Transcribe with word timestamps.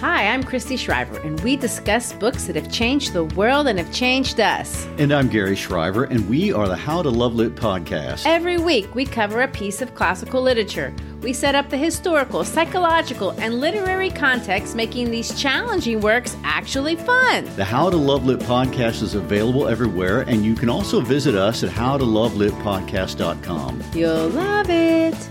Hi, 0.00 0.28
I'm 0.28 0.42
Christy 0.44 0.76
Shriver, 0.76 1.16
and 1.20 1.40
we 1.40 1.56
discuss 1.56 2.12
books 2.12 2.44
that 2.46 2.56
have 2.56 2.70
changed 2.70 3.14
the 3.14 3.24
world 3.24 3.66
and 3.66 3.78
have 3.78 3.90
changed 3.94 4.38
us. 4.40 4.84
And 4.98 5.10
I'm 5.10 5.28
Gary 5.28 5.56
Shriver, 5.56 6.04
and 6.04 6.28
we 6.28 6.52
are 6.52 6.68
the 6.68 6.76
How 6.76 7.00
to 7.00 7.08
Love 7.08 7.34
Lit 7.34 7.54
podcast. 7.54 8.26
Every 8.26 8.58
week, 8.58 8.94
we 8.94 9.06
cover 9.06 9.40
a 9.40 9.48
piece 9.48 9.80
of 9.80 9.94
classical 9.94 10.42
literature. 10.42 10.94
We 11.22 11.32
set 11.32 11.54
up 11.54 11.70
the 11.70 11.78
historical, 11.78 12.44
psychological, 12.44 13.30
and 13.38 13.58
literary 13.58 14.10
context, 14.10 14.76
making 14.76 15.10
these 15.10 15.34
challenging 15.40 16.02
works 16.02 16.36
actually 16.44 16.96
fun. 16.96 17.46
The 17.56 17.64
How 17.64 17.88
to 17.88 17.96
Love 17.96 18.26
Lit 18.26 18.40
podcast 18.40 19.02
is 19.02 19.14
available 19.14 19.66
everywhere, 19.66 20.20
and 20.22 20.44
you 20.44 20.54
can 20.54 20.68
also 20.68 21.00
visit 21.00 21.34
us 21.34 21.64
at 21.64 21.70
howtolovelitpodcast.com. 21.70 23.82
You'll 23.94 24.28
love 24.28 24.68
it. 24.68 25.30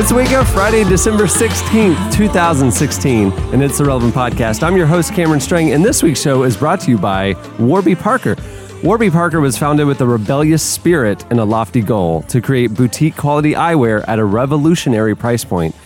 It's 0.00 0.12
Wake 0.14 0.30
Up 0.30 0.46
Friday, 0.46 0.82
December 0.84 1.24
16th, 1.24 2.12
2016, 2.14 3.30
and 3.52 3.62
it's 3.62 3.76
the 3.76 3.84
Relevant 3.84 4.14
Podcast. 4.14 4.62
I'm 4.62 4.74
your 4.74 4.86
host, 4.86 5.12
Cameron 5.12 5.40
Strang, 5.40 5.72
and 5.72 5.84
this 5.84 6.02
week's 6.02 6.22
show 6.22 6.44
is 6.44 6.56
brought 6.56 6.80
to 6.80 6.90
you 6.90 6.96
by 6.96 7.34
Warby 7.58 7.96
Parker. 7.96 8.34
Warby 8.82 9.10
Parker 9.10 9.40
was 9.40 9.58
founded 9.58 9.86
with 9.86 10.00
a 10.00 10.06
rebellious 10.06 10.62
spirit 10.62 11.22
and 11.28 11.38
a 11.38 11.44
lofty 11.44 11.82
goal 11.82 12.22
to 12.22 12.40
create 12.40 12.72
boutique 12.72 13.14
quality 13.14 13.52
eyewear 13.52 14.02
at 14.08 14.18
a 14.18 14.24
revolutionary 14.24 15.14
price 15.14 15.44
point. 15.44 15.76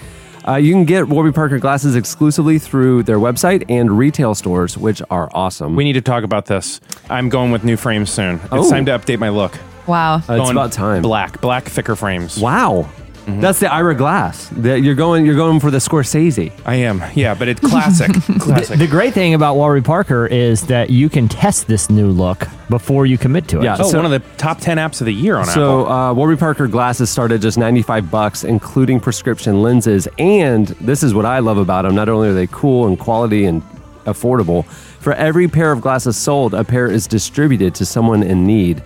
Uh, 0.46 0.54
you 0.54 0.72
can 0.72 0.84
get 0.84 1.08
Warby 1.08 1.32
Parker 1.32 1.58
glasses 1.58 1.96
exclusively 1.96 2.60
through 2.60 3.02
their 3.02 3.18
website 3.18 3.64
and 3.68 3.98
retail 3.98 4.36
stores, 4.36 4.78
which 4.78 5.02
are 5.10 5.28
awesome. 5.34 5.74
We 5.74 5.82
need 5.82 5.94
to 5.94 6.02
talk 6.02 6.22
about 6.22 6.46
this. 6.46 6.80
I'm 7.10 7.28
going 7.28 7.50
with 7.50 7.64
new 7.64 7.76
frames 7.76 8.10
soon. 8.10 8.36
It's 8.36 8.52
Oh. 8.52 8.70
time 8.70 8.86
to 8.86 8.92
update 8.96 9.18
my 9.18 9.30
look. 9.30 9.58
Wow. 9.88 10.14
Uh, 10.14 10.18
it's 10.18 10.26
Going 10.28 10.50
about 10.52 10.70
time. 10.70 11.02
Black, 11.02 11.40
black, 11.40 11.64
thicker 11.64 11.96
frames. 11.96 12.38
Wow. 12.38 12.88
Mm-hmm. 13.24 13.40
That's 13.40 13.58
the 13.58 13.72
Ira 13.72 13.94
Glass. 13.94 14.48
The- 14.50 14.78
you're 14.78 14.94
going. 14.94 15.24
You're 15.24 15.34
going 15.34 15.58
for 15.58 15.70
the 15.70 15.78
Scorsese. 15.78 16.52
I 16.66 16.74
am. 16.76 17.02
Yeah, 17.14 17.34
but 17.34 17.48
it's 17.48 17.60
classic. 17.60 18.12
classic. 18.38 18.78
The 18.78 18.86
great 18.86 19.14
thing 19.14 19.32
about 19.32 19.56
Warby 19.56 19.80
Parker 19.80 20.26
is 20.26 20.66
that 20.66 20.90
you 20.90 21.08
can 21.08 21.28
test 21.28 21.66
this 21.66 21.88
new 21.88 22.08
look 22.10 22.46
before 22.68 23.06
you 23.06 23.16
commit 23.16 23.48
to 23.48 23.60
it. 23.60 23.64
Yeah. 23.64 23.76
oh, 23.80 23.90
so- 23.90 23.96
one 23.96 24.04
of 24.04 24.10
the 24.10 24.36
top 24.36 24.60
10 24.60 24.76
apps 24.76 25.00
of 25.00 25.06
the 25.06 25.14
year 25.14 25.36
on 25.38 25.46
So 25.46 25.82
Apple. 25.84 25.92
uh, 25.92 26.12
Warby 26.14 26.36
Parker 26.36 26.66
glasses 26.68 27.08
start 27.08 27.32
at 27.32 27.40
just 27.40 27.56
95 27.56 28.10
bucks, 28.10 28.44
including 28.44 29.00
prescription 29.00 29.62
lenses. 29.62 30.06
And 30.18 30.68
this 30.80 31.02
is 31.02 31.14
what 31.14 31.24
I 31.24 31.38
love 31.38 31.56
about 31.56 31.82
them. 31.82 31.94
Not 31.94 32.10
only 32.10 32.28
are 32.28 32.34
they 32.34 32.46
cool 32.48 32.86
and 32.86 32.98
quality 32.98 33.46
and 33.46 33.62
affordable, 34.04 34.66
for 34.66 35.14
every 35.14 35.48
pair 35.48 35.72
of 35.72 35.80
glasses 35.80 36.16
sold, 36.16 36.52
a 36.54 36.62
pair 36.64 36.86
is 36.90 37.06
distributed 37.06 37.74
to 37.76 37.86
someone 37.86 38.22
in 38.22 38.46
need. 38.46 38.82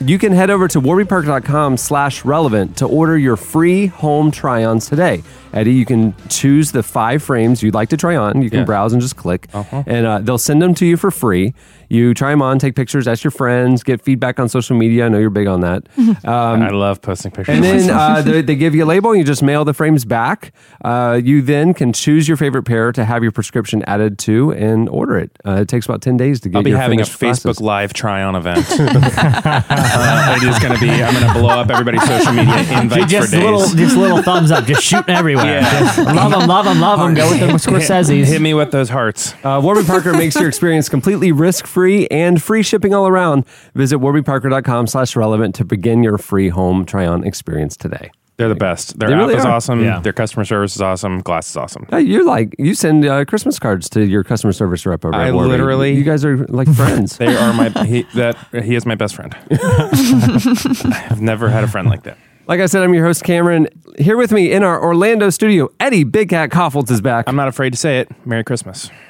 You 0.00 0.16
can 0.16 0.30
head 0.30 0.48
over 0.48 0.68
to 0.68 0.80
warbyparker.com 0.80 1.76
slash 1.76 2.24
relevant 2.24 2.76
to 2.76 2.86
order 2.86 3.18
your 3.18 3.36
free 3.36 3.86
home 3.86 4.30
try-ons 4.30 4.88
today. 4.88 5.24
Eddie, 5.52 5.72
you 5.74 5.84
can 5.86 6.14
choose 6.28 6.72
the 6.72 6.82
five 6.82 7.22
frames 7.22 7.62
you'd 7.62 7.74
like 7.74 7.88
to 7.90 7.96
try 7.96 8.16
on. 8.16 8.42
You 8.42 8.50
can 8.50 8.60
Yeah. 8.60 8.64
browse 8.64 8.92
and 8.92 9.00
just 9.02 9.16
click. 9.16 9.48
Uh-huh. 9.54 9.82
And 9.86 10.06
uh, 10.06 10.18
they'll 10.20 10.38
send 10.38 10.60
them 10.62 10.74
to 10.74 10.86
you 10.86 10.96
for 10.96 11.10
free. 11.10 11.54
You 11.90 12.12
try 12.12 12.30
them 12.32 12.42
on, 12.42 12.58
take 12.58 12.74
pictures, 12.76 13.08
ask 13.08 13.24
your 13.24 13.30
friends, 13.30 13.82
get 13.82 14.02
feedback 14.02 14.38
on 14.38 14.50
social 14.50 14.76
media. 14.76 15.06
I 15.06 15.08
know 15.08 15.16
you're 15.18 15.30
big 15.30 15.46
on 15.46 15.60
that. 15.62 15.84
Um, 16.28 16.62
I 16.62 16.68
love 16.70 17.00
posting 17.00 17.30
pictures. 17.30 17.54
and 17.56 17.64
then 17.64 17.88
uh, 17.96 18.20
they, 18.22 18.42
they 18.42 18.56
give 18.56 18.74
you 18.74 18.84
a 18.84 18.86
label. 18.86 19.10
and 19.12 19.18
You 19.18 19.24
just 19.24 19.42
mail 19.42 19.64
the 19.64 19.72
frames 19.72 20.04
back. 20.04 20.52
Uh, 20.84 21.18
you 21.22 21.40
then 21.40 21.72
can 21.72 21.92
choose 21.92 22.28
your 22.28 22.36
favorite 22.36 22.64
pair 22.64 22.92
to 22.92 23.04
have 23.04 23.22
your 23.22 23.32
prescription 23.32 23.82
added 23.84 24.18
to 24.20 24.52
and 24.52 24.88
order 24.90 25.16
it. 25.18 25.30
Uh, 25.46 25.60
it 25.62 25.68
takes 25.68 25.86
about 25.86 26.02
ten 26.02 26.16
days 26.18 26.40
to 26.40 26.48
get. 26.50 26.58
I'll 26.58 26.62
be 26.64 26.70
your 26.70 26.78
having 26.78 27.00
a 27.00 27.04
finished 27.06 27.40
Facebook 27.40 27.42
glasses. 27.56 27.60
Live 27.62 27.92
try 27.94 28.22
on 28.22 28.36
event. 28.36 28.66
uh, 28.78 30.36
it 30.36 30.42
is 30.48 30.58
going 30.58 30.74
to 30.74 30.80
be, 30.80 30.90
I'm 30.90 31.14
going 31.14 31.26
to 31.32 31.38
blow 31.40 31.60
up 31.60 31.70
everybody's 31.70 32.04
social 32.06 32.32
media 32.32 32.58
invites 32.80 33.10
just 33.10 33.28
for 33.30 33.36
days. 33.36 33.44
little, 33.44 33.60
just 33.76 33.96
little 33.96 34.22
thumbs 34.22 34.50
up, 34.50 34.64
just 34.66 34.82
shooting 34.82 35.14
everywhere. 35.38 35.60
Yeah. 35.60 35.80
Just 35.80 35.98
love 36.16 36.30
them, 36.30 36.48
love 36.48 36.64
them, 36.64 36.80
love 36.80 36.98
them. 37.00 37.14
Go 37.14 37.28
with 37.30 37.40
the 37.40 37.46
Scorsese's. 37.70 38.28
Hit 38.28 38.40
me 38.40 38.54
with 38.54 38.70
those 38.70 38.88
hearts. 38.88 39.34
Uh, 39.44 39.60
Warby 39.62 39.84
Parker 39.84 40.12
makes 40.12 40.34
your 40.36 40.48
experience 40.48 40.88
completely 40.88 41.32
risk-free 41.32 42.06
and 42.08 42.42
free 42.42 42.62
shipping 42.62 42.94
all 42.94 43.06
around. 43.06 43.44
Visit 43.74 43.98
warbyparker.com 43.98 44.86
slash 44.86 45.16
relevant 45.16 45.54
to 45.56 45.64
begin 45.64 46.02
your 46.02 46.18
free 46.18 46.48
home 46.48 46.84
try-on 46.84 47.24
experience 47.24 47.76
today. 47.76 48.10
They're 48.36 48.48
the 48.48 48.54
best. 48.54 49.00
Their 49.00 49.08
They 49.08 49.14
app 49.16 49.20
really 49.22 49.34
is 49.34 49.44
are. 49.44 49.50
awesome. 49.50 49.82
Yeah. 49.82 49.98
Their 49.98 50.12
customer 50.12 50.44
service 50.44 50.76
is 50.76 50.80
awesome. 50.80 51.18
Glass 51.22 51.50
is 51.50 51.56
awesome. 51.56 51.86
Hey, 51.90 52.02
you're 52.02 52.24
like, 52.24 52.54
you 52.56 52.72
send 52.76 53.04
uh, 53.04 53.24
Christmas 53.24 53.58
cards 53.58 53.88
to 53.90 54.06
your 54.06 54.22
customer 54.22 54.52
service 54.52 54.86
rep 54.86 55.04
over 55.04 55.12
I 55.12 55.26
at 55.28 55.34
Warby. 55.34 55.48
literally- 55.50 55.94
You 55.96 56.04
guys 56.04 56.24
are 56.24 56.36
like 56.46 56.72
friends. 56.72 57.16
They 57.18 57.34
are 57.36 57.52
my 57.52 57.70
he, 57.84 58.02
that 58.14 58.36
he 58.64 58.76
is 58.76 58.86
my 58.86 58.94
best 58.94 59.16
friend. 59.16 59.34
I've 59.50 61.20
never 61.20 61.48
had 61.48 61.64
a 61.64 61.68
friend 61.68 61.88
like 61.88 62.04
that. 62.04 62.16
Like 62.48 62.60
I 62.60 62.66
said, 62.66 62.82
I'm 62.82 62.94
your 62.94 63.04
host, 63.04 63.24
Cameron. 63.24 63.68
Here 63.98 64.16
with 64.16 64.32
me 64.32 64.52
in 64.52 64.62
our 64.62 64.82
Orlando 64.82 65.28
studio, 65.28 65.68
Eddie 65.80 66.04
Big 66.04 66.30
Cat 66.30 66.48
Kaufholz 66.48 66.90
is 66.90 67.02
back. 67.02 67.26
I'm 67.28 67.36
not 67.36 67.48
afraid 67.48 67.74
to 67.74 67.76
say 67.78 67.98
it. 68.00 68.08
Merry 68.26 68.42
Christmas. 68.44 68.90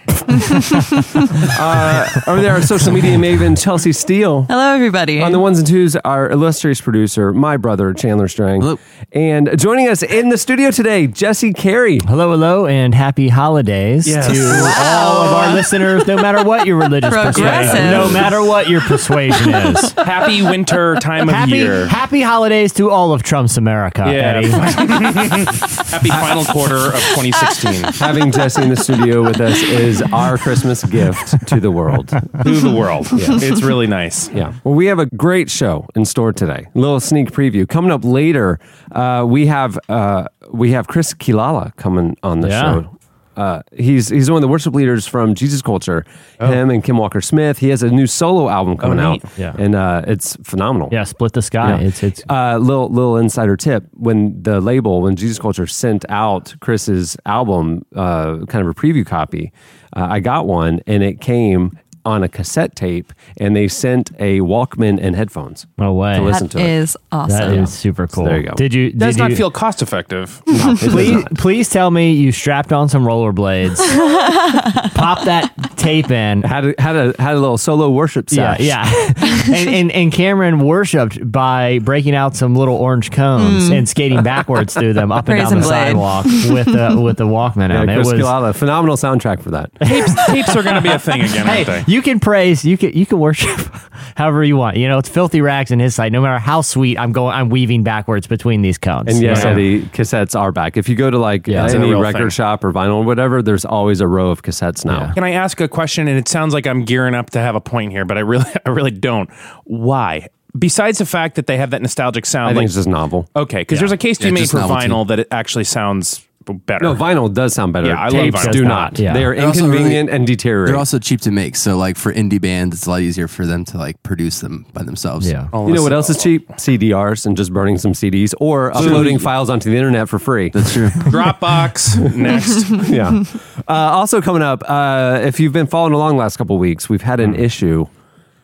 Uh, 1.60 2.06
over 2.26 2.41
there, 2.43 2.53
our 2.53 2.62
social 2.62 2.93
media 2.93 3.16
maven, 3.16 3.60
Chelsea 3.60 3.93
Steele. 3.93 4.43
Hello, 4.43 4.75
everybody. 4.75 5.21
On 5.22 5.32
the 5.32 5.38
ones 5.41 5.59
and 5.59 5.66
twos, 5.66 5.97
our 5.97 6.31
illustrious 6.31 6.81
producer, 6.81 7.32
my 7.32 7.56
brother, 7.56 7.93
Chandler 7.94 8.28
Strang. 8.28 8.60
Hello. 8.60 8.78
And 9.12 9.59
joining 9.59 9.88
us 9.88 10.03
in 10.03 10.28
the 10.28 10.38
studio 10.38 10.70
today, 10.70 11.06
Jesse 11.06 11.53
Carey. 11.53 11.99
Hello, 12.06 12.31
hello, 12.31 12.66
and 12.66 12.94
happy 12.94 13.28
holidays 13.28 14.06
Yes. 14.06 14.26
to 14.28 14.82
all 14.84 15.22
of 15.22 15.32
our 15.32 15.55
listeners, 15.55 16.06
no 16.06 16.16
matter 16.16 16.44
what 16.44 16.66
your 16.66 16.76
religious 16.76 17.10
persuasion, 17.10 17.43
Progressive. 17.43 17.91
no 17.91 18.09
matter 18.10 18.43
what 18.44 18.69
your 18.69 18.81
persuasion 18.82 19.55
is. 19.55 19.93
Happy 19.97 20.43
winter 20.43 20.97
time 20.97 21.28
of 21.28 21.34
Happy, 21.34 21.53
year. 21.53 21.87
happy 21.87 22.22
holidays 22.22 22.72
to 22.75 22.91
all 22.91 23.12
of 23.12 23.22
Trump's 23.28 23.58
America, 23.58 24.04
Yeah. 24.06 24.36
Eddie. 24.38 24.48
Happy 24.48 26.08
final 26.08 26.44
quarter 26.46 26.76
of 26.88 27.00
2016 27.14 27.82
Having 27.94 28.32
Jesse 28.32 28.62
in 28.62 28.70
the 28.70 28.76
studio 28.76 29.22
with 29.22 29.38
us 29.40 29.60
is 29.62 30.00
our 30.12 30.38
Christmas 30.38 30.82
gift 30.84 31.46
to 31.48 31.60
the 31.60 31.70
world. 31.70 32.08
to 32.08 32.18
the 32.60 32.74
world. 32.74 33.06
It's 33.12 33.62
really 33.62 33.86
nice. 33.86 34.30
Yeah. 34.30 34.54
Well, 34.64 34.74
we 34.74 34.86
have 34.86 34.98
a 34.98 35.06
great 35.06 35.50
show 35.50 35.86
in 35.94 36.04
store 36.06 36.32
today. 36.32 36.66
A 36.74 36.78
little 36.78 37.00
sneak 37.00 37.30
preview 37.30 37.68
coming 37.68 37.90
up 37.90 38.02
later. 38.04 38.58
Uh, 38.92 39.24
we 39.28 39.46
have 39.46 39.78
uh, 39.90 40.24
we 40.50 40.70
have 40.72 40.86
Chris 40.88 41.12
Quilala 41.12 41.76
coming 41.76 42.16
on 42.22 42.40
the 42.40 42.48
Yeah. 42.48 42.62
show. 42.62 42.97
Uh, 43.38 43.62
he's 43.72 44.09
he's 44.09 44.28
one 44.28 44.38
of 44.38 44.43
the 44.43 44.49
worship 44.49 44.75
leaders 44.75 45.06
from 45.06 45.32
Jesus 45.34 45.62
Culture. 45.62 46.04
Oh. 46.41 46.49
Him 46.49 46.71
and 46.71 46.82
Kim 46.82 46.97
Walker 46.97 47.21
Smith. 47.21 47.59
He 47.59 47.69
has 47.69 47.84
a 47.84 47.88
new 47.91 48.09
solo 48.09 48.49
album 48.49 48.76
coming 48.76 48.99
out. 48.99 49.22
Yeah. 49.38 49.54
and 49.56 49.76
uh, 49.76 50.03
it's 50.09 50.37
phenomenal. 50.43 50.88
Yeah, 50.91 51.04
split 51.04 51.34
the 51.34 51.43
sky. 51.43 51.81
Yeah. 51.81 51.87
It's 51.87 52.03
it's 52.03 52.22
uh, 52.28 52.59
little 52.59 52.88
little 52.88 53.16
insider 53.16 53.56
tip: 53.56 53.84
when 53.93 54.43
the 54.43 54.60
label, 54.60 55.03
when 55.03 55.15
Jesus 55.15 55.38
Culture 55.38 55.69
sent 55.69 56.04
out 56.09 56.56
Chris's 56.59 57.16
album, 57.26 57.87
uh, 57.94 58.44
kind 58.47 58.66
of 58.66 58.71
a 58.71 58.75
preview 58.75 59.06
copy, 59.06 59.53
uh, 59.97 60.09
I 60.10 60.19
got 60.19 60.47
one, 60.47 60.81
and 60.88 61.05
it 61.05 61.20
came 61.20 61.78
on 62.08 62.22
a 62.22 62.28
cassette 62.28 62.74
tape, 62.74 63.12
and 63.38 63.54
they 63.54 63.69
sent 63.69 64.10
a 64.19 64.41
Walkman 64.41 64.98
and 65.00 65.14
headphones 65.14 65.66
no 65.76 65.92
way. 65.92 66.14
to 66.16 66.22
listen 66.22 66.46
that 66.48 66.58
to 66.58 66.58
it. 66.58 66.66
is 66.69 66.96
awesome. 67.12 67.38
That 67.38 67.52
is 67.52 67.72
super 67.72 68.06
cool. 68.06 68.24
there 68.24 68.38
you 68.41 68.48
go. 68.48 68.54
Did 68.54 68.72
you? 68.74 68.91
Does 68.92 69.16
did 69.16 69.20
not 69.22 69.30
you, 69.30 69.36
feel 69.36 69.50
cost 69.50 69.82
effective. 69.82 70.42
Please, 70.78 71.24
please 71.36 71.69
tell 71.69 71.90
me 71.90 72.12
you 72.12 72.32
strapped 72.32 72.72
on 72.72 72.88
some 72.88 73.05
rollerblades, 73.05 73.76
pop 74.94 75.25
that 75.25 75.52
tape 75.76 76.10
in. 76.10 76.43
Had 76.43 76.66
a, 76.66 76.75
had 76.81 76.96
a 76.96 77.22
had 77.22 77.34
a 77.37 77.40
little 77.40 77.58
solo 77.58 77.90
worship 77.90 78.26
Yeah, 78.31 78.56
sesh. 78.56 78.66
yeah. 78.66 79.12
and, 79.56 79.69
and 79.69 79.93
and 79.93 80.12
Cameron 80.12 80.60
worshipped 80.60 81.31
by 81.31 81.78
breaking 81.81 82.14
out 82.14 82.37
some 82.37 82.55
little 82.55 82.76
orange 82.76 83.10
cones 83.10 83.69
mm. 83.70 83.78
and 83.78 83.88
skating 83.88 84.22
backwards 84.22 84.75
through 84.75 84.93
them 84.94 85.12
up 85.12 85.28
and 85.28 85.38
Praise 85.38 85.43
down 85.44 85.50
the 85.50 85.56
and 85.56 85.64
blade. 85.64 85.87
sidewalk 85.88 86.25
with 86.55 86.66
the 86.66 87.00
with 87.00 87.16
the 87.19 87.26
Walkman 87.26 87.70
Yeah, 87.70 87.81
on. 87.81 87.88
It 87.88 87.94
Chris 87.94 88.12
was 88.12 88.20
Quilala, 88.20 88.55
phenomenal 88.55 88.96
soundtrack 88.96 89.40
for 89.43 89.50
that. 89.50 89.70
tapes, 89.82 90.12
tapes 90.26 90.56
are 90.56 90.62
going 90.62 90.75
to 90.76 90.81
be 90.81 90.88
a 90.90 90.99
thing 90.99 91.20
again, 91.22 91.46
aren't 91.49 91.66
Hey, 91.69 91.82
they? 91.82 91.84
you 91.93 91.97
can 92.02 92.20
praise, 92.20 92.64
you 92.64 92.76
can 92.78 92.92
you 92.92 93.06
can 93.06 93.18
worship 93.18 93.48
however 94.16 94.42
you 94.44 94.56
want. 94.56 94.76
You 94.76 94.88
know, 94.88 94.98
it's 94.98 95.08
filthy 95.08 95.40
rags 95.40 95.70
in 95.70 95.78
his 95.80 95.94
sight. 95.94 96.12
No 96.12 96.20
matter 96.20 96.38
how 96.38 96.60
sweet, 96.60 96.98
I'm 96.98 97.12
going, 97.12 97.34
I'm 97.34 97.48
weaving 97.48 97.82
backwards 97.82 98.26
between 98.26 98.62
these 98.62 98.78
cones. 98.78 99.12
And 99.12 99.22
yes, 99.22 99.42
you? 99.44 99.50
Eddie, 99.50 99.82
cassettes 99.82 100.38
are 100.38 100.52
back. 100.52 100.76
If 100.76 100.88
you 100.88 100.96
go 100.96 101.10
to 101.10 101.18
like 101.18 101.46
Yeah, 101.46 101.64
it's 101.64 101.74
a 101.74 101.78
any 101.78 101.94
record 101.94 102.18
thing. 102.18 102.28
shop 102.30 102.64
or 102.64 102.72
vinyl 102.72 102.96
or 102.96 103.04
whatever, 103.04 103.42
there's 103.42 103.64
always 103.64 104.00
a 104.00 104.06
row 104.06 104.30
of 104.30 104.42
cassettes 104.42 104.84
now. 104.84 105.00
Yeah. 105.06 105.12
Can 105.14 105.24
I 105.24 105.32
ask 105.32 105.60
a 105.60 105.68
question? 105.68 106.08
And 106.08 106.18
it 106.18 106.28
sounds 106.28 106.52
like 106.54 106.66
I'm 106.66 106.84
gearing 106.84 107.14
up 107.14 107.30
to 107.30 107.38
have 107.40 107.54
a 107.54 107.60
point 107.60 107.92
here, 107.92 108.04
but 108.04 108.16
I 108.18 108.20
really, 108.20 108.50
I 108.66 108.70
really 108.70 108.90
don't. 108.92 109.30
Why? 109.64 110.28
Besides 110.58 110.98
the 110.98 111.06
fact 111.06 111.36
that 111.36 111.46
they 111.46 111.58
have 111.58 111.70
that 111.70 111.82
nostalgic 111.82 112.24
sound, 112.26 112.46
I 112.46 112.50
think 112.50 112.56
like 112.58 112.64
it's 112.66 112.74
just 112.74 112.88
novel. 112.88 113.28
okay, 113.36 113.60
because 113.60 113.78
there's 113.78 113.92
a 113.92 113.96
case 113.98 114.18
to 114.18 114.24
Yeah, 114.24 114.30
be 114.30 114.40
made 114.40 114.50
for 114.50 114.56
novelty. 114.58 114.86
vinyl 114.88 115.06
that 115.08 115.20
it 115.20 115.28
actually 115.30 115.64
sounds 115.64 116.26
better. 116.54 116.84
No, 116.84 116.94
vinyl 116.94 117.32
does 117.32 117.54
sound 117.54 117.72
better. 117.72 117.88
Yeah, 117.88 117.98
I 118.00 118.04
love 118.08 118.12
Tapes 118.12 118.46
vinyl. 118.46 118.52
do 118.52 118.62
not. 118.64 118.68
not, 118.92 118.98
yeah. 118.98 119.12
They 119.12 119.24
are 119.24 119.34
They're 119.36 119.46
also 119.46 119.62
really- 119.62 119.72
inconvenient 119.76 120.10
and 120.10 120.26
deteriorate. 120.26 120.68
They're 120.68 120.76
also 120.76 120.98
cheap 120.98 121.20
to 121.22 121.30
make. 121.30 121.56
So 121.56 121.76
like 121.76 121.96
for 121.96 122.12
indie 122.12 122.40
bands, 122.40 122.76
it's 122.76 122.86
a 122.86 122.90
lot 122.90 123.00
easier 123.00 123.28
for 123.28 123.46
them 123.46 123.64
to 123.66 123.78
like 123.78 124.02
produce 124.02 124.40
them 124.40 124.66
by 124.72 124.82
themselves. 124.82 125.28
Yeah. 125.30 125.48
you 125.52 125.72
know 125.74 125.82
what 125.82 125.92
else 125.92 126.10
is 126.10 126.22
cheap? 126.22 126.48
CDRs 126.50 127.26
and 127.26 127.36
just 127.36 127.52
burning 127.52 127.78
some 127.78 127.92
CDs 127.92 128.34
or 128.40 128.70
uploading 128.76 129.18
files 129.18 129.50
onto 129.50 129.70
the 129.70 129.76
internet 129.76 130.08
for 130.08 130.18
free. 130.18 130.50
That's 130.50 130.72
true. 130.72 130.88
Dropbox 131.12 132.14
next. 132.16 132.68
yeah. 132.90 133.24
Uh, 133.68 133.72
also 133.96 134.20
coming 134.20 134.42
up, 134.42 134.62
uh, 134.68 135.20
if 135.22 135.40
you've 135.40 135.52
been 135.52 135.66
following 135.66 135.92
along 135.92 136.12
the 136.16 136.18
last 136.20 136.36
couple 136.36 136.56
of 136.56 136.60
weeks, 136.60 136.88
we've 136.88 137.02
had 137.02 137.20
an 137.20 137.34
issue. 137.34 137.86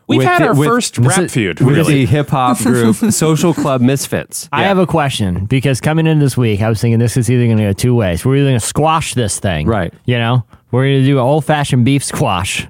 We've 0.07 0.19
with 0.19 0.27
had 0.27 0.43
our 0.43 0.55
with- 0.55 0.69
first 0.69 0.99
rap 0.99 1.19
is- 1.21 1.33
feud. 1.33 1.61
with 1.61 1.77
Really, 1.77 2.05
the 2.05 2.07
hip 2.07 2.29
hop 2.29 2.59
group 2.59 2.97
Social 3.11 3.55
Club 3.55 3.81
Misfits. 3.81 4.49
I 4.53 4.65
have 4.65 4.79
a 4.79 4.87
question 4.87 5.47
because 5.47 5.81
coming 5.81 6.07
in 6.07 6.19
this 6.19 6.37
week, 6.37 6.61
I 6.61 6.69
was 6.69 6.81
thinking 6.81 6.99
this 6.99 7.17
is 7.17 7.31
either 7.31 7.47
going 7.47 7.57
to 7.59 7.65
go 7.65 7.73
two 7.73 7.95
ways. 7.95 8.25
We're 8.25 8.37
either 8.37 8.51
going 8.51 8.61
to 8.61 8.67
squash 8.67 9.15
this 9.15 9.39
thing, 9.41 9.67
Right. 9.67 9.95
You 10.05 10.19
know, 10.19 10.45
we're 10.71 10.85
going 10.85 11.01
to 11.01 11.07
do 11.07 11.17
an 11.19 11.25
old 11.25 11.45
fashioned 11.45 11.85
beef 11.85 12.05
squash, 12.05 12.67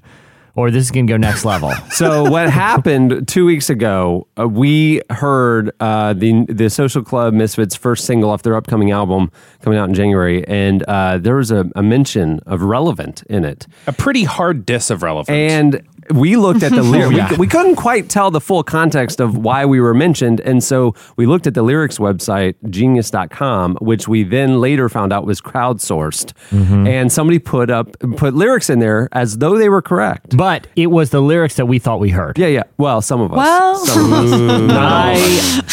or 0.57 0.71
this 0.71 0.85
is 0.85 0.91
going 0.93 1.07
to 1.09 1.13
go 1.13 1.17
next 1.17 1.45
level. 1.45 1.73
So 1.91 2.29
what 2.31 2.51
happened 2.51 3.27
two 3.29 3.45
weeks 3.47 3.71
ago? 3.71 4.27
Uh, 4.39 4.49
we 4.49 5.01
heard 5.11 5.71
uh, 5.81 6.13
the 6.13 6.45
the 6.49 6.69
Social 6.71 7.03
Club 7.05 7.33
Misfits' 7.35 7.77
first 7.77 8.05
single 8.05 8.31
off 8.31 8.43
their 8.43 8.57
upcoming 8.57 8.91
album 8.91 9.31
coming 9.63 9.79
out 9.79 9.89
in 9.89 9.95
January, 9.95 10.47
and 10.49 10.83
uh, 10.85 11.19
there 11.19 11.37
was 11.37 11.51
a, 11.53 11.71
a 11.77 11.83
mention 11.83 12.41
of 12.47 12.63
relevant 12.63 13.23
in 13.31 13.45
it, 13.45 13.67
a 13.87 13.93
pretty 13.93 14.25
hard 14.25 14.67
diss 14.67 14.91
of 14.91 15.03
Relevant, 15.05 15.37
and 15.37 15.83
we 16.11 16.37
looked 16.37 16.63
at 16.63 16.73
the 16.73 16.83
lyrics. 16.95 17.31
we, 17.33 17.37
we 17.39 17.47
couldn't 17.47 17.77
quite 17.77 18.09
tell 18.09 18.31
the 18.31 18.41
full 18.41 18.63
context 18.63 19.21
of 19.21 19.37
why 19.39 19.65
we 19.65 19.81
were 19.81 19.95
mentioned, 19.95 20.41
and 20.41 20.63
so 20.63 20.95
we 21.17 21.27
looked 21.27 21.47
at 21.47 21.55
the 21.55 21.63
lyrics 21.63 21.99
website 21.99 22.55
genius.com, 22.71 23.77
which 23.81 24.09
we 24.09 24.23
then 24.25 24.61
later 24.61 24.89
found 24.89 25.13
out 25.13 25.25
was 25.27 25.41
crowdsourced, 25.41 26.33
and 26.87 27.11
somebody 27.13 27.39
put 27.39 27.71
up 27.71 27.89
put 28.17 28.35
lyrics 28.35 28.71
in 28.71 28.79
there 28.79 29.09
as 29.13 29.39
though 29.39 29.57
they 29.59 29.69
were 29.69 29.83
correct. 29.83 30.37
but 30.37 30.67
it 30.77 30.89
was 30.89 31.11
the 31.11 31.21
lyrics 31.21 31.57
that 31.57 31.67
we 31.67 31.79
thought 31.79 32.01
we 32.01 32.11
heard. 32.11 32.39
Yeah, 32.39 32.47
yeah. 32.49 32.63
Well, 32.79 33.01
some 33.03 33.21
of 33.21 33.33
us. 33.33 33.37
Well- 33.37 33.77
some 33.87 34.13
of 34.13 34.71
us. 34.71 34.81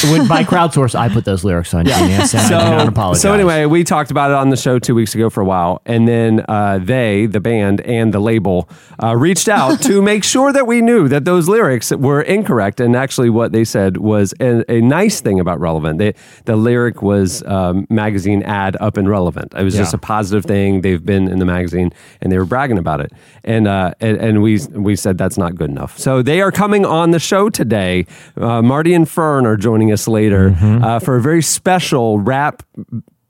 I, 0.03 0.11
when, 0.11 0.27
by 0.27 0.43
crowdsource, 0.43 0.95
I 0.95 1.09
put 1.09 1.25
those 1.25 1.43
lyrics 1.43 1.73
on 1.73 1.85
Genius, 1.85 2.33
and 2.33 2.53
I 2.55 2.69
do 2.69 2.75
not 2.77 2.87
apologize. 2.87 3.21
So 3.21 3.33
anyway, 3.33 3.65
we 3.65 3.83
talked 3.83 4.11
about 4.11 4.31
it 4.31 4.35
on 4.35 4.49
the 4.49 4.57
show 4.57 4.79
two 4.79 4.95
weeks 4.95 5.13
ago 5.15 5.29
for 5.29 5.41
a 5.41 5.45
while, 5.45 5.81
and 5.85 6.07
then 6.07 6.43
uh, 6.49 6.79
they, 6.81 7.25
the 7.27 7.39
band 7.39 7.81
and 7.81 8.13
the 8.13 8.19
label, 8.19 8.69
uh, 9.01 9.15
reached 9.15 9.47
out 9.49 9.81
to 9.83 10.01
make 10.01 10.20
sure 10.23 10.51
that 10.53 10.67
we 10.67 10.81
knew 10.81 11.07
that 11.07 11.25
those 11.25 11.47
lyrics 11.47 11.91
were 11.91 12.21
incorrect. 12.21 12.79
And 12.79 12.95
actually, 12.95 13.29
what 13.29 13.51
they 13.51 13.63
said 13.63 13.97
was 13.97 14.33
a, 14.39 14.63
a 14.71 14.81
nice 14.81 15.21
thing 15.21 15.39
about 15.39 15.59
relevant. 15.59 15.99
They, 15.99 16.13
the 16.45 16.55
lyric 16.55 17.01
was 17.01 17.43
um, 17.43 17.85
magazine 17.89 18.43
ad 18.43 18.77
up 18.79 18.97
and 18.97 19.09
relevant. 19.09 19.53
It 19.55 19.63
was 19.63 19.75
just 19.75 19.93
a 19.93 19.97
positive 19.97 20.45
thing. 20.45 20.81
They've 20.81 21.03
been 21.05 21.27
in 21.27 21.39
the 21.39 21.45
magazine, 21.45 21.91
and 22.21 22.31
they 22.31 22.37
were 22.37 22.45
bragging 22.45 22.77
about 22.77 23.01
it. 23.01 23.11
And 23.43 23.67
uh, 23.67 23.93
and, 23.99 24.17
and 24.17 24.41
we 24.41 24.59
we 24.71 24.95
said 24.95 25.17
that's 25.17 25.37
not 25.37 25.55
good 25.55 25.69
enough. 25.69 25.97
So 25.97 26.21
they 26.21 26.41
are 26.41 26.51
coming 26.51 26.85
on 26.85 27.11
the 27.11 27.19
show 27.19 27.49
today. 27.49 28.05
Uh, 28.37 28.61
Marty 28.61 28.93
and 28.93 29.07
Fern 29.09 29.45
are 29.45 29.57
joining 29.57 29.91
us 29.91 30.07
later 30.07 30.31
Mm-hmm. 30.51 30.83
uh, 30.83 30.99
for 30.99 31.15
a 31.17 31.21
very 31.21 31.41
special 31.41 32.19
rap 32.19 32.63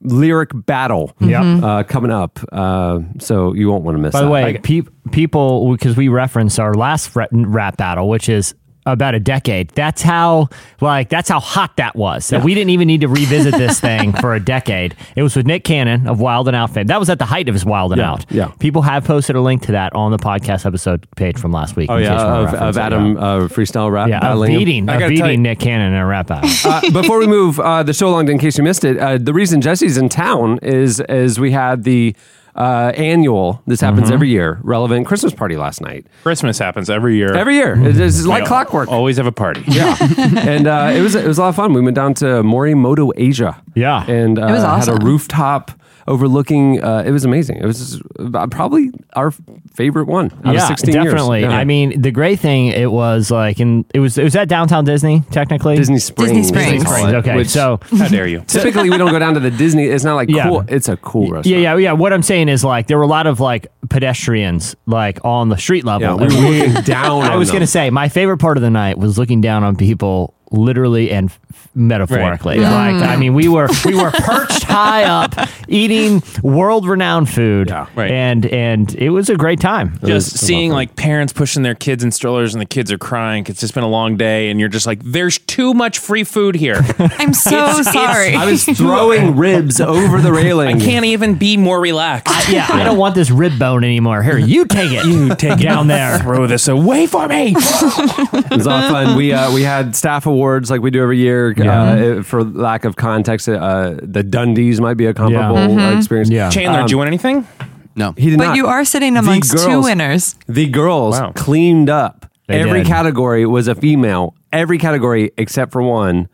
lyric 0.04 0.50
battle 0.54 1.16
Yep. 1.20 1.64
uh, 1.64 1.84
coming 1.84 2.12
up. 2.12 2.40
Uh, 2.52 3.00
so 3.20 3.54
you 3.54 3.70
won't 3.70 3.84
want 3.84 3.98
to 3.98 4.02
miss 4.02 4.14
By 4.14 4.20
that. 4.22 4.26
the 4.26 4.32
way, 4.32 4.58
peop 4.62 4.90
people, 5.12 5.72
because 5.72 5.96
we 5.96 6.08
reference 6.08 6.60
our 6.60 6.74
last 6.74 7.16
rap 7.32 7.78
battle, 7.78 8.10
which 8.10 8.30
is 8.30 8.56
about 8.86 9.14
a 9.16 9.20
decade. 9.20 9.70
That's 9.72 10.02
how, 10.02 10.50
like, 10.80 11.10
that's 11.10 11.30
how 11.30 11.40
hot 11.40 11.78
that 11.78 11.96
was. 11.96 12.30
That 12.30 12.44
we 12.44 12.54
didn't 12.56 12.72
even 12.72 12.88
need 12.88 13.02
to 13.02 13.08
revisit 13.08 13.54
this 13.54 13.80
thing 13.88 14.14
for 14.14 14.34
a 14.34 14.40
decade. 14.40 14.96
It 15.16 15.24
was 15.24 15.36
with 15.36 15.46
Nick 15.46 15.64
Cannon 15.64 16.08
of 16.08 16.20
Wild 16.20 16.48
and 16.48 16.56
Out 16.56 16.72
fame. 16.72 16.88
That 16.88 17.00
was 17.00 17.10
at 17.10 17.20
the 17.20 17.26
height 17.26 17.48
of 17.48 17.54
his 17.56 17.64
Wild 17.66 17.92
and 17.92 18.00
Yeah, 18.00 18.12
Out. 18.12 18.26
yeah. 18.32 18.48
People 18.60 18.82
have 18.82 19.04
posted 19.06 19.36
a 19.36 19.42
link 19.42 19.62
to 19.64 19.74
that 19.74 19.94
on 19.94 20.12
the 20.12 20.18
podcast 20.18 20.66
episode 20.66 21.06
page 21.16 21.38
from 21.38 21.52
last 21.52 21.76
week. 21.76 21.90
oh 21.92 21.96
in 21.98 22.02
case 22.04 22.10
you 22.10 22.16
yeah, 22.16 22.38
of, 22.50 22.54
of. 22.54 22.78
Adam 22.78 23.18
uh, 23.18 23.40
freestyle 23.48 23.92
rap 23.92 24.10
Yeah, 24.10 24.34
of 24.34 24.46
beating, 24.48 24.90
of 24.90 25.00
beating 25.10 25.44
Nick 25.44 25.60
Cannon 25.60 25.94
in 25.94 26.00
a 26.00 26.06
rap 26.06 26.28
battle. 26.28 26.50
uh, 26.72 26.90
before 27.02 27.20
we 27.20 27.28
move 27.28 27.60
uh, 27.60 27.84
the 27.84 27.94
show 27.94 28.08
along, 28.10 28.30
in 28.30 28.40
case 28.40 28.58
you 28.58 28.64
missed 28.64 28.84
it, 28.84 28.98
uh, 28.98 29.18
the 29.18 29.34
reason 29.34 29.62
Jesse's 29.62 29.98
in 29.98 30.10
town 30.10 30.58
is 30.64 31.00
is 31.02 31.40
we 31.40 31.52
had 31.52 31.84
the 31.84 32.16
uh, 32.56 32.92
annual. 32.96 33.62
This 33.68 33.82
happens 33.82 34.06
Mm-hmm. 34.06 34.14
every 34.14 34.30
year. 34.30 34.60
Relevant 34.64 35.06
Christmas 35.06 35.34
party 35.34 35.56
last 35.58 35.82
night. 35.82 36.06
Christmas 36.24 36.58
happens 36.60 36.90
every 36.90 37.16
year. 37.16 37.34
Every 37.36 37.56
year, 37.56 37.76
it's, 37.86 37.98
it's 38.00 38.26
like 38.26 38.44
We 38.44 38.48
clockwork. 38.48 38.90
Always 38.90 39.18
have 39.18 39.28
a 39.28 39.32
party. 39.32 39.64
Yeah, 39.68 39.96
and 40.38 40.68
uh, 40.68 40.92
it 40.94 41.02
was 41.02 41.16
it 41.16 41.26
was 41.28 41.38
a 41.38 41.42
lot 41.42 41.50
of 41.50 41.56
fun. 41.56 41.74
We 41.74 41.82
went 41.82 41.96
down 41.96 42.14
to 42.16 42.26
Morimoto, 42.44 43.12
Asia. 43.16 43.62
Yeah. 43.76 44.06
and 44.10 44.38
uh, 44.40 44.48
was 44.50 44.62
had 44.62 44.70
awesome. 44.70 45.02
a 45.02 45.06
rooftop 45.06 45.72
overlooking. 46.08 46.84
Uh, 46.84 47.04
it 47.06 47.12
was 47.12 47.26
amazing. 47.26 47.58
It 47.58 47.66
was 47.66 48.02
uh, 48.20 48.48
probably 48.48 48.92
our 49.16 49.32
favorite 49.74 50.06
one 50.08 50.32
out 50.46 50.54
yeah, 50.54 50.62
of 50.62 50.68
sixteen 50.68 50.94
years. 50.96 51.06
definitely. 51.06 51.42
Yeah. 51.42 51.50
I 51.52 51.64
mean, 51.64 52.02
the 52.02 52.12
great 52.12 52.40
thing 52.40 52.68
it 52.68 52.92
was 52.92 53.32
like, 53.32 53.60
and 53.60 53.86
it 53.94 54.00
was 54.00 54.18
it 54.18 54.24
was 54.24 54.36
at 54.36 54.48
downtown 54.48 54.86
Disney 54.86 55.22
technically. 55.32 55.76
Disney 55.76 56.00
Springs. 56.00 56.32
Disney 56.32 56.44
Springs. 56.48 56.84
call 56.84 57.08
it, 57.08 57.16
Okay, 57.16 57.36
which 57.36 57.50
so 57.50 57.80
How 57.98 58.08
dare 58.08 58.28
you? 58.28 58.42
typically 58.48 58.90
we 58.90 58.98
don't 58.98 59.12
go 59.12 59.20
down 59.20 59.34
to 59.36 59.40
the 59.40 59.52
Disney. 59.52 59.86
It's 59.86 60.04
not 60.04 60.16
like 60.16 60.30
Yeah. 60.30 60.48
cool. 60.50 60.64
It's 60.68 60.90
a 60.90 60.98
cool 60.98 61.24
restaurant. 61.32 61.46
Yeah, 61.46 61.58
yeah, 61.58 61.78
yeah. 61.78 61.92
What 61.94 62.14
I'm 62.14 62.24
saying 62.24 62.50
is 62.50 62.64
like 62.64 62.88
there 62.88 62.98
were 62.98 63.04
a 63.04 63.08
lot 63.08 63.28
of 63.28 63.40
like 63.40 63.68
pedestrians 63.90 64.76
like 64.86 65.20
on 65.24 65.50
the 65.50 65.58
street 65.58 65.86
level. 65.86 66.08
Yeah, 66.22 66.28
we 66.28 66.36
were 66.36 66.68
looking 66.68 66.84
down. 66.84 67.22
I 67.24 67.34
on 67.34 67.40
was 67.40 67.50
them. 67.50 67.56
going 67.56 67.62
to 67.62 67.68
say 67.68 67.90
my 67.90 68.10
favorite 68.10 68.38
part 68.40 68.58
of 68.58 68.62
the 68.64 68.70
night 68.70 68.98
was 68.98 69.18
looking 69.18 69.42
down 69.42 69.64
on 69.64 69.76
people 69.76 70.34
literally 70.52 71.12
and 71.12 71.30
f- 71.30 71.40
metaphorically. 71.74 72.60
Like 72.60 72.96
I 73.04 73.16
mean, 73.16 73.34
we 73.34 73.48
were 73.48 73.68
we 73.86 73.96
were 73.96 74.12
perched 74.14 74.64
high 74.64 75.04
up 75.06 75.34
eating 75.68 76.22
world 76.44 76.86
renowned 76.88 77.30
food, 77.30 77.70
Yeah, 77.70 77.88
right. 77.96 78.12
and 78.12 78.46
and 78.46 78.94
it 78.96 79.10
was 79.10 79.30
a 79.30 79.36
great 79.38 79.60
time. 79.62 79.98
Just 80.04 80.38
seeing 80.38 80.72
like 80.72 80.96
parents 80.96 81.32
pushing 81.34 81.64
their 81.64 81.76
kids 81.76 82.04
in 82.04 82.12
strollers 82.12 82.54
and 82.54 82.62
the 82.62 82.66
kids 82.66 82.92
are 82.92 82.98
crying. 82.98 83.44
'cause 83.44 83.52
It's 83.52 83.62
just 83.62 83.74
been 83.74 83.84
a 83.84 83.88
long 83.90 84.18
day, 84.18 84.50
and 84.50 84.60
you're 84.60 84.70
just 84.70 84.86
like, 84.86 85.00
"There's 85.04 85.38
too 85.38 85.74
much 85.74 86.00
free 86.00 86.24
food 86.26 86.56
here. 86.56 86.82
I'm 87.00 87.34
so 87.34 87.82
sorry. 87.84 88.36
I 88.36 88.46
was 88.46 88.66
throwing 88.78 89.38
ribs 89.38 89.80
over 89.80 90.20
the 90.20 90.32
railing. 90.34 90.82
I 90.82 90.86
can't 90.86 91.06
even 91.06 91.36
be 91.36 91.56
more 91.58 91.80
relaxed." 91.80 92.50
Yeah, 92.50 92.68
I 92.70 92.84
don't 92.84 92.98
want 92.98 93.16
this 93.16 93.32
rib 93.32 93.58
bone 93.58 93.84
anymore. 93.84 94.22
Here, 94.24 94.38
you 94.38 94.66
take 94.66 94.92
it. 94.92 95.06
You 95.06 95.36
take 95.36 95.60
it 95.60 95.64
down 95.64 95.88
there. 95.88 96.20
Throw 96.20 96.48
this 96.48 96.68
away 96.68 97.06
for 97.08 97.28
me. 97.28 97.54
It 97.56 98.50
was 98.52 98.66
a 98.66 98.70
lot 98.70 98.84
of 98.84 98.90
fun. 98.92 99.16
We 99.16 99.32
uh, 99.32 99.54
we 99.54 99.62
had 99.64 99.96
staff 99.96 100.26
awards 100.26 100.41
like 100.70 100.82
we 100.82 100.92
do 100.92 101.02
every 101.02 101.18
year. 101.18 101.54
Uh, 101.58 102.24
for 102.24 102.44
lack 102.44 102.86
of 102.86 102.96
context, 102.96 103.48
uh, 103.50 103.96
the 104.02 104.24
Dundies 104.24 104.80
might 104.80 104.96
be 104.96 105.06
a 105.06 105.14
comparable 105.14 105.58
uh, 105.80 105.98
experience. 105.98 106.30
Yeah. 106.30 106.50
Chandler, 106.50 106.82
Um, 106.82 106.88
do 106.88 106.92
you 106.92 106.98
want 106.98 107.08
anything? 107.08 107.48
No. 107.96 108.14
He 108.18 108.30
did 108.30 108.38
but 108.40 108.48
not. 108.48 108.56
you 108.56 108.68
are 108.68 108.86
sitting 108.86 109.14
The 109.16 109.20
amongst 109.20 109.58
two 109.58 109.82
winners. 109.82 110.36
The 110.48 110.68
girls 110.68 111.20
Wow. 111.20 111.32
cleaned 111.36 111.90
up. 111.90 112.26
They 112.48 112.60
Every 112.60 112.80
did. 112.80 112.88
category 112.88 113.46
was 113.46 113.68
a 113.68 113.76
female. 113.76 114.34
Every 114.52 114.78
category 114.78 115.32
except 115.38 115.72
for 115.72 115.82
one. 115.82 116.28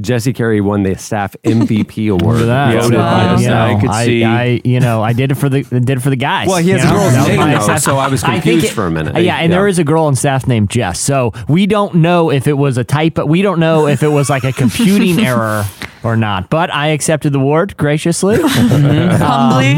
Jesse 0.00 0.32
Carey 0.32 0.60
won 0.60 0.82
the 0.84 0.96
staff 0.96 1.36
MVP 1.44 2.10
award. 2.10 2.38
For 2.40 2.46
that, 2.46 2.74
Voted 2.74 2.96
by 2.98 3.22
you 3.22 3.28
the 3.28 3.34
know, 3.36 3.42
staff. 3.42 3.76
I 3.76 3.80
could 3.80 3.90
I, 3.90 4.04
see- 4.06 4.24
I, 4.24 4.60
you 4.64 4.80
know, 4.80 5.02
I 5.02 5.12
did 5.12 5.30
it 5.32 5.34
for 5.34 5.48
the 5.48 5.62
did 5.62 5.90
it 5.90 6.00
for 6.00 6.10
the 6.10 6.16
guys. 6.16 6.48
Well, 6.48 6.56
he 6.58 6.70
has 6.70 6.82
you 6.82 6.88
a 6.88 6.92
know? 6.92 6.98
girl's 6.98 7.12
That 7.12 7.18
was 7.20 7.28
name, 7.28 7.38
though, 7.38 7.56
assessment. 7.56 7.80
so 7.82 7.96
I 7.98 8.08
was 8.08 8.22
think 8.22 8.42
confused 8.42 8.66
it- 8.66 8.70
for 8.72 8.86
a 8.86 8.90
minute. 8.90 9.14
Yeah, 9.22 9.36
and 9.36 9.50
Yeah. 9.50 9.58
there 9.58 9.68
is 9.68 9.78
a 9.78 9.84
girl 9.84 10.04
on 10.04 10.16
staff 10.16 10.46
named 10.46 10.70
Jess. 10.70 10.98
So 10.98 11.32
we 11.48 11.66
don't 11.66 11.96
know 11.96 12.30
if 12.30 12.46
it 12.46 12.54
was 12.54 12.78
a 12.78 12.84
typo. 12.84 13.26
We 13.26 13.42
don't 13.42 13.60
know 13.60 13.86
if 13.86 14.02
it 14.02 14.08
was 14.08 14.30
like 14.30 14.44
a 14.44 14.52
computing 14.52 15.18
error 15.24 15.64
or 16.02 16.16
not. 16.16 16.48
But 16.50 16.72
I 16.72 16.88
accepted 16.88 17.32
the 17.34 17.38
award 17.38 17.76
graciously. 17.76 18.38
Humbly. 18.42 19.76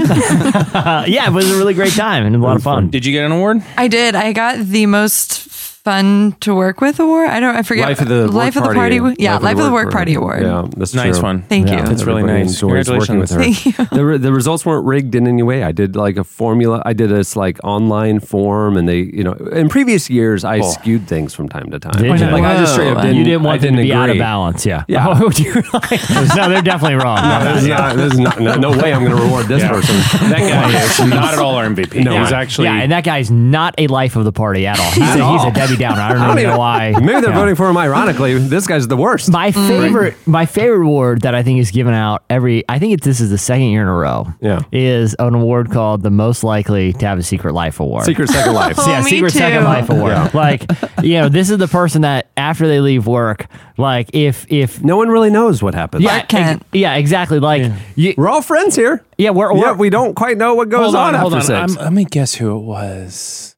Uh, 0.75 1.04
yeah, 1.06 1.26
it 1.26 1.33
was 1.33 1.50
a 1.50 1.56
really 1.56 1.75
great 1.75 1.92
time 1.92 2.25
and 2.25 2.35
a 2.35 2.38
lot 2.38 2.56
of 2.56 2.62
fun. 2.62 2.88
Did 2.88 3.04
you 3.04 3.12
get 3.12 3.26
an 3.26 3.33
award? 3.33 3.62
I 3.76 3.88
did. 3.88 4.14
I 4.14 4.33
got 4.33 4.59
the 4.64 4.87
most 4.87 5.50
fun 5.85 6.33
to 6.41 6.55
work 6.55 6.81
with 6.81 6.99
award. 6.99 7.29
I 7.29 7.41
don't. 7.41 7.55
I 7.55 7.62
forget. 7.62 7.87
Life 7.87 8.00
of 8.00 8.09
the 8.09 8.26
Life 8.26 8.57
work 8.57 8.64
of 8.64 8.71
the 8.71 8.75
party. 8.75 8.99
party. 9.00 9.17
Yeah, 9.23 9.37
Life 9.38 9.59
of 9.59 9.64
the 9.64 9.73
work 9.73 9.91
party 9.93 10.14
award. 10.14 10.43
Yeah, 10.43 10.67
that's 10.76 10.95
Nice 10.95 11.17
true. 11.19 11.23
one. 11.23 11.43
Thank 11.43 11.69
Yeah. 11.69 11.85
you. 11.87 11.93
It's 11.93 12.05
really 12.05 12.23
nice. 12.23 12.50
enjoys 12.61 12.91
working 12.91 13.19
with 13.19 13.31
her. 13.31 13.43
Congratulations. 13.43 13.91
the, 13.91 14.05
re- 14.05 14.19
the 14.19 14.33
results 14.33 14.64
weren't 14.64 14.87
rigged 14.87 15.14
in 15.14 15.26
any 15.29 15.43
way. 15.43 15.62
I 15.62 15.73
did 15.73 15.95
like 15.95 16.17
a 16.17 16.25
formula. 16.25 16.83
I 16.87 16.95
did 16.95 17.11
this 17.11 17.37
like 17.37 17.59
online 17.62 18.21
form, 18.21 18.76
and 18.76 18.88
they, 18.88 19.00
you 19.00 19.23
know, 19.23 19.33
in 19.35 19.69
previous 19.69 20.09
years 20.09 20.43
I 20.45 20.61
skewed 20.62 21.07
things 21.07 21.35
from 21.35 21.49
time 21.49 21.71
to 21.71 21.79
time. 21.79 21.93
Did 21.93 22.05
you? 22.21 22.26
Like 22.29 22.45
I 22.45 22.57
just 22.57 22.73
straight 22.73 22.88
up 22.91 23.03
didn't. 23.03 23.17
you 23.19 23.25
didn't 23.25 23.43
want 23.43 23.61
them 23.61 23.75
didn't 23.76 23.85
to 23.87 23.88
be 23.88 23.93
out 23.93 24.11
of 24.11 24.19
balance. 24.19 24.64
Yeah. 24.67 24.85
Yeah. 24.88 25.05
Oh, 25.25 25.31
you're 25.37 25.55
like, 25.73 26.00
no, 26.35 26.49
they're 26.49 26.61
definitely 26.62 26.97
wrong. 26.97 27.17
No, 27.23 27.55
this 27.55 27.62
is 27.62 27.69
not, 27.69 27.97
this 27.97 28.12
is 28.14 28.19
not, 28.19 28.41
no, 28.41 28.55
no 28.57 28.71
way 28.71 28.93
I'm 28.93 29.05
going 29.05 29.17
to 29.17 29.23
reward 29.23 29.47
this 29.47 29.62
person. 29.62 29.95
That 30.29 30.38
guy 30.41 30.83
is 30.83 30.99
not 31.09 31.35
at 31.35 31.38
all 31.38 31.55
our 31.55 31.67
MVP. 31.67 32.03
No, 32.05 32.19
he's 32.19 32.33
actually 32.33 32.64
yeah, 32.67 32.81
and 32.83 32.91
that 32.91 33.05
guy's 33.05 33.31
not 33.31 33.75
a 33.79 33.87
life 33.87 34.17
of 34.17 34.25
the 34.25 34.33
party 34.33 34.67
at 34.67 34.79
all. 34.81 34.91
He's, 34.91 35.14
a, 35.14 35.31
he's 35.33 35.45
a 35.45 35.50
all. 35.75 35.95
Debbie 35.95 35.97
Downer. 35.97 36.00
I 36.00 36.09
don't, 36.12 36.23
I 36.23 36.26
don't 36.28 36.38
even 36.38 36.50
know 36.52 36.59
why. 36.59 36.90
Maybe 36.93 37.21
they're 37.21 37.31
Yeah. 37.31 37.35
voting 37.35 37.54
for 37.54 37.69
him 37.69 37.76
ironically. 37.76 38.38
This 38.38 38.66
guy's 38.66 38.87
the 38.88 38.97
worst. 38.97 39.31
My 39.31 39.50
favorite, 39.52 40.14
my 40.26 40.47
favorite 40.47 40.85
award 40.87 41.23
that 41.23 41.35
I 41.35 41.43
think 41.43 41.61
is 41.61 41.71
given 41.71 41.95
out 41.95 42.25
every. 42.31 42.64
I 42.69 42.78
think 42.78 42.95
it's, 42.95 43.04
this 43.04 43.21
is 43.21 43.31
the 43.31 43.38
second 43.38 43.66
year 43.69 43.83
in 43.83 43.88
a 43.88 43.95
row. 43.95 44.26
Yeah. 44.40 44.61
is 44.73 45.14
an 45.19 45.35
award 45.35 45.71
called 45.71 46.02
the 46.02 46.11
most 46.11 46.45
likely 46.45 46.93
to 46.95 47.07
have 47.07 47.19
a 47.19 47.23
secret 47.23 47.52
life 47.54 47.81
award. 47.81 48.04
Secret 48.04 48.28
Second 48.28 48.54
Life. 48.54 48.76
So, 48.76 48.90
yeah, 48.90 49.00
Oh, 49.00 49.04
me 49.04 49.11
secret 49.11 49.33
second 49.33 49.64
life 49.64 49.88
award. 49.90 50.35
Like, 50.35 50.64
you 51.02 51.14
know, 51.14 51.28
this 51.28 51.50
is 51.50 51.59
the 51.59 51.69
person 51.69 52.02
that 52.02 52.28
after 52.37 52.66
they 52.69 52.81
leave 52.81 53.07
work, 53.07 53.47
like 53.76 54.11
if 54.12 54.47
if 54.50 54.83
No 54.83 54.97
one 54.97 55.09
really 55.09 55.31
knows 55.31 55.62
what 55.62 55.75
happens. 55.75 56.02
yeah, 56.04 56.11
Clark 56.19 56.28
Kent. 56.28 56.61
ex- 56.62 56.69
yeah, 56.73 56.95
exactly. 56.95 57.40
Like, 57.40 57.71
yeah, 57.97 58.12
We're 58.16 58.28
all 58.28 58.43
friends 58.43 58.76
here. 58.76 59.04
yeah 59.19 59.31
we're, 59.31 59.52
we're 59.52 59.61
Yeah, 59.61 59.73
we 59.73 59.90
don't 59.90 60.14
quite 60.14 60.37
know 60.37 60.54
what 60.54 60.69
goes 60.69 60.85
hold 60.85 60.97
on, 60.97 61.14
on, 61.14 61.21
hold 61.21 61.35
after 61.35 61.54
on. 61.54 61.69
6 61.69 61.78
I'm, 61.78 61.85
let 61.85 61.93
me 61.93 62.04
guess 62.04 62.35
who 62.35 62.57
it 62.57 62.61
was. 62.62 63.53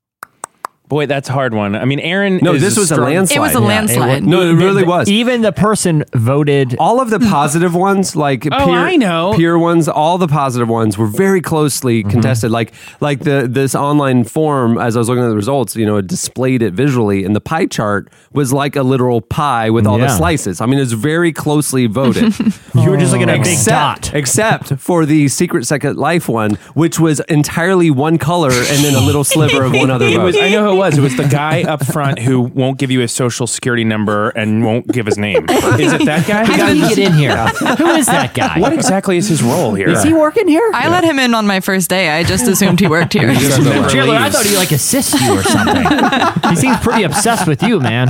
Boy, 0.89 1.07
that's 1.07 1.29
a 1.29 1.33
hard 1.33 1.53
one. 1.53 1.75
I 1.75 1.85
mean, 1.85 1.99
Aaron. 1.99 2.39
No, 2.43 2.55
is 2.55 2.63
this 2.63 2.77
was 2.77 2.91
a 2.93 2.95
strong- 2.95 3.11
landslide. 3.11 3.37
It 3.37 3.41
was 3.41 3.57
a 3.57 3.61
Yeah, 3.61 3.67
landslide. 3.67 4.25
No, 4.25 4.41
it 4.43 4.53
really 4.55 4.83
the- 4.83 4.89
was. 4.89 5.09
Even 5.09 5.43
the 5.43 5.51
person 5.51 6.05
voted. 6.15 6.77
all 6.81 7.01
of 7.01 7.11
the 7.11 7.19
positive 7.19 7.75
ones, 7.75 8.15
like 8.15 8.47
Oh, 8.47 8.67
peer, 8.67 8.75
I 8.79 8.95
know. 8.97 9.33
peer 9.35 9.59
ones, 9.59 9.89
all 9.89 10.17
the 10.17 10.29
positive 10.29 10.69
ones 10.69 10.97
were 10.97 11.09
very 11.09 11.41
closely 11.41 12.03
Mm-hmm. 12.03 12.11
contested. 12.11 12.51
Like 12.53 12.73
like 13.01 13.21
the 13.21 13.49
this 13.51 13.75
online 13.75 14.23
form, 14.25 14.79
as 14.79 14.97
I 14.97 15.01
was 15.01 15.09
looking 15.09 15.25
at 15.25 15.29
the 15.29 15.35
results, 15.37 15.75
you 15.75 15.87
know, 15.87 15.97
it 15.97 16.07
displayed 16.07 16.63
it 16.63 16.73
visually, 16.75 17.25
and 17.25 17.35
the 17.35 17.41
pie 17.41 17.67
chart 17.67 18.09
was 18.33 18.53
like 18.53 18.77
a 18.77 18.83
literal 18.85 19.21
pie 19.21 19.71
with 19.71 19.87
all 19.87 19.99
the 19.99 20.05
Yeah. 20.05 20.17
slices. 20.17 20.61
I 20.61 20.67
mean, 20.67 20.79
it's 20.79 20.93
very 20.93 21.33
closely 21.33 21.87
voted. 22.01 22.33
You 22.75 22.91
were 22.91 22.97
just 22.97 23.11
looking 23.13 23.29
at 23.29 23.37
a 23.37 23.43
big 23.43 23.53
except, 23.53 24.03
dot. 24.05 24.15
except 24.15 24.75
for 24.79 25.05
the 25.05 25.27
Secret 25.29 25.67
Second 25.67 25.97
Life 25.97 26.29
one, 26.29 26.53
which 26.75 27.01
was 27.01 27.19
entirely 27.29 27.91
one 27.91 28.19
color 28.19 28.51
and 28.53 28.85
then 28.85 28.95
a 28.95 29.01
little 29.05 29.25
sliver 29.25 29.65
of 29.65 29.73
one 29.73 29.91
other 29.91 30.07
It 30.17 30.17
vote. 30.17 30.25
was. 30.27 30.37
I 30.37 30.51
know 30.51 30.65
who 30.69 30.73
it 30.75 30.76
was. 30.77 30.97
It 30.99 31.01
was 31.01 31.17
the 31.17 31.27
guy 31.29 31.63
up 31.63 31.85
front 31.85 32.19
who 32.19 32.41
won't 32.41 32.79
give 32.79 32.91
you 32.91 33.01
his 33.01 33.13
social 33.13 33.47
security 33.47 33.85
number 33.85 34.31
and 34.31 34.65
won't 34.65 34.87
give 34.89 35.07
his 35.07 35.19
name. 35.19 35.45
Is 35.49 35.93
it 35.93 36.05
that 36.05 36.27
guy? 36.27 36.45
How 36.45 36.67
did 36.69 36.77
he 36.77 36.81
get 36.95 36.99
in 36.99 37.13
here? 37.15 37.37
Who 37.37 37.87
is 37.91 38.07
that 38.07 38.35
guy? 38.35 38.61
What 38.61 38.73
exactly 38.73 39.17
is 39.17 39.29
his 39.29 39.43
role 39.43 39.75
here? 39.75 39.89
is 39.89 40.03
he 40.03 40.13
working 40.13 40.49
here? 40.49 40.71
I 40.75 40.89
let 40.89 41.05
him 41.05 41.19
in 41.19 41.35
on 41.35 41.47
my 41.47 41.61
first 41.61 41.91
day. 41.91 42.11
I 42.11 42.25
just 42.25 42.47
assumed 42.47 42.81
he 42.81 42.87
worked 42.89 43.13
here. 43.13 43.33
Just 43.47 43.61
never 43.63 43.89
Chandler, 43.89 44.15
I 44.17 44.31
thought 44.31 44.45
he 44.47 44.57
like 44.57 44.73
assists 44.73 45.21
you 45.21 45.39
or 45.39 45.43
something. 45.43 46.51
he 46.51 46.57
seems 46.57 46.79
pretty 46.79 47.03
obsessed 47.05 47.47
with 47.47 47.63
you, 47.63 47.81
man. 47.81 48.09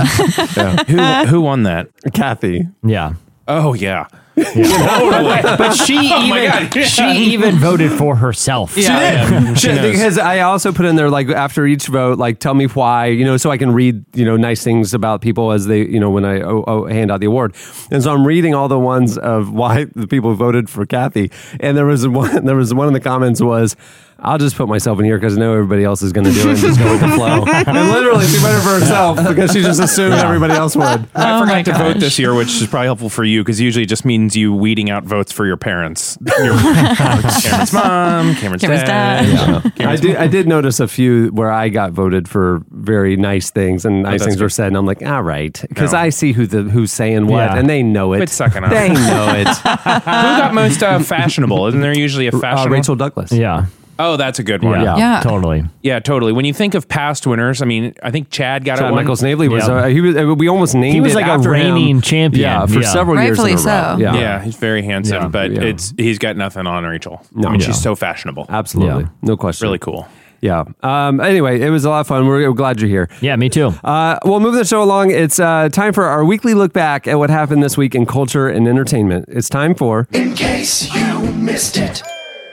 who 0.87 0.97
who 1.27 1.41
won 1.41 1.63
that? 1.63 1.87
Kathy. 2.13 2.67
Yeah. 2.83 3.13
Oh 3.47 3.73
yeah. 3.73 4.07
But 5.57 5.73
she 5.73 5.97
oh 6.13 6.23
even 6.25 6.47
God, 6.47 6.75
yeah. 6.75 6.85
she 6.85 7.33
even 7.33 7.55
voted 7.55 7.91
for 7.91 8.15
herself. 8.15 8.75
She 8.75 8.83
did. 8.83 9.59
She 9.59 9.67
knows. 9.69 9.91
because 9.91 10.17
I 10.19 10.41
also 10.41 10.71
put 10.71 10.85
in 10.85 10.95
there 10.95 11.09
like 11.09 11.29
after 11.29 11.65
each 11.65 11.87
vote, 11.87 12.19
like 12.19 12.39
tell 12.39 12.53
me 12.53 12.67
why, 12.67 13.07
you 13.07 13.25
know, 13.25 13.37
so 13.37 13.49
I 13.49 13.57
can 13.57 13.71
read 13.71 14.05
you 14.15 14.25
know 14.25 14.37
nice 14.37 14.63
things 14.63 14.93
about 14.93 15.21
people 15.21 15.51
as 15.51 15.65
they 15.65 15.85
you 15.85 15.99
know 15.99 16.11
when 16.11 16.23
I 16.23 16.41
oh, 16.41 16.63
oh, 16.67 16.85
hand 16.85 17.11
out 17.11 17.19
the 17.19 17.25
award. 17.25 17.55
And 17.89 18.03
so 18.03 18.13
I'm 18.13 18.27
reading 18.27 18.53
all 18.53 18.67
the 18.67 18.79
ones 18.79 19.17
of 19.17 19.51
why 19.51 19.85
the 19.95 20.07
people 20.07 20.33
voted 20.35 20.69
for 20.69 20.85
Kathy, 20.85 21.31
and 21.59 21.75
there 21.75 21.85
was 21.85 22.07
one 22.07 22.45
there 22.45 22.55
was 22.55 22.73
one 22.73 22.87
in 22.87 22.93
the 22.93 22.99
comments 22.99 23.41
was. 23.41 23.75
I'll 24.19 24.37
just 24.37 24.55
put 24.55 24.67
myself 24.67 24.97
in 24.99 25.05
here 25.05 25.17
because 25.17 25.37
I 25.37 25.39
know 25.39 25.53
everybody 25.53 25.83
else 25.83 26.01
is 26.01 26.11
going 26.11 26.25
to 26.25 26.31
do 26.31 26.39
it 26.49 26.53
and 26.53 26.57
just 26.57 26.79
go 26.79 26.91
with 26.91 27.01
the 27.01 27.07
flow. 27.09 27.45
and 27.47 27.91
literally, 27.91 28.25
she 28.25 28.37
voted 28.37 28.61
for 28.63 28.79
herself 28.79 29.17
because 29.27 29.51
she 29.51 29.61
just 29.61 29.79
assumed 29.79 30.15
everybody 30.15 30.53
else 30.53 30.75
would. 30.75 30.85
I 31.13 31.37
Oh 31.37 31.41
forgot 31.41 31.65
to 31.65 31.73
vote 31.73 31.97
this 31.99 32.17
year, 32.17 32.33
which 32.33 32.61
is 32.61 32.67
probably 32.67 32.87
helpful 32.87 33.09
for 33.09 33.23
you 33.23 33.41
because 33.43 33.61
usually 33.61 33.83
it 33.83 33.89
just 33.89 34.05
means 34.05 34.35
you 34.35 34.53
weeding 34.53 34.89
out 34.89 35.03
votes 35.03 35.31
for 35.31 35.45
your 35.45 35.57
parents. 35.57 36.17
Your, 36.37 36.53
Cameron's 36.57 37.73
mom, 37.73 38.35
Cameron's, 38.35 38.61
Cameron's 38.61 38.83
dad. 38.83 39.25
dad. 39.25 39.73
Yeah. 39.77 39.89
I 39.89 39.95
did. 39.95 40.15
I 40.15 40.27
did 40.27 40.47
notice 40.47 40.79
a 40.79 40.87
few 40.87 41.27
where 41.27 41.51
I 41.51 41.69
got 41.69 41.91
voted 41.91 42.27
for 42.27 42.63
very 42.71 43.17
nice 43.17 43.51
things, 43.51 43.85
and 43.85 44.03
nice 44.03 44.13
that's 44.13 44.23
things 44.23 44.35
good. 44.37 44.43
were 44.43 44.49
said, 44.49 44.67
and 44.67 44.77
I'm 44.77 44.85
like, 44.85 45.01
all 45.03 45.23
right, 45.23 45.59
because 45.69 45.93
No. 45.93 45.99
I 45.99 46.09
see 46.09 46.33
who 46.33 46.47
the 46.47 46.63
who's 46.63 46.91
saying 46.91 47.27
what, 47.27 47.37
Yeah. 47.51 47.57
and 47.57 47.69
they 47.69 47.83
know 47.83 48.13
it. 48.13 48.17
Quit 48.17 48.29
sucking 48.29 48.63
up. 48.63 48.69
They 48.71 48.89
know 48.89 49.33
it. 49.35 49.47
Who 49.47 49.63
got 50.03 50.53
most 50.53 50.81
uh, 50.83 50.99
fashionable? 50.99 51.67
Isn't 51.67 51.81
there 51.81 51.97
usually 51.97 52.27
a 52.27 52.31
uh, 52.31 52.39
fashionable? 52.39 52.75
Rachel 52.75 52.95
Douglas. 52.95 53.31
Yeah. 53.31 53.65
Oh, 53.99 54.15
that's 54.17 54.39
a 54.39 54.43
good 54.43 54.63
one. 54.63 54.81
Yeah. 54.81 54.97
Yeah. 54.97 55.19
Totally. 55.21 55.63
Yeah, 55.81 55.99
totally. 55.99 56.31
When 56.31 56.45
you 56.45 56.53
think 56.53 56.73
of 56.75 56.87
past 56.87 57.25
winners, 57.25 57.61
I 57.61 57.65
mean, 57.65 57.93
I 58.03 58.11
think 58.11 58.29
Chad 58.29 58.63
got 58.65 58.77
Chad 58.77 58.85
it. 58.87 58.91
one. 58.91 58.95
Michael 59.03 59.15
Snavely 59.15 59.47
was. 59.49 59.67
Yeah. 59.67 59.73
Uh, 59.75 59.87
he 59.87 60.01
was. 60.01 60.15
Uh, 60.15 60.35
we 60.35 60.47
almost 60.47 60.75
named. 60.75 60.93
He 60.95 61.01
was 61.01 61.13
it 61.13 61.15
like 61.17 61.25
a 61.27 61.31
after 61.31 61.53
him. 61.55 61.73
reigning 61.75 62.01
champion. 62.01 62.41
Yeah, 62.43 62.65
for 62.65 62.79
Yeah. 62.81 62.87
several 62.91 63.21
years 63.21 63.39
in 63.39 63.45
a 63.45 63.49
row. 63.49 63.55
so. 63.57 63.69
Yeah. 63.99 64.15
Yeah, 64.15 64.41
he's 64.43 64.55
very 64.55 64.83
handsome, 64.83 65.23
Yeah. 65.23 65.27
but 65.29 65.51
Yeah. 65.51 65.61
it's 65.63 65.93
he's 65.97 66.19
got 66.19 66.37
nothing 66.37 66.67
on 66.67 66.83
Rachel. 66.83 67.21
No. 67.33 67.47
I 67.47 67.51
mean, 67.51 67.59
Yeah. 67.61 67.67
she's 67.67 67.81
so 67.81 67.95
fashionable. 67.95 68.45
absolutely, 68.49 69.03
Yeah. 69.03 69.09
no 69.23 69.37
question. 69.37 69.65
Really 69.67 69.79
cool. 69.79 70.07
Yeah. 70.39 70.65
Um, 70.83 71.19
anyway, 71.19 71.59
it 71.61 71.71
was 71.71 71.83
a 71.83 71.89
lot 71.89 72.01
of 72.01 72.07
fun. 72.07 72.27
We're 72.27 72.51
glad 72.53 72.79
you're 72.79 72.89
here. 72.89 73.09
Yeah, 73.21 73.35
me 73.37 73.49
too. 73.49 73.73
Uh, 73.83 74.19
well, 74.23 74.39
moving 74.39 74.59
the 74.59 74.65
show 74.65 74.83
along, 74.83 75.09
it's 75.09 75.39
uh, 75.39 75.69
time 75.71 75.93
for 75.93 76.03
our 76.05 76.23
weekly 76.23 76.53
look 76.53 76.73
back 76.73 77.07
at 77.07 77.17
what 77.17 77.31
happened 77.31 77.63
this 77.63 77.75
week 77.75 77.95
in 77.95 78.05
culture 78.05 78.47
and 78.47 78.67
entertainment. 78.67 79.25
It's 79.29 79.49
time 79.49 79.73
for. 79.73 80.07
In 80.13 80.35
case 80.35 80.93
you 80.93 81.19
missed 81.31 81.77
it. 81.77 82.03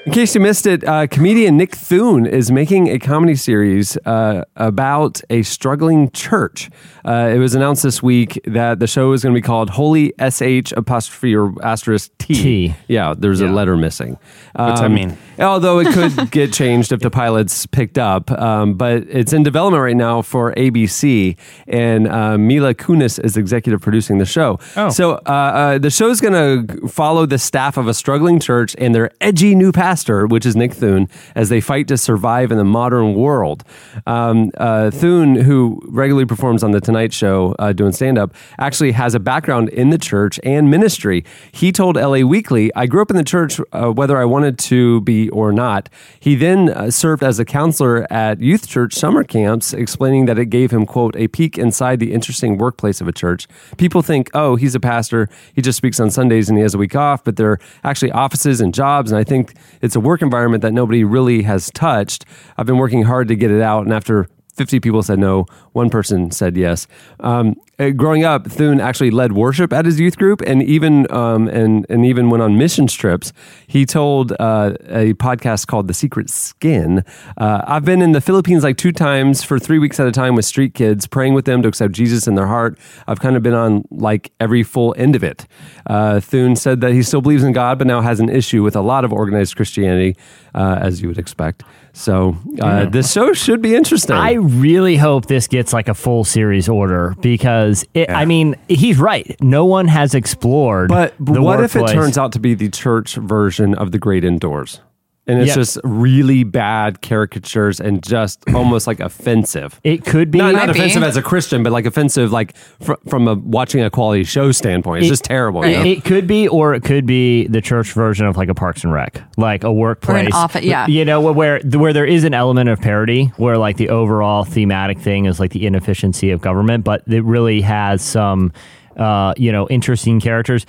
In 0.06 0.12
case 0.12 0.34
you 0.34 0.40
missed 0.42 0.66
it, 0.66 0.84
uh, 0.84 1.06
comedian 1.06 1.56
Nick 1.56 1.74
Thune 1.74 2.26
is 2.26 2.50
making 2.52 2.88
a 2.88 2.98
comedy 2.98 3.34
series 3.34 3.96
uh, 4.04 4.44
about 4.54 5.22
a 5.30 5.42
struggling 5.42 6.10
church. 6.10 6.68
Uh, 7.06 7.30
it 7.34 7.38
was 7.38 7.54
announced 7.54 7.82
this 7.84 8.02
week 8.02 8.38
that 8.44 8.80
the 8.80 8.86
show 8.86 9.12
is 9.12 9.22
going 9.22 9.34
to 9.34 9.38
be 9.38 9.42
called 9.44 9.70
Holy 9.70 10.12
SH 10.20 10.72
apostrophe 10.76 11.34
or 11.34 11.54
asterisk 11.64 12.10
T. 12.18 12.34
T. 12.34 12.74
Yeah, 12.86 13.14
there's 13.16 13.40
a 13.40 13.46
letter 13.48 13.76
missing. 13.78 14.18
What's 14.54 14.80
that 14.80 14.86
Um, 14.86 14.94
mean? 14.94 15.16
Although 15.38 15.78
it 15.80 15.92
could 15.92 16.30
get 16.30 16.52
changed 16.52 16.92
if 16.92 17.00
the 17.00 17.10
pilot's 17.10 17.64
picked 17.66 17.96
up, 17.98 18.30
um, 18.30 18.74
but 18.74 19.04
it's 19.08 19.32
in 19.32 19.42
development 19.42 19.82
right 19.82 19.96
now 19.96 20.20
for 20.22 20.52
ABC, 20.54 21.36
and 21.66 22.06
uh, 22.08 22.36
Mila 22.38 22.74
Kunis 22.74 23.18
is 23.24 23.36
executive 23.38 23.80
producing 23.80 24.18
the 24.18 24.26
show. 24.26 24.58
Oh. 24.76 24.90
So 24.90 25.12
uh, 25.26 25.30
uh, 25.30 25.78
the 25.78 25.90
show's 25.90 26.20
going 26.20 26.68
to 26.68 26.88
follow 26.88 27.24
the 27.26 27.38
staff 27.38 27.76
of 27.78 27.88
a 27.88 27.94
struggling 27.94 28.38
church 28.38 28.76
and 28.78 28.94
their 28.94 29.10
edgy 29.20 29.54
new 29.54 29.72
pastor, 29.72 29.93
which 30.26 30.46
is 30.46 30.56
Nick 30.56 30.72
Thune, 30.72 31.08
as 31.34 31.48
they 31.48 31.60
fight 31.60 31.88
to 31.88 31.96
survive 31.96 32.50
in 32.50 32.58
the 32.58 32.64
modern 32.64 33.14
world. 33.14 33.64
Um, 34.06 34.50
uh, 34.56 34.90
Thune, 34.90 35.36
who 35.36 35.80
regularly 35.86 36.26
performs 36.26 36.62
on 36.62 36.72
the 36.72 36.80
Tonight 36.80 37.12
Show 37.12 37.54
uh, 37.58 37.72
doing 37.72 37.92
stand 37.92 38.18
up, 38.18 38.34
actually 38.58 38.92
has 38.92 39.14
a 39.14 39.20
background 39.20 39.68
in 39.70 39.90
the 39.90 39.98
church 39.98 40.40
and 40.42 40.70
ministry. 40.70 41.24
He 41.52 41.72
told 41.72 41.96
LA 41.96 42.20
Weekly, 42.20 42.70
I 42.74 42.86
grew 42.86 43.02
up 43.02 43.10
in 43.10 43.16
the 43.16 43.24
church 43.24 43.60
uh, 43.72 43.90
whether 43.90 44.18
I 44.18 44.24
wanted 44.24 44.58
to 44.70 45.00
be 45.02 45.28
or 45.30 45.52
not. 45.52 45.88
He 46.18 46.34
then 46.34 46.70
uh, 46.70 46.90
served 46.90 47.22
as 47.22 47.38
a 47.38 47.44
counselor 47.44 48.06
at 48.12 48.40
youth 48.40 48.68
church 48.68 48.94
summer 48.94 49.24
camps, 49.24 49.72
explaining 49.72 50.26
that 50.26 50.38
it 50.38 50.46
gave 50.46 50.70
him, 50.70 50.86
quote, 50.86 51.16
a 51.16 51.28
peek 51.28 51.58
inside 51.58 52.00
the 52.00 52.12
interesting 52.12 52.58
workplace 52.58 53.00
of 53.00 53.08
a 53.08 53.12
church. 53.12 53.46
People 53.76 54.02
think, 54.02 54.30
oh, 54.34 54.56
he's 54.56 54.74
a 54.74 54.80
pastor. 54.80 55.28
He 55.54 55.62
just 55.62 55.76
speaks 55.76 56.00
on 56.00 56.10
Sundays 56.10 56.48
and 56.48 56.58
he 56.58 56.62
has 56.62 56.74
a 56.74 56.78
week 56.78 56.96
off, 56.96 57.24
but 57.24 57.36
they're 57.36 57.58
actually 57.82 58.10
offices 58.12 58.60
and 58.60 58.74
jobs. 58.74 59.10
And 59.10 59.18
I 59.18 59.24
think 59.24 59.54
it's 59.84 59.94
a 59.94 60.00
work 60.00 60.22
environment 60.22 60.62
that 60.62 60.72
nobody 60.72 61.04
really 61.04 61.42
has 61.42 61.70
touched. 61.72 62.24
I've 62.56 62.64
been 62.64 62.78
working 62.78 63.02
hard 63.02 63.28
to 63.28 63.36
get 63.36 63.50
it 63.50 63.60
out. 63.60 63.84
And 63.84 63.92
after 63.92 64.26
50 64.54 64.80
people 64.80 65.02
said 65.02 65.18
no. 65.18 65.46
One 65.72 65.90
person 65.90 66.30
said 66.30 66.56
yes. 66.56 66.86
Um, 67.20 67.56
uh, 67.78 67.90
growing 67.90 68.22
up, 68.22 68.46
Thune 68.46 68.80
actually 68.80 69.10
led 69.10 69.32
worship 69.32 69.72
at 69.72 69.84
his 69.84 69.98
youth 69.98 70.16
group, 70.16 70.40
and 70.46 70.62
even 70.62 71.10
um, 71.12 71.48
and 71.48 71.84
and 71.88 72.06
even 72.06 72.30
went 72.30 72.42
on 72.42 72.56
mission 72.56 72.86
trips. 72.86 73.32
He 73.66 73.84
told 73.84 74.32
uh, 74.32 74.74
a 74.88 75.14
podcast 75.14 75.66
called 75.66 75.88
The 75.88 75.94
Secret 75.94 76.30
Skin. 76.30 77.04
Uh, 77.36 77.62
I've 77.66 77.84
been 77.84 78.00
in 78.00 78.12
the 78.12 78.20
Philippines 78.20 78.62
like 78.62 78.76
two 78.76 78.92
times 78.92 79.42
for 79.42 79.58
three 79.58 79.80
weeks 79.80 79.98
at 79.98 80.06
a 80.06 80.12
time 80.12 80.36
with 80.36 80.44
street 80.44 80.74
kids, 80.74 81.08
praying 81.08 81.34
with 81.34 81.46
them 81.46 81.62
to 81.62 81.68
accept 81.68 81.92
Jesus 81.94 82.28
in 82.28 82.36
their 82.36 82.46
heart. 82.46 82.78
I've 83.08 83.18
kind 83.18 83.36
of 83.36 83.42
been 83.42 83.54
on 83.54 83.84
like 83.90 84.30
every 84.38 84.62
full 84.62 84.94
end 84.96 85.16
of 85.16 85.24
it. 85.24 85.46
Uh, 85.86 86.20
Thune 86.20 86.54
said 86.54 86.80
that 86.80 86.92
he 86.92 87.02
still 87.02 87.20
believes 87.20 87.42
in 87.42 87.52
God, 87.52 87.78
but 87.78 87.88
now 87.88 88.00
has 88.00 88.20
an 88.20 88.28
issue 88.28 88.62
with 88.62 88.76
a 88.76 88.82
lot 88.82 89.04
of 89.04 89.12
organized 89.12 89.56
Christianity, 89.56 90.16
uh, 90.54 90.78
as 90.80 91.02
you 91.02 91.08
would 91.08 91.18
expect. 91.18 91.64
So 91.96 92.36
uh, 92.60 92.86
this 92.86 93.12
show 93.12 93.32
should 93.32 93.62
be 93.62 93.74
interesting. 93.74 94.16
I 94.16 94.32
really 94.32 94.96
hope 94.96 95.26
this 95.26 95.46
gets 95.46 95.72
like 95.72 95.88
a 95.88 95.94
full 95.94 96.24
series 96.24 96.68
order 96.68 97.14
because 97.20 97.86
it, 97.94 98.10
I 98.10 98.24
mean 98.24 98.56
he's 98.68 98.98
right. 98.98 99.36
No 99.40 99.64
one 99.64 99.86
has 99.86 100.12
explored. 100.14 100.88
But 100.88 101.14
what 101.20 101.62
if 101.62 101.76
it 101.76 101.86
turns 101.86 102.18
out 102.18 102.32
to 102.32 102.40
be 102.40 102.54
the 102.54 102.68
church 102.68 103.14
version 103.14 103.74
of 103.76 103.92
the 103.92 103.98
Great 103.98 104.24
Indoors? 104.24 104.80
And 105.26 105.38
it's 105.40 105.48
Yeah. 105.48 105.54
just 105.54 105.78
really 105.84 106.44
bad 106.44 107.00
caricatures 107.00 107.80
and 107.80 108.02
just 108.02 108.42
almost 108.54 108.86
like 108.86 109.00
offensive. 109.00 109.80
It 109.82 110.04
could 110.04 110.30
be. 110.30 110.36
Not, 110.36 110.52
not 110.52 110.66
Might 110.66 110.72
be. 110.74 110.78
offensive 110.80 111.02
as 111.02 111.16
a 111.16 111.22
Christian, 111.22 111.62
but 111.62 111.72
like 111.72 111.86
offensive, 111.86 112.30
like 112.30 112.54
fr- 112.82 112.92
from 113.08 113.26
a 113.26 113.34
watching 113.34 113.80
a 113.82 113.88
quality 113.88 114.24
show 114.24 114.52
standpoint. 114.52 114.98
It's 115.02 115.06
It- 115.08 115.12
just 115.12 115.24
terrible. 115.24 115.62
Right. 115.62 115.70
you 115.72 115.78
know? 115.78 115.84
It 115.90 116.04
could 116.04 116.26
be, 116.26 116.46
or 116.46 116.74
it 116.74 116.84
could 116.84 117.06
be 117.06 117.46
the 117.46 117.62
church 117.62 117.92
version 117.92 118.26
of 118.26 118.36
like 118.36 118.50
a 118.50 118.54
Parks 118.54 118.84
and 118.84 118.92
Rec, 118.92 119.22
like 119.38 119.64
a 119.64 119.72
workplace, 119.72 120.34
office- 120.34 120.62
yeah. 120.62 120.86
You 120.88 121.06
know, 121.06 121.20
where 121.32 121.58
where 121.72 121.94
there 121.94 122.04
is 122.06 122.24
an 122.24 122.34
element 122.34 122.68
of 122.68 122.80
parody, 122.82 123.32
where 123.38 123.56
like 123.56 123.78
the 123.78 123.88
overall 123.88 124.44
thematic 124.44 124.98
thing 124.98 125.24
is 125.24 125.40
like 125.40 125.52
the 125.52 125.64
inefficiency 125.66 126.32
of 126.32 126.42
government, 126.42 126.84
but 126.84 127.02
it 127.08 127.24
really 127.24 127.62
has 127.62 128.02
some, 128.02 128.52
uh, 128.98 129.32
you 129.38 129.50
know, 129.50 129.66
interesting 129.68 130.20
characters. 130.20 130.66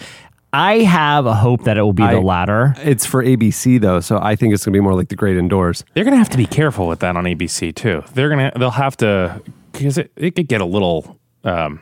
I 0.55 0.79
have 0.83 1.25
a 1.25 1.33
hope 1.33 1.65
that 1.65 1.77
it 1.77 1.81
will 1.81 1.91
be 1.91 2.03
I- 2.03 2.13
the 2.13 2.21
latter. 2.21 2.75
It's 2.79 3.05
for 3.05 3.21
ABC 3.21 3.79
though, 3.81 3.99
so 3.99 4.19
I 4.21 4.35
think 4.37 4.53
it's 4.53 4.63
gonna 4.63 4.73
be 4.73 4.79
more 4.79 4.93
like 4.93 5.09
the 5.09 5.15
Great 5.15 5.35
Indoors. 5.35 5.83
They're 5.93 6.05
gonna 6.05 6.15
have 6.15 6.29
to 6.29 6.37
be 6.37 6.45
careful 6.45 6.87
with 6.87 6.99
that 6.99 7.17
on 7.17 7.25
ABC 7.25 7.73
too. 7.75 8.03
They're 8.13 8.29
gonna 8.29 8.51
they'll 8.57 8.71
have 8.71 8.95
to 8.97 9.41
because 9.73 9.97
it, 9.97 10.11
it 10.15 10.35
could 10.35 10.47
get 10.47 10.61
a 10.61 10.65
little 10.65 11.19
um, 11.43 11.81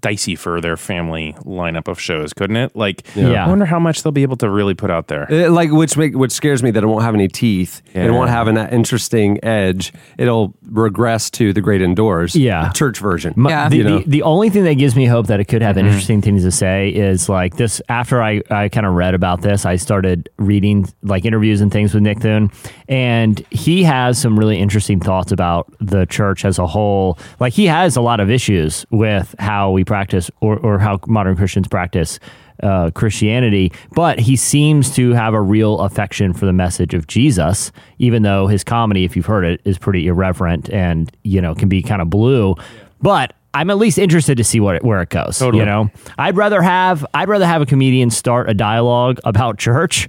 dicey 0.00 0.36
for 0.36 0.60
their 0.60 0.76
family 0.76 1.34
lineup 1.44 1.88
of 1.88 1.98
shows, 2.00 2.32
couldn't 2.32 2.56
it? 2.56 2.76
Like, 2.76 3.04
Yeah. 3.16 3.44
I 3.44 3.48
wonder 3.48 3.64
how 3.64 3.78
much 3.78 4.02
they'll 4.02 4.12
be 4.12 4.22
able 4.22 4.36
to 4.36 4.48
really 4.48 4.74
put 4.74 4.90
out 4.90 5.08
there. 5.08 5.26
It, 5.30 5.50
like 5.50 5.70
which 5.70 5.96
make 5.96 6.14
which 6.14 6.32
scares 6.32 6.62
me 6.62 6.70
that 6.70 6.82
it 6.82 6.86
won't 6.86 7.02
have 7.02 7.14
any 7.14 7.28
teeth 7.28 7.82
and 7.94 8.06
it 8.06 8.12
won't 8.12 8.30
have 8.30 8.46
an 8.48 8.56
uh, 8.56 8.68
interesting 8.70 9.42
edge. 9.44 9.92
It'll 10.18 10.54
regress 10.70 11.30
to 11.30 11.52
the 11.52 11.60
great 11.60 11.82
indoors, 11.82 12.36
Yeah. 12.36 12.70
church 12.70 12.98
version. 12.98 13.34
My- 13.36 13.50
Yeah. 13.50 13.68
The, 13.68 13.76
You 13.76 13.84
know? 13.84 13.98
the, 14.00 14.04
the 14.06 14.22
only 14.22 14.50
thing 14.50 14.64
that 14.64 14.74
gives 14.74 14.94
me 14.94 15.06
hope 15.06 15.26
that 15.26 15.40
it 15.40 15.46
could 15.46 15.62
have 15.62 15.76
mm-hmm. 15.76 15.86
interesting 15.86 16.22
things 16.22 16.44
to 16.44 16.50
say 16.50 16.90
is 16.90 17.28
like 17.28 17.56
this. 17.56 17.80
After 17.88 18.22
I, 18.22 18.42
I 18.50 18.68
kind 18.68 18.86
of 18.86 18.94
read 18.94 19.14
about 19.14 19.42
this, 19.42 19.66
I 19.66 19.76
started 19.76 20.28
reading 20.38 20.88
like 21.02 21.24
interviews 21.24 21.60
and 21.60 21.72
things 21.72 21.94
with 21.94 22.02
Nick 22.02 22.20
Thune, 22.20 22.50
and 22.88 23.44
he 23.50 23.82
has 23.82 24.18
some 24.18 24.38
really 24.38 24.58
interesting 24.58 25.00
thoughts 25.00 25.32
about 25.32 25.72
the 25.80 26.06
church 26.06 26.44
as 26.44 26.58
a 26.58 26.66
whole. 26.66 27.18
Like 27.40 27.52
he 27.52 27.66
has 27.66 27.96
a 27.96 28.00
lot 28.00 28.20
of 28.20 28.30
issues 28.30 28.84
with 28.90 29.34
how 29.38 29.70
we 29.80 29.84
practice 29.84 30.30
or, 30.40 30.58
or 30.58 30.78
how 30.78 31.00
modern 31.06 31.36
Christians 31.36 31.66
practice 31.68 32.20
uh, 32.62 32.90
Christianity, 32.90 33.72
but 33.92 34.18
he 34.18 34.36
seems 34.36 34.94
to 34.94 35.12
have 35.12 35.32
a 35.32 35.40
real 35.40 35.80
affection 35.80 36.34
for 36.34 36.44
the 36.44 36.52
message 36.52 36.92
of 36.92 37.06
Jesus, 37.06 37.72
even 37.98 38.22
though 38.22 38.46
his 38.46 38.62
comedy, 38.62 39.04
if 39.04 39.16
you've 39.16 39.26
heard 39.26 39.44
it, 39.44 39.62
is 39.64 39.78
pretty 39.78 40.06
irreverent 40.06 40.68
and 40.70 41.10
you 41.22 41.40
know 41.40 41.54
can 41.54 41.68
be 41.68 41.82
kind 41.82 42.02
of 42.02 42.10
blue. 42.10 42.54
But 43.00 43.32
I'm 43.54 43.70
at 43.70 43.78
least 43.78 43.98
interested 43.98 44.36
to 44.36 44.44
see 44.44 44.60
what 44.60 44.76
it, 44.76 44.84
where 44.84 45.00
it 45.00 45.08
goes. 45.08 45.38
Totally. 45.38 45.60
You 45.60 45.66
know, 45.66 45.90
I'd 46.18 46.36
rather 46.36 46.60
have 46.60 47.06
I'd 47.14 47.28
rather 47.28 47.46
have 47.46 47.62
a 47.62 47.66
comedian 47.66 48.10
start 48.10 48.50
a 48.50 48.54
dialogue 48.54 49.20
about 49.24 49.58
church, 49.58 50.08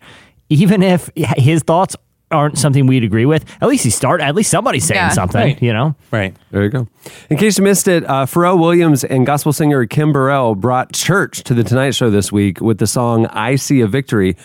even 0.50 0.84
if 0.84 1.10
his 1.16 1.64
thoughts 1.64 1.96
aren't 2.32 2.58
something 2.58 2.88
we'd 2.88 3.04
agree 3.04 3.26
with. 3.26 3.46
At 3.62 3.68
least 3.70 3.84
he 3.84 3.90
start. 3.90 4.22
At 4.22 4.36
least 4.36 4.50
somebody's 4.52 4.86
saying 4.86 4.98
Yeah. 5.00 5.10
something. 5.10 5.42
Right. 5.42 5.62
You 5.62 5.74
know. 5.74 5.96
Right. 6.12 6.36
There 6.52 6.64
you 6.64 6.70
go. 6.70 6.88
In 7.30 7.38
case 7.38 7.58
you 7.58 7.64
missed 7.64 7.88
it, 7.88 8.04
uh, 8.10 8.26
Pharrell 8.26 8.60
Williams 8.60 9.04
and 9.04 9.26
gospel 9.26 9.54
singer 9.54 9.86
Kim 9.86 10.12
Burrell 10.14 10.56
brought 10.56 10.94
church 10.94 11.44
to 11.44 11.54
the 11.54 11.64
Tonight 11.64 11.96
Show 11.96 12.10
this 12.10 12.32
week 12.32 12.62
with 12.62 12.78
the 12.78 12.88
song 12.88 13.26
"I 13.28 13.56
See 13.56 13.82
a 13.82 13.88
Victory." 13.88 14.36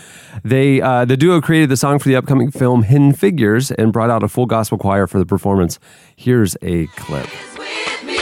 They 0.45 0.81
uh, 0.81 1.05
the 1.05 1.17
duo 1.17 1.41
created 1.41 1.69
the 1.69 1.77
song 1.77 1.99
for 1.99 2.09
the 2.09 2.17
upcoming 2.17 2.51
film 2.51 2.83
Hidden 2.85 3.15
Figures 3.15 3.71
and 3.71 3.93
brought 3.93 4.11
out 4.11 4.23
a 4.23 4.29
full 4.29 4.47
gospel 4.47 4.79
choir 4.79 5.07
for 5.07 5.19
the 5.19 5.27
performance. 5.27 5.79
Here's 6.15 6.57
a 6.63 6.87
clip. 6.89 7.27
Oh, 7.29 8.16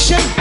action, 0.00 0.39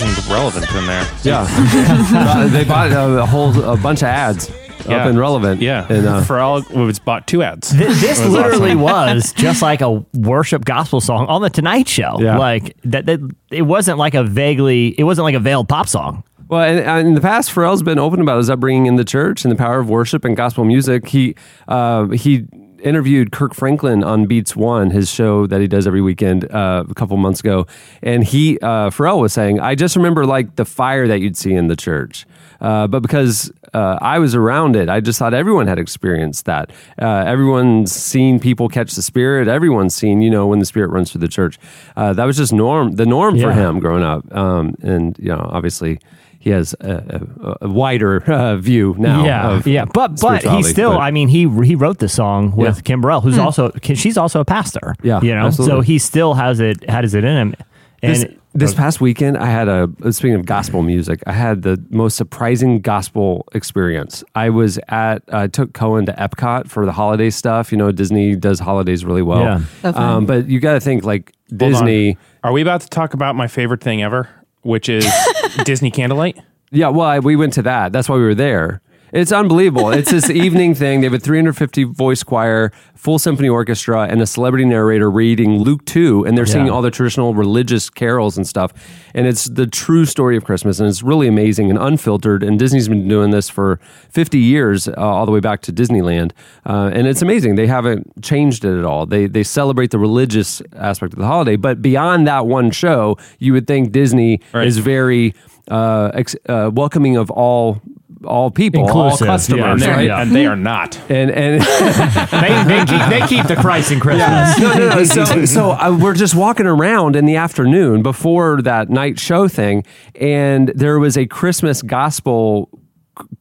mentioned 0.00 0.26
relevant 0.26 0.66
in 0.74 0.86
there. 0.86 1.06
Yeah, 1.22 1.46
Uh, 1.48 2.48
they 2.52 2.64
bought 2.64 2.90
uh, 2.92 3.22
a 3.22 3.26
whole 3.26 3.62
a 3.62 3.76
bunch 3.76 4.02
of 4.02 4.08
ads 4.08 4.50
up 4.88 5.06
in 5.06 5.16
relevant. 5.18 5.62
Yeah. 5.62 5.86
and 5.88 6.06
uh, 6.06 6.22
Pharrell 6.22 6.68
was 6.86 6.98
bought 6.98 7.26
two 7.28 7.42
ads. 7.42 7.70
Th- 7.70 7.88
This 8.00 8.18
That 8.18 8.24
was 8.26 8.34
literally 8.34 8.72
awesome. 8.72 8.80
was 9.16 9.32
just 9.36 9.62
like 9.62 9.80
a 9.82 10.04
worship 10.14 10.64
gospel 10.64 11.00
song 11.00 11.26
on 11.26 11.42
the 11.42 11.50
Tonight 11.50 11.88
Show. 11.88 12.18
Yeah. 12.20 12.38
Like 12.38 12.76
that, 12.84 13.06
that. 13.06 13.20
It 13.50 13.62
wasn't 13.62 13.98
like 13.98 14.14
a 14.14 14.24
vaguely. 14.24 14.88
It 14.98 15.04
wasn't 15.04 15.24
like 15.24 15.36
a 15.36 15.40
veiled 15.40 15.68
pop 15.68 15.88
song. 15.88 16.24
Well, 16.48 16.60
and, 16.62 16.80
and 16.80 17.08
in 17.08 17.14
the 17.14 17.20
past, 17.22 17.50
Pharrell's 17.54 17.82
been 17.82 17.98
open 17.98 18.20
about 18.20 18.36
his 18.38 18.50
upbringing 18.50 18.86
in 18.86 18.96
the 18.96 19.04
church 19.04 19.44
and 19.44 19.52
the 19.52 19.56
power 19.56 19.78
of 19.78 19.88
worship 19.88 20.24
and 20.24 20.36
gospel 20.36 20.64
music. 20.64 21.08
He 21.08 21.36
uh, 21.68 22.08
he 22.08 22.46
interviewed 22.84 23.32
Kirk 23.32 23.54
Franklin 23.54 24.04
on 24.04 24.26
Beats 24.26 24.54
One, 24.54 24.90
his 24.90 25.10
show 25.10 25.46
that 25.46 25.60
he 25.60 25.66
does 25.66 25.86
every 25.86 26.00
weekend, 26.00 26.50
uh, 26.52 26.84
a 26.88 26.94
couple 26.94 27.16
months 27.16 27.40
ago, 27.40 27.66
and 28.02 28.22
he 28.24 28.58
uh, 28.60 28.90
Pharrell 28.90 29.20
was 29.20 29.32
saying, 29.32 29.60
"I 29.60 29.74
just 29.74 29.96
remember 29.96 30.26
like 30.26 30.56
the 30.56 30.64
fire 30.64 31.08
that 31.08 31.20
you'd 31.20 31.36
see 31.36 31.54
in 31.54 31.68
the 31.68 31.76
church." 31.76 32.26
Uh, 32.60 32.86
but 32.86 33.00
because 33.00 33.52
uh, 33.74 33.98
I 34.00 34.18
was 34.18 34.34
around 34.34 34.76
it, 34.76 34.88
I 34.88 35.00
just 35.00 35.18
thought 35.18 35.34
everyone 35.34 35.66
had 35.66 35.78
experienced 35.78 36.46
that. 36.46 36.70
Uh, 37.00 37.24
everyone's 37.26 37.92
seen 37.92 38.38
people 38.38 38.68
catch 38.68 38.94
the 38.94 39.02
spirit. 39.02 39.48
Everyone's 39.48 39.94
seen, 39.94 40.22
you 40.22 40.30
know, 40.30 40.46
when 40.46 40.60
the 40.60 40.64
spirit 40.64 40.88
runs 40.88 41.12
through 41.12 41.20
the 41.20 41.28
church. 41.28 41.58
Uh, 41.96 42.12
that 42.12 42.24
was 42.24 42.36
just 42.36 42.52
norm, 42.52 42.92
the 42.92 43.04
norm 43.04 43.38
for 43.38 43.52
him 43.52 43.80
growing 43.80 44.02
up. 44.02 44.34
Um, 44.34 44.76
and 44.82 45.18
you 45.18 45.28
know, 45.28 45.46
obviously, 45.52 46.00
he 46.44 46.50
has 46.50 46.74
a, 46.80 47.26
a, 47.62 47.66
a 47.66 47.68
wider 47.70 48.22
uh, 48.30 48.56
view 48.56 48.94
now. 48.98 49.24
yeah, 49.24 49.48
of 49.50 49.66
yeah. 49.66 49.86
But 49.86 50.20
but 50.20 50.44
he 50.44 50.62
still. 50.62 50.92
but- 50.92 50.98
I 51.00 51.10
mean, 51.10 51.28
he 51.28 51.48
he 51.64 51.74
wrote 51.74 51.98
the 51.98 52.08
song 52.08 52.54
with 52.54 52.76
Yeah. 52.76 52.82
Kim 52.82 53.00
Burrell, 53.00 53.22
who's 53.22 53.38
also 53.38 53.70
she's 53.82 54.18
also 54.18 54.40
a 54.40 54.44
pastor. 54.44 54.94
Yeah, 55.02 55.20
you 55.22 55.34
know. 55.34 55.46
absolutely. 55.46 55.76
So 55.76 55.80
he 55.80 55.98
still 55.98 56.34
has 56.34 56.60
it 56.60 56.88
has 56.88 57.14
it 57.14 57.24
in 57.24 57.36
him. 57.36 57.54
And 58.02 58.14
this, 58.16 58.24
this 58.52 58.74
past 58.74 59.00
weekend, 59.00 59.38
I 59.38 59.46
had 59.46 59.66
a 59.66 59.88
speaking 60.12 60.34
of 60.34 60.44
gospel 60.44 60.82
music, 60.82 61.22
I 61.26 61.32
had 61.32 61.62
the 61.62 61.82
most 61.88 62.16
surprising 62.18 62.80
gospel 62.82 63.46
experience. 63.54 64.22
I 64.34 64.50
was 64.50 64.78
at 64.88 65.22
I 65.32 65.46
took 65.46 65.72
Cohen 65.72 66.04
to 66.06 66.12
Epcot 66.12 66.68
for 66.68 66.84
the 66.84 66.92
holiday 66.92 67.30
stuff. 67.30 67.72
You 67.72 67.78
know, 67.78 67.90
Disney 67.92 68.36
does 68.36 68.60
holidays 68.60 69.04
really 69.06 69.22
well. 69.22 69.40
Yeah. 69.40 69.60
Definitely. 69.82 70.02
Um, 70.04 70.26
but 70.26 70.46
you 70.48 70.60
got 70.60 70.74
to 70.74 70.80
think 70.80 71.04
like 71.04 71.32
Disney. 71.56 72.18
Are 72.42 72.52
we 72.52 72.60
about 72.60 72.82
to 72.82 72.88
talk 72.90 73.14
about 73.14 73.34
my 73.34 73.46
favorite 73.48 73.80
thing 73.80 74.02
ever, 74.02 74.28
which 74.64 74.88
is 74.88 75.06
Disney 75.64 75.90
Candlelight? 75.90 76.38
Yeah, 76.70 76.88
well, 76.88 77.06
I, 77.06 77.18
we 77.20 77.36
went 77.36 77.52
to 77.54 77.62
that. 77.62 77.92
That's 77.92 78.08
why 78.08 78.16
we 78.16 78.22
were 78.22 78.34
there. 78.34 78.80
It's 79.14 79.30
unbelievable. 79.30 79.90
It's 79.90 80.10
this 80.10 80.28
evening 80.44 80.74
thing. 80.74 81.00
They 81.00 81.04
have 81.06 81.14
a 81.14 81.20
350 81.20 81.84
voice 81.84 82.24
choir, 82.24 82.72
full 82.96 83.20
symphony 83.20 83.48
orchestra, 83.48 84.08
and 84.08 84.20
a 84.20 84.26
celebrity 84.26 84.64
narrator 84.64 85.08
reading 85.08 85.58
Luke 85.60 85.84
2, 85.84 86.24
and 86.26 86.36
they're 86.36 86.44
singing 86.46 86.68
all 86.68 86.82
the 86.82 86.90
traditional 86.90 87.32
religious 87.32 87.88
carols 87.88 88.36
and 88.36 88.44
stuff. 88.44 88.72
And 89.14 89.28
it's 89.28 89.44
the 89.44 89.68
true 89.68 90.04
story 90.04 90.36
of 90.36 90.44
Christmas, 90.44 90.80
and 90.80 90.88
it's 90.88 91.04
really 91.04 91.28
amazing 91.28 91.70
and 91.70 91.78
unfiltered. 91.78 92.42
And 92.42 92.58
Disney's 92.58 92.88
been 92.88 93.06
doing 93.06 93.30
this 93.30 93.48
for 93.48 93.78
50 94.10 94.36
years, 94.40 94.88
uh, 94.88 94.94
all 94.96 95.26
the 95.26 95.32
way 95.32 95.38
back 95.40 95.62
to 95.62 95.72
Disneyland. 95.72 96.32
Uh, 96.66 96.90
and 96.92 97.06
it's 97.06 97.22
amazing. 97.22 97.54
They 97.54 97.68
haven't 97.68 98.20
changed 98.20 98.64
it 98.64 98.76
at 98.76 98.84
all. 98.84 99.06
They, 99.06 99.26
they 99.28 99.44
celebrate 99.44 99.92
the 99.92 99.98
religious 100.00 100.60
aspect 100.74 101.12
of 101.12 101.20
the 101.20 101.26
holiday. 101.26 101.54
But 101.54 101.80
beyond 101.80 102.26
that 102.26 102.46
one 102.46 102.72
show, 102.72 103.16
you 103.38 103.52
would 103.52 103.68
think 103.68 103.92
Disney 103.92 104.40
Right. 104.52 104.66
is 104.66 104.78
very 104.78 105.36
uh, 105.70 106.10
ex- 106.14 106.34
uh, 106.48 106.72
welcoming 106.74 107.16
of 107.16 107.30
all 107.30 107.80
all 108.24 108.50
people, 108.50 108.88
all 108.88 109.16
customers, 109.16 109.82
yeah, 109.82 109.90
right? 109.90 110.06
yeah. 110.06 110.22
And 110.22 110.34
they 110.34 110.46
are 110.46 110.56
not. 110.56 110.98
And 111.10 111.30
and 111.30 111.60
they, 112.30 112.64
they, 112.64 112.84
keep, 112.84 113.08
they 113.08 113.26
keep 113.26 113.46
the 113.46 113.56
Christ 113.56 113.92
in 113.92 114.00
Christmas. 114.00 114.58
no, 114.58 114.74
no, 114.74 114.88
no. 114.90 115.04
So, 115.04 115.44
so 115.44 115.70
uh, 115.72 115.96
we're 116.00 116.14
just 116.14 116.34
walking 116.34 116.66
around 116.66 117.16
in 117.16 117.24
the 117.24 117.36
afternoon 117.36 118.02
before 118.02 118.62
that 118.62 118.90
night 118.90 119.18
show 119.18 119.48
thing, 119.48 119.84
and 120.14 120.68
there 120.74 120.98
was 120.98 121.16
a 121.16 121.26
Christmas 121.26 121.82
gospel 121.82 122.68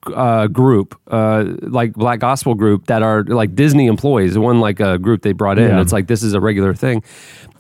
uh, 0.08 0.48
group, 0.48 1.00
uh, 1.08 1.46
like 1.62 1.94
black 1.94 2.20
gospel 2.20 2.56
group 2.56 2.88
that 2.88 3.02
are 3.02 3.24
like 3.24 3.56
Disney 3.56 3.88
employees. 3.88 4.38
One 4.38 4.60
like 4.60 4.80
a 4.80 4.98
group 4.98 5.22
they 5.22 5.34
brought 5.34 5.60
in. 5.60 5.70
Yeah. 5.70 5.82
It's 5.82 5.94
like 5.94 6.08
this 6.08 6.24
is 6.24 6.34
a 6.34 6.40
regular 6.40 6.74
thing. 6.74 7.04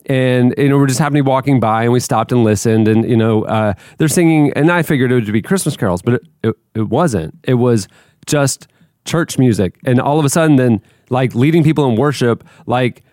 And 0.06 0.54
you 0.58 0.67
know 0.67 0.78
we're 0.78 0.88
just 0.88 0.99
happening 0.99 1.23
walking 1.23 1.60
by, 1.60 1.84
and 1.84 1.93
we 1.93 2.02
stopped 2.02 2.32
and 2.34 2.43
listened, 2.43 2.89
and 2.89 3.10
you 3.10 3.15
know 3.15 3.45
uh, 3.45 3.73
they're 3.97 4.10
singing, 4.10 4.52
and 4.54 4.69
I 4.69 4.82
figured 4.82 5.12
it 5.12 5.15
would 5.15 5.32
be 5.32 5.41
Christmas 5.41 5.78
carols, 5.78 6.02
but 6.02 6.15
it, 6.15 6.21
it, 6.43 6.56
it 6.76 6.89
wasn't. 6.89 7.39
It 7.43 7.54
was 7.54 7.88
just 8.26 8.67
church 9.06 9.38
music, 9.38 9.80
and 9.86 10.02
all 10.02 10.19
of 10.19 10.26
a 10.26 10.30
sudden, 10.30 10.58
then 10.58 10.82
like 11.10 11.34
leading 11.36 11.63
people 11.63 11.88
in 11.89 11.95
worship, 11.95 12.43
like 12.65 13.04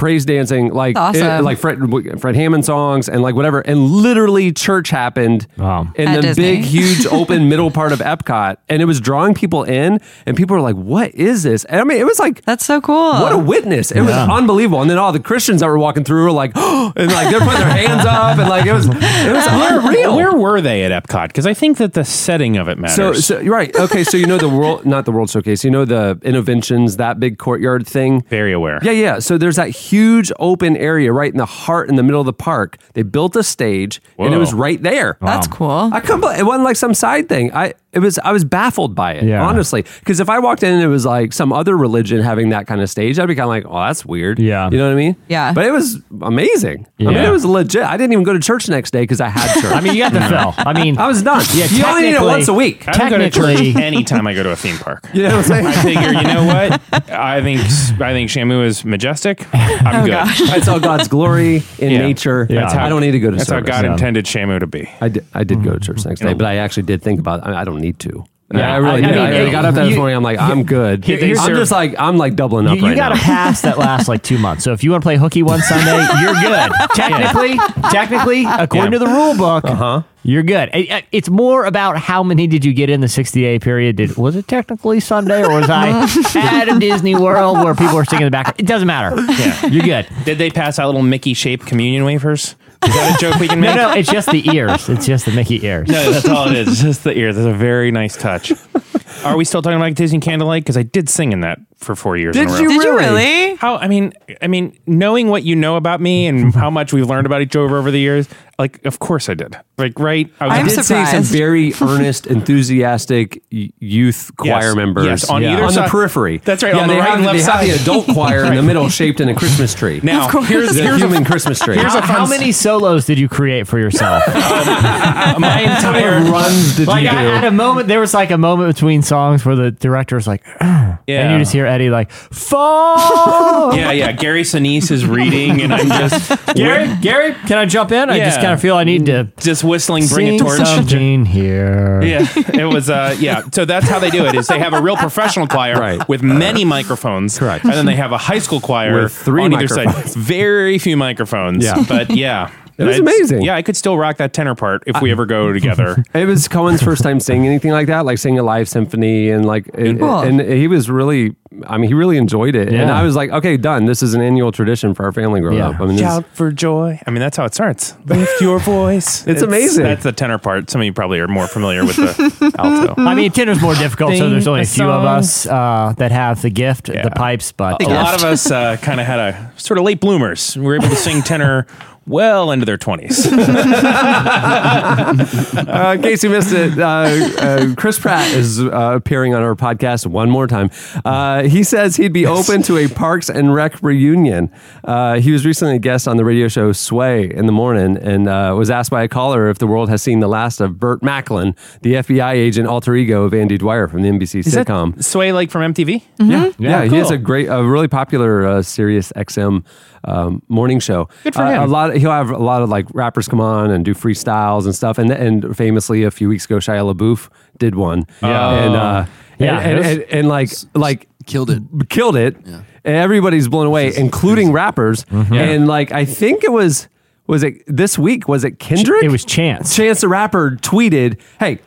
praise 0.00 0.24
dancing, 0.24 0.72
like 0.72 0.96
Awesome. 0.98 1.26
it- 1.26 1.42
like 1.44 1.58
Fred 1.58 1.78
Fred 2.20 2.34
Hammond 2.34 2.64
songs 2.64 3.08
and 3.08 3.22
like 3.22 3.34
whatever, 3.34 3.60
and 3.60 3.78
literally 3.84 4.50
church 4.52 4.90
happened 4.90 5.46
Wow. 5.58 5.88
in 5.94 6.08
At 6.08 6.16
the 6.16 6.22
Disney. 6.22 6.42
big, 6.56 6.64
huge, 6.76 7.06
open 7.06 7.48
middle 7.48 7.70
part 7.70 7.92
of 7.92 7.98
Epcot, 8.00 8.56
and 8.68 8.80
it 8.82 8.86
was 8.86 9.00
drawing 9.00 9.34
people 9.34 9.62
in, 9.64 10.00
and 10.26 10.36
people 10.36 10.56
were 10.56 10.62
like, 10.62 10.76
"What 10.76 11.14
is 11.14 11.42
this?" 11.42 11.64
And 11.66 11.80
I 11.80 11.84
mean, 11.84 11.98
it 11.98 12.06
was 12.06 12.18
like. 12.18 12.42
That's 12.46 12.64
so 12.64 12.80
cool. 12.80 13.12
What 13.12 13.32
a 13.32 13.38
witness! 13.38 13.90
It 13.92 14.00
was 14.00 14.10
unbelievable, 14.14 14.80
and 14.80 14.90
then 14.90 14.96
all 14.98 15.12
the 15.12 15.20
Christians 15.20 15.60
that 15.60 15.66
were 15.66 15.78
walking 15.78 16.04
through 16.04 16.24
were 16.24 16.32
like, 16.32 16.52
and 16.56 16.94
like 16.96 17.30
they're 17.30 17.38
putting 17.40 17.60
their 17.60 17.70
hands 17.70 18.04
up, 18.06 18.38
and 18.38 18.48
like 18.48 18.64
it 18.66 18.72
was, 18.72 18.86
it 18.86 19.32
was 19.32 19.46
unreal. 19.48 20.16
Where 20.16 20.32
were 20.34 20.60
they 20.60 20.84
at 20.84 20.90
Epcot? 21.04 21.28
Because 21.28 21.46
I 21.46 21.52
think 21.54 21.76
that 21.78 21.92
the 21.92 22.04
setting 22.04 22.56
of 22.56 22.68
it 22.68 22.78
matters. 22.78 22.96
So, 22.96 23.12
so 23.12 23.38
you're 23.40 23.54
right. 23.54 23.74
Okay, 23.76 24.02
so 24.04 24.16
you 24.16 24.26
know 24.26 24.38
the 24.38 24.48
world, 24.48 24.84
not 24.94 25.04
the 25.04 25.12
World 25.12 25.28
Showcase. 25.30 25.62
You 25.64 25.70
know 25.70 25.84
the 25.84 26.18
Innovations, 26.22 26.96
that 26.96 27.20
big 27.20 27.38
courtyard 27.38 27.86
thing. 27.86 28.22
very 28.30 28.52
aware. 28.52 28.78
Yeah, 28.82 28.92
yeah. 28.92 29.18
So 29.18 29.36
there's 29.38 29.56
that 29.56 29.68
huge 29.90 30.32
open 30.38 30.76
area 30.76 31.12
right 31.12 31.32
in 31.32 31.38
the 31.38 31.46
heart, 31.46 31.88
in 31.88 31.96
the 31.96 32.02
middle 32.02 32.20
of 32.20 32.26
the 32.26 32.32
park. 32.32 32.76
They 32.94 33.02
built 33.02 33.36
a 33.36 33.42
stage, 33.42 34.00
and 34.18 34.32
it 34.34 34.38
was 34.38 34.52
right 34.54 34.82
there. 34.82 35.16
That's 35.20 35.46
cool. 35.46 35.90
I 35.92 36.00
couldn't. 36.00 36.20
believe- 36.20 36.38
It 36.38 36.44
wasn't 36.46 36.64
like 36.64 36.76
some 36.76 36.94
side 36.94 37.28
thing. 37.28 37.52
I 37.54 37.74
it 37.92 37.98
was. 37.98 38.20
I 38.20 38.30
was 38.30 38.44
baffled 38.44 38.94
by 38.94 39.14
it. 39.14 39.24
Yeah. 39.24 39.44
honestly, 39.44 39.82
because 39.98 40.20
if 40.20 40.30
I 40.30 40.38
walked 40.38 40.62
in 40.62 40.72
and 40.74 40.80
it 40.82 40.86
was 40.86 41.04
like 41.04 41.32
some 41.32 41.52
other 41.52 41.76
religion 41.76 42.22
having 42.22 42.50
that 42.50 42.68
kind 42.68 42.80
of 42.80 42.88
stage, 42.88 43.18
I'd 43.18 43.26
be 43.26 43.34
kind 43.34 43.44
of 43.46 43.48
like, 43.48 43.64
oh, 43.66 43.80
that's 43.86 44.06
weird. 44.06 44.38
Yeah. 44.38 44.70
you 44.70 44.78
know 44.78 44.86
what 44.86 44.92
I 44.92 44.96
mean? 44.96 45.16
Yeah. 45.28 45.52
But 45.52 45.66
it 45.66 45.72
was 45.72 45.98
amazing. 46.22 46.86
I 47.00 47.02
mean, 47.02 47.12
Yeah. 47.14 47.28
it 47.28 47.32
was 47.32 47.44
legit. 47.44 47.82
I 47.82 47.96
didn't 47.96 48.12
even 48.12 48.22
go 48.22 48.32
to 48.32 48.38
church 48.38 48.66
the 48.66 48.72
next 48.72 48.92
day 48.92 49.00
because 49.00 49.20
I 49.20 49.28
had 49.28 49.52
church. 49.60 49.72
I 49.72 49.80
mean, 49.80 49.94
you 49.96 50.04
got 50.04 50.12
the 50.12 50.20
fill. 50.28 50.54
I 50.58 50.72
mean, 50.72 50.98
I 50.98 51.08
was 51.08 51.20
done. 51.24 51.42
Yeah, 51.52 51.64
you 51.68 51.84
only 51.84 52.02
need 52.02 52.08
it 52.10 52.12
technically- 52.12 52.26
once 52.28 52.48
a 52.48 52.54
week. 52.54 52.86
I 52.86 52.92
don't 52.92 53.10
go 53.10 53.18
to 53.18 53.28
Technically- 53.30 53.72
church 53.72 53.82
anytime 53.82 54.26
I 54.28 54.34
go 54.34 54.44
to 54.44 54.50
a 54.52 54.56
theme 54.56 54.78
park. 54.78 55.08
You 55.12 55.24
know 55.24 55.28
what 55.38 55.38
I'm 55.38 55.42
saying? 55.50 55.66
I 55.66 55.72
figure, 55.82 56.12
you 56.12 56.22
know 56.22 56.44
what? 56.46 56.80
I 57.10 57.42
think 57.42 57.60
I 58.00 58.12
think 58.12 58.30
Shamu 58.30 58.64
is 58.64 58.84
majestic. 58.84 59.46
I'm 59.80 60.02
oh, 60.02 60.06
good. 60.06 60.14
I 60.14 60.60
saw 60.60 60.78
God's 60.78 61.08
glory 61.08 61.56
in 61.78 61.90
Yeah. 61.90 61.98
nature. 61.98 62.46
Yeah. 62.48 62.60
That's 62.60 62.74
how 62.74 62.86
I 62.86 62.88
don't 62.88 63.00
need 63.00 63.12
to 63.12 63.20
go 63.20 63.30
to 63.30 63.36
church. 63.36 63.46
That's 63.46 63.48
service. 63.48 63.74
how 63.74 63.82
God 63.82 63.86
yeah. 63.86 63.92
intended 63.92 64.24
Shamu 64.26 64.60
to 64.60 64.66
be. 64.66 64.88
I 65.00 65.08
did, 65.08 65.26
I 65.34 65.44
did 65.44 65.62
go 65.62 65.72
to 65.74 65.80
church 65.80 66.02
the 66.02 66.08
next 66.10 66.20
day, 66.20 66.34
but 66.34 66.46
I 66.46 66.56
actually 66.56 66.84
did 66.84 67.02
think 67.02 67.20
about. 67.20 67.46
I, 67.46 67.62
I 67.62 67.64
don't 67.64 67.80
need 67.80 67.98
to. 68.00 68.24
Yeah, 68.52 68.74
I 68.74 68.78
really 68.78 69.04
I- 69.04 69.08
I 69.08 69.10
mean, 69.12 69.18
I, 69.18 69.30
it- 69.32 69.50
got 69.52 69.64
up 69.64 69.74
that 69.76 69.82
this 69.84 69.90
you- 69.92 69.96
morning. 69.96 70.16
I'm 70.16 70.22
like, 70.24 70.38
I'm 70.40 70.64
good. 70.64 71.04
Here- 71.04 71.18
I'm 71.38 71.48
your- 71.48 71.56
just 71.58 71.70
like, 71.70 71.94
I'm 71.98 72.16
like 72.18 72.34
doubling 72.34 72.66
up 72.66 72.74
you, 72.76 72.82
you 72.82 72.88
right 72.88 72.96
got 72.96 73.12
a 73.12 73.16
pass 73.16 73.60
that 73.62 73.78
lasts 73.78 74.08
like 74.08 74.22
two 74.24 74.38
months. 74.38 74.64
So 74.64 74.72
if 74.72 74.82
you 74.82 74.90
want 74.90 75.02
to 75.02 75.06
play 75.06 75.16
hooky 75.16 75.42
one 75.44 75.60
Sunday, 75.60 76.04
you're 76.20 76.34
good. 76.34 76.72
Technically, 76.94 77.56
technically, 77.90 78.44
according 78.46 78.92
Yeah. 78.92 78.98
to 78.98 79.04
the 79.04 79.06
rule 79.06 79.36
book, 79.36 79.64
uh-huh. 79.64 80.02
you're 80.24 80.42
good. 80.42 80.68
It- 80.72 80.90
it- 80.90 81.04
it's 81.12 81.30
more 81.30 81.64
about 81.64 81.96
how 81.98 82.24
many 82.24 82.48
did 82.48 82.64
you 82.64 82.72
get 82.72 82.90
in 82.90 83.00
the 83.00 83.08
60 83.08 83.40
day 83.40 83.58
period. 83.60 83.94
Did 83.96 84.16
was 84.16 84.34
it 84.34 84.48
technically 84.48 84.98
Sunday 84.98 85.44
or 85.44 85.60
was 85.60 85.70
I 85.70 85.90
at 86.34 86.68
a 86.68 86.78
Disney 86.80 87.14
World 87.14 87.58
where 87.62 87.74
people 87.76 87.94
were 87.94 88.04
singing 88.04 88.26
in 88.26 88.32
the 88.32 88.36
background? 88.36 88.58
It 88.58 88.66
doesn't 88.66 88.88
matter. 88.88 89.14
Yeah. 89.20 89.66
You're 89.66 89.84
good. 89.84 90.08
Did 90.24 90.38
they 90.38 90.50
pass 90.50 90.78
out 90.80 90.86
little 90.86 91.02
Mickey 91.02 91.34
shaped 91.34 91.66
communion 91.66 92.04
wafers? 92.04 92.56
Is 92.86 92.94
that 92.94 93.16
a 93.16 93.20
joke 93.20 93.38
we 93.40 93.46
can 93.48 93.60
No, 93.60 93.66
make? 93.68 93.76
no, 93.76 93.92
it's 93.92 94.10
just 94.10 94.30
the 94.30 94.48
ears. 94.54 94.88
It's 94.88 95.06
just 95.06 95.26
the 95.26 95.32
Mickey 95.32 95.64
ears. 95.66 95.88
No, 95.88 96.12
that's 96.12 96.28
all 96.28 96.48
it 96.48 96.56
is. 96.56 96.68
It's 96.68 96.80
just 96.82 97.04
the 97.04 97.16
ears. 97.16 97.36
That's 97.36 97.46
a 97.46 97.52
very 97.52 97.90
nice 97.90 98.16
touch. 98.16 98.52
Are 99.24 99.36
we 99.36 99.44
still 99.44 99.62
talking 99.62 99.76
about 99.76 99.94
Disney 99.94 100.20
Candlelight? 100.20 100.62
Because 100.62 100.76
I 100.76 100.82
did 100.82 101.08
sing 101.08 101.32
in 101.32 101.40
that 101.40 101.58
for 101.76 101.94
four 101.94 102.16
years. 102.16 102.36
in 102.36 102.46
Did 102.46 102.50
a 102.50 102.52
row. 102.52 102.60
you 102.60 102.68
Did 102.68 102.74
you 102.84 102.96
really? 102.98 103.24
really? 103.24 103.54
How? 103.56 103.76
I 103.76 103.88
mean, 103.88 104.12
I 104.42 104.46
mean, 104.46 104.78
knowing 104.86 105.28
what 105.28 105.42
you 105.44 105.56
know 105.56 105.76
about 105.76 106.00
me 106.00 106.26
and 106.26 106.54
how 106.54 106.70
much 106.78 106.92
we've 106.92 107.06
learned 107.08 107.26
about 107.26 107.42
each 107.42 107.54
other 107.56 107.76
over 107.76 107.90
the 107.90 107.98
years, 107.98 108.28
like, 108.58 108.84
of 108.84 108.98
course 108.98 109.28
I 109.28 109.34
did. 109.34 109.56
Like, 109.78 109.98
right? 109.98 110.30
I 110.40 110.46
was 110.46 110.52
I'm 110.58 110.60
I 110.60 110.68
did 110.68 110.70
see 110.76 110.82
some 110.82 111.04
surprised. 111.24 111.32
very 111.32 111.72
earnest, 111.80 112.26
enthusiastic 112.26 113.42
y- 113.50 113.70
youth 113.78 114.30
choir 114.36 114.68
Yes, 114.68 114.76
members 114.76 115.06
yes, 115.06 115.30
on 115.30 115.42
either 115.44 115.62
on 115.62 115.68
the 115.68 115.72
side. 115.72 115.90
periphery. 115.90 116.38
That's 116.44 116.62
right, 116.62 116.74
Yeah, 116.74 116.82
on 116.82 116.88
the 116.88 116.94
they 116.94 117.00
right 117.00 117.08
have, 117.08 117.16
and 117.18 117.26
left 117.26 117.38
they 117.38 117.44
have 117.70 117.78
the 117.78 117.82
adult 117.82 118.06
choir 118.12 118.44
in 118.44 118.54
the 118.54 118.62
middle, 118.62 118.88
shaped 118.90 119.20
in 119.20 119.28
a 119.30 119.34
Christmas 119.34 119.74
tree. 119.74 120.00
now 120.02 120.28
here's 120.42 120.74
the 120.74 120.82
here's 120.82 121.00
human 121.00 121.22
a, 121.22 121.26
Christmas 121.26 121.58
tree. 121.58 121.76
here's 121.76 121.94
a 121.94 122.00
How, 122.02 122.06
how 122.06 122.26
fun- 122.26 122.30
many 122.38 122.52
solos 122.52 123.06
did 123.06 123.18
you 123.18 123.28
create 123.30 123.66
for 123.66 123.78
yourself? 123.78 124.22
Um, 124.28 125.40
my 125.40 125.60
entire 125.62 126.20
runs 126.30 126.76
did 126.76 126.86
like 126.88 127.04
you 127.04 127.10
do? 127.10 127.16
I 127.16 127.22
had 127.22 127.44
a 127.44 127.50
moment. 127.50 127.88
There 127.88 128.00
was 128.00 128.12
like 128.12 128.30
a 128.30 128.38
moment 128.38 128.74
between 128.74 128.99
songs 129.02 129.44
where 129.44 129.56
the 129.56 129.70
director 129.70 130.16
was 130.16 130.26
like, 130.26 130.44
and 130.60 130.98
you 131.06 131.38
just 131.38 131.52
hear 131.52 131.66
Eddie 131.66 131.90
like, 131.90 132.10
"Fall." 132.10 133.74
Yeah, 133.76 133.92
yeah. 133.92 134.12
Gary 134.12 134.42
Sinise 134.42 134.90
is 134.90 135.06
reading, 135.06 135.60
and 135.62 135.72
I'm 135.72 135.88
just 135.88 136.30
Gary, 136.54 136.94
Gary, 137.00 137.34
can 137.46 137.58
I 137.58 137.66
jump 137.66 137.92
in? 137.92 138.10
I 138.10 138.18
just 138.18 138.40
kind 138.40 138.52
of 138.52 138.60
feel 138.60 138.76
I 138.76 138.84
need 138.84 139.06
to 139.06 139.24
just 139.38 139.64
whistling, 139.64 140.06
bring 140.08 140.26
sing 140.26 140.40
a 140.40 140.44
torch. 140.44 140.66
something 140.66 141.24
here. 141.24 142.00
Yeah, 142.10 142.26
it 142.54 142.64
was. 142.72 142.88
Uh, 142.90 143.14
yeah, 143.20 143.42
so 143.52 143.64
that's 143.64 143.86
how 143.88 143.98
they 143.98 144.10
do 144.10 144.24
it. 144.26 144.34
Is 144.34 144.46
they 144.48 144.58
have 144.58 144.72
a 144.72 144.80
real 144.82 144.96
professional 144.96 145.46
choir 145.46 145.78
Right. 145.78 146.06
with 146.08 146.22
many 146.22 146.64
microphones, 146.64 147.38
Correct. 147.38 147.64
and 147.64 147.72
then 147.74 147.86
they 147.86 147.94
have 147.96 148.12
a 148.12 148.18
high 148.18 148.38
school 148.38 148.60
choir 148.60 149.02
With 149.04 149.12
three 149.12 149.44
on 149.44 149.52
either 149.54 149.68
side. 149.68 149.86
microphones. 149.86 150.16
Very 150.16 150.78
few 150.78 150.96
microphones. 150.96 151.64
Yeah. 151.64 151.84
but 151.88 152.10
yeah, 152.10 152.50
It 152.80 152.84
was 152.86 152.96
I'd- 152.96 153.02
amazing. 153.02 153.42
Yeah, 153.42 153.54
I 153.56 153.62
could 153.62 153.76
still 153.76 153.96
rock 153.98 154.16
that 154.16 154.32
tenor 154.32 154.54
part 154.54 154.82
if 154.86 155.00
we 155.00 155.10
ever 155.12 155.26
go 155.26 155.52
together. 155.52 156.02
It 156.14 156.24
was 156.26 156.48
Cohen's 156.48 156.82
first 156.82 157.02
time 157.02 157.20
singing 157.20 157.46
anything 157.46 157.70
like 157.72 157.86
that, 157.86 158.04
like 158.04 158.18
singing 158.18 158.38
a 158.38 158.42
live 158.42 158.68
symphony, 158.68 159.30
and 159.30 159.44
like, 159.46 159.68
and, 159.74 159.98
Cool. 159.98 160.20
and 160.20 160.40
he 160.40 160.66
was 160.66 160.90
really, 160.90 161.36
I 161.66 161.78
mean, 161.78 161.88
he 161.88 161.94
really 161.94 162.16
enjoyed 162.16 162.54
it, 162.56 162.68
and 162.68 162.76
Yeah. 162.76 162.98
I 162.98 163.02
was 163.02 163.14
like, 163.16 163.30
okay, 163.30 163.56
done. 163.56 163.84
This 163.86 164.02
is 164.02 164.14
an 164.14 164.20
annual 164.22 164.50
tradition 164.52 164.94
for 164.94 165.04
our 165.04 165.12
family 165.12 165.40
growing 165.40 165.58
Yeah. 165.58 165.68
up. 165.70 165.80
I 165.80 165.84
mean, 165.86 165.96
this, 165.96 166.00
Shout 166.06 166.24
for 166.32 166.50
joy. 166.50 167.00
I 167.06 167.10
mean, 167.10 167.20
that's 167.20 167.36
how 167.36 167.44
it 167.44 167.54
starts. 167.54 167.94
Lift 168.06 168.40
your 168.40 168.58
voice. 168.58 169.26
It's 169.30 169.42
amazing. 169.42 169.84
That's 169.84 170.02
the 170.02 170.12
tenor 170.12 170.38
part. 170.38 170.70
Some 170.70 170.80
of 170.80 170.84
you 170.84 170.92
probably 170.92 171.20
are 171.20 171.28
more 171.28 171.46
familiar 171.46 171.84
with 171.84 171.96
the 171.96 172.52
alto. 172.58 172.94
I 173.00 173.14
mean, 173.14 173.30
tenor's 173.30 173.60
more 173.62 173.74
difficult, 173.74 174.16
so 174.16 174.28
there's 174.30 174.46
only 174.48 174.60
a 174.60 174.62
a 174.62 174.66
few 174.66 174.90
of 174.90 175.02
song. 175.02 175.06
us 175.18 175.46
uh, 175.46 175.94
that 175.98 176.10
have 176.12 176.42
the 176.42 176.50
gift, 176.50 176.88
Yeah. 176.88 177.02
the 177.02 177.10
pipes. 177.10 177.52
But 177.52 177.82
A 177.82 177.88
lot 177.88 178.14
of 178.14 178.24
us 178.24 178.50
uh, 178.50 178.76
kind 178.82 179.00
of 179.00 179.06
had 179.06 179.18
a 179.20 179.52
sort 179.56 179.78
of 179.78 179.84
late 179.84 180.00
bloomers. 180.00 180.56
We 180.56 180.64
were 180.64 180.74
able 180.76 180.88
to 180.88 180.96
sing 180.96 181.22
tenor 181.22 181.66
well 182.10 182.50
into 182.50 182.66
their 182.66 182.76
20s. 182.76 183.30
uh, 185.68 185.92
in 185.94 186.02
case 186.02 186.24
you 186.24 186.30
missed 186.30 186.52
it, 186.52 186.78
uh, 186.78 186.84
uh, 186.84 187.74
Chris 187.76 187.98
Pratt 187.98 188.30
is 188.32 188.60
uh, 188.60 188.92
appearing 188.96 189.34
on 189.34 189.42
our 189.42 189.54
podcast 189.54 190.06
one 190.06 190.28
more 190.28 190.46
time. 190.46 190.70
Uh, 191.04 191.44
he 191.44 191.62
says 191.62 191.96
he'd 191.96 192.12
be 192.12 192.26
open 192.26 192.62
to 192.62 192.76
a 192.76 192.88
Parks 192.88 193.30
and 193.30 193.54
Rec 193.54 193.80
reunion. 193.82 194.50
Uh, 194.84 195.20
he 195.20 195.30
was 195.30 195.46
recently 195.46 195.76
a 195.76 195.78
guest 195.78 196.08
on 196.08 196.16
the 196.16 196.24
radio 196.24 196.48
show 196.48 196.72
Sway 196.72 197.32
in 197.32 197.46
the 197.46 197.52
morning 197.52 197.96
and 197.96 198.28
uh, 198.28 198.54
was 198.58 198.70
asked 198.70 198.90
by 198.90 199.02
a 199.02 199.08
caller 199.08 199.48
if 199.48 199.58
the 199.58 199.66
world 199.66 199.88
has 199.88 200.02
seen 200.02 200.20
the 200.20 200.28
last 200.28 200.60
of 200.60 200.78
Burt 200.78 201.02
Macklin, 201.02 201.54
the 201.82 201.94
FBI 201.94 202.32
agent 202.32 202.66
alter 202.66 202.94
ego 202.96 203.24
of 203.24 203.32
Andy 203.32 203.56
Dwyer 203.56 203.88
from 203.88 204.02
the 204.02 204.08
NBC 204.08 204.40
Is 204.40 204.52
that 204.52 204.66
sitcom. 204.66 205.02
Sway 205.02 205.32
like 205.32 205.50
from 205.50 205.72
MTV? 205.72 206.02
Yeah, 206.18 206.52
yeah, 206.58 206.84
he 206.84 206.96
has 206.96 207.10
a 207.10 207.18
great, 207.18 207.46
a 207.46 207.62
really 207.62 207.88
popular 207.88 208.46
uh, 208.46 208.62
Sirius 208.62 209.12
XM 209.12 209.64
um, 210.04 210.42
morning 210.48 210.80
show. 210.80 211.08
Good 211.24 211.34
for 211.34 211.42
Uh, 211.42 211.50
him. 211.52 211.62
A 211.62 211.66
lot, 211.66 211.96
he'll 211.96 212.10
have 212.10 212.30
a 212.30 212.38
lot 212.38 212.62
of 212.62 212.68
like 212.68 212.86
rappers 212.94 213.28
come 213.28 213.40
on 213.40 213.70
and 213.70 213.84
do 213.84 213.94
freestyles 213.94 214.64
and 214.64 214.74
stuff. 214.74 214.98
And 214.98 215.10
and 215.10 215.56
famously, 215.56 216.04
a 216.04 216.10
few 216.10 216.28
weeks 216.28 216.44
ago, 216.46 216.56
Shia 216.56 216.94
LaBeouf 216.94 217.28
did 217.58 217.74
one. 217.74 218.06
Yeah. 218.22 218.50
and 218.64 218.74
uh, 218.76 219.06
Yeah, 219.38 219.58
and, 219.60 219.72
it 219.72 219.78
was- 219.78 219.86
and, 219.86 220.02
and, 220.10 220.28
like 220.28 220.50
like 220.74 221.06
Killed 221.26 221.50
it. 221.50 221.62
killed 221.90 222.16
it. 222.16 222.34
And 222.82 222.96
everybody's 222.96 223.46
blown 223.46 223.66
away, 223.66 223.94
including 223.94 224.52
rappers. 224.52 225.04
Mm-hmm. 225.04 225.34
And 225.34 225.66
like 225.68 225.92
I 225.92 226.04
think 226.06 226.42
it 226.44 226.50
was 226.52 226.88
was 227.26 227.42
it 227.44 227.62
this 227.66 227.98
week? 227.98 228.26
Was 228.26 228.42
it 228.42 228.58
Kendrick? 228.58 229.04
it 229.04 229.10
was 229.10 229.24
Chance. 229.24 229.76
Chance 229.76 230.00
the 230.00 230.08
Rapper 230.08 230.56
tweeted, 230.62 231.20
"Hey." 231.38 231.58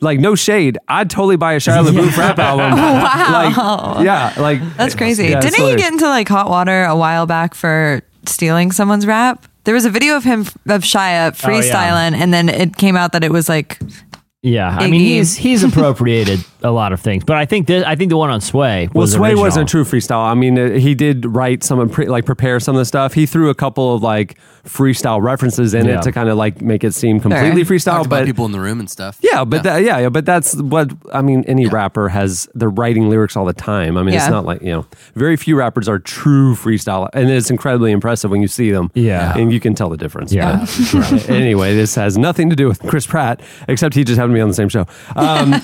Like 0.00 0.20
no 0.20 0.34
shade, 0.34 0.78
I'd 0.88 1.08
totally 1.08 1.36
buy 1.36 1.54
a 1.54 1.58
Shia 1.58 1.84
LaBeouf 1.84 2.16
rap 2.16 2.38
album. 2.38 2.78
Wow. 3.04 3.94
Like, 3.96 4.04
yeah, 4.04 4.34
like 4.38 4.76
That's 4.76 4.94
crazy. 4.94 5.28
Yeah, 5.28 5.40
Didn't 5.40 5.60
he 5.60 5.76
get 5.76 5.92
into 5.92 6.06
like 6.06 6.28
hot 6.28 6.48
water 6.48 6.84
a 6.84 6.96
while 6.96 7.26
back 7.26 7.54
for 7.54 8.02
stealing 8.26 8.72
someone's 8.72 9.06
rap? 9.06 9.46
There 9.64 9.74
was 9.74 9.84
a 9.84 9.90
video 9.90 10.16
of 10.16 10.24
him 10.24 10.40
of 10.40 10.82
Shia 10.82 11.28
oh, 11.28 11.32
freestyling, 11.32 12.14
and 12.14 12.34
then 12.34 12.48
it 12.48 12.76
came 12.76 12.96
out 12.96 13.12
that 13.12 13.24
it 13.24 13.32
was 13.32 13.48
like 13.48 13.80
Yeah, 14.42 14.68
I 14.68 14.88
mean 14.88 15.00
he's 15.00 15.36
he's 15.36 15.62
appropriated 15.62 16.44
a 16.64 16.70
lot 16.70 16.92
of 16.92 17.00
things, 17.00 17.22
but 17.24 17.36
I 17.36 17.44
think 17.44 17.66
this, 17.68 17.84
I 17.84 17.94
think 17.94 18.08
the 18.10 18.16
one 18.16 18.30
on 18.30 18.40
Sway 18.40 18.88
Well, 18.92 19.06
Sway 19.06 19.28
original. 19.28 19.44
wasn't 19.44 19.68
true 19.68 19.84
freestyle. 19.84 20.24
I 20.24 20.34
mean, 20.34 20.58
uh, 20.58 20.70
he 20.70 20.94
did 20.94 21.24
write 21.26 21.62
some, 21.62 21.78
of 21.78 21.92
pre- 21.92 22.08
like 22.08 22.24
prepare 22.24 22.58
some 22.58 22.74
of 22.74 22.78
the 22.80 22.84
stuff. 22.86 23.12
He 23.14 23.26
threw 23.26 23.50
a 23.50 23.54
couple 23.54 23.94
of 23.94 24.02
like 24.02 24.36
freestyle 24.64 25.20
references 25.22 25.74
in 25.74 25.84
Yeah. 25.86 25.98
it 25.98 26.02
to 26.02 26.10
kind 26.12 26.28
of 26.30 26.38
like 26.38 26.62
make 26.62 26.82
it 26.84 26.94
seem 26.94 27.20
completely 27.20 27.64
Sure. 27.64 27.76
freestyle. 27.76 27.84
Talked 27.96 28.06
about 28.06 28.20
But 28.20 28.26
people 28.26 28.46
in 28.46 28.52
the 28.52 28.60
room 28.60 28.80
and 28.80 28.88
stuff. 28.88 29.18
yeah, 29.22 29.44
but 29.44 29.62
That, 29.62 29.82
yeah, 29.82 29.98
yeah, 29.98 30.08
but 30.08 30.24
that's 30.24 30.56
what 30.56 30.90
I 31.12 31.20
mean. 31.20 31.44
Any 31.46 31.66
rapper 31.66 32.08
has 32.08 32.48
they're 32.54 32.70
writing 32.70 33.10
lyrics 33.10 33.36
all 33.36 33.44
the 33.44 33.52
time. 33.52 33.98
I 33.98 34.02
mean, 34.02 34.14
it's 34.14 34.28
not 34.30 34.46
like 34.46 34.62
you 34.62 34.72
know, 34.72 34.86
very 35.14 35.36
few 35.36 35.56
rappers 35.56 35.86
are 35.88 35.98
true 35.98 36.54
freestyle, 36.54 37.10
and 37.12 37.28
it's 37.30 37.50
incredibly 37.50 37.92
impressive 37.92 38.30
when 38.30 38.40
you 38.40 38.48
see 38.48 38.70
them. 38.70 38.90
Yeah. 38.94 39.36
and 39.36 39.52
you 39.52 39.60
can 39.60 39.74
tell 39.74 39.90
the 39.90 39.98
difference. 39.98 40.32
Yeah. 40.32 40.64
But, 40.92 41.28
anyway, 41.28 41.74
this 41.74 41.94
has 41.96 42.16
nothing 42.16 42.48
to 42.48 42.56
do 42.56 42.66
with 42.66 42.80
Chris 42.86 43.06
Pratt, 43.06 43.40
except 43.68 43.94
he 43.94 44.02
just 44.02 44.16
happened 44.18 44.32
to 44.32 44.38
be 44.38 44.40
on 44.40 44.48
the 44.48 44.54
same 44.54 44.70
show. 44.70 44.86
Um, 45.14 45.60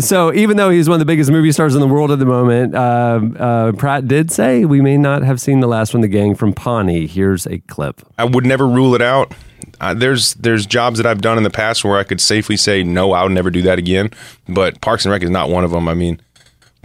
so 0.00 0.32
even 0.32 0.56
though 0.56 0.70
he's 0.70 0.88
one 0.88 0.94
of 0.94 0.98
the 1.00 1.04
biggest 1.04 1.30
movie 1.30 1.52
stars 1.52 1.74
in 1.74 1.80
the 1.80 1.86
world 1.86 2.10
at 2.10 2.18
the 2.18 2.26
moment, 2.26 2.74
um, 2.74 3.36
uh, 3.38 3.72
Pratt 3.72 4.08
did 4.08 4.30
say 4.30 4.64
we 4.64 4.80
may 4.80 4.96
not 4.96 5.22
have 5.22 5.40
seen 5.40 5.60
the 5.60 5.66
last 5.66 5.94
one, 5.94 6.00
the 6.00 6.08
gang 6.08 6.34
from 6.34 6.52
Pawnee. 6.52 7.06
Here's 7.06 7.46
a 7.46 7.58
clip. 7.60 8.02
I 8.18 8.24
would 8.24 8.46
never 8.46 8.66
rule 8.66 8.94
it 8.94 9.02
out. 9.02 9.32
Uh, 9.80 9.94
there's 9.94 10.34
there's 10.34 10.66
jobs 10.66 10.98
that 10.98 11.06
I've 11.06 11.20
done 11.20 11.36
in 11.36 11.44
the 11.44 11.50
past 11.50 11.84
where 11.84 11.98
I 11.98 12.04
could 12.04 12.20
safely 12.20 12.56
say 12.56 12.82
no, 12.82 13.12
I'll 13.12 13.28
never 13.28 13.50
do 13.50 13.62
that 13.62 13.78
again. 13.78 14.10
But 14.48 14.80
Parks 14.80 15.04
and 15.04 15.12
Rec 15.12 15.22
is 15.22 15.30
not 15.30 15.50
one 15.50 15.64
of 15.64 15.70
them. 15.70 15.88
I 15.88 15.94
mean, 15.94 16.20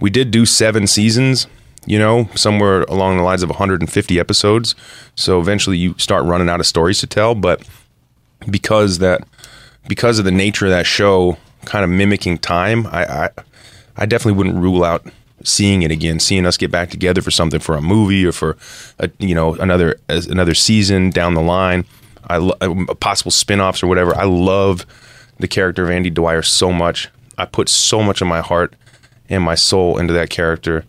we 0.00 0.10
did 0.10 0.30
do 0.30 0.46
seven 0.46 0.86
seasons, 0.86 1.46
you 1.86 1.98
know, 1.98 2.28
somewhere 2.34 2.82
along 2.82 3.16
the 3.16 3.22
lines 3.22 3.42
of 3.42 3.50
150 3.50 4.18
episodes. 4.18 4.74
So 5.14 5.40
eventually 5.40 5.76
you 5.76 5.94
start 5.98 6.24
running 6.24 6.48
out 6.48 6.60
of 6.60 6.66
stories 6.66 6.98
to 6.98 7.06
tell. 7.06 7.34
But 7.34 7.66
because 8.48 8.98
that, 8.98 9.26
because 9.86 10.18
of 10.18 10.24
the 10.24 10.30
nature 10.30 10.66
of 10.66 10.70
that 10.70 10.86
show, 10.86 11.36
kind 11.68 11.84
of 11.84 11.90
mimicking 11.90 12.38
time, 12.38 12.86
I, 12.88 13.04
I, 13.04 13.30
I 13.96 14.06
definitely 14.06 14.38
wouldn't 14.38 14.56
rule 14.56 14.84
out 14.84 15.06
seeing 15.44 15.82
it 15.82 15.90
again, 15.90 16.18
seeing 16.18 16.46
us 16.46 16.56
get 16.56 16.70
back 16.70 16.90
together 16.90 17.22
for 17.22 17.30
something 17.30 17.60
for 17.60 17.76
a 17.76 17.82
movie 17.82 18.26
or 18.26 18.32
for 18.32 18.56
a, 18.98 19.08
you 19.18 19.34
know 19.34 19.54
another 19.56 20.00
as- 20.08 20.26
another 20.26 20.54
season 20.54 21.10
down 21.10 21.34
the 21.34 21.42
line. 21.42 21.84
I 22.26 22.38
lo- 22.38 22.56
uh, 22.60 22.94
possible 22.94 23.30
spin-offs 23.30 23.82
or 23.82 23.86
whatever. 23.86 24.16
I 24.16 24.24
love 24.24 24.84
the 25.38 25.48
character 25.48 25.84
of 25.84 25.90
Andy 25.90 26.10
Dwyer 26.10 26.42
so 26.42 26.72
much. 26.72 27.08
I 27.36 27.44
put 27.44 27.68
so 27.68 28.02
much 28.02 28.20
of 28.20 28.26
my 28.26 28.40
heart 28.40 28.74
and 29.28 29.42
my 29.44 29.54
soul 29.54 29.98
into 29.98 30.12
that 30.14 30.30
character. 30.30 30.84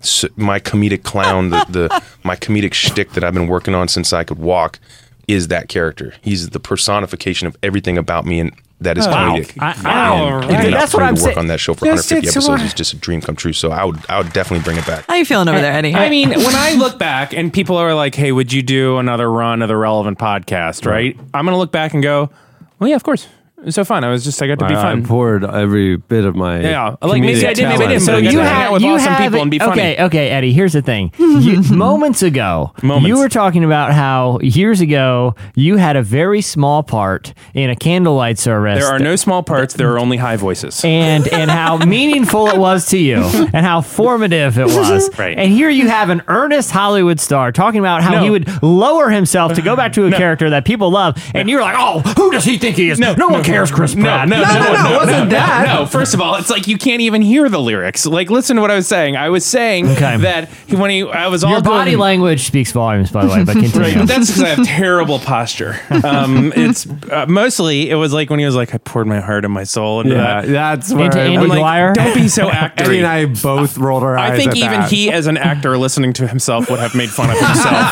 So 0.00 0.28
my 0.36 0.60
comedic 0.60 1.02
clown, 1.02 1.50
the, 1.50 1.64
the 1.68 2.02
my 2.24 2.36
comedic 2.36 2.74
shtick 2.74 3.12
that 3.12 3.24
I've 3.24 3.34
been 3.34 3.48
working 3.48 3.74
on 3.74 3.88
since 3.88 4.12
I 4.12 4.24
could 4.24 4.38
walk, 4.38 4.78
is 5.26 5.48
that 5.48 5.68
character. 5.68 6.14
He's 6.20 6.50
the 6.50 6.60
personification 6.60 7.46
of 7.46 7.56
everything 7.62 7.96
about 7.96 8.26
me, 8.26 8.40
and 8.40 8.52
that 8.80 8.96
is 8.98 9.06
Wow. 9.06 9.34
comedic. 9.34 9.52
I- 9.60 9.66
I- 9.66 9.72
And 9.72 9.84
Wow. 9.84 10.40
getting 10.40 10.56
Okay, 10.56 10.64
the 10.66 10.76
that's 10.76 10.94
what 10.94 11.02
I'm 11.02 11.14
to 11.16 11.22
work 11.22 11.28
saying. 11.34 11.38
on 11.38 11.46
that 11.48 11.58
show 11.60 11.74
for 11.74 11.84
Yes, 11.86 12.08
150 12.10 12.28
it's 12.28 12.36
episodes 12.36 12.60
what- 12.60 12.66
is 12.66 12.74
just 12.74 12.92
a 12.92 12.96
dream 12.96 13.20
come 13.20 13.34
true. 13.36 13.52
So 13.52 13.70
I 13.72 13.84
would 13.84 13.98
I 14.08 14.18
would 14.18 14.32
definitely 14.32 14.62
bring 14.64 14.76
it 14.76 14.86
back. 14.86 15.04
How 15.08 15.14
are 15.14 15.16
you 15.18 15.24
feeling 15.24 15.48
over 15.48 15.60
there, 15.60 15.72
Eddie? 15.72 15.94
I 15.94 16.08
mean, 16.08 16.30
when 16.44 16.54
I 16.54 16.74
look 16.74 16.98
back 16.98 17.32
and 17.32 17.52
people 17.52 17.76
are 17.76 17.94
like, 17.94 18.14
"Hey, 18.14 18.30
would 18.32 18.52
you 18.52 18.62
do 18.62 18.98
another 18.98 19.30
run 19.30 19.62
of 19.62 19.68
the 19.68 19.76
relevant 19.76 20.18
podcast?" 20.18 20.86
Right? 20.86 21.16
I'm 21.34 21.44
gonna 21.44 21.58
look 21.58 21.72
back 21.72 21.92
and 21.94 22.02
go, 22.02 22.30
"Well, 22.78 22.88
yeah, 22.88 22.96
of 22.96 23.02
course. 23.02 23.26
It 23.60 23.64
was 23.64 23.74
so 23.74 23.84
fun. 23.84 24.04
I 24.04 24.08
was 24.08 24.22
just 24.24 24.40
I 24.40 24.46
got 24.46 24.60
to 24.60 24.68
be 24.68 24.74
I, 24.74 24.78
I 24.78 24.82
fun." 24.94 25.04
poured 25.04 25.44
every 25.44 25.96
bit 25.96 26.24
of 26.24 26.36
my 26.36 26.60
Yeah, 26.60 26.94
like, 27.02 27.20
maybe 27.20 27.44
I 27.44 27.52
didn't, 27.54 27.70
maybe 27.70 27.84
I 27.84 27.98
talent 27.98 28.06
didn't, 28.06 28.06
but 28.06 28.14
I 28.14 28.18
into 28.18 28.32
got 28.32 28.42
to 28.44 28.48
hang 28.48 28.62
out 28.62 28.72
with 28.72 28.82
awesome 28.84 29.14
people 29.16 29.42
and 29.42 29.50
be 29.50 29.58
funny. 29.58 29.72
Okay, 29.72 30.04
okay, 30.04 30.28
Eddie. 30.30 30.52
Here's 30.52 30.72
the 30.74 30.82
thing. 30.82 31.12
You, 31.18 31.62
moments 31.74 32.22
ago, 32.22 32.72
Moments. 32.82 33.08
you 33.08 33.18
were 33.18 33.28
talking 33.28 33.64
about 33.64 33.92
how 33.92 34.38
years 34.42 34.80
ago 34.80 35.34
you 35.56 35.76
had 35.76 35.96
a 35.96 36.02
very 36.02 36.40
small 36.40 36.84
part 36.84 37.34
in 37.52 37.68
a 37.68 37.74
candlelight 37.76 38.38
service. 38.38 38.78
There 38.78 38.88
are 38.92 39.00
no 39.00 39.16
small 39.16 39.42
parts. 39.42 39.74
There 39.74 39.92
are 39.92 39.98
only 39.98 40.18
high 40.18 40.36
voices. 40.36 40.80
and 40.84 41.26
and 41.32 41.50
how 41.50 41.78
meaningful 41.84 42.46
it 42.48 42.58
was 42.58 42.86
to 42.90 42.98
you 42.98 43.16
and 43.52 43.66
how 43.66 43.80
formative 43.80 44.56
it 44.58 44.66
was. 44.66 45.08
Right. 45.18 45.36
And 45.36 45.50
here 45.50 45.68
you 45.68 45.88
have 45.88 46.10
an 46.10 46.22
earnest 46.28 46.70
Hollywood 46.70 47.18
star 47.18 47.50
talking 47.50 47.80
about 47.80 48.02
how 48.02 48.12
No. 48.12 48.22
he 48.22 48.30
would 48.30 48.62
lower 48.62 49.10
himself 49.10 49.54
to 49.54 49.62
go 49.62 49.74
back 49.74 49.94
to 49.94 50.06
a 50.06 50.12
character 50.12 50.50
that 50.50 50.64
people 50.64 50.90
love, 50.90 51.16
and 51.34 51.50
you're 51.50 51.60
like, 51.60 51.74
oh, 51.76 52.00
who 52.16 52.30
does 52.30 52.44
he 52.44 52.56
think 52.56 52.76
he 52.76 52.88
is? 52.90 52.98
No, 53.00 53.14
one 53.14 53.42
cares, 53.52 53.70
Chris 53.70 53.94
Pratt. 53.94 54.28
No, 54.28 54.42
no, 54.42 54.42
no, 54.42 54.58
no, 54.58 54.72
no, 54.90 54.96
wasn't 54.98 55.24
no, 55.24 55.30
that. 55.30 55.74
No, 55.78 55.86
first 55.86 56.14
of 56.14 56.20
all, 56.20 56.34
it's 56.36 56.50
like 56.50 56.66
you 56.66 56.78
can't 56.78 57.00
even 57.00 57.22
hear 57.22 57.48
the 57.48 57.58
lyrics. 57.60 58.06
Like, 58.06 58.30
listen 58.30 58.56
to 58.56 58.62
what 58.62 58.70
I 58.70 58.74
was 58.76 58.86
saying. 58.86 59.16
I 59.16 59.28
was 59.30 59.44
saying 59.44 59.88
Okay. 59.90 60.16
that 60.18 60.48
he- 60.66 60.76
when 60.76 60.90
he, 60.90 61.02
I 61.08 61.28
was 61.28 61.42
all 61.44 61.50
Your 61.52 61.62
body 61.62 61.92
doing, 61.92 62.00
language 62.00 62.42
speaks 62.46 62.72
volumes, 62.72 63.10
by 63.10 63.24
the 63.26 63.32
way. 63.32 63.44
But 63.44 63.52
continue. 63.60 63.80
Right, 63.98 64.06
that's 64.06 64.28
because 64.28 64.42
I 64.42 64.48
have 64.48 64.64
terrible 64.66 65.18
posture. 65.18 65.76
Um, 66.04 66.52
it's 66.54 66.86
uh, 67.10 67.26
mostly 67.28 67.90
it 67.90 67.94
was 67.96 68.12
like 68.12 68.30
when 68.30 68.38
he 68.38 68.44
was 68.46 68.54
like, 68.54 68.74
I 68.74 68.78
poured 68.78 69.06
my 69.06 69.20
heart 69.20 69.44
and 69.44 69.52
my 69.54 69.64
soul 69.64 70.00
into 70.00 70.14
Yeah, 70.14 70.42
that. 70.42 70.48
that's 70.48 70.92
where 70.92 71.06
Into 71.06 71.18
I- 71.20 71.24
Andy 71.24 71.36
I'm 71.38 71.48
like, 71.48 71.58
Dwyer? 71.58 71.92
don't 71.94 72.14
be 72.14 72.28
so 72.28 72.48
actory. 72.50 72.72
Eddie 72.86 72.98
and 72.98 73.06
I 73.06 73.26
both 73.26 73.76
rolled 73.78 74.02
our 74.02 74.16
eyes. 74.18 74.32
I 74.32 74.36
think 74.36 74.50
at 74.52 74.56
even 74.58 74.70
that. 74.80 74.90
he, 74.90 75.10
as 75.10 75.26
an 75.26 75.36
actor, 75.36 75.76
listening 75.78 76.12
to 76.14 76.26
himself, 76.28 76.70
would 76.70 76.80
have 76.80 76.94
made 76.94 77.10
fun 77.10 77.30
of 77.30 77.36
himself 77.38 77.90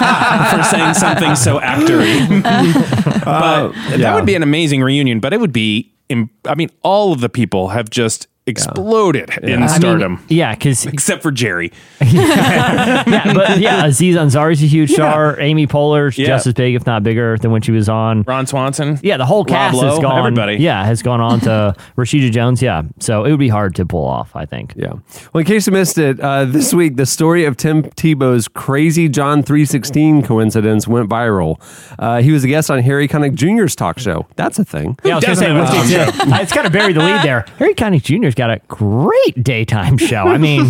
for 0.50 0.62
saying 0.64 0.94
something 0.94 1.34
so 1.36 1.58
actory. 1.60 2.16
but 3.26 3.92
uh, 3.94 3.96
that 3.98 4.14
would 4.14 4.26
be 4.26 4.34
an 4.34 4.42
amazing 4.42 4.82
reunion. 4.82 5.20
But 5.20 5.32
it 5.32 5.40
would 5.40 5.52
be, 5.52 5.92
im- 6.08 6.30
I 6.46 6.54
mean, 6.54 6.70
all 6.82 7.12
of 7.12 7.20
the 7.20 7.28
people 7.28 7.68
have 7.68 7.90
just 7.90 8.26
exploded 8.46 9.30
in 9.42 9.54
I 9.54 9.56
mean, 9.58 9.68
stardom, 9.68 10.24
yeah, 10.28 10.54
because 10.54 10.86
except 10.86 11.22
for 11.22 11.30
Jerry. 11.32 11.72
yeah, 12.00 13.32
but 13.34 13.58
yeah, 13.58 13.84
Aziz 13.86 14.16
Ansari's 14.16 14.62
a 14.62 14.66
huge 14.66 14.90
star. 14.92 15.38
Amy 15.40 15.66
Poehler's 15.66 16.16
Yeah. 16.18 16.28
just 16.28 16.46
as 16.46 16.54
big, 16.54 16.74
if 16.74 16.86
not 16.86 17.02
bigger, 17.02 17.36
than 17.38 17.50
when 17.50 17.62
she 17.62 17.72
was 17.72 17.88
on. 17.88 18.22
Ron 18.22 18.46
Swanson. 18.46 18.98
Yeah, 19.02 19.16
the 19.16 19.26
whole 19.26 19.44
cast 19.44 19.76
Lowe, 19.76 19.90
has 19.90 19.98
gone. 19.98 20.18
everybody. 20.18 20.56
Yeah, 20.56 20.84
has 20.84 21.02
gone 21.02 21.20
on 21.20 21.40
to 21.40 21.74
Rashida 21.96 22.30
Jones. 22.30 22.62
Yeah, 22.62 22.82
so 23.00 23.24
it 23.24 23.30
would 23.30 23.40
be 23.40 23.48
hard 23.48 23.74
to 23.76 23.86
pull 23.86 24.04
off. 24.06 24.34
I 24.36 24.44
think. 24.46 24.74
Yeah. 24.76 24.92
Well, 25.32 25.40
in 25.40 25.44
case 25.44 25.66
you 25.66 25.72
missed 25.72 25.98
it, 25.98 26.20
uh, 26.20 26.44
this 26.44 26.72
week 26.72 26.96
the 26.96 27.06
story 27.06 27.44
of 27.44 27.56
Tim 27.56 27.82
Tebow's 27.82 28.48
crazy 28.48 29.08
John 29.08 29.42
three 29.42 29.64
sixteen 29.64 30.22
coincidence 30.22 30.86
went 30.86 31.08
viral. 31.08 31.60
Uh, 31.98 32.20
he 32.22 32.30
was 32.32 32.44
a 32.44 32.48
guest 32.48 32.70
on 32.70 32.78
Harry 32.80 33.08
Connick 33.08 33.34
Jr.'s 33.34 33.74
talk 33.74 33.98
show. 33.98 34.26
That's 34.36 34.58
a 34.58 34.64
thing. 34.64 34.98
Yeah, 35.04 35.12
I 35.12 35.16
was 35.16 35.24
say, 35.24 35.30
Doesn't 35.30 35.56
what's 35.56 35.90
have 35.90 36.28
the- 36.28 36.42
it's 36.42 36.52
kind 36.52 36.66
of 36.66 36.72
buried 36.72 36.96
the 36.96 37.00
lead 37.00 37.22
there. 37.24 37.44
Harry 37.58 37.74
Connick 37.74 38.02
Jr.'s 38.02 38.34
got 38.36 38.50
a 38.50 38.60
great 38.68 39.42
daytime 39.42 39.98
show. 40.10 40.28
I 40.28 40.38
mean, 40.38 40.66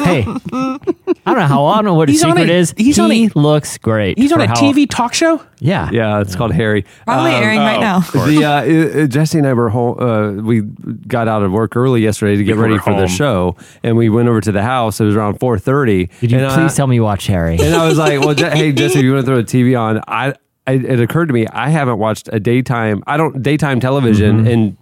hey, 0.00 0.24
I 0.26 0.78
don't 1.26 1.36
know 1.38 1.46
how 1.46 1.64
I 1.66 1.76
don't 1.76 1.84
know 1.86 1.94
what 1.94 2.08
his 2.08 2.18
He's 2.18 2.24
on 2.24 2.32
secret 2.36 2.50
a- 2.50 2.54
is. 2.54 2.74
he's 2.76 2.96
he 2.96 3.02
on 3.02 3.10
a- 3.12 3.30
looks 3.34 3.78
great. 3.78 4.18
He's 4.18 4.32
on 4.32 4.38
for 4.40 4.44
a 4.44 4.48
how- 4.48 4.54
TV 4.56 4.88
talk 4.88 5.14
show. 5.14 5.40
Yeah, 5.60 5.88
Yeah, 5.90 6.20
it's 6.20 6.36
called 6.36 6.52
Harry. 6.52 6.84
Probably 7.06 7.30
Um, 7.34 7.42
airing 7.42 7.58
right 7.60 7.78
oh, 7.78 7.80
now. 7.80 8.00
the 8.26 8.44
uh, 8.44 9.02
uh, 9.04 9.06
Jesse 9.06 9.38
and 9.38 9.46
I 9.46 9.54
were 9.54 9.70
home. 9.70 9.98
Uh, 9.98 10.42
we 10.42 10.60
got 10.60 11.26
out 11.26 11.42
of 11.42 11.52
work 11.52 11.74
early 11.74 12.02
yesterday 12.02 12.36
to 12.36 12.44
get 12.44 12.56
We 12.56 12.62
ready 12.62 12.74
were 12.74 12.80
for 12.80 12.90
the 12.90 13.06
home. 13.06 13.06
show, 13.08 13.56
and 13.82 13.96
we 13.96 14.10
went 14.10 14.28
over 14.28 14.42
to 14.42 14.52
the 14.52 14.62
house. 14.62 15.00
It 15.00 15.04
was 15.04 15.16
around 15.16 15.38
four 15.40 15.58
thirty. 15.58 16.10
Did 16.20 16.32
you 16.32 16.38
and, 16.38 16.52
please 16.52 16.74
tell 16.74 16.86
me 16.86 16.96
you 16.96 17.02
watch 17.02 17.26
Harry? 17.28 17.56
And 17.58 17.74
I 17.74 17.86
was 17.88 17.96
like, 17.96 18.20
"Well, 18.20 18.34
Je- 18.34 18.50
hey 18.50 18.72
Jesse, 18.72 18.98
if 18.98 19.04
you 19.04 19.12
want 19.14 19.24
to 19.24 19.26
throw 19.26 19.40
the 19.40 19.44
TV 19.44 19.74
on?" 19.80 20.02
I, 20.06 20.34
I 20.66 20.72
it 20.72 21.00
occurred 21.00 21.26
to 21.28 21.32
me 21.34 21.46
I 21.46 21.70
haven't 21.70 21.98
watched 21.98 22.28
a 22.30 22.38
daytime. 22.40 23.02
I 23.06 23.16
don't 23.16 23.42
daytime 23.42 23.80
television 23.80 24.40
Mm-hmm. 24.40 24.46
in 24.48 24.76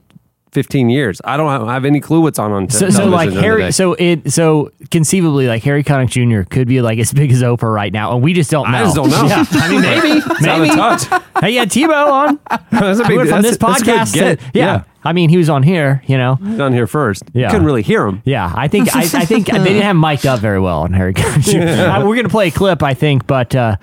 fifteen 0.52 0.88
years. 0.90 1.20
I 1.24 1.36
don't 1.36 1.68
have, 1.68 1.84
any 1.84 2.00
clue 2.00 2.20
what's 2.20 2.38
on 2.38 2.52
on 2.52 2.66
t- 2.68 2.76
So, 2.76 2.90
so 2.90 3.06
like 3.06 3.30
Harry, 3.32 3.72
so 3.72 3.94
it, 3.94 4.30
so 4.32 4.70
conceivably, 4.90 5.46
like 5.48 5.62
Harry 5.64 5.82
Connick 5.82 6.10
Jr. 6.10 6.48
could 6.48 6.68
be 6.68 6.80
like 6.82 6.98
as 6.98 7.12
big 7.12 7.32
as 7.32 7.42
Oprah 7.42 7.72
right 7.74 7.92
now, 7.92 8.12
and 8.14 8.22
we 8.22 8.32
just 8.34 8.50
don't 8.50 8.70
know. 8.70 8.78
I 8.78 8.82
just 8.84 8.94
don't 8.96 9.10
know. 9.10 9.24
Yeah, 9.26 9.44
I 9.52 9.68
mean, 9.70 9.80
maybe, 9.82 10.08
It's 10.18 10.46
out 10.46 10.60
of 10.60 10.66
maybe. 10.66 10.74
touch. 10.74 11.22
Hey, 11.42 11.50
yeah, 11.54 11.64
Tebow 11.64 12.06
on. 12.12 12.38
That's 12.70 13.00
a 13.00 13.04
big- 13.04 13.16
went 13.16 13.28
from 13.30 13.42
this 13.42 13.56
that's 13.56 13.80
a 13.82 13.84
good 13.84 13.94
podcast. 14.00 14.12
to- 14.12 14.18
yeah. 14.54 14.64
Yeah. 14.74 14.84
I 15.04 15.12
mean, 15.12 15.28
he 15.30 15.36
was 15.38 15.48
on 15.50 15.64
here. 15.64 16.00
You 16.06 16.16
know. 16.16 16.38
On 16.40 16.72
here 16.72 16.86
first. 16.86 17.24
Yeah. 17.32 17.50
Couldn't 17.50 17.66
really 17.66 17.82
hear 17.82 18.06
him. 18.06 18.22
Yeah, 18.24 18.52
I 18.54 18.68
think 18.68 18.94
I, 18.94 19.00
I 19.00 19.24
think 19.24 19.46
they 19.48 19.58
didn't 19.58 19.82
have 19.82 19.96
mic'd 19.96 20.24
up 20.26 20.38
very 20.38 20.60
well 20.60 20.82
on 20.82 20.92
Harry 20.92 21.14
Connick 21.14 21.42
Jr. 21.50 21.90
Uh, 21.90 22.06
we're 22.06 22.14
gonna 22.14 22.28
play 22.28 22.46
a 22.48 22.50
clip, 22.52 22.82
I 22.84 22.94
think, 22.94 23.26
but 23.26 23.56
uh, 23.56 23.74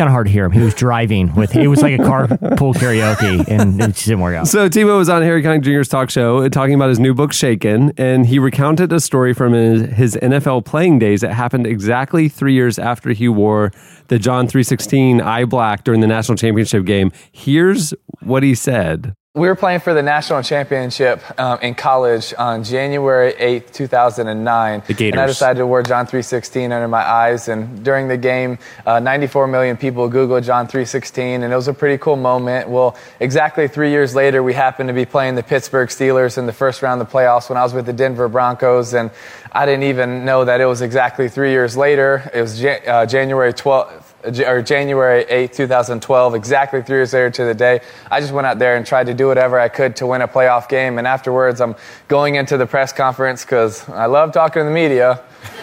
kind 0.00 0.08
of 0.08 0.12
hard 0.12 0.28
to 0.28 0.32
hear 0.32 0.46
him. 0.46 0.52
He 0.52 0.62
was 0.62 0.72
driving 0.72 1.34
with 1.34 1.54
it 1.54 1.66
was 1.66 1.82
like 1.82 1.92
a 1.92 2.02
carpool 2.02 2.72
karaoke, 2.80 3.46
and 3.46 3.78
it 3.78 3.88
just 3.88 4.06
didn't 4.06 4.20
work 4.20 4.34
out. 4.34 4.48
So 4.48 4.66
Tebow 4.66 4.96
was 4.96 5.10
on 5.10 5.20
Harry 5.20 5.42
Connick 5.42 5.60
Jr.'s 5.60 5.88
talk 5.88 6.08
show 6.08 6.38
uh, 6.38 6.48
talking 6.48 6.74
about 6.74 6.88
his 6.88 6.98
new 6.98 7.12
book 7.12 7.34
Shaken, 7.34 7.92
and 7.98 8.24
he 8.24 8.38
recounted 8.38 8.94
a 8.94 9.00
story 9.00 9.34
from 9.34 9.52
his, 9.52 9.82
his 9.92 10.16
NFL 10.22 10.64
playing 10.64 11.00
days 11.00 11.20
that 11.20 11.34
happened 11.34 11.66
exactly 11.66 12.30
three 12.30 12.54
years 12.54 12.78
after 12.78 13.10
he 13.10 13.28
wore 13.28 13.72
the 14.08 14.18
John 14.18 14.48
three 14.48 14.62
sixteen 14.62 15.20
eye 15.20 15.44
black 15.44 15.84
during 15.84 16.00
the 16.00 16.06
national 16.06 16.38
championship 16.38 16.86
game. 16.86 17.12
Here's 17.30 17.92
what 18.22 18.42
he 18.42 18.54
said. 18.54 19.14
We 19.36 19.46
were 19.46 19.54
playing 19.54 19.78
for 19.78 19.94
the 19.94 20.02
national 20.02 20.42
championship 20.42 21.22
um, 21.38 21.60
in 21.60 21.76
college 21.76 22.34
on 22.36 22.64
January 22.64 23.32
8th, 23.32 23.70
2009. 23.70 24.82
The 24.88 24.92
Gators. 24.92 25.12
And 25.12 25.20
I 25.20 25.26
decided 25.26 25.60
to 25.60 25.68
wear 25.68 25.84
John 25.84 26.06
316 26.06 26.72
under 26.72 26.88
my 26.88 27.08
eyes. 27.08 27.46
And 27.46 27.84
during 27.84 28.08
the 28.08 28.16
game, 28.16 28.58
uh, 28.84 28.98
94 28.98 29.46
million 29.46 29.76
people 29.76 30.10
Googled 30.10 30.42
John 30.42 30.66
316, 30.66 31.44
and 31.44 31.52
it 31.52 31.54
was 31.54 31.68
a 31.68 31.72
pretty 31.72 31.96
cool 31.98 32.16
moment. 32.16 32.70
Well, 32.70 32.96
exactly 33.20 33.68
three 33.68 33.92
years 33.92 34.16
later, 34.16 34.42
we 34.42 34.52
happened 34.52 34.88
to 34.88 34.94
be 34.94 35.04
playing 35.04 35.36
the 35.36 35.44
Pittsburgh 35.44 35.90
Steelers 35.90 36.36
in 36.36 36.46
the 36.46 36.52
first 36.52 36.82
round 36.82 37.00
of 37.00 37.08
the 37.08 37.16
playoffs 37.16 37.48
when 37.48 37.56
I 37.56 37.62
was 37.62 37.72
with 37.72 37.86
the 37.86 37.92
Denver 37.92 38.28
Broncos. 38.28 38.94
And 38.94 39.12
I 39.52 39.64
didn't 39.64 39.84
even 39.84 40.24
know 40.24 40.44
that 40.44 40.60
it 40.60 40.66
was 40.66 40.82
exactly 40.82 41.28
three 41.28 41.52
years 41.52 41.76
later. 41.76 42.28
It 42.34 42.40
was 42.40 42.64
uh, 42.64 43.06
January 43.06 43.52
12th 43.52 44.09
or 44.24 44.62
January 44.62 45.24
8th, 45.24 45.54
2012, 45.54 46.34
exactly 46.34 46.82
three 46.82 46.98
years 46.98 47.12
later 47.12 47.30
to 47.30 47.44
the 47.44 47.54
day. 47.54 47.80
I 48.10 48.20
just 48.20 48.32
went 48.32 48.46
out 48.46 48.58
there 48.58 48.76
and 48.76 48.86
tried 48.86 49.06
to 49.06 49.14
do 49.14 49.26
whatever 49.26 49.58
I 49.58 49.68
could 49.68 49.96
to 49.96 50.06
win 50.06 50.22
a 50.22 50.28
playoff 50.28 50.68
game. 50.68 50.98
And 50.98 51.06
afterwards, 51.06 51.60
I'm 51.60 51.74
going 52.08 52.34
into 52.34 52.56
the 52.56 52.66
press 52.66 52.92
conference 52.92 53.44
because 53.44 53.88
I 53.88 54.06
love 54.06 54.32
talking 54.32 54.60
to 54.60 54.64
the 54.64 54.70
media. 54.70 55.22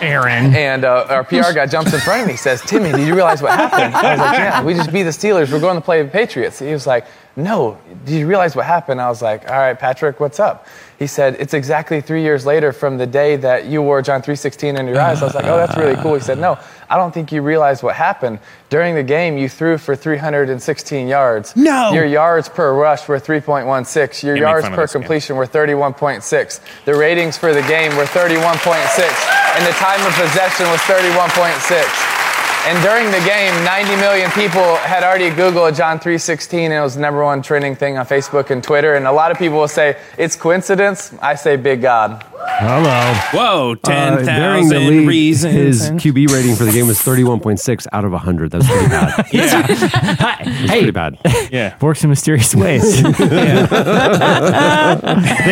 Aaron. 0.00 0.54
And 0.54 0.84
uh, 0.84 1.06
our 1.08 1.24
PR 1.24 1.52
guy 1.52 1.66
jumps 1.66 1.92
in 1.92 2.00
front 2.00 2.22
of 2.22 2.28
me, 2.28 2.36
says, 2.36 2.62
Timmy, 2.62 2.90
did 2.90 3.06
you 3.06 3.14
realize 3.14 3.42
what 3.42 3.52
happened? 3.52 3.94
I 3.94 4.12
was 4.12 4.20
like, 4.20 4.38
yeah, 4.38 4.64
we 4.64 4.74
just 4.74 4.92
beat 4.92 5.02
the 5.02 5.10
Steelers. 5.10 5.52
We're 5.52 5.60
going 5.60 5.76
to 5.76 5.82
play 5.82 6.02
the 6.02 6.08
Patriots. 6.08 6.58
He 6.58 6.72
was 6.72 6.86
like, 6.86 7.06
no, 7.36 7.78
did 8.04 8.18
you 8.18 8.26
realize 8.26 8.56
what 8.56 8.64
happened? 8.64 9.00
I 9.00 9.08
was 9.08 9.22
like, 9.22 9.48
all 9.48 9.56
right, 9.56 9.78
Patrick, 9.78 10.20
what's 10.20 10.40
up? 10.40 10.66
He 10.98 11.06
said, 11.06 11.36
it's 11.38 11.54
exactly 11.54 12.00
three 12.00 12.22
years 12.22 12.44
later 12.44 12.72
from 12.72 12.98
the 12.98 13.06
day 13.06 13.36
that 13.36 13.66
you 13.66 13.80
wore 13.82 14.02
John 14.02 14.20
316 14.20 14.76
in 14.76 14.88
your 14.88 14.98
eyes. 14.98 15.22
I 15.22 15.26
was 15.26 15.34
like, 15.34 15.44
oh, 15.44 15.56
that's 15.56 15.76
really 15.76 15.94
cool. 16.02 16.14
He 16.14 16.20
said, 16.20 16.38
no, 16.38 16.58
I 16.90 16.96
don't 16.96 17.14
think 17.14 17.30
you 17.30 17.40
realize 17.40 17.84
what 17.84 17.94
happened. 17.94 18.40
During 18.68 18.96
the 18.96 19.04
game, 19.04 19.38
you 19.38 19.48
threw 19.48 19.78
for 19.78 19.94
316 19.94 21.06
yards. 21.06 21.54
No. 21.54 21.92
Your 21.92 22.04
yards 22.04 22.48
per 22.48 22.74
rush 22.74 23.06
were 23.06 23.20
3.16. 23.20 24.24
Your 24.24 24.34
make 24.34 24.40
yards 24.40 24.68
per 24.68 24.74
this 24.82 24.92
guy. 24.92 24.98
completion 24.98 25.36
were 25.36 25.46
31.6. 25.46 26.60
The 26.84 26.94
ratings 26.96 27.38
for 27.38 27.54
the 27.54 27.62
game 27.62 27.94
were 27.96 28.04
31.6. 28.04 29.54
And 29.54 29.66
the 29.66 29.78
time 29.78 30.04
of 30.04 30.12
possession 30.14 30.66
was 30.66 30.80
31.6. 30.80 32.17
And 32.66 32.82
during 32.82 33.06
the 33.10 33.20
game, 33.26 33.54
90 33.64 33.96
million 33.96 34.30
people 34.32 34.76
had 34.76 35.02
already 35.02 35.30
Googled 35.30 35.74
John 35.76 35.98
316, 35.98 36.60
and 36.60 36.72
it 36.74 36.80
was 36.80 36.96
the 36.96 37.00
number 37.00 37.24
one 37.24 37.40
trending 37.40 37.74
thing 37.74 37.96
on 37.96 38.04
Facebook 38.06 38.50
and 38.50 38.62
Twitter. 38.62 38.94
And 38.94 39.06
a 39.06 39.12
lot 39.12 39.30
of 39.30 39.38
people 39.38 39.58
will 39.58 39.68
say 39.68 39.96
it's 40.18 40.36
coincidence. 40.36 41.14
I 41.22 41.34
say 41.34 41.56
big 41.56 41.80
God. 41.80 42.24
Hello. 42.50 43.14
Whoa, 43.32 43.72
Uh, 43.84 44.16
10,000 44.18 44.34
during 44.40 44.68
the 44.68 44.78
league, 44.80 45.08
reasons. 45.08 45.54
His 45.54 45.90
QB 45.92 46.28
rating 46.32 46.56
for 46.56 46.64
the 46.64 46.72
game 46.72 46.86
was 46.86 46.98
31.6 46.98 47.86
out 47.92 48.04
of 48.04 48.12
100. 48.12 48.50
That's 48.50 48.66
pretty 48.66 48.88
bad. 48.88 49.26
yeah. 49.32 49.66
That's 49.66 50.70
pretty 50.70 50.90
bad. 50.90 51.18
Yeah. 51.50 51.76
Works 51.80 52.04
in 52.04 52.10
mysterious 52.10 52.54
ways. 52.54 53.02
they 53.02 53.16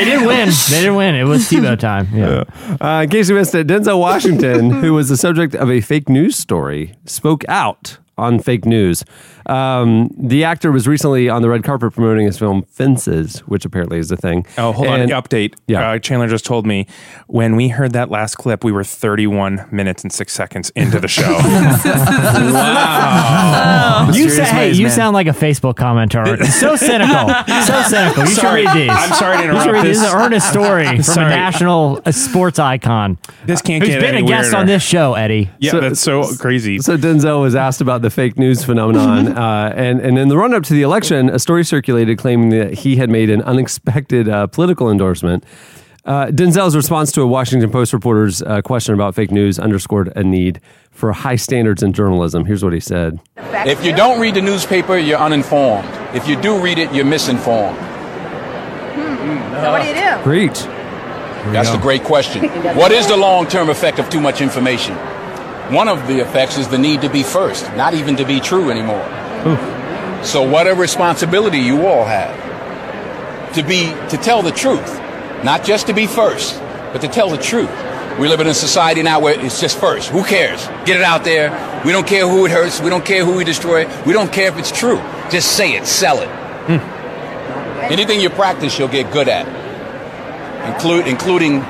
didn't 0.04 0.26
win. 0.26 0.48
They 0.70 0.80
didn't 0.80 0.96
win. 0.96 1.14
It 1.14 1.24
was 1.24 1.48
Tebow 1.50 1.78
time. 1.78 2.08
Yeah. 2.14 2.44
Uh, 2.80 3.02
in 3.02 3.10
case 3.10 3.28
you 3.28 3.34
missed 3.34 3.54
it, 3.54 3.66
Denzel 3.66 3.98
Washington, 4.00 4.70
who 4.70 4.92
was 4.94 5.08
the 5.08 5.16
subject 5.16 5.54
of 5.54 5.70
a 5.70 5.80
fake 5.80 6.08
news 6.08 6.36
story, 6.36 6.94
spoke 7.08 7.44
out 7.48 7.98
on 8.18 8.38
fake 8.38 8.64
news. 8.64 9.04
Um, 9.48 10.10
the 10.18 10.44
actor 10.44 10.72
was 10.72 10.86
recently 10.88 11.28
on 11.28 11.42
the 11.42 11.48
red 11.48 11.62
carpet 11.64 11.92
promoting 11.92 12.26
his 12.26 12.38
film 12.38 12.62
Fences, 12.64 13.38
which 13.40 13.64
apparently 13.64 13.98
is 13.98 14.10
a 14.10 14.16
thing. 14.16 14.44
Oh, 14.58 14.72
hold 14.72 14.88
And- 14.88 15.12
on. 15.12 15.22
Update. 15.22 15.54
Yeah. 15.66 15.90
Uh, 15.90 15.98
Chandler 15.98 16.28
just 16.28 16.44
told 16.44 16.66
me 16.66 16.86
when 17.28 17.56
we 17.56 17.68
heard 17.68 17.92
that 17.92 18.10
last 18.10 18.34
clip, 18.36 18.64
we 18.64 18.72
were 18.72 18.84
31 18.84 19.66
minutes 19.70 20.02
and 20.02 20.12
six 20.12 20.32
seconds 20.32 20.70
into 20.76 20.98
the 21.00 21.08
show. 21.08 21.22
wow. 22.66 24.10
You 24.12 24.28
say, 24.30 24.44
hey, 24.44 24.72
you 24.72 24.88
sound 24.90 25.14
like 25.14 25.26
a 25.26 25.30
Facebook 25.30 25.74
commenter. 25.74 26.44
so 26.52 26.76
cynical. 26.76 27.28
So 27.64 27.82
cynical. 27.82 28.24
You 28.24 28.30
Sorry. 28.30 28.64
should 28.64 28.74
read 28.74 28.76
these. 28.76 28.90
I'm 28.90 29.12
sorry 29.14 29.36
to 29.38 29.42
You 29.44 29.48
should 29.60 29.68
interrupt 29.68 29.72
read 29.72 29.84
this. 29.86 29.98
This 29.98 30.06
is 30.08 30.12
an 30.14 30.20
earnest 30.20 30.48
story 30.50 30.84
from 30.96 31.02
Sorry. 31.02 31.32
a 31.32 31.36
national 31.36 32.00
uh, 32.04 32.12
sports 32.12 32.58
icon. 32.58 33.18
This 33.44 33.62
can't 33.62 33.82
Who's 33.82 33.92
get 33.94 34.00
been 34.00 34.14
any 34.16 34.24
a 34.26 34.28
guest 34.28 34.46
weirder. 34.46 34.56
on 34.58 34.66
this 34.66 34.82
show, 34.82 35.14
Eddie. 35.14 35.50
Yeah, 35.58 35.70
So- 35.72 35.80
that's 35.80 36.00
so 36.00 36.36
crazy. 36.36 36.78
So 36.78 36.96
Denzel 36.96 37.40
was 37.40 37.54
asked 37.54 37.80
about 37.80 38.02
the 38.02 38.10
fake 38.10 38.38
news 38.38 38.64
phenomenon, 38.64 39.35
uh, 39.36 39.72
and 39.76 40.00
and 40.00 40.18
in 40.18 40.28
the 40.28 40.36
run 40.36 40.54
up 40.54 40.62
to 40.64 40.72
the 40.72 40.82
election, 40.82 41.28
a 41.28 41.38
story 41.38 41.64
circulated 41.64 42.18
claiming 42.18 42.48
that 42.50 42.72
he 42.74 42.96
had 42.96 43.10
made 43.10 43.30
an 43.30 43.42
unexpected 43.42 44.28
uh, 44.28 44.46
political 44.46 44.90
endorsement. 44.90 45.44
Uh, 46.04 46.26
Denzel's 46.26 46.76
response 46.76 47.10
to 47.12 47.22
a 47.22 47.26
Washington 47.26 47.70
Post 47.70 47.92
reporter's 47.92 48.40
uh, 48.40 48.62
question 48.62 48.94
about 48.94 49.16
fake 49.16 49.32
news 49.32 49.58
underscored 49.58 50.12
a 50.14 50.22
need 50.22 50.60
for 50.92 51.12
high 51.12 51.34
standards 51.34 51.82
in 51.82 51.92
journalism. 51.92 52.44
Here's 52.44 52.62
what 52.62 52.72
he 52.72 52.78
said. 52.78 53.20
If 53.36 53.84
you 53.84 53.94
don't 53.94 54.20
read 54.20 54.34
the 54.34 54.40
newspaper, 54.40 54.96
you're 54.96 55.18
uninformed. 55.18 55.88
If 56.14 56.28
you 56.28 56.40
do 56.40 56.62
read 56.62 56.78
it, 56.78 56.94
you're 56.94 57.04
misinformed. 57.04 57.76
So 57.76 59.72
what 59.72 59.82
do 59.82 59.88
you 59.88 59.94
do? 59.94 60.22
Preach. 60.22 60.60
That's 61.52 61.70
the 61.70 61.78
great 61.78 62.04
question. 62.04 62.48
What 62.76 62.92
is 62.92 63.08
the 63.08 63.16
long 63.16 63.48
term 63.48 63.68
effect 63.68 63.98
of 63.98 64.08
too 64.08 64.20
much 64.20 64.40
information? 64.40 64.94
One 65.74 65.88
of 65.88 66.06
the 66.06 66.20
effects 66.20 66.56
is 66.56 66.68
the 66.68 66.78
need 66.78 67.00
to 67.00 67.08
be 67.08 67.24
first, 67.24 67.64
not 67.74 67.94
even 67.94 68.16
to 68.16 68.24
be 68.24 68.38
true 68.38 68.70
anymore. 68.70 69.04
So, 70.24 70.48
what 70.48 70.66
a 70.66 70.74
responsibility 70.74 71.58
you 71.58 71.86
all 71.86 72.04
have 72.04 73.54
to 73.54 73.62
be, 73.62 73.86
to 74.10 74.16
tell 74.16 74.42
the 74.42 74.50
truth, 74.50 74.98
not 75.44 75.64
just 75.64 75.86
to 75.86 75.94
be 75.94 76.06
first, 76.06 76.60
but 76.92 77.00
to 77.02 77.08
tell 77.08 77.30
the 77.30 77.38
truth. 77.38 77.70
We 78.18 78.28
live 78.28 78.40
in 78.40 78.46
a 78.46 78.54
society 78.54 79.02
now 79.02 79.20
where 79.20 79.38
it's 79.38 79.60
just 79.60 79.78
first. 79.78 80.08
Who 80.08 80.24
cares? 80.24 80.66
Get 80.86 80.96
it 80.96 81.02
out 81.02 81.22
there. 81.22 81.50
We 81.84 81.92
don't 81.92 82.06
care 82.06 82.26
who 82.26 82.46
it 82.46 82.50
hurts. 82.50 82.80
We 82.80 82.88
don't 82.88 83.04
care 83.04 83.24
who 83.24 83.36
we 83.36 83.44
destroy. 83.44 83.86
We 84.04 84.12
don't 84.12 84.32
care 84.32 84.48
if 84.48 84.58
it's 84.58 84.72
true. 84.72 84.96
Just 85.30 85.56
say 85.56 85.76
it, 85.76 85.86
sell 85.86 86.20
it. 86.22 86.28
Hmm. 86.28 87.92
Anything 87.92 88.20
you 88.20 88.30
practice, 88.30 88.78
you'll 88.78 88.88
get 88.88 89.12
good 89.12 89.28
at, 89.28 89.46
include, 90.74 91.06
including 91.06 91.60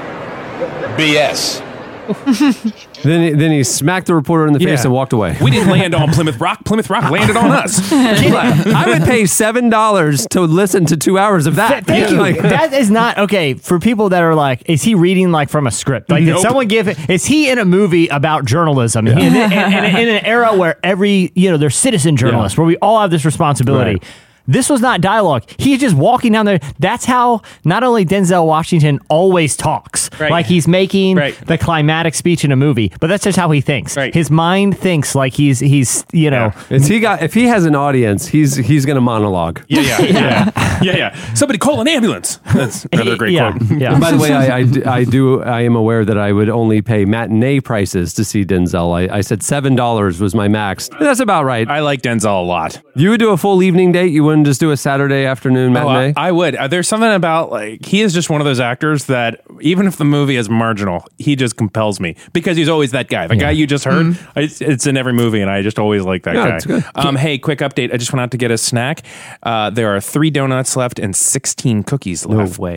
BS. 0.96 1.62
Then 3.06 3.22
he, 3.22 3.30
then 3.30 3.50
he 3.52 3.62
smacked 3.64 4.06
the 4.06 4.14
reporter 4.14 4.46
in 4.46 4.52
the 4.52 4.58
face 4.58 4.80
Yeah. 4.80 4.84
and 4.84 4.92
walked 4.92 5.12
away. 5.12 5.36
we 5.40 5.50
didn't 5.50 5.70
land 5.70 5.94
on 5.94 6.12
Plymouth 6.12 6.40
Rock. 6.40 6.64
Plymouth 6.64 6.90
Rock 6.90 7.10
landed 7.10 7.36
on 7.36 7.50
us. 7.52 7.80
I 7.92 8.84
would 8.86 9.02
pay 9.08 9.26
seven 9.26 9.70
dollars 9.70 10.26
to 10.30 10.40
listen 10.42 10.84
to 10.86 10.96
two 10.96 11.18
hours 11.18 11.46
of 11.46 11.56
that. 11.56 11.86
Thank 11.86 12.10
you. 12.10 12.16
Like- 12.16 12.38
that 12.42 12.72
is 12.72 12.90
not 12.90 13.18
okay 13.18 13.54
for 13.54 13.78
people 13.78 14.10
that 14.10 14.22
are 14.22 14.34
like, 14.34 14.68
is 14.68 14.82
he 14.82 14.94
reading 14.94 15.32
like 15.32 15.48
from 15.48 15.66
a 15.66 15.70
script? 15.70 16.10
Like, 16.10 16.24
did 16.24 16.32
Nope. 16.32 16.42
someone 16.42 16.68
give 16.68 16.88
it? 16.88 16.98
Is 17.08 17.24
he 17.24 17.48
in 17.50 17.58
a 17.58 17.64
movie 17.64 18.08
about 18.08 18.44
journalism 18.44 19.06
in, 19.06 19.18
in, 19.18 19.34
in- 19.34 19.52
in 19.52 20.08
an 20.08 20.24
era 20.24 20.54
where 20.56 20.78
every 20.82 21.32
you 21.34 21.50
know 21.50 21.56
there's 21.56 21.76
citizen 21.76 22.16
journalists 22.16 22.58
where 22.58 22.66
we 22.66 22.76
all 22.78 23.00
have 23.00 23.10
this 23.10 23.24
responsibility? 23.24 23.92
Right. 23.92 24.04
This 24.46 24.68
was 24.70 24.80
not 24.80 25.00
dialogue. 25.00 25.44
He's 25.58 25.80
just 25.80 25.96
walking 25.96 26.32
down 26.32 26.46
there. 26.46 26.60
That's 26.78 27.04
how 27.04 27.42
not 27.64 27.82
only 27.82 28.04
Denzel 28.04 28.46
Washington 28.46 29.00
always 29.08 29.56
talks, 29.56 30.10
Right. 30.20 30.30
like 30.30 30.46
he's 30.46 30.66
making 30.68 31.16
Right. 31.16 31.34
the 31.46 31.58
climatic 31.58 32.14
speech 32.14 32.44
in 32.44 32.52
a 32.52 32.56
movie, 32.56 32.92
but 33.00 33.08
that's 33.08 33.24
just 33.24 33.36
how 33.38 33.50
he 33.50 33.60
thinks. 33.60 33.96
Right. 33.96 34.14
His 34.14 34.30
mind 34.30 34.78
thinks 34.78 35.14
like 35.14 35.34
he's 35.34 35.60
he's 35.60 36.04
you 36.12 36.30
know. 36.30 36.52
If 36.70 36.86
he 36.88 37.00
got 37.00 37.22
if 37.22 37.34
he 37.34 37.44
has 37.44 37.64
an 37.66 37.74
audience, 37.74 38.26
he's 38.28 38.56
he's 38.56 38.86
gonna 38.86 39.00
monologue. 39.00 39.62
Yeah, 39.68 39.80
yeah, 39.82 40.00
yeah, 40.00 40.50
yeah, 40.56 40.78
yeah. 40.82 40.96
yeah. 40.96 41.34
Somebody 41.34 41.58
call 41.58 41.80
an 41.80 41.88
ambulance. 41.88 42.38
That's 42.54 42.86
another 42.92 43.16
great 43.16 43.32
yeah, 43.32 43.52
quote. 43.52 43.80
yeah. 43.80 43.92
And 43.92 44.00
by 44.00 44.12
the 44.12 44.18
way, 44.18 44.32
I, 44.32 44.56
I, 44.58 44.62
do- 44.62 44.84
I 44.84 45.04
do 45.04 45.42
I 45.42 45.60
am 45.62 45.74
aware 45.76 46.04
that 46.04 46.18
I 46.18 46.32
would 46.32 46.48
only 46.48 46.82
pay 46.82 47.04
matinee 47.04 47.60
prices 47.60 48.14
to 48.14 48.24
see 48.24 48.44
Denzel. 48.44 48.94
I, 49.10 49.18
I 49.18 49.20
said 49.22 49.42
seven 49.42 49.74
dollars 49.74 50.20
was 50.20 50.34
my 50.34 50.48
max. 50.48 50.88
That's 51.00 51.20
about 51.20 51.44
right. 51.44 51.68
I 51.68 51.80
like 51.80 52.02
Denzel 52.02 52.42
a 52.42 52.44
lot. 52.46 52.80
You 52.96 53.10
would 53.10 53.20
do 53.20 53.30
a 53.30 53.36
full 53.36 53.62
evening 53.62 53.92
date. 53.92 54.10
You 54.10 54.24
wouldn't 54.24 54.46
just 54.46 54.58
do 54.58 54.70
a 54.70 54.76
Saturday 54.76 55.26
afternoon 55.26 55.76
Oh, 55.76 55.86
I. 55.88 56.14
I 56.16 56.32
would. 56.32 56.56
Uh, 56.56 56.66
There's 56.66 56.88
something 56.88 57.12
about 57.12 57.50
like 57.50 57.84
he 57.84 58.00
is 58.00 58.14
just 58.14 58.30
one 58.30 58.40
of 58.40 58.44
those 58.46 58.58
actors 58.58 59.04
that 59.04 59.42
even 59.60 59.86
if 59.86 59.96
the 59.98 60.04
movie 60.04 60.36
is 60.36 60.48
marginal, 60.48 61.04
he 61.18 61.36
just 61.36 61.56
compels 61.56 62.00
me 62.00 62.16
because 62.32 62.56
he's 62.56 62.68
always 62.68 62.92
that 62.92 63.08
guy. 63.08 63.26
The 63.26 63.36
guy 63.36 63.50
you 63.50 63.66
just 63.66 63.84
heard, 63.84 64.18
I- 64.34 64.40
it's, 64.42 64.60
it's 64.60 64.86
in 64.86 64.96
every 64.96 65.12
movie, 65.12 65.40
and 65.42 65.50
I 65.50 65.62
just 65.62 65.78
always 65.78 66.02
like 66.04 66.22
that 66.24 66.34
Yeah, 66.34 66.48
guy. 66.48 66.56
it's 66.56 66.66
good. 66.66 66.84
Um, 66.94 67.16
hey, 67.16 67.36
quick 67.38 67.58
update! 67.58 67.92
I 67.92 67.98
just 67.98 68.12
went 68.12 68.22
out 68.22 68.30
to 68.30 68.38
get 68.38 68.50
a 68.50 68.58
snack. 68.58 69.02
Uh, 69.42 69.68
there 69.70 69.94
are 69.94 70.00
three 70.00 70.30
donuts 70.30 70.74
left 70.76 70.98
and 70.98 71.14
16 71.14 71.82
cookies 71.82 72.24
left. 72.24 72.58
way. 72.58 72.76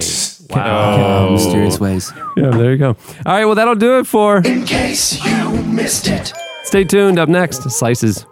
Oh, 0.52 1.32
mysterious 1.32 1.80
ways. 1.80 2.12
yeah, 2.36 2.50
there 2.50 2.72
you 2.72 2.78
go. 2.78 2.90
All 2.90 2.96
right, 3.26 3.46
well 3.46 3.56
that'll 3.56 3.76
do 3.76 4.00
it 4.00 4.08
for. 4.08 4.38
In 4.40 4.66
case 4.66 5.24
you 5.24 5.50
missed 5.64 6.08
it. 6.08 6.34
Stay 6.64 6.84
tuned. 6.84 7.18
Up 7.20 7.30
next, 7.30 7.64
slices. 7.72 8.26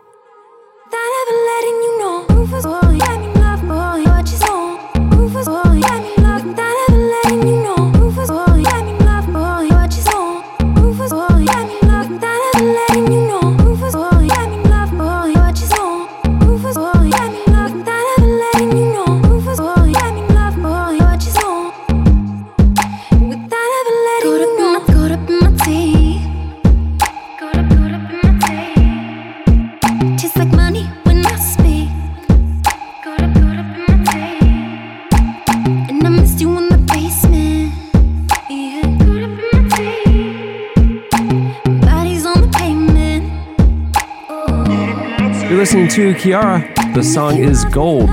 Listening 45.68 45.90
to 45.90 46.14
Kiiara. 46.14 46.94
The 46.96 47.04
song 47.04 47.44
is 47.44 47.66
Gold. 47.66 48.10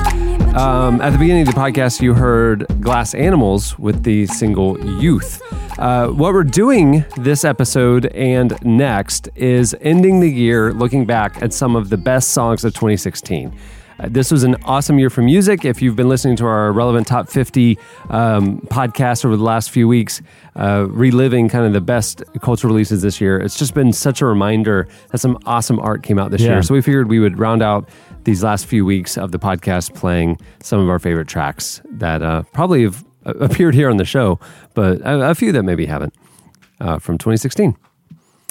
Um, 0.56 1.00
at 1.00 1.10
the 1.10 1.18
beginning 1.18 1.46
of 1.46 1.54
the 1.54 1.60
podcast, 1.60 2.00
you 2.00 2.12
heard 2.12 2.66
Glass 2.80 3.14
Animals 3.14 3.78
with 3.78 4.02
the 4.02 4.26
single 4.26 4.76
Youth. 5.00 5.40
Uh, 5.78 6.08
what 6.08 6.32
we're 6.32 6.42
doing 6.42 7.04
this 7.16 7.44
episode 7.44 8.06
and 8.06 8.60
next 8.64 9.28
is 9.36 9.72
ending 9.80 10.18
the 10.18 10.28
year 10.28 10.72
looking 10.72 11.06
back 11.06 11.40
at 11.44 11.52
some 11.52 11.76
of 11.76 11.90
the 11.90 11.96
best 11.96 12.30
songs 12.30 12.64
of 12.64 12.72
2016. 12.74 13.56
Uh, 14.00 14.08
this 14.10 14.30
was 14.32 14.42
an 14.42 14.56
awesome 14.64 14.98
year 14.98 15.10
for 15.10 15.22
music. 15.22 15.64
If 15.64 15.80
you've 15.80 15.96
been 15.96 16.08
listening 16.08 16.36
to 16.36 16.46
our 16.46 16.72
relevant 16.72 17.06
top 17.06 17.28
50 17.28 17.78
um, 18.10 18.58
podcast 18.62 19.24
over 19.24 19.36
the 19.36 19.42
last 19.44 19.70
few 19.70 19.86
weeks, 19.86 20.20
uh, 20.56 20.86
reliving 20.88 21.48
kind 21.48 21.64
of 21.66 21.72
the 21.72 21.80
best 21.80 22.22
cultural 22.42 22.72
releases 22.72 23.02
this 23.02 23.20
year, 23.20 23.38
it's 23.38 23.56
just 23.58 23.72
been 23.74 23.92
such 23.92 24.20
a 24.20 24.26
reminder 24.26 24.88
that 25.10 25.18
some 25.18 25.38
awesome 25.46 25.78
art 25.80 26.02
came 26.02 26.18
out 26.18 26.30
this 26.30 26.42
Yeah. 26.42 26.50
year. 26.54 26.62
So 26.62 26.74
we 26.74 26.80
figured 26.82 27.08
we 27.08 27.20
would 27.20 27.38
round 27.38 27.62
out 27.62 27.88
these 28.24 28.42
last 28.42 28.66
few 28.66 28.84
weeks 28.84 29.16
of 29.16 29.32
the 29.32 29.38
podcast 29.38 29.94
playing 29.94 30.38
some 30.60 30.80
of 30.80 30.88
our 30.88 30.98
favorite 30.98 31.28
tracks 31.28 31.80
that 31.90 32.22
uh, 32.22 32.42
probably 32.52 32.82
have 32.84 33.04
uh, 33.26 33.32
appeared 33.40 33.74
here 33.74 33.90
on 33.90 33.96
the 33.98 34.04
show, 34.04 34.40
but 34.74 35.00
a, 35.02 35.30
a 35.30 35.34
few 35.34 35.52
that 35.52 35.62
maybe 35.62 35.86
haven't 35.86 36.14
uh, 36.80 36.98
from 36.98 37.16
2016. 37.18 37.76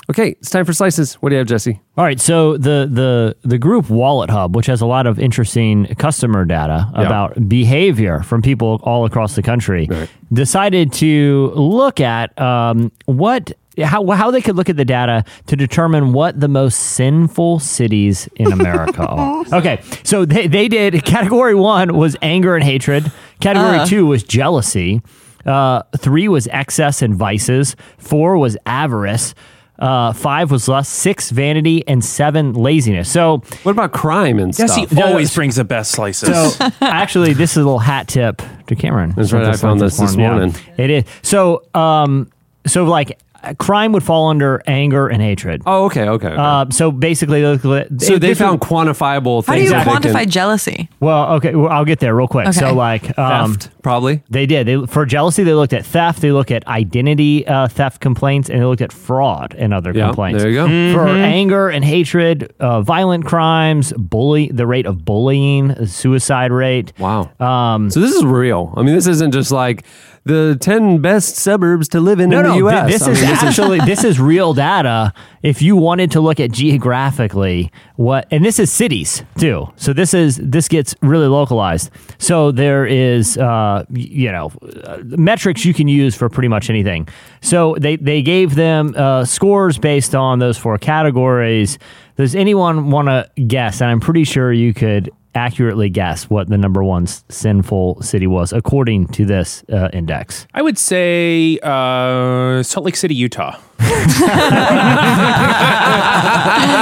Okay, 0.10 0.32
it's 0.32 0.50
time 0.50 0.66
for 0.66 0.74
slices. 0.74 1.14
What 1.16 1.30
do 1.30 1.36
you 1.36 1.40
have, 1.40 1.48
Jesse? 1.48 1.80
All 1.98 2.04
right, 2.04 2.20
so 2.20 2.58
the 2.58 2.90
the 2.92 3.36
the 3.48 3.58
group 3.58 3.86
WalletHub, 3.86 4.52
which 4.54 4.66
has 4.66 4.82
a 4.82 4.86
lot 4.86 5.08
of 5.08 5.18
interesting 5.20 5.86
customer 5.98 6.44
data 6.46 6.90
Yeah. 6.94 7.02
about 7.04 7.48
behavior 7.48 8.22
from 8.22 8.42
people 8.42 8.82
all 8.84 9.06
across 9.06 9.36
the 9.36 9.42
country, 9.42 9.90
decided 10.32 10.92
to 10.94 11.54
look 11.56 12.02
at 12.02 12.38
um, 12.40 12.92
what 13.06 13.54
how 13.82 14.06
how 14.12 14.30
they 14.30 14.42
could 14.42 14.58
look 14.58 14.70
at 14.70 14.76
the 14.76 14.84
data 14.86 15.24
to 15.48 15.56
determine 15.56 16.12
what 16.12 16.38
the 16.40 16.50
most 16.50 16.76
sinful 16.80 17.60
cities 17.60 18.28
in 18.36 18.52
America 18.52 19.06
are. 19.08 19.46
Okay, 19.54 19.82
so 20.04 20.26
they 20.26 20.48
they 20.48 20.68
did 20.68 21.06
category 21.06 21.56
one 21.56 21.96
was 21.96 22.18
anger 22.22 22.56
and 22.56 22.64
hatred. 22.64 23.10
Category 23.40 23.78
Uh. 23.78 23.86
two 23.86 24.06
was 24.06 24.22
jealousy. 24.24 25.02
Uh, 25.46 25.82
three 25.98 26.28
was 26.30 26.48
excess 26.52 27.02
and 27.02 27.16
vices. 27.16 27.76
Four 27.98 28.38
was 28.38 28.56
avarice. 28.66 29.34
Uh, 29.80 30.14
five 30.14 30.52
was 30.52 30.68
lust. 30.68 30.94
Six 30.94 31.30
vanity, 31.32 31.84
and 31.88 32.04
seven 32.06 32.54
laziness. 32.54 33.12
So, 33.12 33.40
what 33.64 33.72
about 33.72 33.92
crime 33.92 34.38
and 34.40 34.54
stuff? 34.54 34.70
Yes, 34.70 34.76
he 34.78 34.86
stuff? 34.86 35.06
always 35.06 35.34
brings 35.34 35.56
the 35.56 35.64
best 35.64 35.92
slices. 35.92 36.30
So 36.56 36.68
actually, 36.82 37.34
this 37.34 37.52
is 37.52 37.58
a 37.58 37.64
little 37.64 37.80
hat 37.80 38.08
tip 38.08 38.42
to 38.68 38.76
Cameron. 38.76 39.14
That's 39.18 39.32
right, 39.34 39.46
I 39.46 39.58
found 39.58 39.82
this 39.82 39.98
this 39.98 40.16
Yeah, 40.16 40.30
morning. 40.32 40.56
it 40.78 40.90
is. 40.90 41.04
So, 41.24 41.64
um, 41.74 42.32
so 42.68 42.86
like 42.86 43.20
crime 43.60 43.92
would 43.92 44.04
fall 44.04 44.30
under 44.30 44.62
anger 44.68 45.08
and 45.08 45.22
hatred. 45.22 45.62
Oh, 45.66 45.86
okay, 45.86 46.08
okay. 46.08 46.28
okay. 46.28 46.36
Uh, 46.38 46.66
so 46.72 46.92
basically, 46.92 47.42
they 47.42 47.58
so 47.98 48.18
they 48.18 48.34
found 48.34 48.60
was- 48.60 48.70
quantifiable 48.70 49.46
How 49.46 49.54
do 49.54 49.60
things. 49.60 49.72
you 49.72 49.76
that 49.78 49.86
they 49.86 49.92
quantify 50.10 50.22
can- 50.22 50.30
jealousy? 50.30 50.90
Well, 51.00 51.34
okay, 51.34 51.54
well, 51.56 51.70
I'll 51.70 51.86
get 51.86 52.00
there 52.00 52.16
real 52.16 52.28
quick. 52.28 52.48
Okay. 52.48 52.60
So, 52.60 52.74
like, 52.74 53.18
um, 53.20 53.54
Theft, 53.56 53.70
probably. 53.84 54.22
They 54.30 54.46
did. 54.46 54.68
They 54.68 54.86
for 54.86 55.06
jealousy, 55.06 55.44
they 55.44 55.54
looked 55.54 55.74
at 55.74 55.86
theft. 55.86 56.22
They 56.22 56.32
looked 56.32 56.52
at 56.52 56.66
identity 56.68 57.46
uh, 57.48 57.68
theft 57.68 58.00
complaints, 58.02 58.50
and 58.50 58.62
they 58.62 58.66
looked 58.66 58.82
at 58.82 58.92
fraud 58.94 59.56
and 59.58 59.74
other 59.74 59.92
Yeah, 59.94 60.08
complaints. 60.08 60.42
there 60.42 60.52
you 60.52 60.56
go. 60.58 60.68
For 60.94 61.06
Mhm. 61.08 61.18
anger 61.22 61.70
and 61.70 61.84
hatred, 61.84 62.54
uh, 62.60 62.82
violent 62.82 63.26
crimes, 63.26 63.94
bully, 63.98 64.50
the 64.54 64.66
rate 64.66 64.86
of 64.86 65.04
bullying, 65.06 65.86
suicide 65.86 66.52
rate. 66.52 66.94
Wow. 67.00 67.30
Um, 67.40 67.90
So 67.90 68.00
this 68.00 68.14
is 68.16 68.24
real. 68.24 68.74
I 68.78 68.84
mean, 68.84 68.96
this 68.96 69.08
isn't 69.08 69.32
just 69.32 69.52
like 69.52 69.84
the 70.26 70.58
ten 70.60 71.00
best 71.02 71.36
suburbs 71.36 71.88
to 71.90 72.00
live 72.00 72.20
in 72.20 72.30
no, 72.30 72.40
in 72.40 72.46
the. 72.46 72.56
U.S. 72.58 72.86
thi- 72.86 72.92
This 72.94 73.02
I 73.08 73.12
is 73.12 73.22
mean, 73.22 73.30
actually 73.32 73.80
this 73.82 74.04
is 74.04 74.20
real 74.20 74.54
data. 74.54 75.14
If 75.42 75.62
you 75.62 75.76
wanted 75.76 76.12
to 76.12 76.22
look 76.22 76.40
at 76.40 76.52
geographically 76.52 77.72
what, 77.96 78.28
and 78.32 78.46
this 78.46 78.60
is 78.60 78.72
cities 78.72 79.24
too. 79.38 79.68
So 79.76 79.92
this 79.94 80.14
is 80.14 80.38
this 80.38 80.68
gets 80.68 80.96
really 81.02 81.28
localized. 81.28 81.90
So 82.18 82.52
there 82.52 82.86
is, 82.86 83.38
uh, 83.38 83.84
you 83.90 84.32
know, 84.32 84.52
uh, 84.84 85.00
metrics 85.04 85.66
you 85.66 85.74
can 85.74 85.88
use 85.88 86.16
for 86.16 86.30
pretty 86.30 86.48
much 86.48 86.70
anything. 86.70 87.08
So 87.42 87.76
they 87.80 87.98
they 87.98 88.22
gave 88.22 88.56
them 88.56 88.94
uh, 88.96 89.26
scores 89.26 89.78
based 89.78 90.16
on 90.16 90.40
those 90.40 90.58
four 90.58 90.78
categories. 90.78 91.78
Does 92.16 92.36
anyone 92.36 92.92
want 92.92 93.08
to 93.08 93.28
guess? 93.48 93.82
And 93.82 93.90
I'm 93.90 94.00
pretty 94.00 94.24
sure 94.24 94.54
you 94.54 94.74
could 94.74 95.12
accurately 95.36 95.90
guess 95.90 96.30
what 96.30 96.50
the 96.50 96.58
number 96.58 96.84
one 96.84 97.08
sinful 97.08 98.02
city 98.02 98.28
was 98.28 98.54
according 98.54 99.08
to 99.08 99.26
this 99.26 99.64
uh, 99.72 99.90
index. 99.94 100.48
I 100.54 100.62
would 100.62 100.78
say 100.78 101.60
uh, 101.64 102.64
Salt 102.64 102.86
Lake 102.86 102.96
City, 102.96 103.16
Utah. 103.16 103.58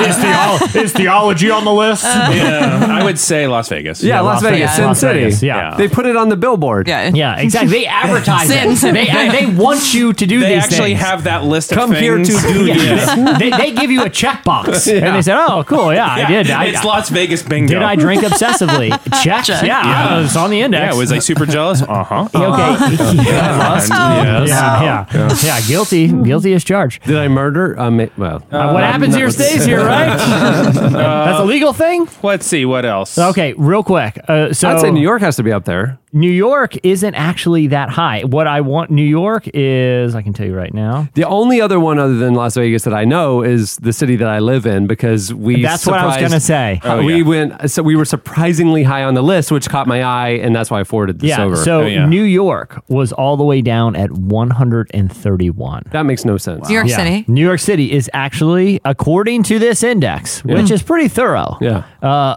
Is, 0.07 0.17
theo- 0.17 0.81
is 0.81 0.93
theology 0.93 1.49
on 1.49 1.65
the 1.65 1.73
list? 1.73 2.03
yeah, 2.03 2.85
I 2.89 3.03
would 3.03 3.19
say 3.19 3.47
Las 3.47 3.69
Vegas. 3.69 4.03
yeah, 4.03 4.21
Las, 4.21 4.41
Vegas, 4.41 4.75
Sin 4.75 4.85
Las 4.85 4.99
City. 4.99 5.19
Vegas, 5.19 5.43
yeah. 5.43 5.75
they 5.75 5.87
put 5.87 6.05
it 6.05 6.15
on 6.15 6.29
the 6.29 6.37
billboard. 6.37 6.87
Yeah. 6.87 7.11
Yeah, 7.13 7.37
exactly. 7.39 7.71
They 7.71 7.85
advertise 7.87 8.49
it. 8.49 8.77
City. 8.77 8.91
They, 9.05 9.29
they 9.29 9.45
want 9.47 9.93
you 9.93 10.13
to 10.13 10.25
do 10.25 10.39
They 10.39 10.55
these 10.55 10.63
actually 10.63 10.91
things. 10.91 11.01
have 11.01 11.23
that 11.25 11.43
list 11.43 11.71
of 11.71 11.77
Come 11.77 11.91
here 11.93 12.17
to 12.17 12.23
things. 12.25 12.43
do 12.43 12.65
Yeah. 12.71 13.37
they, 13.37 13.49
they 13.49 13.71
give 13.73 13.91
you 13.91 14.03
a 14.03 14.09
checkbox, 14.09 14.91
and 15.03 15.15
they 15.15 15.21
said, 15.21 15.37
"Oh, 15.37 15.63
cool, 15.63 15.93
yeah, 15.93 16.07
I 16.07 16.25
did. 16.27 16.49
I, 16.49 16.65
it's 16.65 16.83
Las 16.83 17.09
Vegas 17.09 17.43
bingo. 17.43 17.73
did 17.73 17.83
I 17.83 17.95
drink 17.95 18.23
obsessively? 18.23 18.89
Check. 19.23 19.45
Check. 19.45 19.63
Yeah, 19.63 19.83
Yeah. 20.19 20.23
it's 20.25 20.35
on 20.35 20.49
the 20.49 20.61
index. 20.61 20.93
Yeah, 20.93 20.99
was 20.99 21.11
I 21.11 21.19
super 21.19 21.45
jealous? 21.45 21.81
Uh 21.81 22.03
huh. 22.03 22.27
okay? 22.33 22.95
yeah, 23.15 23.75
Yes. 23.75 23.89
yeah, 23.89 25.05
yeah, 25.13 25.35
yeah, 25.43 25.61
Guilty, 25.67 26.07
guilty 26.07 26.53
as 26.53 26.63
charged. 26.63 26.90
Did 27.05 27.17
I 27.17 27.27
murder? 27.27 27.79
Um, 27.79 27.99
it- 27.99 28.11
well, 28.17 28.43
Uh, 28.51 28.71
what 28.71 28.83
happens 28.83 29.15
here 29.15 29.29
stays 29.29 29.65
here, 29.65 29.85
right? 29.85 30.17
That's 30.91 31.39
a 31.39 31.43
legal 31.45 31.73
thing. 31.73 32.07
Let's 32.23 32.45
see 32.45 32.65
what 32.65 32.85
else. 32.85 33.17
Okay, 33.17 33.53
real 33.57 33.83
quick. 33.83 34.19
Uh, 34.27 34.53
so 34.53 34.69
I'd 34.69 34.79
say 34.81 34.91
New 34.91 35.01
York 35.01 35.21
has 35.21 35.35
to 35.37 35.43
be 35.43 35.51
up 35.51 35.65
there. 35.65 35.97
New 36.13 36.29
York 36.29 36.75
isn't 36.85 37.15
actually 37.15 37.67
that 37.67 37.89
high. 37.89 38.23
What 38.25 38.45
I 38.45 38.59
want 38.59 38.91
New 38.91 39.01
York 39.05 39.47
is, 39.53 40.13
I 40.13 40.21
can 40.21 40.33
tell 40.33 40.45
you 40.45 40.53
right 40.53 40.73
now. 40.73 41.07
The 41.13 41.23
only 41.23 41.61
other 41.61 41.79
one 41.79 41.99
other 41.99 42.17
than 42.17 42.33
Las 42.33 42.55
Vegas 42.55 42.83
that 42.83 42.93
I 42.93 43.05
know 43.05 43.43
is 43.43 43.77
the 43.77 43.93
city 43.93 44.17
that 44.17 44.27
I 44.27 44.39
live 44.39 44.65
in 44.65 44.87
because 44.87 45.33
we. 45.33 45.61
That's 45.63 45.87
what 45.87 45.99
I 45.99 46.05
was 46.05 46.15
surprised- 46.15 46.31
gonna 46.31 46.39
say. 46.41 46.81
Uh, 46.83 46.95
Oh, 46.95 47.03
we 47.05 47.17
yeah. 47.19 47.23
went, 47.23 47.71
so 47.71 47.81
we 47.81 47.95
were 47.95 48.03
surprisingly 48.03 48.83
high 48.83 49.03
on 49.05 49.13
the 49.13 49.21
list, 49.21 49.53
which 49.53 49.69
caught 49.69 49.87
my 49.87 50.03
eye, 50.03 50.31
and 50.31 50.53
that's 50.53 50.69
why 50.69 50.81
I 50.81 50.83
forwarded 50.83 51.19
this 51.21 51.29
Yeah. 51.29 51.43
over. 51.45 51.55
So 51.55 51.83
Oh, 51.83 51.85
yeah. 51.85 52.05
New 52.05 52.23
York 52.23 52.83
was 52.89 53.13
all 53.13 53.37
the 53.37 53.45
way 53.45 53.61
down 53.61 53.95
at 53.95 54.11
131. 54.11 55.83
that 55.91 56.05
makes 56.05 56.25
no 56.25 56.35
sense. 56.37 56.69
New 56.71 56.75
York 56.77 56.87
Yeah. 56.87 56.95
City. 56.97 57.25
New 57.27 57.41
York 57.45 57.59
City 57.59 57.91
is 57.91 58.09
actually, 58.13 58.79
according 58.85 59.43
to 59.43 59.59
this 59.59 59.83
index, 59.83 60.43
which 60.45 60.71
is 60.71 60.81
pretty 60.81 61.07
thorough, 61.09 61.57
Yeah. 61.59 61.83
uh, 62.01 62.35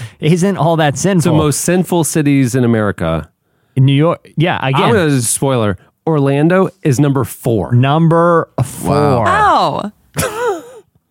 isn't 0.20 0.56
all 0.56 0.76
that 0.76 0.96
sinful. 0.96 1.18
The 1.18 1.22
sinful. 1.22 1.36
most 1.44 1.60
sinful 1.62 2.04
cities 2.04 2.54
in 2.54 2.64
America. 2.64 3.28
New 3.76 3.92
York, 3.94 4.28
yeah. 4.36 4.58
I'm 4.62 4.72
gonna 4.72 5.20
spoiler. 5.20 5.76
Orlando 6.06 6.68
is 6.82 6.98
number 7.00 7.24
four 7.24 7.72
number 7.74 8.48
four. 8.64 9.24
Oh, 9.28 9.90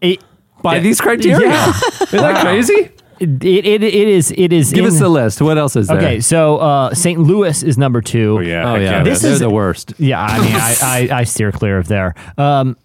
It, 0.02 0.20
by 0.62 0.80
these 0.80 1.00
criteria. 1.02 1.48
Yeah. 1.50 1.74
Isn't 2.02 2.20
that 2.20 2.42
crazy? 2.44 2.92
It, 3.22 3.44
it, 3.46 3.84
it 3.84 4.08
is. 4.08 4.34
It 4.36 4.52
is. 4.52 4.72
Give 4.74 4.86
in- 4.86 4.92
us 4.92 5.00
the 5.00 5.10
list. 5.10 5.42
What 5.42 5.58
else 5.58 5.76
is 5.76 5.88
there? 5.88 5.98
Okay, 5.98 6.20
so 6.20 6.58
uh, 6.58 6.94
St. 6.94 7.20
Louis 7.20 7.62
is 7.64 7.78
number 7.78 8.02
two. 8.02 8.38
Oh 8.38 8.42
yeah. 8.42 8.72
Oh 8.72 8.76
yeah, 8.76 9.04
This 9.04 9.22
they're 9.22 9.32
is- 9.34 9.40
the 9.40 9.50
worst. 9.50 9.94
Yeah, 9.98 10.22
I 10.22 10.40
mean, 10.42 10.56
I, 10.56 10.76
I, 10.82 11.20
I 11.20 11.24
steer 11.24 11.52
clear 11.52 11.78
of 11.78 11.88
there. 11.88 12.16
Um, 12.38 12.78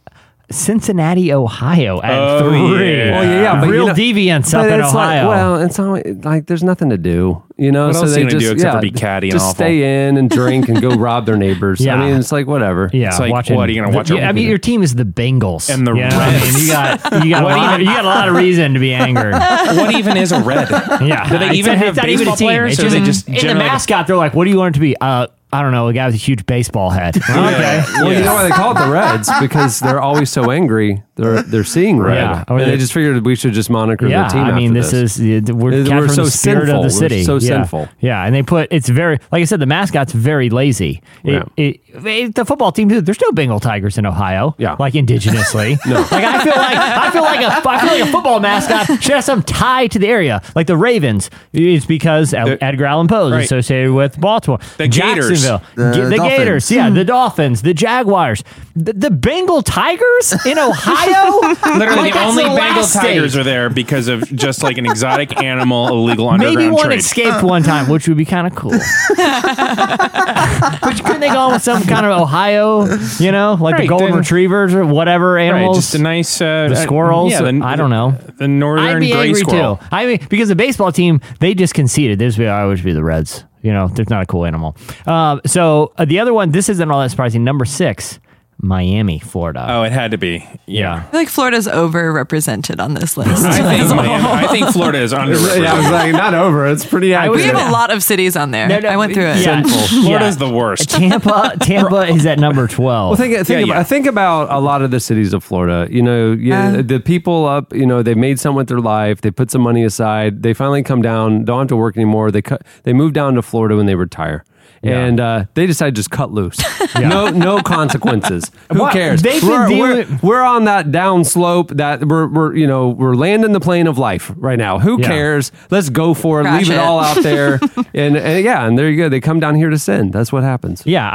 Cincinnati, 0.51 1.33
Ohio 1.33 2.01
at 2.03 2.13
Oh, 2.19 2.39
three. 2.49 2.59
yeah. 2.97 3.11
Well, 3.19 3.25
yeah, 3.25 3.43
yeah, 3.43 3.61
but 3.61 3.69
real 3.69 3.83
you 3.83 3.89
know- 3.89 3.95
deviants 3.95 4.53
But 4.53 4.67
up 4.67 4.73
in 4.73 4.81
it's 4.81 4.95
like, 4.95 5.19
Ohio. 5.23 5.29
well, 5.29 5.63
it's 5.63 5.79
always, 5.79 6.05
like 6.25 6.47
there's 6.47 6.63
nothing 6.63 6.91
to 6.91 6.97
do, 6.99 7.43
you 7.57 7.73
know. 7.73 7.87
What 7.89 7.97
so 7.97 8.03
else 8.03 8.15
they 8.15 8.23
just 8.25 8.39
do 8.39 8.53
except 8.53 8.75
yeah, 8.75 8.79
for 8.79 8.81
be 8.83 8.91
catty 8.93 9.27
and 9.29 9.33
just 9.33 9.45
awful? 9.45 9.55
stay 9.57 10.07
in 10.07 10.17
and 10.17 10.31
drink 10.31 10.69
and 10.69 10.81
go 10.81 10.91
rob 10.97 11.27
their 11.27 11.37
neighbors. 11.37 11.81
Yeah. 11.81 11.97
I 11.97 11.99
mean, 12.09 12.17
it's 12.17 12.31
like 12.31 12.47
whatever. 12.47 12.91
yeah, 12.93 13.09
It's 13.09 13.19
like, 13.19 13.33
watching, 13.33 13.57
what, 13.57 13.69
are 13.69 13.73
you 13.73 13.83
gonna 13.83 13.97
watch 13.97 14.09
the- 14.09 14.19
a- 14.19 14.25
I 14.25 14.31
mean, 14.33 14.49
your 14.49 14.59
team 14.59 14.85
is 14.85 14.95
the 14.95 15.05
Bengals 15.05 15.69
And 15.69 15.85
the 15.85 15.95
you 15.95 16.03
know? 16.03 16.09
I 16.11 16.31
Reds. 16.31 16.53
mean, 16.55 16.63
you 16.65 16.73
got 16.73 17.25
you 17.25 17.31
got 17.31 17.43
a 17.43 17.45
What 17.47 17.57
lot, 17.57 17.81
even- 17.81 17.87
you 17.89 17.93
got 17.97 18.05
a 18.05 18.09
lot 18.09 18.29
of 18.29 18.37
reason 18.37 18.75
to 18.75 18.79
be 18.81 18.95
angered. 18.95 19.33
what 19.77 19.95
even 19.97 20.17
is 20.17 20.31
a 20.31 20.41
red? 20.43 20.69
Yeah, 20.71 21.29
Do 21.29 21.39
they 21.39 21.51
even 21.55 21.73
not- 21.73 21.79
have 21.79 21.89
it's 21.89 21.97
not 21.97 22.09
even 22.09 22.29
a 22.29 22.31
baseball 22.31 22.37
team. 22.37 22.47
players, 22.47 22.73
It's 22.75 22.85
or 22.85 22.89
they 22.91 23.05
just, 23.05 23.27
just 23.27 23.43
in 23.45 23.49
the 23.49 23.55
mascot. 23.57 24.07
They're 24.07 24.15
like, 24.17 24.35
"What 24.35 24.45
do 24.45 24.51
you 24.51 24.59
want 24.59 24.75
it 24.75 24.79
to 24.79 24.81
be?" 24.81 24.97
Uh, 25.01 25.27
I 25.53 25.63
don't 25.63 25.73
know, 25.73 25.89
a 25.89 25.93
guy 25.93 26.07
with 26.07 26.15
a 26.15 26.19
huge 26.19 26.45
baseball 26.47 26.91
head. 26.91 27.17
okay, 27.31 27.85
Well, 27.95 28.13
you 28.13 28.25
know 28.25 28.35
why 28.35 28.43
they 28.45 28.51
call 28.51 28.77
it 28.77 28.85
the 28.85 28.91
Reds 28.91 29.31
because 29.41 29.81
they're 29.81 30.01
always 30.01 30.31
so 30.31 30.51
angry. 30.51 31.03
They're 31.17 31.43
they're 31.43 31.65
seeing 31.65 31.99
red, 31.99 32.17
Yeah. 32.17 32.45
and 32.47 32.61
they 32.61 32.77
just 32.77 32.93
figured 32.93 33.25
we 33.25 33.37
should 33.37 33.55
just 33.55 33.71
monitor 33.71 34.07
yeah, 34.07 34.23
their 34.23 34.31
team. 34.31 34.45
I 34.45 34.53
mean, 34.55 34.77
after 34.77 34.91
this, 35.01 35.19
is 35.19 35.51
we're, 35.51 35.71
We're 35.83 36.09
so 36.09 36.25
the 36.27 36.31
spirit 36.31 36.67
sinful. 36.67 36.75
of 36.75 36.79
We're 36.81 36.83
the 36.85 36.91
city. 36.91 37.25
so 37.25 37.35
yeah. 37.37 37.41
sinful. 37.41 37.89
Yeah, 38.01 38.23
and 38.25 38.35
they 38.35 38.43
put 38.43 38.69
it's 38.71 38.89
very 38.91 39.19
like 39.33 39.41
I 39.41 39.45
said, 39.45 39.61
the 39.61 39.67
mascot's 39.67 40.13
very 40.13 40.51
lazy. 40.51 41.01
It- 41.25 41.33
Yeah. 41.33 41.43
it- 41.57 41.81
it- 42.05 42.35
the 42.35 42.45
football 42.45 42.71
team 42.71 42.91
too. 42.91 43.01
There's 43.01 43.21
no 43.23 43.33
Bengal 43.33 43.61
Tigers 43.61 43.97
in 43.97 44.05
Ohio. 44.05 44.55
Yeah. 44.59 44.77
like 44.79 44.93
indigenously. 44.93 45.79
no, 45.87 46.01
like 46.01 46.13
I 46.13 46.45
feel 46.45 46.53
like 46.55 46.77
I 46.77 47.11
feel 47.11 47.23
like 47.23 47.41
a 47.41 47.69
I 47.69 47.81
feel 47.81 47.89
like 47.99 48.03
a 48.09 48.13
football 48.13 48.39
mascot 48.41 49.03
should 49.03 49.15
have 49.15 49.25
some 49.25 49.43
tie 49.43 49.87
to 49.87 49.99
the 49.99 50.09
area. 50.09 50.43
Like 50.55 50.67
the 50.67 50.77
Ravens, 50.77 51.31
it's 51.55 51.87
because 51.87 52.35
Ed- 52.35 52.59
Edgar 52.61 52.85
Allan 52.85 53.09
Poe 53.09 53.29
is 53.29 53.33
Right. 53.33 53.45
associated 53.45 53.93
with 53.95 54.21
Baltimore. 54.21 54.59
The 54.77 54.89
Gators. 54.89 55.43
Jacksonville, 55.43 55.63
The 55.75 55.83
the 56.11 56.17
Dolphins. 56.17 56.39
Gators, 56.39 56.71
yeah, 56.71 56.89
hmm. 56.91 56.95
the 56.95 57.05
Dolphins, 57.05 57.63
the 57.63 57.73
Jaguars, 57.73 58.45
the, 58.75 58.93
the 58.93 59.11
Bengal 59.11 59.63
Tigers 59.63 60.35
in 60.45 60.59
Ohio. 60.69 61.06
Literally, 61.07 62.11
Like, 62.11 62.15
the 62.15 62.23
only 62.25 62.45
Bengal 62.45 62.85
tigers 62.85 63.37
are 63.37 63.45
there 63.45 63.71
because 63.71 64.09
of 64.09 64.23
just 64.35 64.63
like 64.63 64.79
an 64.79 64.87
exotic 64.87 65.37
animal, 65.43 65.89
illegal 65.89 66.29
underground 66.29 66.57
Maybe 66.57 66.71
one 66.71 66.87
trade. 66.87 66.99
escaped 66.99 67.43
one 67.43 67.63
time, 67.63 67.89
which 67.89 68.09
would 68.09 68.17
be 68.17 68.25
kind 68.25 68.47
of 68.47 68.55
cool. 68.55 68.71
but 69.17 71.01
couldn't 71.05 71.21
they 71.21 71.29
go 71.29 71.51
with 71.53 71.63
some 71.63 71.83
kind 71.85 72.07
of 72.07 72.21
Ohio, 72.21 72.85
you 73.19 73.33
know, 73.33 73.57
like 73.61 73.77
the 73.77 73.81
Right, 73.83 73.89
golden 73.89 74.11
then- 74.11 74.19
retrievers 74.19 74.75
or 74.75 74.85
whatever 74.85 75.35
Right, 75.35 75.47
animals? 75.49 75.77
just 75.79 75.95
a 75.95 75.99
nice 75.99 76.41
uh, 76.41 76.69
the 76.69 76.75
uh, 76.75 76.83
squirrels. 76.83 77.33
Yeah, 77.33 77.43
the, 77.43 77.61
I 77.63 77.77
don't 77.77 77.91
know. 77.91 78.13
The 78.39 78.49
northern 78.49 78.85
I'd 78.87 79.01
be 79.01 79.13
gray 79.13 79.27
angry 79.29 79.41
squirrel. 79.41 79.77
too. 79.77 79.85
I 79.93 80.07
mean, 80.07 80.19
because 80.31 80.49
the 80.49 80.57
baseball 80.57 80.93
team 80.93 81.21
they 81.41 81.55
just 81.55 81.75
conceded. 81.75 82.19
This 82.19 82.39
would 82.39 82.49
always 82.49 82.81
be 82.83 82.93
the 82.93 83.05
Reds. 83.05 83.45
You 83.63 83.73
know, 83.73 83.89
there's 83.89 84.11
not 84.11 84.23
a 84.23 84.27
cool 84.27 84.45
animal. 84.45 84.77
Um, 85.07 85.41
so 85.45 85.93
uh, 85.99 86.05
the 86.05 86.21
other 86.21 86.33
one, 86.33 86.51
this 86.53 86.69
isn't 86.69 86.91
all 86.91 87.01
that 87.01 87.11
surprising. 87.11 87.43
Number 87.43 87.65
six, 87.65 88.21
Miami, 88.59 89.19
Florida. 89.19 89.67
Oh, 89.69 89.83
it 89.83 89.93
had 89.93 90.13
to 90.13 90.19
be. 90.19 90.47
Yeah. 90.67 90.95
I 90.95 91.01
feel 91.11 91.21
like 91.21 91.29
Florida's 91.29 91.67
overrepresented 91.69 92.81
on 92.83 92.95
this 92.95 93.17
list. 93.17 93.45
I 93.45 93.77
think 93.77 93.89
Miami, 93.95 94.25
I 94.25 94.47
think 94.49 94.69
Florida 94.71 94.99
is 94.99 95.13
underrepresented. 95.13 95.63
yeah, 95.63 95.75
I 95.75 95.79
was 95.79 95.91
like, 95.91 96.13
not 96.13 96.33
over. 96.35 96.67
It's 96.67 96.85
pretty 96.85 97.13
accurate. 97.15 97.37
we 97.37 97.43
have 97.45 97.69
a 97.69 97.71
lot 97.71 97.91
of 97.93 98.03
cities 98.03 98.35
on 98.37 98.53
there. 98.53 98.67
No, 98.69 98.79
no, 98.81 98.89
I 98.89 98.97
went 98.97 99.13
through 99.13 99.27
it. 99.27 99.45
yeah. 99.45 99.63
Florida's 99.63 100.41
Yeah. 100.41 100.49
the 100.49 100.51
worst. 100.51 100.91
Tampa, 100.91 101.53
Tampa 101.61 102.09
is 102.09 102.25
at 102.27 102.39
number 102.39 102.67
twelve. 102.67 103.11
Well, 103.11 103.17
think 103.29 103.37
think 103.47 103.49
Yeah, 103.49 103.57
about 103.73 103.81
yeah. 103.81 103.83
think 103.83 104.07
about 104.07 104.51
a 104.51 104.59
lot 104.59 104.81
of 104.83 104.91
the 104.91 105.01
cities 105.01 105.33
of 105.35 105.45
Florida. 105.45 105.87
You 105.93 106.03
know, 106.03 106.33
yeah, 106.33 106.69
Uh. 106.79 106.83
the 106.83 106.99
people 106.99 107.47
up. 107.47 107.75
You 107.75 107.87
know, 107.87 108.03
they've 108.03 108.17
made 108.17 108.41
some 108.41 108.55
with 108.55 108.69
their 108.69 108.81
life. 108.81 109.21
They 109.21 109.31
put 109.31 109.51
some 109.51 109.61
money 109.63 109.85
aside. 109.85 110.43
They 110.43 110.55
finally 110.55 110.83
come 110.83 111.03
down. 111.03 111.45
Don't 111.45 111.59
have 111.61 111.69
to 111.69 111.77
work 111.77 111.97
anymore. 111.97 112.31
They 112.31 112.43
cut. 112.43 112.63
They 112.85 112.93
move 112.95 113.13
down 113.13 113.35
to 113.35 113.43
Florida 113.43 113.77
when 113.77 113.87
they 113.87 113.95
retire. 113.95 114.45
And 114.93 115.21
uh, 115.21 115.45
they 115.55 115.67
decide 115.67 115.91
to 115.91 115.93
just 115.99 116.11
cut 116.11 116.33
loose. 116.33 116.59
No, 116.97 117.29
no 117.29 117.61
consequences. 117.63 118.51
Who 118.73 118.79
What? 118.81 118.93
cares? 118.93 119.21
They've 119.23 119.41
been 119.41 119.51
we're, 119.51 119.69
dealing- 119.69 120.19
we're, 120.23 120.29
we're 120.39 120.43
on 120.43 120.65
that 120.65 120.91
down 120.93 121.25
slope. 121.25 121.71
That 121.73 122.05
we're, 122.07 122.27
we're 122.27 122.55
you 122.57 122.67
know 122.67 122.89
we're 122.89 123.15
landing 123.15 123.53
the 123.53 123.61
plane 123.61 123.87
of 123.87 123.99
life 123.99 124.33
right 124.37 124.59
now. 124.59 124.79
Who 124.79 124.99
Yeah. 125.01 125.07
cares? 125.09 125.53
Let's 125.71 125.91
go 125.91 126.15
for 126.15 126.41
it. 126.41 126.45
Crash 126.45 126.63
Leave 126.69 126.71
it, 126.71 126.75
it. 126.75 126.81
all 126.81 127.01
out 127.01 127.23
there. 127.23 127.55
and, 127.95 128.17
and 128.17 128.45
yeah, 128.45 128.67
and 128.67 128.79
there 128.79 128.89
you 128.91 128.97
go. 128.97 129.09
They 129.09 129.21
come 129.21 129.41
down 129.41 129.55
here 129.57 129.69
to 129.69 129.79
sin. 129.79 130.11
That's 130.11 130.33
what 130.33 130.43
happens. 130.43 130.83
Yeah, 130.87 131.07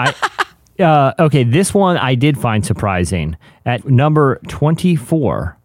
I 0.79 0.83
Uh, 0.83 1.13
okay, 1.19 1.43
this 1.43 1.73
one 1.73 1.97
I 1.97 2.15
did 2.15 2.37
find 2.39 2.65
surprising. 2.65 3.37
At 3.65 3.87
number 3.87 4.39
24, 4.47 5.57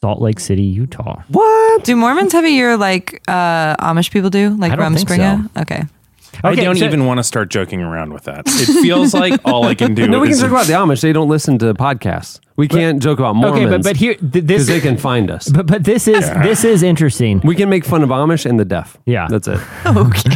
Salt 0.00 0.20
Lake 0.20 0.40
City, 0.40 0.62
Utah. 0.62 1.22
What? 1.28 1.84
Do 1.84 1.94
Mormons 1.96 2.32
have 2.32 2.44
a 2.44 2.50
year 2.50 2.76
like 2.76 3.22
uh, 3.28 3.76
Amish 3.76 4.10
people 4.10 4.30
do? 4.30 4.50
Like 4.50 4.72
I 4.72 4.76
don't 4.76 4.94
think 4.94 5.08
Rumspringa? 5.08 5.60
Okay. 5.62 5.84
I 6.42 6.52
Okay, 6.52 6.64
don't 6.64 6.76
so- 6.76 6.84
even 6.84 7.04
want 7.06 7.18
to 7.18 7.24
start 7.24 7.50
joking 7.50 7.82
around 7.82 8.12
with 8.12 8.24
that. 8.24 8.44
It 8.46 8.82
feels 8.82 9.12
like 9.14 9.40
all 9.44 9.64
I 9.64 9.74
can 9.74 9.94
do. 9.96 10.08
No, 10.08 10.20
we 10.20 10.28
can 10.28 10.32
is 10.34 10.40
talk 10.40 10.50
about 10.50 10.66
the 10.66 10.72
Amish. 10.72 11.00
They 11.02 11.12
don't 11.12 11.28
listen 11.28 11.58
to 11.58 11.74
podcasts. 11.74 12.40
We 12.56 12.68
can't 12.68 13.02
joke 13.02 13.18
about 13.18 13.34
Mormons. 13.36 13.56
Okay, 13.62 13.70
but- 13.70 13.82
but 13.82 13.96
here- 13.96 14.14
th- 14.14 14.30
this- 14.32 14.44
because 14.44 14.66
they 14.66 14.80
can 14.80 14.96
find 14.96 15.30
us. 15.30 15.48
But 15.48 15.66
but 15.66 15.84
this 15.84 16.06
is 16.08 16.28
this 16.42 16.64
is 16.64 16.82
interesting. 16.82 17.40
We 17.44 17.54
can 17.54 17.68
make 17.68 17.84
fun 17.84 18.02
of 18.02 18.10
Amish 18.10 18.44
and 18.46 18.58
the 18.60 18.64
deaf. 18.64 18.96
Yeah, 19.06 19.26
that's 19.28 19.48
it. 19.48 19.58
Okay. 19.86 20.30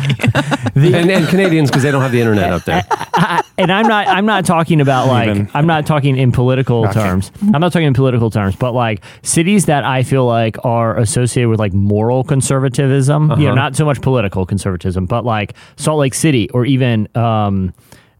and, 0.74 1.10
and 1.10 1.28
Canadians 1.28 1.70
because 1.70 1.82
they 1.82 1.90
don't 1.90 2.02
have 2.02 2.12
the 2.12 2.20
internet 2.20 2.52
up 2.52 2.64
there. 2.64 2.84
I- 3.14 3.42
and 3.58 3.72
I'm 3.72 3.86
not 3.88 4.06
I'm 4.08 4.26
not 4.26 4.44
talking 4.44 4.80
about 4.80 5.08
like 5.08 5.28
Even. 5.28 5.48
I'm 5.54 5.66
not 5.66 5.86
talking 5.86 6.16
in 6.18 6.30
political 6.32 6.84
Okay. 6.84 6.92
terms. 6.92 7.32
I'm 7.54 7.60
not 7.60 7.72
talking 7.72 7.86
in 7.88 7.94
political 7.94 8.30
terms, 8.30 8.54
but 8.56 8.72
like 8.72 9.02
cities 9.22 9.64
that 9.66 9.84
I 9.84 10.02
feel 10.02 10.26
like 10.26 10.56
are 10.64 10.98
associated 10.98 11.48
with 11.48 11.58
like 11.58 11.72
moral 11.72 12.22
conservatism. 12.24 13.30
You 13.30 13.36
know, 13.36 13.46
Uh-huh. 13.46 13.54
not 13.54 13.76
so 13.76 13.84
much 13.86 14.00
political 14.02 14.44
conservatism, 14.46 15.06
but 15.06 15.24
like 15.24 15.54
Salt 15.76 15.98
Lake 16.00 16.14
City 16.14 16.50
or 16.50 16.66
even 16.66 17.08
um 17.14 17.72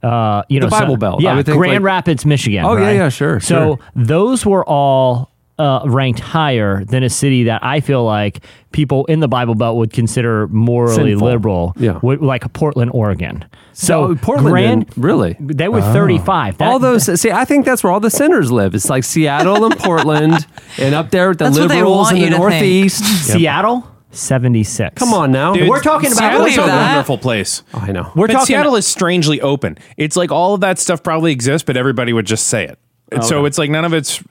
uh 0.02 0.42
you 0.48 0.60
The 0.60 0.66
know 0.66 0.70
Bible 0.70 0.94
so- 0.94 0.98
Belt. 0.98 1.20
I 1.20 1.22
Yeah, 1.24 1.34
would 1.36 1.46
think, 1.46 1.58
Grand 1.58 1.74
like- 1.84 1.92
Rapids, 1.94 2.24
Michigan. 2.26 2.64
Oh, 2.64 2.76
yeah, 2.76 2.82
right? 2.86 2.96
yeah, 2.96 3.08
sure, 3.08 3.40
So 3.40 3.54
sure. 3.76 3.78
those 3.94 4.44
were 4.46 4.64
all 4.64 5.32
uh, 5.58 5.80
ranked 5.86 6.20
higher 6.20 6.84
than 6.84 7.02
a 7.02 7.08
city 7.08 7.44
that 7.44 7.64
I 7.64 7.80
feel 7.80 8.04
like 8.04 8.40
people 8.72 9.06
in 9.06 9.20
the 9.20 9.28
Bible 9.28 9.54
Belt 9.54 9.78
would 9.78 9.90
consider 9.90 10.48
morally 10.48 11.12
Sinful. 11.12 11.26
liberal, 11.26 11.72
Yeah. 11.78 11.98
would- 12.02 12.20
like 12.20 12.52
Portland, 12.52 12.90
Oregon. 12.92 13.42
So, 13.72 14.08
So 14.08 14.14
Portland, 14.16 14.50
Grand, 14.52 14.86
really? 14.98 15.34
they 15.40 15.68
were 15.68 15.80
35. 15.80 16.58
That- 16.58 16.68
all 16.68 16.78
those. 16.78 17.04
See, 17.18 17.30
I 17.30 17.46
think 17.46 17.64
that's 17.64 17.82
where 17.82 17.90
all 17.90 18.00
the 18.00 18.10
sinners 18.10 18.52
live. 18.52 18.74
It's 18.74 18.90
like 18.90 19.02
Seattle 19.04 19.64
and 19.64 19.78
Portland, 19.78 20.46
and 20.78 20.94
up 20.94 21.10
there 21.10 21.30
with 21.30 21.38
the 21.38 21.44
That's 21.44 21.56
liberals 21.58 22.10
in 22.12 22.16
the 22.18 22.24
to 22.24 22.28
think. 22.32 22.38
northeast. 22.38 23.04
Seattle, 23.24 23.86
76. 24.18 24.94
Come 24.98 25.14
on 25.14 25.32
now. 25.32 25.54
Dude, 25.54 25.68
we're 25.68 25.80
talking 25.80 26.08
about 26.12 26.18
Seattle's 26.18 26.42
we're 26.42 26.52
a 26.52 26.56
talking- 26.56 26.74
wonderful 26.74 27.18
place. 27.18 27.62
Oh, 27.74 27.84
I 27.86 27.92
know. 27.92 28.10
We're 28.14 28.26
But 28.26 28.32
talking- 28.34 28.46
Seattle 28.46 28.76
is 28.76 28.86
strangely 28.86 29.40
open. 29.40 29.78
It's 29.96 30.16
like 30.16 30.30
all 30.32 30.54
of 30.54 30.60
that 30.60 30.78
stuff 30.78 31.02
probably 31.02 31.32
exists, 31.32 31.64
but 31.64 31.76
everybody 31.76 32.12
would 32.12 32.26
just 32.26 32.46
say 32.48 32.64
it. 32.64 32.78
And 33.12 33.22
Oh, 33.22 33.26
so 33.26 33.44
it's 33.44 33.58
like 33.58 33.70
none 33.70 33.84
of 33.84 33.92
it's. 33.92 34.22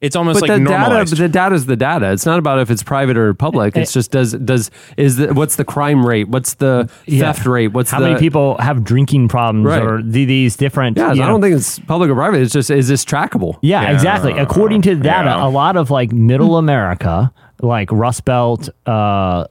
It's 0.00 0.16
almost 0.16 0.40
but 0.40 0.48
like 0.48 0.58
the 0.58 0.64
data, 0.64 0.78
normalized. 0.80 1.10
but 1.12 1.18
the 1.20 1.28
data 1.28 1.54
is 1.54 1.66
the 1.66 1.76
data. 1.76 2.10
It's 2.10 2.26
not 2.26 2.40
about 2.40 2.58
if 2.58 2.72
it's 2.72 2.82
private 2.82 3.16
or 3.16 3.34
public. 3.34 3.76
It's 3.76 3.92
eh. 3.92 4.00
just 4.00 4.10
does 4.10 4.32
does 4.32 4.68
is 4.96 5.18
the, 5.18 5.32
what's 5.32 5.54
the 5.54 5.64
crime 5.64 6.04
rate? 6.04 6.26
What's 6.26 6.54
the 6.54 6.90
Yeah. 7.06 7.20
theft 7.32 7.46
rate? 7.46 7.68
What's 7.68 7.92
how 7.92 8.00
the, 8.00 8.08
many 8.08 8.18
people 8.18 8.56
have 8.58 8.82
drinking 8.82 9.28
problems 9.28 9.66
Right. 9.66 9.80
or 9.80 10.02
the, 10.02 10.24
these 10.24 10.56
different? 10.56 10.96
Yeah, 10.96 11.10
I 11.10 11.12
you 11.12 11.20
know- 11.20 11.28
don't 11.28 11.40
think 11.40 11.54
it's 11.54 11.78
public 11.78 12.10
or 12.10 12.16
private. 12.16 12.40
It's 12.40 12.52
just 12.52 12.68
is 12.68 12.88
this 12.88 13.04
trackable? 13.04 13.58
Yeah, 13.62 13.92
exactly. 13.92 14.32
According 14.32 14.82
to 14.82 14.96
data, 14.96 15.28
yeah. 15.36 15.46
a 15.46 15.48
lot 15.48 15.76
of 15.76 15.88
like 15.92 16.10
middle 16.10 16.56
America, 16.58 17.32
like 17.62 17.90
Rust 17.90 18.24
Belt, 18.24 18.68
uh, 18.86 19.46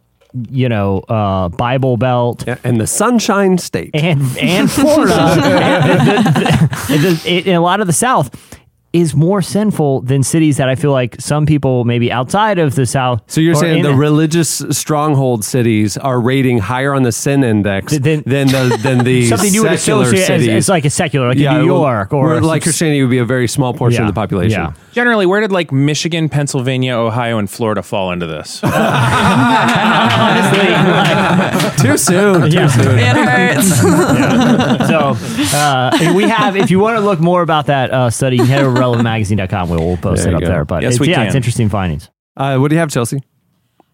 you 0.50 0.70
know, 0.70 1.00
uh, 1.00 1.50
Bible 1.50 1.98
Belt, 1.98 2.48
and 2.64 2.80
the 2.80 2.88
Sunshine 2.88 3.58
State, 3.58 3.92
and 3.94 4.22
and 4.38 4.72
Florida, 4.72 5.16
and 6.90 7.26
in 7.26 7.56
a 7.56 7.62
lot 7.62 7.82
of 7.82 7.88
the 7.88 7.94
South 7.94 8.60
is 8.94 9.16
more 9.16 9.42
sinful 9.42 10.02
than 10.02 10.22
cities 10.22 10.58
that 10.58 10.68
I 10.68 10.76
feel 10.76 10.92
like 10.92 11.16
some 11.20 11.46
people 11.46 11.86
maybe 11.86 12.12
outside 12.12 12.60
of 12.60 12.76
the 12.76 12.86
South. 12.86 13.22
So 13.28 13.40
you're 13.40 13.56
saying 13.56 13.84
the 13.84 13.92
it- 13.92 13.96
religious 13.96 14.62
stronghold 14.72 15.46
cities 15.46 15.96
are 15.98 16.20
rating 16.20 16.58
higher 16.58 16.94
on 16.94 17.04
the 17.04 17.12
sin 17.14 17.42
index 17.44 17.98
than 17.98 18.22
the 18.26 18.78
than 18.84 19.04
the 19.06 19.26
something 19.28 19.54
you 19.54 19.64
would 19.64 19.80
secular 19.80 20.04
associate 20.04 20.22
as, 20.22 20.28
cities. 20.28 20.50
as 20.50 20.70
like 20.70 20.84
a 20.86 20.90
secular, 20.90 21.28
like 21.30 21.38
in 21.38 21.44
Yeah, 21.44 21.62
New 21.62 21.72
well, 21.74 21.82
York, 21.84 22.14
or 22.14 22.28
where, 22.28 22.42
like 22.42 22.64
Christianity 22.64 23.02
would 23.02 23.12
be 23.12 23.20
a 23.20 23.26
very 23.26 23.48
small 23.48 23.74
portion 23.74 24.02
Yeah, 24.02 24.10
of 24.10 24.14
the 24.14 24.20
population. 24.20 24.60
yeah. 24.60 24.74
Generally, 24.92 25.26
where 25.28 25.40
did 25.40 25.54
like 25.54 25.72
Michigan, 25.72 26.28
Pennsylvania, 26.28 26.96
Ohio, 26.96 27.38
and 27.38 27.50
Florida 27.50 27.82
fall 27.82 28.12
into 28.12 28.28
this? 28.28 28.60
Too 31.82 31.98
soon. 31.98 32.50
Too 32.50 32.56
Yeah. 32.58 32.68
soon. 32.68 33.00
It 33.00 33.16
hurts. 33.16 33.84
Yeah. 33.84 34.88
So 34.88 35.58
uh, 35.58 36.14
we 36.16 36.24
have, 36.28 36.56
if 36.56 36.70
you 36.70 36.80
want 36.80 36.98
to 36.98 37.02
look 37.02 37.20
more 37.20 37.42
about 37.42 37.66
that 37.68 37.92
uh, 37.92 38.10
study, 38.10 38.38
you 38.38 38.44
can 38.44 38.52
head 38.52 38.64
over 38.64 38.80
to 38.80 38.81
relevantmagazine.com. 38.82 39.70
We'll, 39.70 39.80
we'll 39.80 39.98
post 39.98 40.24
There 40.24 40.32
it 40.34 40.36
up 40.36 40.42
go. 40.42 40.48
there. 40.48 40.66
But 40.66 40.84
Yes, 40.84 40.94
it's, 40.94 41.00
we 41.00 41.10
yeah, 41.10 41.16
can. 41.18 41.28
it's 41.28 41.36
interesting 41.36 41.70
findings. 41.70 42.10
Uh, 42.38 42.58
what 42.58 42.70
do 42.70 42.76
you 42.76 42.80
have, 42.80 42.90
Chelsea? 42.90 43.22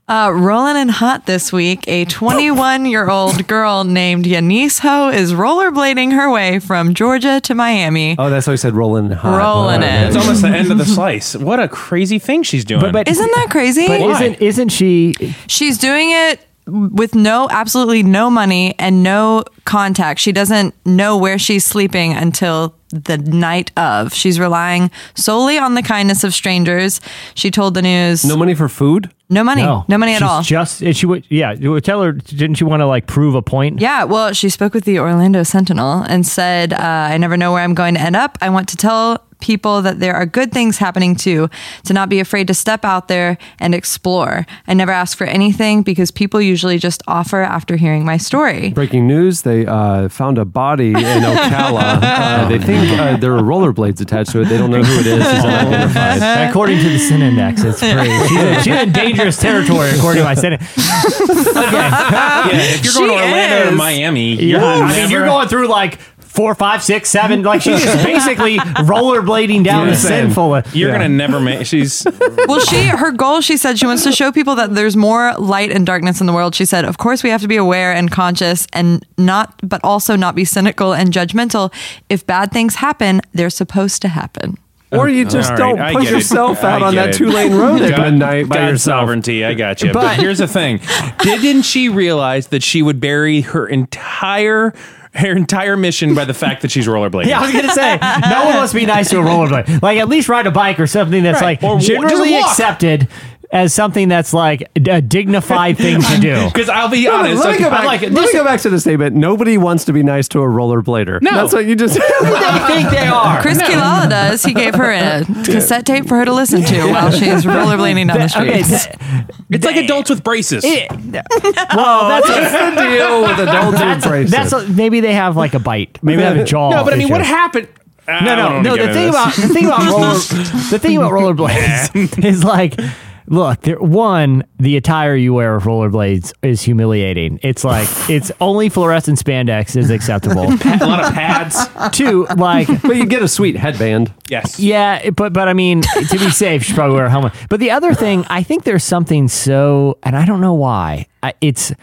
Uh, 0.10 0.32
rolling 0.34 0.78
in 0.78 0.88
hot 0.88 1.26
this 1.26 1.52
week, 1.52 1.86
a 1.86 2.06
21 2.06 2.86
year 2.86 3.10
old 3.10 3.46
girl 3.46 3.84
named 3.84 4.24
Yanis 4.24 4.80
Ho 4.80 5.10
is 5.10 5.34
rollerblading 5.34 6.14
her 6.14 6.32
way 6.32 6.60
from 6.60 6.94
Georgia 6.94 7.42
to 7.42 7.54
Miami. 7.54 8.16
Oh, 8.18 8.30
that's 8.30 8.48
why 8.48 8.54
we 8.54 8.58
said 8.58 8.74
rolling 8.74 9.12
hot. 9.12 9.38
Rolling 9.38 9.84
it. 9.84 10.08
It's 10.08 10.16
almost 10.16 10.44
the 10.44 10.48
end 10.48 10.72
of 10.72 10.78
the 10.78 10.86
slice. 10.96 11.36
What 11.36 11.60
a 11.60 11.68
crazy 11.68 12.20
thing 12.20 12.44
she's 12.44 12.64
doing. 12.64 12.80
But, 12.80 12.94
but 12.94 13.10
Isn't 13.10 13.30
that 13.36 13.48
crazy? 13.50 13.86
But 13.86 14.00
isn't 14.00 14.42
isn't 14.42 14.70
she? 14.70 15.14
She's 15.48 15.78
doing 15.78 16.12
it 16.12 16.40
with 16.68 17.14
no, 17.14 17.50
absolutely 17.52 18.04
no 18.04 18.30
money 18.30 18.76
and 18.80 19.04
no 19.04 19.44
contact. 19.66 20.22
She 20.22 20.32
doesn't 20.32 20.74
know 20.86 21.18
where 21.18 21.38
she's 21.38 21.66
sleeping 21.66 22.14
until 22.14 22.77
the 22.90 23.18
night 23.18 23.72
of. 23.78 24.14
She's 24.14 24.40
relying 24.40 24.92
solely 25.16 25.58
on 25.58 25.76
the 25.76 25.82
kindness 25.82 26.24
of 26.24 26.34
strangers. 26.34 27.02
She 27.36 27.52
told 27.52 27.74
the 27.74 27.82
news 27.82 28.26
No 28.26 28.38
money 28.38 28.56
for 28.56 28.70
food? 28.70 29.10
no 29.30 29.44
money, 29.44 29.62
no, 29.62 29.84
money 29.90 30.14
at 30.14 30.20
She's 30.20 30.28
all. 30.28 30.42
Just 30.42 30.82
and 30.82 30.96
she 30.96 31.06
would, 31.06 31.26
yeah. 31.30 31.52
You 31.52 31.72
would 31.72 31.84
tell 31.84 32.02
her, 32.02 32.14
didn't 32.14 32.56
she 32.56 32.64
want 32.64 32.80
to 32.80 32.86
like 32.86 33.08
prove 33.08 33.36
a 33.36 33.42
point? 33.42 33.82
Yeah, 33.82 34.06
well, 34.06 34.32
she 34.34 34.48
spoke 34.50 34.74
with 34.74 34.86
the 34.86 35.00
Orlando 35.00 35.44
Sentinel 35.44 36.04
and 36.04 36.26
said, 36.26 36.74
uh, 36.74 36.78
I 36.80 37.18
never 37.18 37.36
know 37.36 37.52
where 37.52 37.62
I'm 37.62 37.74
going 37.74 37.96
to 37.96 38.02
end 38.02 38.16
up. 38.16 38.38
I 38.42 38.50
want 38.50 38.70
to 38.70 38.78
tell 38.78 39.27
people 39.40 39.82
that 39.82 40.00
there 40.00 40.16
are 40.16 40.26
good 40.26 40.52
things 40.52 40.78
happening 40.78 41.16
too, 41.16 41.50
to 41.86 41.94
not 41.94 42.10
be 42.10 42.20
afraid 42.20 42.48
to 42.48 42.54
step 42.54 42.84
out 42.86 43.08
there 43.08 43.38
and 43.60 43.74
explore. 43.76 44.46
I 44.68 44.74
never 44.74 44.92
ask 44.92 45.18
for 45.18 45.26
anything 45.26 45.84
because 45.84 46.12
people 46.12 46.42
usually 46.42 46.78
just 46.78 47.02
offer 47.08 47.42
after 47.42 47.76
hearing 47.76 48.06
my 48.06 48.18
story. 48.18 48.72
Breaking 48.72 49.08
news: 49.08 49.42
They 49.44 49.66
uh, 49.66 50.10
found 50.10 50.38
a 50.38 50.46
body 50.46 50.90
in 50.90 50.96
Ocala. 50.96 52.00
uh, 52.02 52.50
they 52.50 52.60
think 52.60 53.00
uh, 53.00 53.18
there 53.18 53.36
are 53.36 53.42
rollerblades 53.42 54.02
attached 54.02 54.32
to 54.32 54.42
it. 54.42 54.46
They 54.46 54.58
don't 54.58 54.72
know 54.72 54.84
who 54.84 55.00
it 55.00 55.08
is. 55.08 55.26
It's 55.26 55.46
unidentified. 55.46 56.50
According 56.50 56.80
to 56.80 56.90
the 56.90 57.00
Sin 57.00 57.22
Index, 57.22 57.64
it's 57.64 57.80
pretty. 57.80 58.10
She's, 58.28 58.38
in- 58.42 58.64
she's 58.64 58.82
in 58.84 58.92
dangerous 58.92 59.38
territory, 59.38 59.90
according 59.92 60.22
to 60.22 60.26
my 60.26 60.34
Sin. 60.34 60.58
yeah, 60.60 62.48
if 62.50 62.84
you're 62.84 62.94
going 62.94 63.10
to 63.10 63.18
She 63.18 63.26
Orlando 63.26 63.66
or 63.70 63.72
is. 63.74 63.78
Miami, 63.78 64.36
you're 64.36 64.62
I 64.62 64.96
mean, 65.02 65.10
you're 65.10 65.26
going 65.26 65.48
through 65.48 65.68
like 65.68 66.00
four, 66.38 66.56
five, 66.56 66.82
six, 66.84 67.10
seven. 67.10 67.42
Like 67.44 67.62
she's 67.62 67.84
just 67.84 68.06
basically 68.06 68.58
rollerblading 68.58 69.64
down 69.66 69.88
Yeah. 69.88 69.92
the 69.94 69.98
sinful. 70.00 70.62
You're 70.72 70.92
gonna 70.94 71.10
never 71.10 71.40
make. 71.40 71.66
She's 71.66 72.06
well, 72.48 72.60
she 72.62 72.84
her 72.88 73.12
goal, 73.12 73.42
she 73.42 73.58
said 73.58 73.78
she 73.80 73.86
wants 73.86 74.04
to 74.04 74.12
show 74.12 74.32
people 74.32 74.56
that 74.56 74.74
there's 74.76 74.96
more 74.96 75.34
light 75.38 75.72
and 75.72 75.86
darkness 75.86 76.22
in 76.22 76.28
the 76.28 76.34
world. 76.34 76.56
She 76.56 76.64
said, 76.66 76.86
of 76.86 76.98
course, 76.98 77.24
we 77.24 77.30
have 77.32 77.42
to 77.42 77.48
be 77.48 77.58
aware 77.58 77.92
and 77.92 78.10
conscious 78.12 78.68
and 78.72 79.06
not, 79.18 79.60
but 79.68 79.82
also 79.84 80.16
not 80.16 80.36
be 80.36 80.46
cynical 80.46 80.94
and 80.94 81.12
judgmental. 81.12 81.74
If 82.10 82.26
bad 82.26 82.52
things 82.52 82.76
happen, 82.76 83.22
they're 83.34 83.50
supposed 83.50 84.02
to 84.04 84.08
happen. 84.08 84.58
Or 84.90 85.10
you 85.10 85.26
just 85.26 85.52
All 85.52 85.58
right, 85.58 85.70
don't 85.76 85.80
I 85.82 85.94
push 85.94 86.04
get 86.04 86.14
it. 86.14 86.16
yourself 86.16 86.64
out 86.64 86.82
on 86.82 86.96
that 86.96 87.10
it. 87.10 87.16
two 87.16 87.28
lane 87.28 87.54
road 87.54 87.82
at 87.82 88.00
midnight 88.00 88.48
by 88.48 88.56
God 88.56 88.68
yourself. 88.70 89.02
sovereignty. 89.02 89.44
I 89.44 89.54
got 89.54 89.82
you. 89.82 89.92
But, 89.92 90.02
But- 90.02 90.16
here's 90.18 90.38
the 90.38 90.48
thing: 90.48 90.80
didn't 91.20 91.64
she 91.64 91.90
realize 91.90 92.48
that 92.48 92.64
she 92.64 92.82
would 92.82 93.02
bury 93.02 93.42
her 93.42 93.68
entire 93.68 94.74
her 95.18 95.32
entire 95.32 95.76
mission 95.78 96.13
by 96.15 96.26
the 96.26 96.34
fact 96.34 96.61
that 96.61 96.72
she's 96.72 96.88
rollerblading? 96.88 97.26
Yeah, 97.28 97.39
I 97.39 97.43
was 97.43 97.51
gonna 97.51 97.74
say 97.74 97.97
no 98.30 98.45
one 98.45 98.55
wants 98.55 98.72
to 98.74 98.80
be 98.80 98.86
nice 98.86 99.09
to 99.09 99.20
a 99.20 99.24
rollerblade. 99.24 99.82
Like 99.82 99.97
at 99.99 100.07
least 100.09 100.30
ride 100.30 100.47
a 100.47 100.51
bike 100.51 100.80
or 100.80 100.88
something 100.88 101.24
that's 101.24 101.41
Right. 101.41 101.61
like 101.61 101.63
Or 101.63 101.76
wa- 101.76 101.80
generally 101.82 102.32
walk. 102.32 102.49
accepted 102.51 103.07
as 103.50 103.74
something 103.74 104.10
that's 104.10 104.34
like 104.34 104.70
a 104.76 105.02
dignified 105.02 105.78
thing 105.78 106.02
to 106.02 106.18
do. 106.20 106.48
Because 106.58 106.68
I'll 106.70 106.89
be 106.89 107.06
Let 107.06 107.14
honest, 107.14 107.43
let 107.43 107.45
me 107.45 107.52
like, 107.52 107.60
go 107.60 107.70
back. 107.70 107.86
like, 107.86 108.02
let 108.02 108.12
me 108.12 108.34
go 108.34 108.43
back 108.43 108.60
to 108.62 108.70
the 108.70 108.80
statement. 108.80 109.16
Nobody 109.16 109.58
wants 109.58 109.86
to 109.86 109.93
be 109.93 110.04
nice 110.04 110.28
to 110.30 110.39
a 110.39 110.45
rollerblader. 110.45 111.22
No. 111.22 111.32
that's 111.32 111.54
what 111.54 111.66
you 111.66 111.76
just. 111.76 111.93
they 112.22 112.60
think 112.68 112.89
they 112.89 113.08
are. 113.08 113.41
Chris 113.41 113.62
Quilala 113.62 114.10
does. 114.10 114.43
He 114.43 114.54
gave 114.54 114.76
her 114.76 114.91
a 114.91 115.24
cassette 115.45 115.86
tape 115.86 116.08
for 116.08 116.18
her 116.18 116.26
to 116.26 116.34
listen 116.34 116.62
to 116.64 116.88
while 116.89 117.12
she's 117.12 117.45
rollerblading 117.45 118.08
down 118.08 118.18
the 118.18 118.26
Okay, 118.41 118.64
streets. 118.64 118.86
th- 118.88 119.26
it's 119.50 119.66
like 119.66 119.78
adults 119.78 120.10
with 120.10 120.24
braces. 120.24 120.64
it- 120.66 120.91
well, 120.91 122.10
that's 122.10 122.28
What's 122.28 122.52
the 122.52 122.82
deal 122.82 123.22
with 123.22 123.39
adults 123.39 123.80
with 123.80 124.04
braces? 124.04 124.32
that's 124.32 124.52
a, 124.54 124.68
maybe 124.68 125.00
they 125.00 125.14
have 125.14 125.36
like 125.38 125.54
a 125.54 125.60
bite. 125.60 126.00
Maybe 126.04 126.18
they 126.18 126.28
have 126.28 126.38
a 126.38 126.43
jaw. 126.43 126.70
no, 126.72 126.84
but 126.84 126.93
I 126.93 126.98
mean, 126.98 127.10
what 127.10 127.22
happened? 127.22 127.70
No, 128.08 128.20
no, 128.36 128.62
no. 128.62 128.76
The 128.78 128.93
thing 128.93 129.10
about 129.10 129.36
the 129.36 129.48
thing 129.48 129.66
about 129.66 129.86
roller, 129.86 130.14
the 130.14 130.80
thing 130.82 130.98
about 130.98 131.12
rollerblades 131.12 132.24
is 132.26 132.43
like, 132.43 132.80
look, 133.28 133.62
there, 133.62 133.80
one, 133.80 134.44
the 134.60 134.78
attire 134.78 135.16
you 135.16 135.34
wear 135.34 135.56
with 135.56 135.64
rollerblades 135.64 136.34
is 136.42 136.62
humiliating. 136.62 137.40
It's 137.44 137.64
like 137.64 137.88
it's 138.10 138.32
only 138.42 138.70
fluorescent 138.70 139.20
spandex 139.20 139.76
is 139.76 139.90
acceptable. 139.90 140.44
a 140.66 140.86
lot 140.86 141.04
of 141.04 141.14
pads. 141.14 141.58
Two, 141.96 142.26
like. 142.38 142.68
but 142.82 142.96
you 142.96 143.06
get 143.06 143.22
a 143.22 143.28
sweet 143.28 143.56
headband. 143.56 144.14
Yes. 144.30 144.60
Yeah, 144.60 145.10
but 145.12 145.34
but 145.34 145.48
I 145.48 145.54
mean, 145.54 145.82
to 145.82 146.18
be 146.18 146.30
safe, 146.32 146.62
you 146.62 146.66
should 146.66 146.76
probably 146.76 146.96
wear 146.96 147.06
a 147.06 147.10
helmet. 147.10 147.34
But 147.50 147.60
the 147.60 147.72
other 147.72 147.94
thing, 147.94 148.26
I 148.30 148.44
think 148.44 148.64
there's 148.64 148.84
something 148.84 149.28
so, 149.28 149.98
and 150.04 150.16
I 150.16 150.26
don't 150.26 150.42
know 150.42 150.54
why. 150.54 151.08
It's 151.42 151.74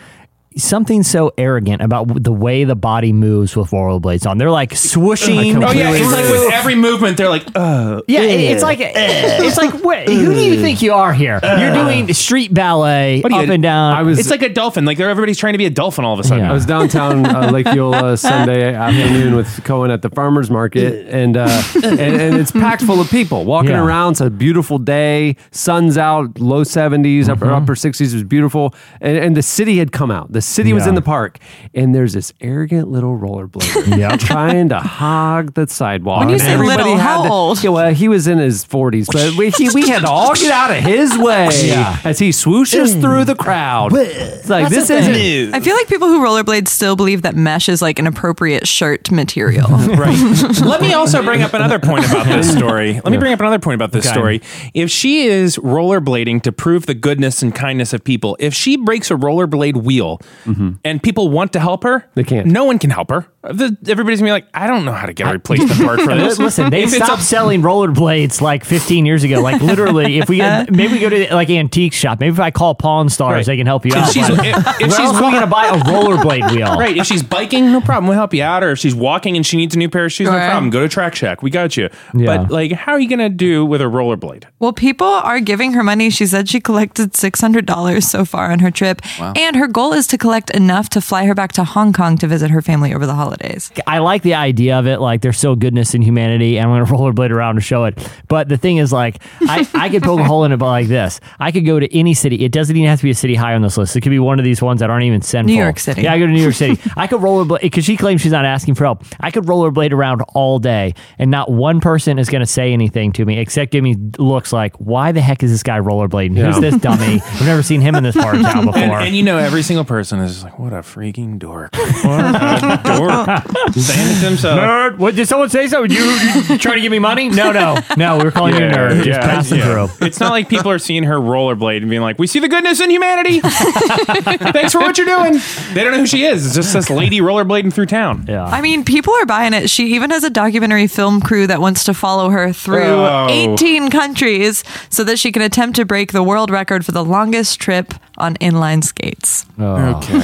something 0.56 1.02
so 1.02 1.32
arrogant 1.36 1.82
about 1.82 2.22
the 2.22 2.32
way 2.32 2.64
the 2.64 2.76
body 2.76 3.12
moves 3.12 3.56
with 3.56 3.70
rollerblades 3.70 4.28
on. 4.28 4.38
They're 4.38 4.50
like 4.50 4.70
swooshing. 4.70 5.56
Oh 5.66 5.72
yeah, 5.72 5.90
it's 5.92 6.12
like 6.12 6.24
with 6.24 6.52
every 6.52 6.74
movement, 6.74 7.16
they're 7.16 7.28
like, 7.28 7.44
oh 7.54 8.02
Yeah, 8.06 8.20
it- 8.20 8.40
it's 8.52 8.62
like 8.62 8.78
it's 8.80 9.56
like 9.56 9.82
wait, 9.82 10.08
who 10.08 10.34
do 10.34 10.40
you 10.40 10.60
think 10.60 10.80
you 10.82 10.92
are 10.92 11.12
here? 11.12 11.40
You're 11.42 11.72
doing 11.74 12.12
street 12.14 12.54
ballet 12.54 13.20
What 13.20 13.30
do 13.32 13.36
up 13.38 13.46
you- 13.46 13.52
and 13.52 13.62
down. 13.62 13.94
I 13.94 14.02
was- 14.02 14.18
it's 14.18 14.30
like 14.30 14.42
a 14.42 14.48
dolphin. 14.48 14.84
Like 14.84 14.98
they're 14.98 15.10
everybody's 15.10 15.38
trying 15.38 15.54
to 15.54 15.58
be 15.58 15.66
a 15.66 15.70
dolphin 15.70 16.04
all 16.04 16.14
of 16.14 16.20
a 16.20 16.24
sudden. 16.24 16.44
Yeah. 16.44 16.50
I 16.50 16.54
was 16.54 16.66
downtown 16.66 17.26
uh, 17.26 17.50
Lake 17.52 17.66
Eola 17.66 18.16
Sunday 18.16 18.74
afternoon 18.74 19.34
with 19.36 19.62
Cohen 19.64 19.90
at 19.90 20.02
the 20.02 20.10
farmers 20.10 20.50
market, 20.50 21.06
and, 21.08 21.36
uh, 21.36 21.62
and 21.82 22.00
and 22.00 22.36
it's 22.36 22.52
packed 22.52 22.82
full 22.82 23.00
of 23.00 23.10
people 23.10 23.44
walking 23.44 23.70
Yeah. 23.70 23.84
around. 23.84 24.12
It's 24.12 24.20
a 24.20 24.30
beautiful 24.30 24.78
day, 24.78 25.36
sun's 25.50 25.98
out, 25.98 26.38
low 26.38 26.62
70s, 26.62 27.28
upper 27.28 27.46
Mm-hmm. 27.46 27.54
upper 27.54 27.74
sixties. 27.76 28.12
It 28.14 28.16
was 28.18 28.24
beautiful, 28.24 28.74
and, 29.00 29.16
and 29.18 29.36
the 29.36 29.42
city 29.42 29.78
had 29.78 29.90
come 29.92 30.10
out. 30.10 30.32
The 30.32 30.40
city 30.44 30.72
was 30.72 30.84
Yeah. 30.84 30.90
in 30.90 30.94
the 30.94 31.02
park, 31.02 31.38
and 31.74 31.94
there's 31.94 32.12
this 32.12 32.32
arrogant 32.40 32.88
little 32.90 33.18
rollerblader 33.18 33.96
Yep. 33.98 34.20
trying 34.20 34.68
to 34.70 34.80
hog 34.80 35.54
the 35.54 35.66
sidewalk. 35.66 36.20
When 36.20 36.28
you 36.28 36.34
And 36.34 36.42
say 36.42 36.52
everybody 36.52 36.82
little, 36.84 36.96
had 36.98 37.02
how 37.02 37.22
to- 37.24 37.30
old? 37.30 37.62
Yeah, 37.64 37.70
well, 37.70 37.92
he 37.94 38.08
was 38.08 38.26
in 38.26 38.38
his 38.38 38.64
40s, 38.64 39.06
but 39.12 39.34
we, 39.36 39.50
he, 39.50 39.68
we 39.74 39.88
had 39.88 40.02
to 40.02 40.08
all 40.10 40.34
get 40.34 40.50
out 40.50 40.70
of 40.70 40.76
his 40.78 41.16
way 41.18 41.48
Yeah. 41.64 41.98
as 42.04 42.18
he 42.18 42.30
swooshes 42.30 43.00
through 43.00 43.24
the 43.24 43.34
crowd. 43.34 43.92
It's 43.94 44.48
like 44.48 44.68
That's 44.68 44.88
this 44.88 44.90
isn't. 44.90 45.14
thing. 45.14 45.54
I 45.54 45.60
feel 45.60 45.74
like 45.76 45.88
people 45.88 46.08
who 46.08 46.20
rollerblade 46.24 46.68
still 46.68 46.96
believe 46.96 47.22
that 47.22 47.34
mesh 47.34 47.68
is 47.68 47.80
like 47.82 47.98
an 47.98 48.06
appropriate 48.06 48.66
shirt 48.68 49.10
material. 49.10 49.68
Right. 49.94 50.18
Let 50.64 50.80
me 50.80 50.92
also 50.92 51.22
bring 51.22 51.42
up 51.42 51.54
another 51.54 51.78
point 51.78 52.04
about 52.06 52.26
this 52.26 52.50
story. 52.52 52.94
Let 52.94 53.06
me 53.10 53.16
bring 53.16 53.32
up 53.32 53.40
another 53.40 53.58
point 53.60 53.76
about 53.76 53.92
this 53.92 54.04
Okay. 54.06 54.12
story. 54.12 54.42
If 54.74 54.90
she 54.90 55.26
is 55.26 55.56
rollerblading 55.56 56.42
to 56.42 56.52
prove 56.52 56.86
the 56.86 56.94
goodness 56.94 57.42
and 57.42 57.54
kindness 57.54 57.92
of 57.92 58.02
people, 58.02 58.36
if 58.40 58.52
she 58.54 58.76
breaks 58.76 59.10
a 59.10 59.14
rollerblade 59.14 59.82
wheel 59.84 60.20
Mm-hmm. 60.44 60.70
and 60.84 61.02
people 61.02 61.28
want 61.30 61.52
to 61.54 61.60
help 61.60 61.82
her, 61.84 62.08
They 62.14 62.24
can't. 62.24 62.46
No 62.46 62.64
one 62.64 62.78
can 62.78 62.90
help 62.90 63.10
her. 63.10 63.26
The- 63.42 63.76
Everybody's 63.88 64.20
gonna 64.20 64.28
be 64.28 64.32
like, 64.32 64.46
I 64.54 64.66
don't 64.66 64.84
know 64.84 64.92
how 64.92 65.06
to 65.06 65.12
get 65.12 65.28
a 65.28 65.32
replacement 65.32 65.80
part 65.84 66.00
for 66.00 66.14
this. 66.14 66.38
Listen, 66.38 66.70
they 66.70 66.82
If 66.84 66.90
stopped 66.90 67.20
a- 67.22 67.24
selling 67.24 67.62
rollerblades 67.62 68.40
like 68.40 68.64
15 68.64 69.04
years 69.06 69.22
ago. 69.24 69.40
Like 69.40 69.60
literally, 69.60 70.18
if 70.18 70.28
we 70.28 70.38
maybe 70.70 70.88
we 70.94 70.98
go 71.00 71.08
to 71.10 71.34
like 71.34 71.50
antique 71.50 71.92
shop, 71.92 72.20
maybe 72.20 72.32
if 72.32 72.40
I 72.40 72.50
call 72.50 72.74
Pawn 72.74 73.08
Stars, 73.08 73.34
Right. 73.34 73.46
they 73.46 73.56
can 73.56 73.66
help 73.66 73.84
you 73.84 73.92
If 73.92 73.96
out. 73.98 74.12
she's- 74.12 74.28
But 74.30 74.46
if- 74.46 74.56
if 74.56 74.64
where 74.80 74.90
she's 74.90 74.98
else 74.98 75.16
are 75.16 75.24
we 75.24 75.32
gonna 75.32 75.46
buy 75.46 75.66
a 75.66 75.78
rollerblade 75.80 76.50
wheel? 76.52 76.76
Right. 76.78 76.96
If 76.96 77.06
she's 77.06 77.22
biking, 77.22 77.70
no 77.72 77.80
problem. 77.80 78.08
We'll 78.08 78.16
help 78.18 78.32
you 78.34 78.42
out. 78.42 78.62
Or 78.64 78.70
if 78.72 78.78
she's 78.78 78.94
walking 78.94 79.36
and 79.36 79.44
she 79.46 79.56
needs 79.56 79.74
a 79.74 79.78
new 79.78 79.88
pair 79.88 80.04
of 80.06 80.12
shoes, 80.12 80.26
no 80.26 80.32
problem. 80.32 80.70
Go 80.70 80.80
to 80.82 80.88
Track 80.88 81.14
Shack. 81.14 81.42
We 81.42 81.50
got 81.50 81.76
you. 81.76 81.88
Yeah. 82.14 82.26
But 82.38 82.50
like, 82.50 82.72
how 82.72 82.92
are 82.92 83.00
you 83.00 83.08
gonna 83.08 83.28
do 83.28 83.64
with 83.66 83.80
a 83.80 83.84
rollerblade? 83.84 84.44
well, 84.58 84.72
people 84.72 85.06
are 85.06 85.40
giving 85.40 85.74
her 85.74 85.82
money. 85.82 86.08
She 86.08 86.24
said 86.26 86.48
she 86.48 86.58
collected 86.60 87.12
$600 87.12 88.02
so 88.02 88.24
far 88.24 88.50
on 88.50 88.60
her 88.60 88.70
trip. 88.70 89.02
And 89.20 89.56
her 89.56 89.66
goal 89.66 89.92
is 89.92 90.06
to 90.08 90.18
collect 90.24 90.48
enough 90.52 90.88
to 90.88 91.02
fly 91.02 91.26
her 91.26 91.34
back 91.34 91.52
to 91.52 91.62
Hong 91.62 91.92
Kong 91.92 92.16
to 92.16 92.26
visit 92.26 92.50
her 92.50 92.62
family 92.62 92.94
over 92.94 93.04
the 93.04 93.12
holidays. 93.12 93.70
I 93.86 93.98
like 93.98 94.22
the 94.22 94.32
idea 94.32 94.78
of 94.78 94.86
it. 94.86 94.98
Like 94.98 95.20
there's 95.20 95.36
still 95.36 95.54
goodness 95.54 95.94
in 95.94 96.00
humanity, 96.00 96.56
and 96.56 96.66
I'm 96.66 96.74
going 96.74 96.86
to 96.86 96.90
rollerblade 96.90 97.30
around 97.30 97.56
to 97.56 97.60
show 97.60 97.84
it. 97.84 97.98
But 98.26 98.48
the 98.48 98.56
thing 98.56 98.78
is, 98.78 98.90
like, 98.90 99.22
I, 99.42 99.68
I 99.74 99.90
could 99.90 100.02
poke 100.02 100.20
a 100.20 100.24
hole 100.24 100.44
in 100.44 100.52
it, 100.52 100.56
but 100.56 100.68
like 100.68 100.86
this, 100.86 101.20
I 101.38 101.52
could 101.52 101.66
go 101.66 101.78
to 101.78 101.94
any 101.94 102.14
city. 102.14 102.42
It 102.42 102.52
doesn't 102.52 102.74
even 102.74 102.88
have 102.88 103.00
to 103.00 103.02
be 103.02 103.10
a 103.10 103.14
city 103.14 103.34
high 103.34 103.52
on 103.52 103.60
this 103.60 103.76
list. 103.76 103.96
It 103.96 104.00
could 104.00 104.08
be 104.08 104.18
one 104.18 104.38
of 104.38 104.46
these 104.46 104.62
ones 104.62 104.80
that 104.80 104.88
aren't 104.88 105.04
even 105.04 105.20
sinful. 105.20 105.54
New 105.54 105.62
York 105.62 105.78
City. 105.78 106.00
Yeah, 106.04 106.14
I 106.14 106.18
go 106.18 106.24
to 106.24 106.32
New 106.32 106.40
York 106.40 106.54
City. 106.54 106.80
I 106.96 107.06
could 107.06 107.20
rollerblade 107.20 107.60
because 107.60 107.84
she 107.84 107.98
claims 107.98 108.22
she's 108.22 108.32
not 108.32 108.46
asking 108.46 108.76
for 108.76 108.84
help. 108.84 109.04
I 109.20 109.30
could 109.30 109.44
rollerblade 109.44 109.92
around 109.92 110.22
all 110.28 110.58
day, 110.58 110.94
and 111.18 111.30
not 111.30 111.50
one 111.50 111.82
person 111.82 112.18
is 112.18 112.30
going 112.30 112.40
to 112.40 112.46
say 112.46 112.72
anything 112.72 113.12
to 113.12 113.26
me 113.26 113.38
except 113.40 113.72
give 113.72 113.84
me 113.84 113.94
looks 114.18 114.54
like, 114.54 114.74
"Why 114.76 115.12
the 115.12 115.20
heck 115.20 115.42
is 115.42 115.50
this 115.50 115.62
guy 115.62 115.80
rollerblading? 115.80 116.38
Who's 116.38 116.60
this 116.60 116.80
dummy? 116.80 117.20
I've 117.20 117.44
never 117.44 117.62
seen 117.62 117.82
him 117.82 117.94
in 117.94 118.04
this 118.04 118.16
part 118.22 118.36
of 118.36 118.40
town 118.40 118.64
before." 118.64 118.80
And, 118.80 119.08
and 119.08 119.14
you 119.14 119.22
know, 119.22 119.36
every 119.36 119.62
single 119.62 119.84
person 119.84 120.13
is 120.20 120.32
just 120.32 120.44
like, 120.44 120.58
what 120.58 120.72
a 120.72 120.76
freaking 120.82 121.38
dork. 121.38 121.72
What 122.04 122.62
a 122.62 122.80
dork. 122.84 123.72
Saying 123.74 124.08
it 124.16 124.20
to 124.20 124.26
himself. 124.28 124.60
Nerd. 124.60 124.98
What 124.98 125.14
did 125.16 125.26
someone 125.28 125.48
say 125.48 125.66
so? 125.68 125.82
You, 125.84 126.04
you 126.48 126.58
trying 126.58 126.76
to 126.76 126.80
give 126.80 126.90
me 126.92 126.98
money? 126.98 127.28
No, 127.28 127.50
no, 127.52 127.78
no. 127.96 128.18
We're 128.18 128.30
calling 128.30 128.54
you 128.54 128.64
a 128.64 128.70
nerd. 128.70 129.02
Just 129.04 129.20
passing 129.20 129.60
through. 129.60 129.88
It's 130.06 130.20
not 130.20 130.30
like 130.30 130.48
people 130.48 130.70
are 130.70 130.78
seeing 130.78 131.04
her 131.04 131.16
rollerblade 131.16 131.78
and 131.78 131.88
being 131.90 132.02
like, 132.02 132.18
"We 132.18 132.26
see 132.26 132.40
the 132.40 132.48
goodness 132.48 132.80
in 132.80 132.90
humanity. 132.90 133.40
Thanks 133.42 134.72
for 134.72 134.80
what 134.80 134.98
you're 134.98 135.06
doing." 135.06 135.40
They 135.72 135.82
don't 135.82 135.92
know 135.92 135.98
who 136.00 136.06
she 136.06 136.24
is. 136.24 136.44
It's 136.46 136.54
just 136.54 136.72
this 136.72 136.90
lady 136.90 137.20
rollerblading 137.20 137.72
through 137.72 137.86
town. 137.86 138.26
Yeah. 138.28 138.44
I 138.44 138.60
mean, 138.60 138.84
people 138.84 139.14
are 139.14 139.26
buying 139.26 139.54
it. 139.54 139.70
She 139.70 139.94
even 139.94 140.10
has 140.10 140.24
a 140.24 140.30
documentary 140.30 140.86
film 140.86 141.20
crew 141.20 141.46
that 141.46 141.60
wants 141.60 141.84
to 141.84 141.94
follow 141.94 142.30
her 142.30 142.52
through 142.52 142.82
Oh. 142.84 143.26
18 143.30 143.90
countries 143.90 144.62
so 144.90 145.04
that 145.04 145.18
she 145.18 145.32
can 145.32 145.42
attempt 145.42 145.76
to 145.76 145.84
break 145.84 146.12
the 146.12 146.22
world 146.22 146.50
record 146.50 146.84
for 146.84 146.92
the 146.92 147.04
longest 147.04 147.60
trip 147.60 147.94
on 148.18 148.34
inline 148.36 148.82
skates. 148.84 149.46
Oh. 149.58 149.76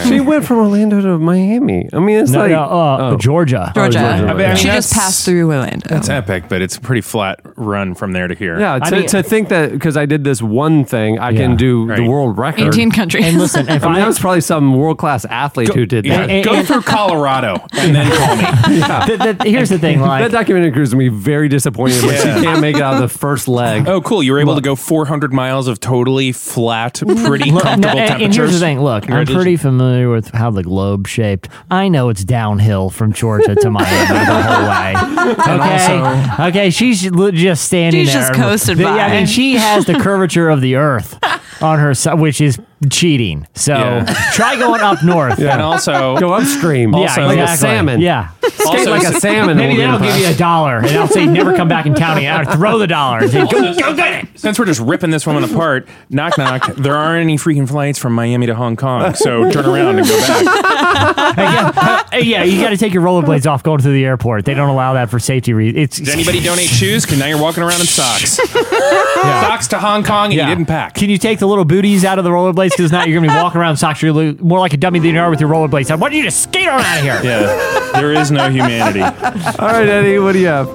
She 0.08 0.20
went 0.20 0.44
from 0.44 0.58
Orlando 0.58 1.00
to 1.00 1.18
Miami. 1.18 1.88
I 1.92 1.98
mean, 1.98 2.18
it's 2.18 2.30
No, 2.30 2.40
like 2.40 2.50
no, 2.50 2.62
uh, 2.62 2.98
oh. 3.12 3.16
Georgia. 3.16 3.72
Georgia. 3.74 3.98
Georgia. 3.98 4.06
I 4.30 4.34
mean, 4.34 4.56
she 4.56 4.64
that's- 4.68 4.88
just 4.90 4.92
passed 4.94 5.24
through 5.24 5.50
Orlando. 5.50 5.88
That's 5.88 6.08
epic, 6.08 6.44
but 6.48 6.62
it's 6.62 6.76
a 6.76 6.80
pretty 6.80 7.00
flat 7.00 7.40
run 7.56 7.94
from 7.94 8.12
there 8.12 8.28
to 8.28 8.34
here. 8.34 8.58
Yeah, 8.60 8.78
I 8.82 8.90
to, 8.90 8.96
mean- 8.96 9.06
to 9.08 9.22
think 9.22 9.48
that 9.48 9.72
because 9.72 9.96
I 9.96 10.06
did 10.06 10.24
this 10.24 10.42
one 10.42 10.84
thing, 10.84 11.18
I 11.18 11.30
Yeah, 11.30 11.40
can 11.40 11.56
do 11.56 11.86
right. 11.86 11.96
the 11.96 12.06
world 12.08 12.36
record. 12.38 12.68
18 12.68 12.90
countries. 12.90 13.24
And 13.26 13.38
listen, 13.38 13.68
if 13.68 13.82
I 13.82 13.86
mean, 13.88 13.96
I, 13.96 14.00
that 14.00 14.06
was 14.06 14.18
probably 14.18 14.40
some 14.42 14.74
world 14.76 14.98
class 14.98 15.24
athlete 15.24 15.68
who 15.74 15.86
did 15.86 16.04
Yeah, 16.06 16.18
that. 16.26 16.30
And- 16.30 16.44
go 16.44 16.54
and- 16.54 16.66
through 16.66 16.82
Colorado 16.82 17.54
and 17.72 17.94
then 17.94 18.10
call 18.10 18.36
me. 18.36 18.42
the, 19.16 19.36
the, 19.42 19.50
here's 19.50 19.68
the 19.70 19.78
thing, 19.78 20.00
like 20.00 20.22
that 20.24 20.32
documentary 20.32 20.72
crew 20.72 20.82
is 20.82 20.90
gonna 20.92 20.98
be 21.04 21.08
very 21.08 21.48
disappointed 21.48 22.02
when 22.02 22.14
Yeah. 22.14 22.36
she 22.38 22.42
can't 22.44 22.60
make 22.60 22.76
it 22.76 22.82
out 22.82 22.94
of 22.94 23.00
the 23.00 23.08
first 23.08 23.48
leg. 23.48 23.88
Oh, 23.88 24.00
cool! 24.00 24.22
You 24.22 24.32
were 24.32 24.38
able 24.40 24.54
to 24.56 24.60
go 24.60 24.74
400 24.76 25.32
miles 25.32 25.68
of 25.68 25.80
totally 25.80 26.32
flat, 26.32 27.00
pretty 27.24 27.50
comfortable 27.50 27.80
no, 27.80 27.88
and, 27.88 28.08
temperatures. 28.08 28.22
and 28.22 28.34
here's 28.34 28.52
the 28.52 28.58
thing. 28.58 28.80
Look, 28.80 29.04
I'm 29.04 29.08
Congratulations. 29.08 29.36
pretty 29.36 29.56
familiar 29.60 30.10
with 30.10 30.30
how 30.30 30.50
the 30.50 30.62
globe 30.62 31.06
shaped. 31.06 31.48
I 31.70 31.88
know 31.88 32.08
it's 32.08 32.24
downhill 32.24 32.90
from 32.90 33.12
Georgia 33.12 33.54
to 33.54 33.70
Miami 33.70 34.14
the 34.24 34.42
whole 34.42 34.68
way. 34.68 34.94
Okay, 35.30 36.48
okay. 36.48 36.70
She's 36.70 37.08
li- 37.10 37.32
just 37.32 37.64
standing 37.64 38.04
She's 38.04 38.12
there. 38.12 38.22
just 38.22 38.34
coasting 38.34 38.78
The- 38.78 38.86
I 38.88 39.10
mean, 39.10 39.26
she 39.26 39.54
has 39.54 39.84
the 39.84 39.94
curvature 39.94 40.48
of 40.48 40.60
the 40.60 40.76
Earth 40.76 41.18
on 41.62 41.78
her 41.78 41.94
side, 41.94 42.18
which 42.18 42.40
is 42.40 42.58
cheating. 42.88 43.46
So 43.54 43.74
Yeah. 43.74 44.04
try 44.32 44.56
going 44.56 44.80
up 44.80 45.02
north. 45.04 45.38
And 45.40 45.60
also, 45.60 46.16
Go 46.18 46.32
upstream. 46.32 46.92
Yeah, 46.94 47.00
like 47.26 47.38
a 47.38 47.42
exactly. 47.42 47.56
salmon. 47.56 48.00
Yeah. 48.00 48.28
Skate 48.42 48.66
Also- 48.66 48.90
like 48.90 49.02
a 49.02 49.20
salmon. 49.20 49.56
Maybe 49.56 49.82
old 49.84 50.00
they'll 50.00 50.10
give 50.10 50.18
you 50.20 50.28
a 50.28 50.34
dollar, 50.36 50.78
and 50.78 50.88
I'll 50.96 51.08
say 51.08 51.26
never 51.26 51.54
come 51.56 51.68
back 51.68 51.86
in 51.86 51.94
county. 51.94 52.26
I'll 52.28 52.44
throw 52.56 52.78
the 52.78 52.86
dollar. 52.86 53.26
Say, 53.28 53.40
go, 53.46 53.74
go 53.74 53.94
get 53.94 54.24
it. 54.24 54.38
since 54.38 54.58
we're 54.58 54.64
just 54.66 54.80
ripping 54.80 55.10
this 55.10 55.26
woman 55.26 55.44
apart, 55.44 55.88
knock 56.08 56.36
knock. 56.38 56.74
There 56.76 56.94
aren't 56.96 57.22
any 57.22 57.36
freaking 57.36 57.68
flights 57.68 57.98
from 57.98 58.12
Miami 58.14 58.46
to 58.46 58.54
Hong 58.54 58.76
Kong, 58.76 59.14
so 59.14 59.50
turn 59.50 59.66
around 59.66 59.98
and 59.98 60.06
go 60.08 60.16
back. 60.18 60.66
Hey, 62.10 62.18
uh, 62.18 62.22
yeah, 62.22 62.42
you 62.44 62.60
got 62.60 62.70
to 62.70 62.76
take 62.76 62.92
your 62.92 63.02
rollerblades 63.02 63.46
off 63.48 63.62
going 63.62 63.80
through 63.80 63.92
the 63.92 64.04
airport. 64.04 64.44
They 64.44 64.54
don't 64.54 64.68
allow 64.68 64.94
that 64.94 65.10
for 65.10 65.18
safety 65.18 65.52
reasons. 65.52 65.78
It's 65.84 65.96
Did 65.98 66.08
anybody 66.08 66.40
donate 66.40 66.68
shoes? 66.68 67.04
Because 67.04 67.18
now 67.20 67.26
you're 67.26 67.40
walking 67.40 67.62
around 67.62 67.80
in 67.80 67.86
socks. 67.86 68.30
Socks 69.20 69.68
to 69.68 69.78
Hong 69.78 70.02
Kong, 70.02 70.26
and 70.26 70.34
Yeah. 70.34 70.48
you 70.48 70.54
didn't 70.56 70.66
pack. 70.66 70.94
Can 70.94 71.08
you 71.10 71.18
take 71.18 71.38
the 71.38 71.46
little 71.46 71.64
booties 71.64 72.04
out 72.04 72.18
of 72.18 72.24
the 72.24 72.30
rollerblades? 72.30 72.69
Because 72.76 72.92
now 72.92 73.04
you're 73.04 73.18
going 73.20 73.28
to 73.28 73.34
be 73.34 73.42
walking 73.42 73.60
around 73.60 73.72
in 73.72 73.76
socks. 73.76 74.02
You're 74.02 74.34
more 74.34 74.58
like 74.58 74.72
a 74.72 74.76
dummy 74.76 74.98
than 74.98 75.14
you 75.14 75.20
are 75.20 75.30
with 75.30 75.40
your 75.40 75.50
rollerblades. 75.50 75.90
Why 75.98 76.08
don't 76.08 76.16
you 76.16 76.24
just 76.24 76.42
skate 76.42 76.68
on 76.68 76.80
out 76.80 76.98
of 76.98 77.02
here? 77.02 77.20
Yeah, 77.22 77.90
there 77.94 78.12
is 78.12 78.30
no 78.30 78.48
humanity. 78.50 79.00
All 79.58 79.68
right, 79.68 79.88
Eddie, 79.88 80.18
what 80.18 80.32
do 80.32 80.38
you 80.38 80.46
have? 80.46 80.68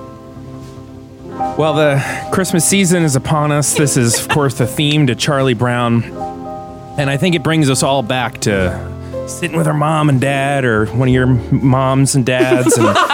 Well, 1.57 1.73
the 1.73 2.29
Christmas 2.31 2.65
season 2.65 3.03
is 3.03 3.15
upon 3.15 3.51
us. 3.51 3.75
This 3.75 3.97
is, 3.97 4.19
of 4.19 4.29
course, 4.29 4.57
the 4.57 4.67
theme 4.67 5.07
to 5.07 5.15
Charlie 5.15 5.53
Brown. 5.53 6.03
And 6.97 7.09
I 7.09 7.17
think 7.17 7.35
it 7.35 7.43
brings 7.43 7.69
us 7.69 7.83
all 7.83 8.03
back 8.03 8.39
to 8.41 8.94
sitting 9.27 9.57
with 9.57 9.65
her 9.67 9.73
mom 9.73 10.09
and 10.09 10.21
dad, 10.21 10.65
or 10.65 10.85
one 10.87 11.07
of 11.07 11.13
your 11.13 11.27
moms 11.27 12.15
and 12.15 12.25
dads, 12.25 12.77
and, 12.77 12.87
and, 12.87 12.95
uh, 12.97 13.05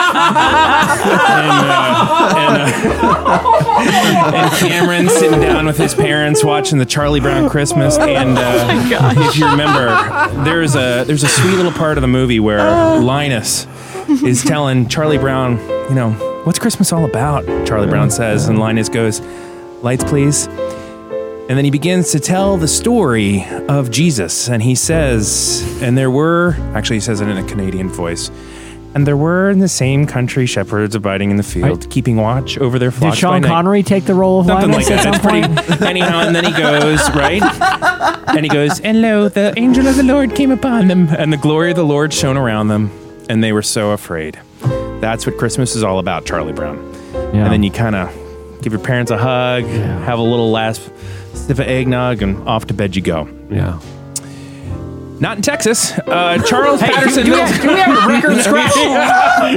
and, 2.38 2.62
uh, 2.64 4.32
and 4.36 4.51
Cameron 4.57 5.09
sitting 5.09 5.39
down 5.39 5.66
with 5.66 5.78
his 5.78 5.93
parents 5.93 6.43
watching 6.43 6.78
the 6.78 6.86
Charlie 6.86 7.20
Brown 7.20 7.49
Christmas. 7.49 7.97
And 7.97 8.38
uh, 8.38 9.14
if 9.30 9.38
you 9.38 9.49
remember, 9.49 9.89
there's 10.43 10.76
a 10.76 11.03
there's 11.05 11.24
a 11.24 11.28
sweet 11.28 11.55
little 11.55 11.72
part 11.72 11.97
of 11.97 12.01
the 12.01 12.07
movie 12.07 12.39
where 12.39 12.99
Linus 12.99 13.68
is 14.24 14.43
telling 14.43 14.88
Charlie 14.88 15.18
Brown, 15.18 15.57
you 15.89 15.95
know, 15.95 16.12
what's 16.43 16.59
Christmas 16.59 16.91
all 16.91 17.05
about? 17.05 17.45
Charlie 17.66 17.88
Brown 17.88 18.12
says, 18.12 18.47
and 18.47 18.59
Linus 18.59 18.89
goes, 18.89 19.22
lights, 19.82 20.03
please. 20.03 20.47
And 21.52 21.58
then 21.58 21.66
he 21.66 21.72
begins 21.72 22.12
to 22.12 22.20
tell 22.22 22.56
the 22.56 22.68
story 22.70 23.45
of 23.68 23.91
Jesus. 23.91 24.47
And 24.47 24.64
he 24.64 24.74
says, 24.74 25.62
and 25.82 25.97
there 25.97 26.10
were, 26.10 26.56
actually, 26.74 26.95
he 26.95 27.02
says 27.02 27.20
it 27.20 27.28
in 27.28 27.38
a 27.38 27.43
Canadian 27.43 27.89
voice, 27.89 28.32
and 28.95 29.06
there 29.06 29.18
were 29.18 29.49
in 29.49 29.60
the 29.60 29.68
same 29.68 30.08
country 30.08 30.45
shepherds 30.45 30.95
abiding 30.95 31.30
in 31.30 31.36
the 31.36 31.43
field, 31.43 31.89
keeping 31.89 32.16
watch 32.16 32.58
over 32.58 32.80
their 32.80 32.89
Did 32.91 32.99
flocks. 32.99 33.18
Sean 33.18 33.32
by 33.34 33.39
night. 33.39 33.47
Connery 33.49 33.84
take 33.84 34.06
the 34.06 34.14
role 34.14 34.39
of 34.39 34.45
Something 34.45 34.72
like 34.72 34.86
that. 34.86 35.06
at 35.06 35.16
It's 35.16 35.68
pretty. 35.68 35.86
Anyhow, 35.86 36.22
and 36.22 36.34
then 36.34 36.45
he 36.45 36.54
goes 36.54 37.02
right, 37.14 37.43
and 38.30 38.45
he 38.45 38.49
goes, 38.49 38.80
"And 38.80 39.02
lo, 39.02 39.28
the 39.28 39.54
angel 39.58 39.88
of 39.88 39.97
the 39.97 40.04
Lord 40.04 40.34
came 40.34 40.52
upon 40.52 40.88
them, 40.88 41.10
and 41.10 41.34
the 41.34 41.38
glory 41.38 41.72
of 41.72 41.76
the 41.76 41.84
Lord 41.84 42.14
shone 42.14 42.38
around 42.38 42.70
them, 42.70 42.91
and 43.28 43.43
they 43.43 43.52
were 43.52 43.62
so 43.62 43.91
afraid." 43.91 44.39
That's 45.02 45.26
what 45.26 45.38
Christmas 45.38 45.76
is 45.76 45.84
all 45.84 45.99
about, 45.99 46.26
Charlie 46.26 46.54
Brown. 46.54 46.78
Yeah. 47.14 47.43
And 47.43 47.52
then 47.52 47.62
you 47.64 47.72
kind 47.72 47.95
of 47.97 48.10
give 48.62 48.72
your 48.72 48.82
parents 48.82 49.12
a 49.12 49.18
hug, 49.18 49.66
have 49.66 50.18
a 50.18 50.24
little 50.24 50.49
last 50.49 50.80
sip 51.34 51.60
of 51.60 51.68
eggnog, 51.68 52.22
and 52.22 52.48
off 52.48 52.66
to 52.68 52.74
bed 52.74 52.96
you 52.96 53.02
go. 53.02 53.28
Yeah. 53.50 53.80
Not 55.22 55.38
in 55.38 55.43
Texas. 55.43 55.91
Uh, 55.99 56.39
Charles 56.45 56.82
Hey, 56.82 56.91
Patterson. 56.91 57.26
do 57.26 57.32
we 57.32 57.38
Middle- 57.38 57.53
have- 57.53 57.61
do 57.61 57.67
we 57.74 57.80
have 57.80 58.03
a 58.03 58.07
record 58.07 58.38
scratch? 58.43 58.76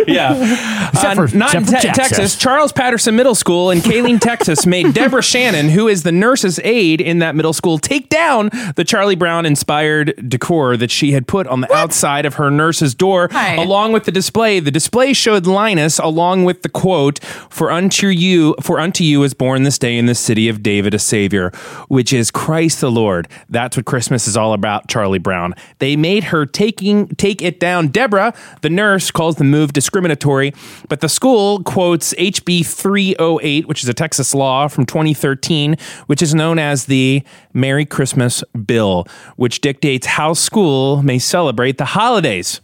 yeah. 0.07 0.89
Except 0.93 1.19
Uh, 1.19 1.27
for- 1.27 1.37
not 1.37 1.55
in 1.55 1.63
except 1.63 1.67
for 1.67 1.73
Te- 1.73 1.89
Texas. 1.89 2.09
Texas. 2.19 2.37
Charles 2.37 2.73
Patterson 2.73 3.17
Middle 3.17 3.35
School 3.35 3.71
in 3.71 3.79
Killeen, 3.81 4.21
Texas, 4.21 4.67
made 4.67 4.93
Deborah 4.95 5.23
Shannon, 5.23 5.71
who 5.71 5.89
is 5.89 6.03
the 6.03 6.13
nurse's 6.13 6.61
aide 6.63 7.01
in 7.01 7.19
that 7.21 7.35
middle 7.35 7.53
school, 7.55 7.79
take 7.79 8.09
down 8.11 8.51
the 8.77 8.85
Charlie 8.85 9.15
Brown 9.17 9.47
inspired 9.47 10.13
decor 10.29 10.77
that 10.77 10.91
she 10.91 11.13
had 11.13 11.27
put 11.27 11.47
on 11.47 11.63
the 11.63 11.73
outside 11.75 12.27
of 12.27 12.35
her 12.35 12.51
nurse's 12.51 12.95
door, 12.95 13.29
Hi. 13.33 13.55
along 13.57 13.93
with 13.93 14.05
the 14.05 14.13
display. 14.13 14.61
The 14.61 14.71
display 14.71 15.13
showed 15.15 15.47
Linus 15.47 15.99
along 15.99 16.45
with 16.45 16.61
the 16.63 16.69
quote, 16.69 17.21
"For 17.49 17.71
unto 17.73 18.09
you, 18.09 18.55
for 18.61 18.79
unto 18.79 19.03
you 19.03 19.23
is 19.23 19.33
born 19.35 19.63
this 19.63 19.79
day 19.79 19.97
in 19.97 20.07
the 20.07 20.15
city 20.15 20.49
of 20.49 20.63
David 20.63 20.93
a 20.95 20.99
Savior, 20.99 21.51
which 21.89 22.13
is 22.13 22.31
Christ 22.31 22.81
the 22.83 22.91
Lord." 22.91 23.29
That's 23.49 23.77
what 23.77 23.87
Christmas 23.87 24.29
is 24.29 24.37
all 24.37 24.53
about, 24.53 24.89
Charlie 24.89 25.19
Brown. 25.19 25.54
They 25.79 25.97
made 25.97 26.25
her 26.25 26.47
taking 26.47 27.09
take 27.09 27.43
it 27.43 27.61
down. 27.61 27.89
Deborah, 27.89 28.35
the 28.63 28.71
nurse, 28.71 29.11
calls 29.11 29.37
the 29.37 29.45
move 29.45 29.73
discriminatory, 29.73 30.53
but 30.89 31.01
the 31.01 31.09
school 31.09 31.63
quotes 31.63 32.15
HB 32.15 32.67
308, 32.67 33.69
which 33.69 33.83
is 33.83 33.89
a 33.89 33.95
Texas 33.95 34.35
law 34.35 34.69
from 34.69 34.87
2013, 34.87 35.77
which 36.07 36.23
is 36.23 36.35
known 36.35 36.59
as 36.59 36.87
the 36.87 37.23
Merry 37.53 37.85
Christmas 37.85 38.43
Bill, 38.67 39.07
which 39.37 39.61
dictates 39.61 40.07
how 40.07 40.33
school 40.33 41.03
may 41.03 41.19
celebrate 41.19 41.79
the 41.79 41.85
holidays. 41.85 42.61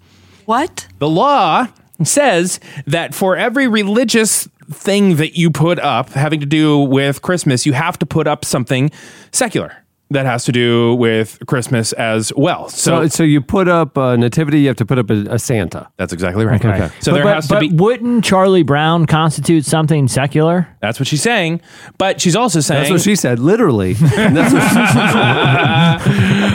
What? 0.46 0.88
The 0.98 1.08
law 1.08 1.68
says 2.02 2.60
that 2.86 3.14
for 3.14 3.36
every 3.36 3.68
religious 3.68 4.48
thing 4.70 5.16
that 5.16 5.36
you 5.36 5.50
put 5.50 5.78
up 5.78 6.10
having 6.10 6.40
to 6.40 6.46
do 6.46 6.78
with 6.78 7.22
Christmas, 7.22 7.66
you 7.66 7.72
have 7.72 7.98
to 7.98 8.06
put 8.06 8.26
up 8.26 8.44
something 8.44 8.90
secular 9.32 9.79
that 10.10 10.26
has 10.26 10.44
to 10.44 10.52
do 10.52 10.94
with 10.96 11.38
Christmas 11.46 11.92
as 11.92 12.32
well. 12.36 12.68
So, 12.68 13.02
So, 13.02 13.08
so 13.08 13.22
you 13.22 13.40
put 13.40 13.68
up 13.68 13.96
a 13.96 14.16
nativity, 14.16 14.60
you 14.62 14.68
have 14.68 14.76
to 14.78 14.84
put 14.84 14.98
up 14.98 15.08
a, 15.10 15.34
a 15.34 15.38
Santa. 15.38 15.88
that's 15.96 16.12
exactly 16.12 16.44
right. 16.44 16.64
Okay. 16.64 16.88
So 17.00 17.12
but, 17.12 17.14
there 17.14 17.24
but- 17.24 17.34
has 17.34 17.48
to 17.48 17.54
but 17.54 17.60
be. 17.60 17.68
Wouldn't 17.70 18.24
Charlie 18.24 18.62
Brown 18.64 19.06
constitute 19.06 19.64
something 19.64 20.08
secular? 20.08 20.66
That's 20.80 20.98
what 20.98 21.06
she's 21.06 21.22
saying. 21.22 21.60
But 21.98 22.20
she's 22.20 22.34
also 22.36 22.60
saying. 22.60 22.80
That's 22.82 22.90
what 22.90 23.00
she 23.02 23.14
said, 23.16 23.38
literally. 23.38 23.92
That's 23.94 24.52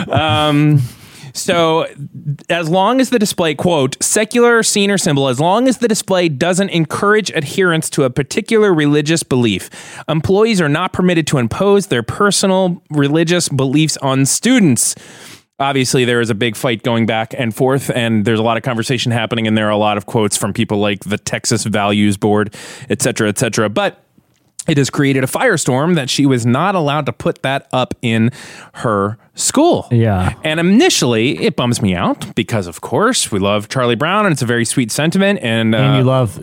what- 0.08 0.18
um, 0.18 0.80
so, 1.36 1.86
as 2.48 2.68
long 2.68 3.00
as 3.00 3.10
the 3.10 3.18
display, 3.18 3.54
quote, 3.54 3.96
secular 4.02 4.62
scene 4.62 4.90
or 4.90 4.98
symbol, 4.98 5.28
as 5.28 5.38
long 5.38 5.68
as 5.68 5.78
the 5.78 5.88
display 5.88 6.28
doesn't 6.28 6.70
encourage 6.70 7.30
adherence 7.30 7.90
to 7.90 8.04
a 8.04 8.10
particular 8.10 8.72
religious 8.72 9.22
belief, 9.22 9.70
employees 10.08 10.60
are 10.60 10.68
not 10.68 10.92
permitted 10.92 11.26
to 11.28 11.38
impose 11.38 11.88
their 11.88 12.02
personal 12.02 12.82
religious 12.90 13.48
beliefs 13.48 13.96
on 13.98 14.24
students. 14.24 14.94
Obviously, 15.58 16.04
there 16.04 16.20
is 16.20 16.30
a 16.30 16.34
big 16.34 16.56
fight 16.56 16.82
going 16.82 17.06
back 17.06 17.34
and 17.36 17.54
forth, 17.54 17.90
and 17.90 18.24
there's 18.24 18.40
a 18.40 18.42
lot 18.42 18.56
of 18.56 18.62
conversation 18.62 19.12
happening, 19.12 19.46
and 19.46 19.56
there 19.56 19.66
are 19.66 19.70
a 19.70 19.76
lot 19.76 19.96
of 19.96 20.06
quotes 20.06 20.36
from 20.36 20.52
people 20.52 20.78
like 20.78 21.04
the 21.04 21.18
Texas 21.18 21.64
Values 21.64 22.16
Board, 22.16 22.54
et 22.90 23.00
cetera, 23.00 23.28
et 23.28 23.38
cetera. 23.38 23.68
But 23.68 24.05
it 24.68 24.78
has 24.78 24.90
created 24.90 25.24
a 25.24 25.26
firestorm 25.26 25.94
that 25.94 26.10
she 26.10 26.26
was 26.26 26.44
not 26.46 26.74
allowed 26.74 27.06
to 27.06 27.12
put 27.12 27.42
that 27.42 27.68
up 27.72 27.94
in 28.02 28.30
her 28.74 29.18
school. 29.34 29.86
Yeah. 29.90 30.34
And 30.44 30.60
initially, 30.60 31.38
it 31.42 31.56
bums 31.56 31.80
me 31.82 31.94
out 31.94 32.34
because, 32.34 32.66
of 32.66 32.80
course, 32.80 33.30
we 33.30 33.38
love 33.38 33.68
Charlie 33.68 33.94
Brown 33.94 34.26
and 34.26 34.32
it's 34.32 34.42
a 34.42 34.46
very 34.46 34.64
sweet 34.64 34.90
sentiment. 34.90 35.40
And, 35.42 35.74
uh, 35.74 35.78
and 35.78 35.96
you 35.96 36.04
love 36.04 36.38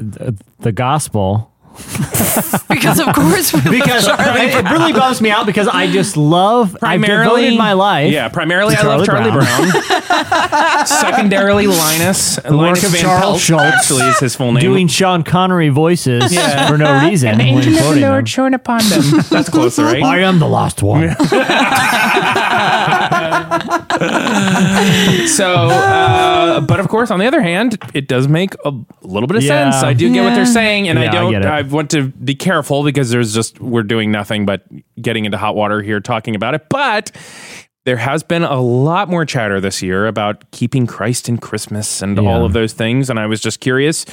the 0.59 0.71
gospel. 0.71 1.52
Because 2.69 2.99
of 2.99 3.13
course 3.15 3.53
we 3.53 3.61
Because 3.61 4.05
Charlie 4.05 4.41
it, 4.47 4.55
it 4.65 4.69
really 4.71 4.93
bums 4.93 5.21
me 5.21 5.29
out 5.29 5.45
because 5.45 5.67
I 5.67 5.87
just 5.91 6.17
love. 6.17 6.73
I've 6.75 6.79
primarily 6.99 7.41
devoted 7.43 7.57
my 7.57 7.73
life. 7.73 8.11
Yeah, 8.11 8.27
primarily 8.29 8.75
I 8.75 8.81
love 8.83 9.05
Charlie 9.05 9.29
Charlie 9.31 9.45
Brown. 9.45 10.85
Secondarily, 10.87 11.67
Linus. 11.67 12.35
The 12.37 12.49
work 12.49 12.57
Linus 12.57 12.83
of 12.85 12.91
Van 12.91 13.01
Charles 13.01 13.21
Pelt 13.21 13.39
Schulz 13.41 13.61
actually 13.61 14.01
is 14.07 14.19
his 14.19 14.35
full 14.35 14.51
name. 14.51 14.61
doing 14.61 14.87
Sean 14.87 15.23
Connery 15.23 15.69
voices 15.69 16.33
Yeah. 16.33 16.67
for 16.67 16.77
no 16.77 16.99
reason. 17.07 17.29
An 17.29 17.41
angel 17.41 17.73
of 17.73 17.95
the 17.95 18.01
Lord 18.01 18.19
them. 18.19 18.25
shone 18.25 18.53
upon 18.53 18.79
them. 18.89 19.01
That's 19.29 19.49
closer, 19.49 19.83
right? 19.85 20.03
I 20.03 20.19
am 20.19 20.39
the 20.39 20.47
last 20.49 20.81
one. 20.83 21.15
so, 25.27 25.45
uh, 25.53 26.61
but 26.61 26.79
of 26.79 26.87
course, 26.87 27.11
on 27.11 27.19
the 27.19 27.25
other 27.25 27.41
hand, 27.41 27.77
it 27.93 28.07
does 28.07 28.27
make 28.27 28.53
a 28.65 28.73
little 29.01 29.27
bit 29.27 29.37
of 29.37 29.43
Yeah. 29.43 29.71
sense. 29.71 29.83
I 29.83 29.93
do 29.93 30.11
get 30.11 30.23
what 30.23 30.35
they're 30.35 30.45
saying, 30.45 30.87
and 30.89 30.99
I 30.99 31.03
Yeah, 31.03 31.09
I 31.09 31.13
don't. 31.13 31.31
get 31.31 31.41
it. 31.45 31.45
I, 31.63 31.67
want 31.67 31.89
to 31.91 32.07
be 32.09 32.35
careful 32.35 32.83
because 32.83 33.09
there's 33.09 33.33
just 33.33 33.59
we're 33.59 33.83
doing 33.83 34.11
nothing 34.11 34.45
but 34.45 34.63
getting 35.01 35.25
into 35.25 35.37
hot 35.37 35.55
water 35.55 35.81
here 35.81 35.99
talking 35.99 36.35
about 36.35 36.53
it. 36.53 36.67
But 36.69 37.11
there 37.85 37.97
has 37.97 38.23
been 38.23 38.43
a 38.43 38.61
lot 38.61 39.09
more 39.09 39.25
chatter 39.25 39.59
this 39.59 39.81
year 39.81 40.07
about 40.07 40.49
keeping 40.51 40.87
Christ 40.87 41.27
in 41.27 41.37
Christmas 41.37 42.01
and 42.01 42.17
Yeah. 42.17 42.23
all 42.29 42.45
of 42.45 42.53
those 42.53 42.71
things, 42.73 43.09
and 43.09 43.19
I 43.19 43.25
was 43.25 43.41
just 43.41 43.59
curious. 43.59 44.05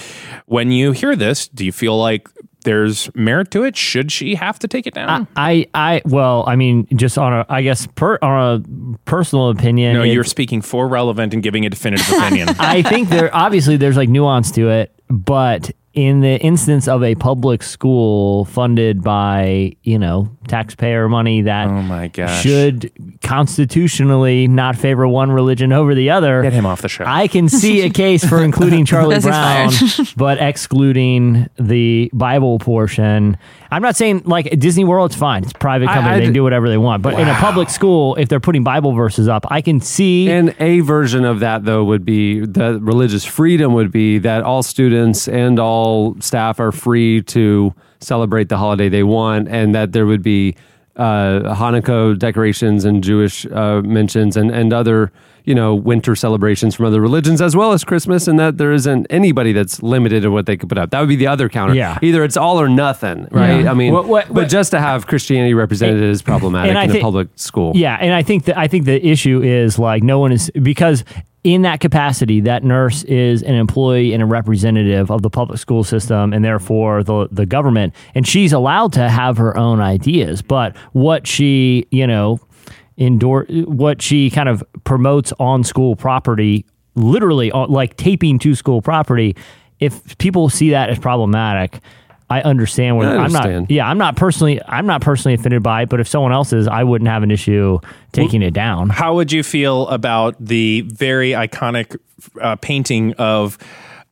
When 0.46 0.72
you 0.72 0.92
hear 0.92 1.14
this, 1.14 1.46
do 1.48 1.64
you 1.64 1.70
feel 1.72 1.96
like 1.96 2.28
there's 2.64 3.08
merit 3.14 3.50
to 3.52 3.62
it? 3.62 3.76
Should 3.76 4.10
she 4.12 4.34
have 4.34 4.58
to 4.58 4.68
take 4.68 4.86
it 4.86 4.92
down? 4.94 5.26
I, 5.36 5.66
I, 5.72 6.02
well, 6.04 6.44
I 6.46 6.56
mean, 6.56 6.86
just 6.94 7.16
on 7.16 7.32
a, 7.32 7.46
I 7.48 7.62
guess, 7.62 7.86
per, 7.94 8.18
on 8.20 8.64
a 8.96 8.98
personal 9.04 9.48
opinion. 9.50 9.94
no, 9.94 10.02
you're 10.02 10.24
speaking 10.24 10.60
for 10.60 10.86
relevant 10.88 11.32
and 11.32 11.42
giving 11.42 11.64
a 11.64 11.70
definitive 11.70 12.12
opinion. 12.12 12.48
I 12.58 12.82
think 12.82 13.08
there 13.08 13.34
obviously 13.34 13.76
there's 13.76 13.96
like 13.96 14.08
nuance 14.10 14.50
to 14.52 14.68
it, 14.68 14.92
but 15.08 15.70
in 15.92 16.20
the 16.20 16.38
instance 16.40 16.86
of 16.86 17.02
a 17.02 17.16
public 17.16 17.64
school 17.64 18.44
funded 18.44 19.02
by 19.02 19.74
you 19.82 19.98
know 19.98 20.30
taxpayer 20.46 21.08
money 21.08 21.42
that 21.42 21.66
oh 21.66 21.82
my 21.82 22.06
gosh. 22.08 22.42
should 22.42 22.92
constitutionally 23.22 24.46
not 24.46 24.76
favor 24.76 25.06
one 25.08 25.32
religion 25.32 25.72
over 25.72 25.94
the 25.94 26.10
other, 26.10 26.42
Get 26.42 26.52
him 26.52 26.66
off 26.66 26.82
the 26.82 26.88
show. 26.88 27.04
I 27.06 27.26
can 27.26 27.48
see 27.48 27.82
a 27.82 27.90
case 27.90 28.24
for 28.24 28.42
including 28.42 28.84
Charlie 28.86 29.18
Brown, 29.18 29.72
but 30.16 30.38
excluding 30.40 31.48
the 31.58 32.10
Bible 32.12 32.58
portion. 32.60 33.36
I'm 33.72 33.82
not 33.82 33.96
saying 33.96 34.22
like 34.24 34.58
Disney 34.58 34.84
World, 34.84 35.10
it's 35.10 35.18
fine. 35.18 35.42
It's 35.42 35.52
a 35.52 35.58
private 35.58 35.86
company; 35.86 36.08
I 36.08 36.18
they 36.18 36.24
can 36.24 36.32
d- 36.32 36.38
do 36.38 36.42
whatever 36.42 36.68
they 36.68 36.78
want. 36.78 37.02
But 37.02 37.18
in 37.18 37.28
a 37.28 37.34
public 37.34 37.68
school, 37.68 38.14
if 38.16 38.28
they're 38.28 38.40
putting 38.40 38.64
Bible 38.64 38.92
verses 38.92 39.28
up, 39.28 39.44
I 39.50 39.60
can 39.60 39.80
see. 39.80 40.30
And 40.30 40.54
a 40.60 40.80
version 40.80 41.24
of 41.24 41.40
that, 41.40 41.64
though, 41.64 41.84
would 41.84 42.04
be 42.04 42.40
the 42.40 42.78
religious 42.80 43.24
freedom 43.24 43.72
would 43.74 43.90
be 43.90 44.18
that 44.18 44.42
all 44.42 44.62
students 44.62 45.28
and 45.28 45.58
all 45.58 45.79
staff 46.20 46.60
are 46.60 46.72
free 46.72 47.22
to 47.22 47.74
celebrate 48.00 48.48
the 48.48 48.56
holiday 48.56 48.88
they 48.88 49.02
want, 49.02 49.48
and 49.48 49.74
that 49.74 49.92
there 49.92 50.06
would 50.06 50.22
be 50.22 50.54
uh, 50.96 51.54
Hanukkah 51.54 52.18
decorations 52.18 52.84
and 52.84 53.02
Jewish 53.02 53.46
uh, 53.46 53.80
mentions 53.82 54.36
and, 54.36 54.50
and 54.50 54.72
other, 54.72 55.10
you 55.44 55.54
know, 55.54 55.74
winter 55.74 56.14
celebrations 56.14 56.74
from 56.74 56.84
other 56.86 57.00
religions, 57.00 57.40
as 57.40 57.56
well 57.56 57.72
as 57.72 57.84
Christmas, 57.84 58.28
and 58.28 58.38
that 58.38 58.58
there 58.58 58.72
isn't 58.72 59.06
anybody 59.08 59.52
that's 59.52 59.82
limited 59.82 60.24
in 60.24 60.32
what 60.32 60.46
they 60.46 60.56
could 60.56 60.68
put 60.68 60.76
up. 60.78 60.90
That 60.90 61.00
would 61.00 61.08
be 61.08 61.16
the 61.16 61.26
other 61.28 61.48
counter. 61.48 61.74
Yeah. 61.74 61.98
Either 62.02 62.22
it's 62.24 62.36
all 62.36 62.60
or 62.60 62.68
nothing, 62.68 63.28
right? 63.30 63.62
Yeah. 63.64 63.70
I 63.70 63.74
mean, 63.74 63.92
What- 63.94 64.06
what- 64.08 64.26
but 64.28 64.34
what- 64.34 64.48
just 64.50 64.72
to 64.72 64.80
have 64.80 65.06
Christianity 65.06 65.54
represented 65.54 66.02
is 66.02 66.20
problematic 66.22 66.74
and 66.76 66.90
in 66.90 66.96
a 66.96 67.00
public 67.00 67.28
school. 67.36 67.72
Yeah, 67.74 67.96
and 67.98 68.12
I 68.12 68.22
think 68.22 68.44
that 68.44 68.58
I 68.58 68.66
think 68.68 68.84
the 68.84 69.00
issue 69.06 69.40
is 69.42 69.78
like 69.78 70.02
no 70.02 70.18
one 70.18 70.32
is 70.32 70.50
because 70.62 71.04
in 71.42 71.62
that 71.62 71.80
capacity, 71.80 72.40
that 72.40 72.64
nurse 72.64 73.02
is 73.04 73.42
an 73.42 73.54
employee 73.54 74.12
and 74.12 74.22
a 74.22 74.26
representative 74.26 75.10
of 75.10 75.22
the 75.22 75.30
public 75.30 75.58
school 75.58 75.82
system 75.82 76.32
and 76.32 76.44
therefore 76.44 77.02
the 77.02 77.28
the 77.30 77.46
government, 77.46 77.94
and 78.14 78.26
she's 78.26 78.52
allowed 78.52 78.92
to 78.92 79.08
have 79.08 79.38
her 79.38 79.56
own 79.56 79.80
ideas. 79.80 80.42
But 80.42 80.76
what 80.92 81.26
she, 81.26 81.86
you 81.90 82.06
know, 82.06 82.40
endorse 82.98 83.48
what 83.50 84.02
she 84.02 84.30
kind 84.30 84.48
of 84.48 84.62
promotes 84.84 85.32
on 85.38 85.64
school 85.64 85.96
property, 85.96 86.66
literally 86.94 87.50
on, 87.52 87.70
like 87.70 87.96
taping 87.96 88.38
to 88.40 88.54
school 88.54 88.82
property. 88.82 89.34
If 89.78 90.18
people 90.18 90.50
see 90.50 90.70
that 90.70 90.90
as 90.90 90.98
problematic. 90.98 91.80
I 92.30 92.42
understand 92.42 92.96
where 92.96 93.18
I 93.18 93.24
I'm 93.24 93.32
not. 93.32 93.70
Yeah, 93.70 93.88
I'm 93.88 93.98
not 93.98 94.14
personally. 94.14 94.60
I'm 94.64 94.86
not 94.86 95.02
personally 95.02 95.34
offended 95.34 95.64
by 95.64 95.82
it. 95.82 95.88
But 95.88 95.98
if 95.98 96.06
someone 96.06 96.32
else 96.32 96.52
is, 96.52 96.68
I 96.68 96.84
wouldn't 96.84 97.08
have 97.08 97.24
an 97.24 97.32
issue 97.32 97.80
taking 98.12 98.40
it 98.42 98.54
down. 98.54 98.88
How 98.88 99.16
would 99.16 99.32
you 99.32 99.42
feel 99.42 99.88
about 99.88 100.36
the 100.38 100.82
very 100.82 101.32
iconic 101.32 101.98
uh, 102.40 102.54
painting 102.56 103.14
of 103.14 103.58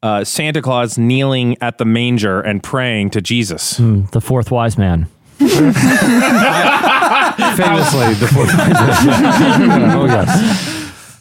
uh, 0.03 0.25
Santa 0.25 0.61
Claus 0.61 0.99
kneeling 0.99 1.57
at 1.61 1.79
the 1.79 1.85
manger 1.85 2.41
and 2.41 2.61
praying 2.61 3.11
to 3.11 3.21
Jesus? 3.21 3.77
Hmm, 3.77 4.07
the 4.07 4.21
fourth 4.21 4.51
wise 4.51 4.77
man. 4.77 5.07
Famously, 5.39 5.65
the 8.15 8.29
fourth. 8.35 8.49
wise 8.59 9.61
man. 9.61 9.91
oh 9.97 10.07
yes. 10.07 10.78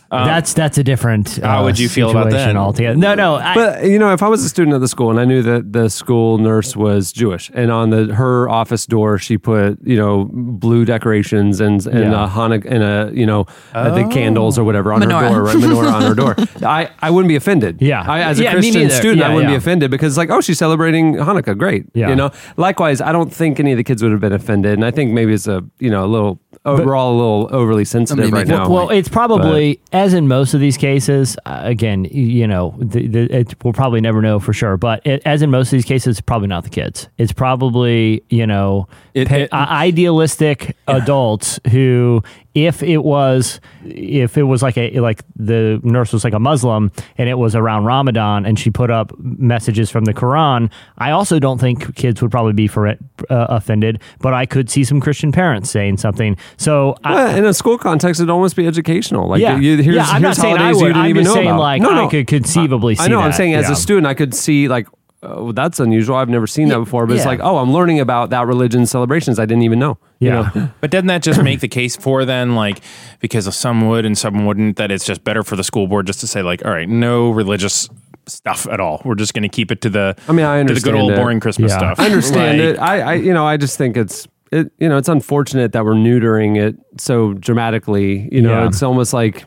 That's 0.10 0.54
that's 0.54 0.78
a 0.78 0.84
different. 0.84 1.38
how 1.38 1.62
uh, 1.62 1.64
would 1.66 1.80
you 1.80 1.90
feel 1.90 2.10
about 2.10 2.32
that? 2.32 2.56
Altogether. 2.56 2.98
No, 2.98 3.14
no. 3.16 3.36
I, 3.36 3.54
But 3.56 3.84
you 3.86 4.00
know, 4.00 4.14
if 4.14 4.24
I 4.24 4.28
was 4.28 4.44
a 4.44 4.50
student 4.50 4.74
at 4.74 4.80
the 4.82 4.88
school 4.88 5.10
and 5.12 5.20
I 5.20 5.26
knew 5.26 5.42
that 5.44 5.74
the 5.74 5.90
school 5.90 6.38
nurse 6.38 6.76
was 6.76 7.12
Jewish, 7.12 7.52
and 7.54 7.72
on 7.72 7.90
the 7.90 8.14
her 8.16 8.50
office 8.50 8.86
door 8.86 9.18
she 9.18 9.38
put 9.38 9.80
you 9.84 9.98
know 9.98 10.30
blue 10.32 10.86
decorations 10.86 11.60
and 11.60 11.86
and 11.88 12.12
Yeah. 12.12 12.26
a 12.26 12.30
Hanukkah 12.30 12.66
and 12.72 12.84
a 12.84 13.12
you 13.14 13.26
know 13.26 13.46
uh, 13.74 13.90
the 13.94 14.08
candles 14.14 14.58
or 14.58 14.64
whatever 14.64 14.94
on 14.94 15.02
Menorah. 15.02 15.22
her 15.22 15.30
door, 15.30 15.44
right? 15.44 15.56
Menorah 15.58 15.94
on 15.94 16.02
her 16.04 16.16
door. 16.16 16.36
I, 16.68 16.90
I 17.02 17.10
wouldn't 17.12 17.30
be 17.30 17.36
offended. 17.36 17.82
Yeah. 17.82 18.04
I, 18.08 18.22
as 18.22 18.40
a 18.40 18.44
Yeah, 18.44 18.52
Christian 18.54 18.84
neither. 18.84 18.94
student, 18.94 19.22
I 19.24 19.30
wouldn't 19.34 19.52
yeah. 19.52 19.58
be 19.58 19.58
offended 19.58 19.92
because 19.92 20.18
like 20.18 20.30
oh 20.30 20.42
she's 20.42 20.58
celebrating 20.58 21.16
Hanukkah, 21.16 21.58
great. 21.58 21.86
Yeah. 21.94 22.10
You 22.10 22.16
know. 22.16 22.32
Likewise, 22.56 23.02
I 23.02 23.12
don't 23.12 23.34
think 23.34 23.60
any 23.60 23.72
of 23.72 23.78
the 23.78 23.84
kids 23.84 24.02
would 24.04 24.12
have 24.12 24.22
been 24.22 24.34
offended, 24.34 24.74
and 24.74 24.86
I 24.86 24.92
think 24.92 25.12
maybe 25.12 25.34
it's 25.34 25.48
a 25.48 25.64
you 25.80 25.90
know 25.90 26.06
a 26.06 26.08
little 26.08 26.40
oh, 26.66 26.84
we're 26.84 26.96
all 26.96 27.14
a 27.14 27.18
little 27.18 27.50
overly 27.52 27.86
sensitive 27.86 28.32
right 28.32 28.48
now. 28.48 28.70
Well, 28.70 28.90
it's 28.90 29.10
probably 29.10 29.80
as 29.92 30.14
in 30.14 30.28
most 30.28 30.54
of 30.54 30.60
these 30.60 30.78
cases. 30.78 31.38
Uh, 31.46 31.62
again, 31.64 32.06
you 32.06 32.48
know, 32.48 32.76
the, 32.80 33.08
the, 33.08 33.40
it, 33.40 33.64
we'll 33.64 33.74
probably 33.74 34.02
never 34.02 34.22
know 34.22 34.40
for 34.40 34.54
sure. 34.54 34.78
But 34.78 35.06
it, 35.06 35.22
as 35.26 35.42
in 35.42 35.52
most 35.52 35.68
of 35.68 35.72
these 35.72 35.86
cases, 35.86 36.18
it's 36.18 36.22
probably 36.22 36.48
not 36.48 36.64
the 36.64 36.70
kids. 36.70 37.08
It's 37.18 37.32
probably 37.32 38.24
you 38.30 38.48
know 38.48 38.88
pa- 39.14 39.48
uh, 39.52 39.68
idealistic 39.70 40.76
adults 40.88 41.60
who, 41.72 42.24
if 42.54 42.82
it 42.84 43.04
was, 43.04 43.60
if 43.86 44.38
it 44.38 44.44
was 44.44 44.62
like 44.64 44.78
a 44.78 45.00
like 45.00 45.24
the 45.36 45.80
nurse 45.84 46.14
was 46.14 46.24
like 46.24 46.34
a 46.34 46.40
Muslim 46.40 46.92
and 47.18 47.30
it 47.30 47.36
was 47.36 47.56
around 47.56 47.86
Ramadan 47.86 48.46
and 48.46 48.60
she 48.60 48.70
put 48.70 48.90
up 48.90 49.18
messages 49.20 49.90
from 49.90 50.06
the 50.06 50.14
Quran, 50.14 50.72
I 50.98 51.12
also 51.12 51.40
don't 51.40 51.60
think 51.60 51.96
kids 51.96 52.22
would 52.22 52.32
probably 52.32 52.54
be 52.54 52.68
for 52.68 52.88
it, 52.88 53.00
uh, 53.30 53.48
offended. 53.50 54.02
But 54.20 54.34
I 54.34 54.46
could 54.46 54.70
see 54.70 54.84
some 54.84 55.00
Christian 55.00 55.32
parents 55.32 55.70
saying 55.70 55.98
something. 55.98 56.38
So 56.58 56.96
I, 57.04 57.38
in 57.38 57.46
a 57.46 57.54
school 57.54 57.78
context, 57.78 58.20
it'd 58.20 58.30
almost 58.30 58.56
be 58.56 58.66
educational. 58.68 59.28
Like, 59.28 59.42
Yeah. 59.42 59.58
you, 59.60 59.78
here's, 59.78 59.96
Yeah, 59.96 60.06
I'm 60.08 60.22
not 60.22 60.30
here's 60.30 60.38
saying 60.38 60.56
I 60.56 60.58
holidays 60.58 60.78
you 60.80 60.84
would. 60.84 60.90
didn't 60.90 61.02
I'm 61.04 61.10
even 61.12 61.24
just 61.24 61.36
know 61.36 61.40
saying, 61.42 61.50
about. 61.50 61.60
like, 61.60 61.82
no, 61.82 61.92
no. 61.94 62.06
I 62.08 62.10
could 62.10 62.28
conceivably 62.28 62.98
I 62.98 63.04
see 63.06 63.10
know. 63.12 63.20
I'm 63.20 63.32
that. 63.32 63.38
saying 63.38 63.54
as 63.54 63.66
Yeah. 63.68 63.74
a 63.74 63.76
student, 63.76 64.08
I 64.08 64.14
could 64.16 64.34
see 64.34 64.68
like, 64.68 64.88
oh, 65.24 65.52
that's 65.52 65.80
unusual. 65.80 66.16
I've 66.16 66.30
never 66.30 66.48
seen 66.48 66.68
that 66.70 66.80
before. 66.80 67.06
But 67.06 67.16
it's 67.18 67.26
like, 67.26 67.40
oh, 67.44 67.58
I'm 67.58 67.72
learning 67.74 68.00
about 68.00 68.30
that 68.32 68.48
religion's 68.48 68.90
celebrations. 68.92 69.40
I 69.40 69.46
didn't 69.46 69.64
even 69.64 69.80
know. 69.80 69.98
You 70.20 70.32
know? 70.32 70.70
But 70.82 70.90
doesn't 70.92 71.08
that 71.08 71.22
just 71.22 71.42
make 71.44 71.60
the 71.60 71.68
case 71.68 71.96
for 71.96 72.26
then, 72.26 72.56
like, 72.56 72.82
because 73.20 73.54
some 73.56 73.88
would 73.88 74.06
and 74.06 74.18
some 74.18 74.46
wouldn't, 74.46 74.78
that 74.78 74.90
it's 74.92 75.06
just 75.06 75.24
better 75.24 75.44
for 75.44 75.56
the 75.56 75.64
school 75.64 75.88
board 75.88 76.08
just 76.08 76.20
to 76.22 76.28
say, 76.28 76.42
like, 76.42 76.66
all 76.66 76.72
right, 76.72 76.90
no 76.90 77.30
religious 77.30 77.88
stuff 78.26 78.68
at 78.72 78.80
all. 78.80 79.02
We're 79.06 79.16
just 79.16 79.34
going 79.34 79.44
to 79.44 79.50
keep 79.50 79.72
it 79.72 79.82
to 79.82 79.90
the, 79.90 80.16
I 80.28 80.32
mean, 80.34 80.46
I 80.46 80.62
to 80.64 80.74
the 80.74 80.80
good 80.82 80.96
old 80.96 81.12
it. 81.12 81.16
boring 81.16 81.40
Christmas 81.40 81.72
stuff. 81.74 82.00
I 82.00 82.06
understand 82.06 82.60
Like, 82.60 82.68
it. 82.76 82.80
I, 82.80 83.00
I, 83.02 83.14
you 83.14 83.34
know, 83.34 83.46
I 83.46 83.58
just 83.58 83.78
think 83.78 83.96
it's, 83.96 84.28
it, 84.52 84.72
you 84.80 84.88
know, 84.90 84.98
it's 84.98 85.10
unfortunate 85.10 85.72
that 85.74 85.84
we're 85.86 85.94
neutering 85.94 86.58
it 86.58 86.76
so 86.98 87.34
dramatically. 87.34 88.28
You 88.32 88.42
know, 88.42 88.52
Yeah. 88.62 88.68
it's 88.68 88.82
almost 88.84 89.14
like, 89.14 89.46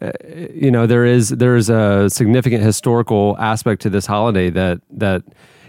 uh, 0.00 0.10
you 0.54 0.70
know, 0.70 0.86
there 0.86 1.04
is 1.04 1.28
there 1.30 1.56
is 1.56 1.68
a 1.70 2.08
significant 2.10 2.62
historical 2.62 3.36
aspect 3.38 3.82
to 3.82 3.90
this 3.90 4.06
holiday 4.06 4.50
that 4.50 4.80
that. 4.96 5.22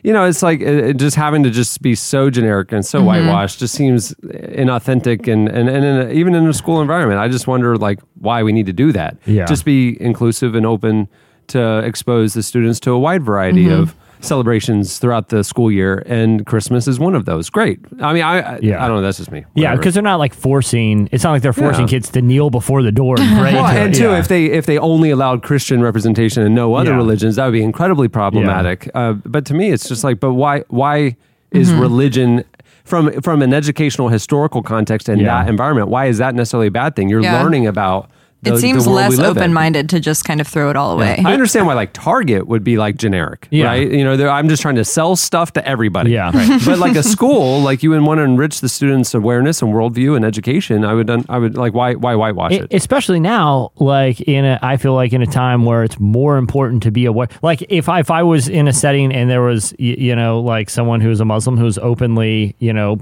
You 0.05 0.11
know, 0.11 0.25
it's 0.25 0.43
like 0.43 0.59
it, 0.59 0.75
it 0.85 0.97
just 0.97 1.15
having 1.15 1.43
to 1.43 1.49
just 1.49 1.81
be 1.81 1.95
so 1.95 2.29
generic 2.29 2.73
and 2.73 2.85
so 2.85 2.99
Mm-hmm. 2.99 3.07
Mhm. 3.07 3.25
whitewashed 3.25 3.59
just 3.59 3.73
seems 3.73 4.13
inauthentic 4.57 5.31
and 5.31 5.47
and, 5.47 5.69
and 5.69 5.85
in 5.85 6.07
a, 6.07 6.09
even 6.11 6.35
in 6.35 6.45
a 6.45 6.53
school 6.53 6.81
environment. 6.81 7.21
I 7.21 7.29
just 7.29 7.47
wonder 7.47 7.77
like 7.77 7.99
why 8.19 8.43
we 8.43 8.51
need 8.51 8.65
to 8.65 8.73
do 8.73 8.91
that. 8.91 9.17
Yeah. 9.25 9.45
Just 9.45 9.63
be 9.63 9.95
inclusive 10.01 10.55
and 10.55 10.65
open 10.65 11.07
to 11.47 11.79
expose 11.79 12.33
the 12.33 12.43
students 12.43 12.79
to 12.81 12.91
a 12.91 12.99
wide 12.99 13.23
variety 13.23 13.65
Mhm. 13.67 13.79
of 13.81 13.95
celebrations 14.23 14.97
throughout 14.99 15.29
the 15.29 15.43
school 15.43 15.71
year, 15.71 16.01
and 16.05 16.45
Christmas 16.45 16.87
is 16.87 16.99
one 16.99 17.13
of 17.15 17.25
those. 17.25 17.49
Great. 17.49 17.79
I 18.01 18.13
mean, 18.13 18.23
I 18.23 18.39
I, 18.55 18.59
Yeah. 18.61 18.83
I 18.83 18.87
don't 18.87 18.97
know. 18.97 19.01
That's 19.03 19.17
just 19.17 19.31
me. 19.31 19.45
Yeah, 19.55 19.75
because 19.75 19.93
they're 19.93 20.03
not 20.03 20.17
like 20.19 20.33
forcing. 20.33 21.09
It's 21.11 21.23
not 21.23 21.31
like 21.31 21.41
they're 21.41 21.53
forcing 21.53 21.81
Yeah. 21.87 21.87
kids 21.95 22.09
to 22.11 22.21
kneel 22.21 22.49
before 22.49 22.81
the 22.81 22.91
door 22.91 23.15
and 23.19 23.37
pray. 23.39 23.53
Well, 23.53 23.71
to 23.71 23.79
and 23.79 23.93
it. 23.93 23.97
two, 23.97 24.05
Yeah. 24.05 24.19
if 24.19 24.27
they 24.27 24.45
if 24.45 24.65
they 24.65 24.77
only 24.77 25.09
allowed 25.09 25.43
Christian 25.43 25.81
representation 25.81 26.41
and 26.43 26.55
no 26.55 26.75
other 26.75 26.91
Yeah. 26.91 26.97
religions, 26.97 27.35
that 27.35 27.45
would 27.45 27.53
be 27.53 27.63
incredibly 27.63 28.07
problematic. 28.07 28.89
Uh, 28.95 29.13
but 29.25 29.45
to 29.45 29.53
me, 29.53 29.71
it's 29.71 29.87
just 29.87 30.03
like, 30.03 30.19
but 30.19 30.33
why 30.33 30.63
why 30.69 31.15
is 31.51 31.71
Mhm. 31.71 31.81
religion 31.81 32.43
from 32.85 33.11
from 33.21 33.41
an 33.41 33.53
educational 33.53 34.09
historical 34.09 34.61
context 34.63 35.09
and 35.09 35.21
Yeah. 35.21 35.43
that 35.43 35.49
environment? 35.49 35.89
Why 35.89 36.05
is 36.07 36.17
that 36.17 36.33
necessarily 36.35 36.67
a 36.67 36.71
bad 36.71 36.95
thing? 36.95 37.09
You're 37.09 37.21
Yeah. 37.21 37.41
learning 37.43 37.67
about. 37.67 38.09
The, 38.43 38.53
it 38.53 38.57
seems 38.59 38.83
the 38.85 38.89
world 38.91 39.09
less 39.11 39.19
open 39.19 39.53
minded 39.53 39.89
to 39.89 39.99
just 39.99 40.25
kind 40.25 40.41
of 40.41 40.47
throw 40.47 40.69
it 40.69 40.75
all 40.75 40.91
away. 40.91 41.21
I 41.23 41.33
understand 41.33 41.65
why 41.67 41.73
like 41.73 41.93
Target 41.93 42.47
would 42.47 42.63
be 42.63 42.77
like 42.77 42.97
generic, 42.97 43.47
Yeah. 43.51 43.65
right? 43.65 43.89
You 43.91 44.03
know, 44.03 44.27
I'm 44.29 44.49
just 44.49 44.61
trying 44.61 44.75
to 44.75 44.85
sell 44.85 45.15
stuff 45.15 45.53
to 45.53 45.67
everybody. 45.67 46.11
Yeah. 46.11 46.31
but 46.65 46.79
like 46.79 46.95
a 46.95 47.03
school, 47.03 47.61
like 47.61 47.83
you 47.83 47.89
would 47.91 48.01
want 48.01 48.19
to 48.19 48.23
enrich 48.23 48.61
the 48.61 48.69
students' 48.69 49.13
awareness 49.13 49.61
and 49.61 49.73
worldview 49.73 50.15
and 50.15 50.25
education. 50.25 50.83
I 50.85 50.93
would, 50.93 51.09
I 51.29 51.37
would 51.37 51.55
like 51.57 51.73
why 51.73 51.95
why 51.95 52.15
whitewash 52.15 52.51
E- 52.51 52.55
it? 52.57 52.73
especially 52.73 53.19
now, 53.19 53.71
like 53.77 54.19
in 54.21 54.45
a, 54.45 54.59
I 54.61 54.77
feel 54.77 54.93
like 54.93 55.13
in 55.13 55.21
a 55.21 55.27
time 55.27 55.65
where 55.65 55.83
it's 55.83 55.99
more 55.99 56.37
important 56.37 56.83
to 56.83 56.91
be 56.91 57.05
aware. 57.05 57.27
Like 57.41 57.63
if 57.69 57.87
I, 57.89 57.99
if 57.99 58.11
I 58.11 58.23
was 58.23 58.47
in 58.49 58.67
a 58.67 58.73
setting 58.73 59.13
and 59.13 59.29
there 59.29 59.41
was, 59.41 59.73
y- 59.79 59.95
you 59.97 60.15
know, 60.15 60.39
like 60.41 60.69
someone 60.69 61.01
who's 61.01 61.19
a 61.19 61.25
Muslim 61.25 61.57
who's 61.57 61.77
openly, 61.77 62.55
you 62.59 62.73
know, 62.73 62.97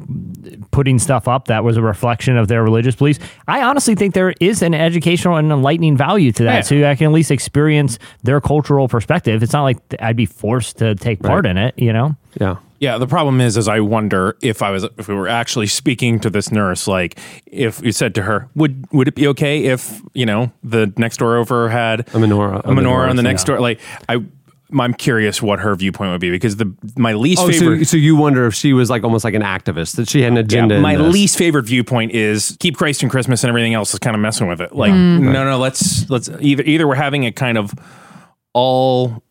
putting 0.72 1.00
stuff 1.00 1.28
up 1.28 1.46
that 1.48 1.64
was 1.64 1.78
a 1.78 1.82
reflection 1.82 2.38
of 2.38 2.48
their 2.48 2.64
religious 2.64 2.96
beliefs, 2.96 3.20
I 3.48 3.62
honestly 3.64 3.96
think 3.96 4.14
there 4.14 4.34
is 4.40 4.62
an 4.62 4.74
educational 4.74 5.31
and 5.38 5.52
enlightening 5.52 5.98
value 5.98 6.32
to 6.34 6.44
that. 6.44 6.56
Yeah. 6.56 6.62
So 6.62 6.90
I 6.90 6.96
can 6.96 7.08
at 7.08 7.14
least 7.14 7.32
experience 7.32 8.00
their 8.24 8.42
cultural 8.42 8.88
perspective. 8.88 9.44
It's 9.44 9.54
not 9.54 9.64
like 9.64 9.78
I'd 10.00 10.16
be 10.16 10.26
forced 10.26 10.78
to 10.80 10.96
take 10.96 11.22
part 11.22 11.46
in 11.46 11.58
it, 11.58 11.74
you 11.78 11.94
know? 11.94 12.16
Yeah. 12.40 12.58
Yeah, 12.82 12.98
the 12.98 13.06
problem 13.06 13.42
is, 13.42 13.58
is 13.58 13.68
I 13.68 13.80
wonder 13.80 14.36
if 14.42 14.64
I 14.64 14.72
was, 14.72 14.86
if 14.98 15.08
we 15.08 15.14
were 15.14 15.28
actually 15.28 15.68
speaking 15.68 16.20
to 16.22 16.32
this 16.32 16.52
nurse, 16.52 16.88
like 16.88 17.20
if 17.46 17.80
you 17.84 17.92
said 17.92 18.16
to 18.16 18.24
her, 18.24 18.50
would 18.56 18.92
would 18.92 19.08
it 19.08 19.14
be 19.14 19.28
okay 19.28 19.66
if 19.66 20.02
you 20.16 20.26
know 20.26 20.52
the 20.64 20.92
next 20.98 21.18
door 21.18 21.38
over 21.38 21.70
had 21.70 22.00
a 22.00 22.04
menorah, 22.04 22.62
a 22.62 22.70
menorah 22.70 23.08
on 23.08 23.18
the 23.18 23.22
next 23.22 23.44
yeah. 23.44 23.46
door? 23.46 23.60
Like 23.60 23.80
I, 24.10 24.26
I'm 24.80 24.94
curious 24.94 25.42
what 25.42 25.60
her 25.60 25.76
viewpoint 25.76 26.12
would 26.12 26.22
be 26.22 26.32
because 26.32 26.56
the 26.58 26.74
my 26.98 27.14
least 27.14 27.42
Oh, 27.42 27.48
favorite. 27.52 27.86
so 27.88 27.98
you 27.98 28.16
wonder 28.16 28.46
if 28.46 28.54
she 28.54 28.74
was 28.74 28.90
like 28.90 29.04
almost 29.04 29.24
like 29.26 29.34
an 29.34 29.42
activist 29.42 29.96
that 29.98 30.08
she 30.10 30.22
had 30.22 30.32
an 30.32 30.38
agenda. 30.38 30.76
Yeah, 30.76 30.78
in 30.78 30.82
my 30.84 30.96
this. 30.96 31.14
least 31.14 31.38
favorite 31.38 31.64
viewpoint 31.64 32.12
is 32.14 32.56
keep 32.60 32.78
Christ 32.78 33.02
and 33.02 33.12
Christmas 33.12 33.44
and 33.44 33.50
everything 33.50 33.74
else 33.74 33.94
is 33.94 34.00
kind 34.00 34.16
of 34.16 34.22
messing 34.22 34.48
with 34.48 34.62
it. 34.62 34.74
Like, 34.76 34.92
Mm. 34.94 35.32
no, 35.34 35.44
no, 35.44 35.58
let's 35.58 36.10
let's 36.10 36.30
either 36.40 36.64
either 36.64 36.88
we're 36.88 36.96
having 36.96 37.26
a 37.26 37.32
kind 37.32 37.58
of 37.58 37.74
all 38.54 39.24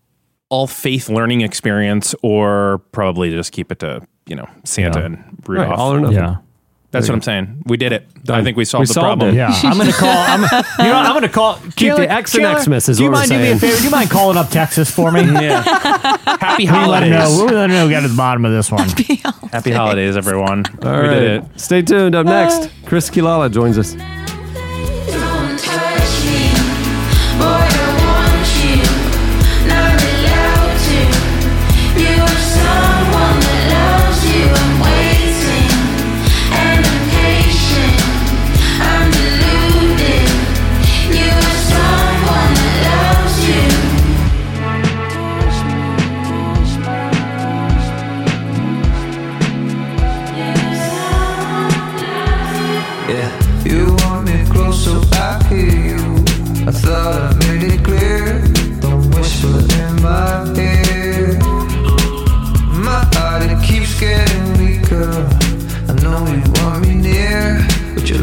all 0.49 0.67
faith 0.67 1.09
learning 1.09 1.43
experience, 1.43 2.15
or 2.23 2.79
probably 2.93 3.31
just 3.31 3.53
keep 3.53 3.71
it 3.71 3.79
to 3.81 4.03
you 4.27 4.35
know 4.37 4.49
Santa 4.65 5.01
Yeah. 5.01 5.07
and 5.07 5.39
Rudolph. 5.47 5.69
Right, 5.71 5.79
all 5.79 5.93
or 5.95 6.01
nothing. 6.01 6.17
Yeah. 6.17 6.37
That's 6.93 7.05
what 7.09 7.13
you 7.13 7.17
I'm 7.17 7.23
saying. 7.23 7.63
We 7.67 7.77
did 7.77 7.93
it. 7.93 8.07
I 8.29 8.43
think 8.43 8.57
we 8.57 8.65
solved 8.65 8.83
We 8.83 8.87
the 8.89 8.95
solved 8.95 9.21
problem. 9.21 9.31
it. 9.31 9.39
Yeah, 9.39 9.51
I'm 9.65 9.79
gonna 9.79 9.93
call. 9.93 10.09
I'm, 10.11 10.41
you 10.43 10.85
know, 10.93 10.99
I'm 10.99 11.15
gonna 11.15 11.29
call. 11.29 11.55
Keep 11.55 11.71
the 11.71 11.77
Chandler- 11.77 12.05
X 12.11 12.35
in 12.35 12.41
Chandler, 12.43 12.63
Xmas 12.63 12.89
is 12.89 12.97
Do 12.99 13.05
you 13.05 13.11
what 13.11 13.15
we're 13.15 13.19
mind 13.21 13.29
doing 13.31 13.41
me 13.43 13.47
a 13.47 13.59
saying. 13.59 13.61
favor? 13.61 13.77
Do 13.79 13.85
you 13.85 13.91
mind 13.91 14.11
calling 14.11 14.37
up 14.37 14.49
Texas 14.51 14.91
for 14.91 15.13
me? 15.13 15.21
Yeah. 15.41 15.63
Happy 15.63 16.65
We 16.65 16.71
let 16.71 16.75
holidays. 16.75 17.13
him 17.13 17.19
know. 17.19 17.45
We 17.47 17.53
let 17.53 17.65
him 17.67 17.71
know. 17.77 17.87
We 17.87 17.93
got 17.93 18.01
to 18.01 18.09
the 18.09 18.17
bottom 18.17 18.45
of 18.45 18.51
this 18.53 18.73
one. 18.73 18.89
Happy 19.53 19.71
holidays, 19.71 20.17
everyone. 20.17 20.65
All 20.83 20.91
we 20.93 20.99
right. 20.99 21.11
did 21.11 21.23
it. 21.23 21.45
Stay 21.61 21.83
tuned. 21.83 22.15
Up 22.17 22.27
next, 22.27 22.71
Chris 22.87 23.09
Quilala 23.09 23.53
joins 23.53 23.79
us. 23.79 23.95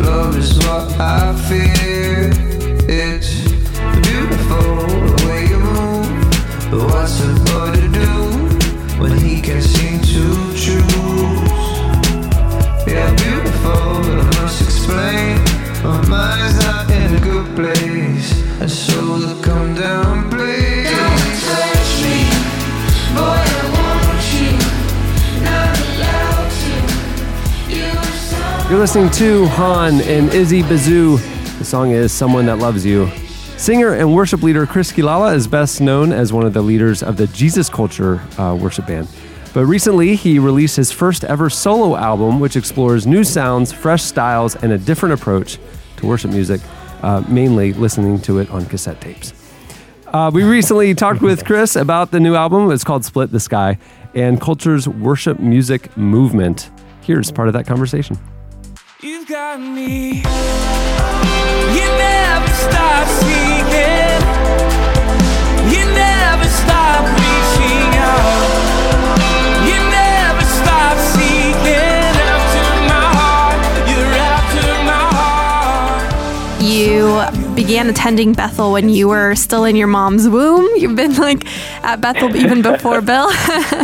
Love 0.08 0.38
is 0.38 0.58
what 0.60 0.90
I 1.00 1.36
fear. 1.48 1.87
You're 28.70 28.80
listening 28.80 29.10
to 29.12 29.48
Honne 29.48 30.02
and 30.02 30.30
Izzy 30.34 30.62
Bizu. 30.62 31.18
The 31.58 31.64
song 31.64 31.92
is 31.92 32.12
Someone 32.12 32.48
That 32.48 32.58
Loves 32.58 32.86
You. 32.86 33.10
Singer 33.56 33.94
and 33.94 34.14
worship 34.14 34.44
leader 34.44 34.66
Chris 34.66 34.92
Quilala 34.92 35.34
is 35.34 35.48
best 35.48 35.80
known 35.80 36.12
as 36.12 36.34
one 36.34 36.46
of 36.46 36.54
the 36.54 36.62
leaders 36.62 37.02
of 37.02 37.16
the 37.16 37.28
Jesus 37.28 37.70
Culture 37.70 38.20
uh, 38.38 38.54
worship 38.60 38.86
band. 38.86 39.08
But 39.54 39.68
recently, 39.68 40.18
he 40.18 40.38
released 40.38 40.76
his 40.76 40.92
first 40.92 41.24
ever 41.24 41.50
solo 41.50 41.96
album, 41.96 42.42
which 42.42 42.58
explores 42.58 43.08
new 43.08 43.24
sounds, 43.24 43.72
fresh 43.72 44.04
styles, 44.04 44.58
and 44.58 44.74
a 44.74 44.78
different 44.78 45.14
approach 45.14 45.60
to 45.96 46.06
worship 46.06 46.32
music, 46.32 46.60
uh, 47.04 47.24
mainly 47.30 47.72
listening 47.72 48.20
to 48.24 48.40
it 48.40 48.52
on 48.52 48.66
cassette 48.66 49.00
tapes. 49.00 49.34
Uh, 50.08 50.30
we 50.34 50.44
recently 50.44 50.94
talked 51.04 51.22
with 51.22 51.46
Chris 51.46 51.78
about 51.78 52.12
the 52.12 52.20
new 52.20 52.36
album. 52.36 52.70
It's 52.72 52.84
called 52.84 53.06
Split 53.06 53.32
the 53.32 53.40
Sky 53.40 53.78
and 54.14 54.42
Culture's 54.42 54.90
worship 54.90 55.40
music 55.40 55.96
movement. 55.96 56.70
Here's 57.02 57.32
part 57.32 57.48
of 57.48 57.54
that 57.54 57.66
conversation. 57.66 58.18
You've 59.00 59.28
got 59.28 59.60
me. 59.60 60.24
You 60.24 61.88
never 61.98 62.54
stop 62.54 63.08
began 77.68 77.90
attending 77.90 78.32
Bethel 78.32 78.72
when 78.72 78.88
you 78.88 79.10
were 79.10 79.36
still 79.36 79.66
in 79.66 79.76
your 79.76 79.88
mom's 79.88 80.30
womb. 80.30 80.66
You've 80.78 80.96
been 80.96 81.14
like 81.18 81.46
at 81.84 82.00
Bethel 82.00 82.34
even 82.34 82.62
before 82.62 83.02
Bill. 83.02 83.30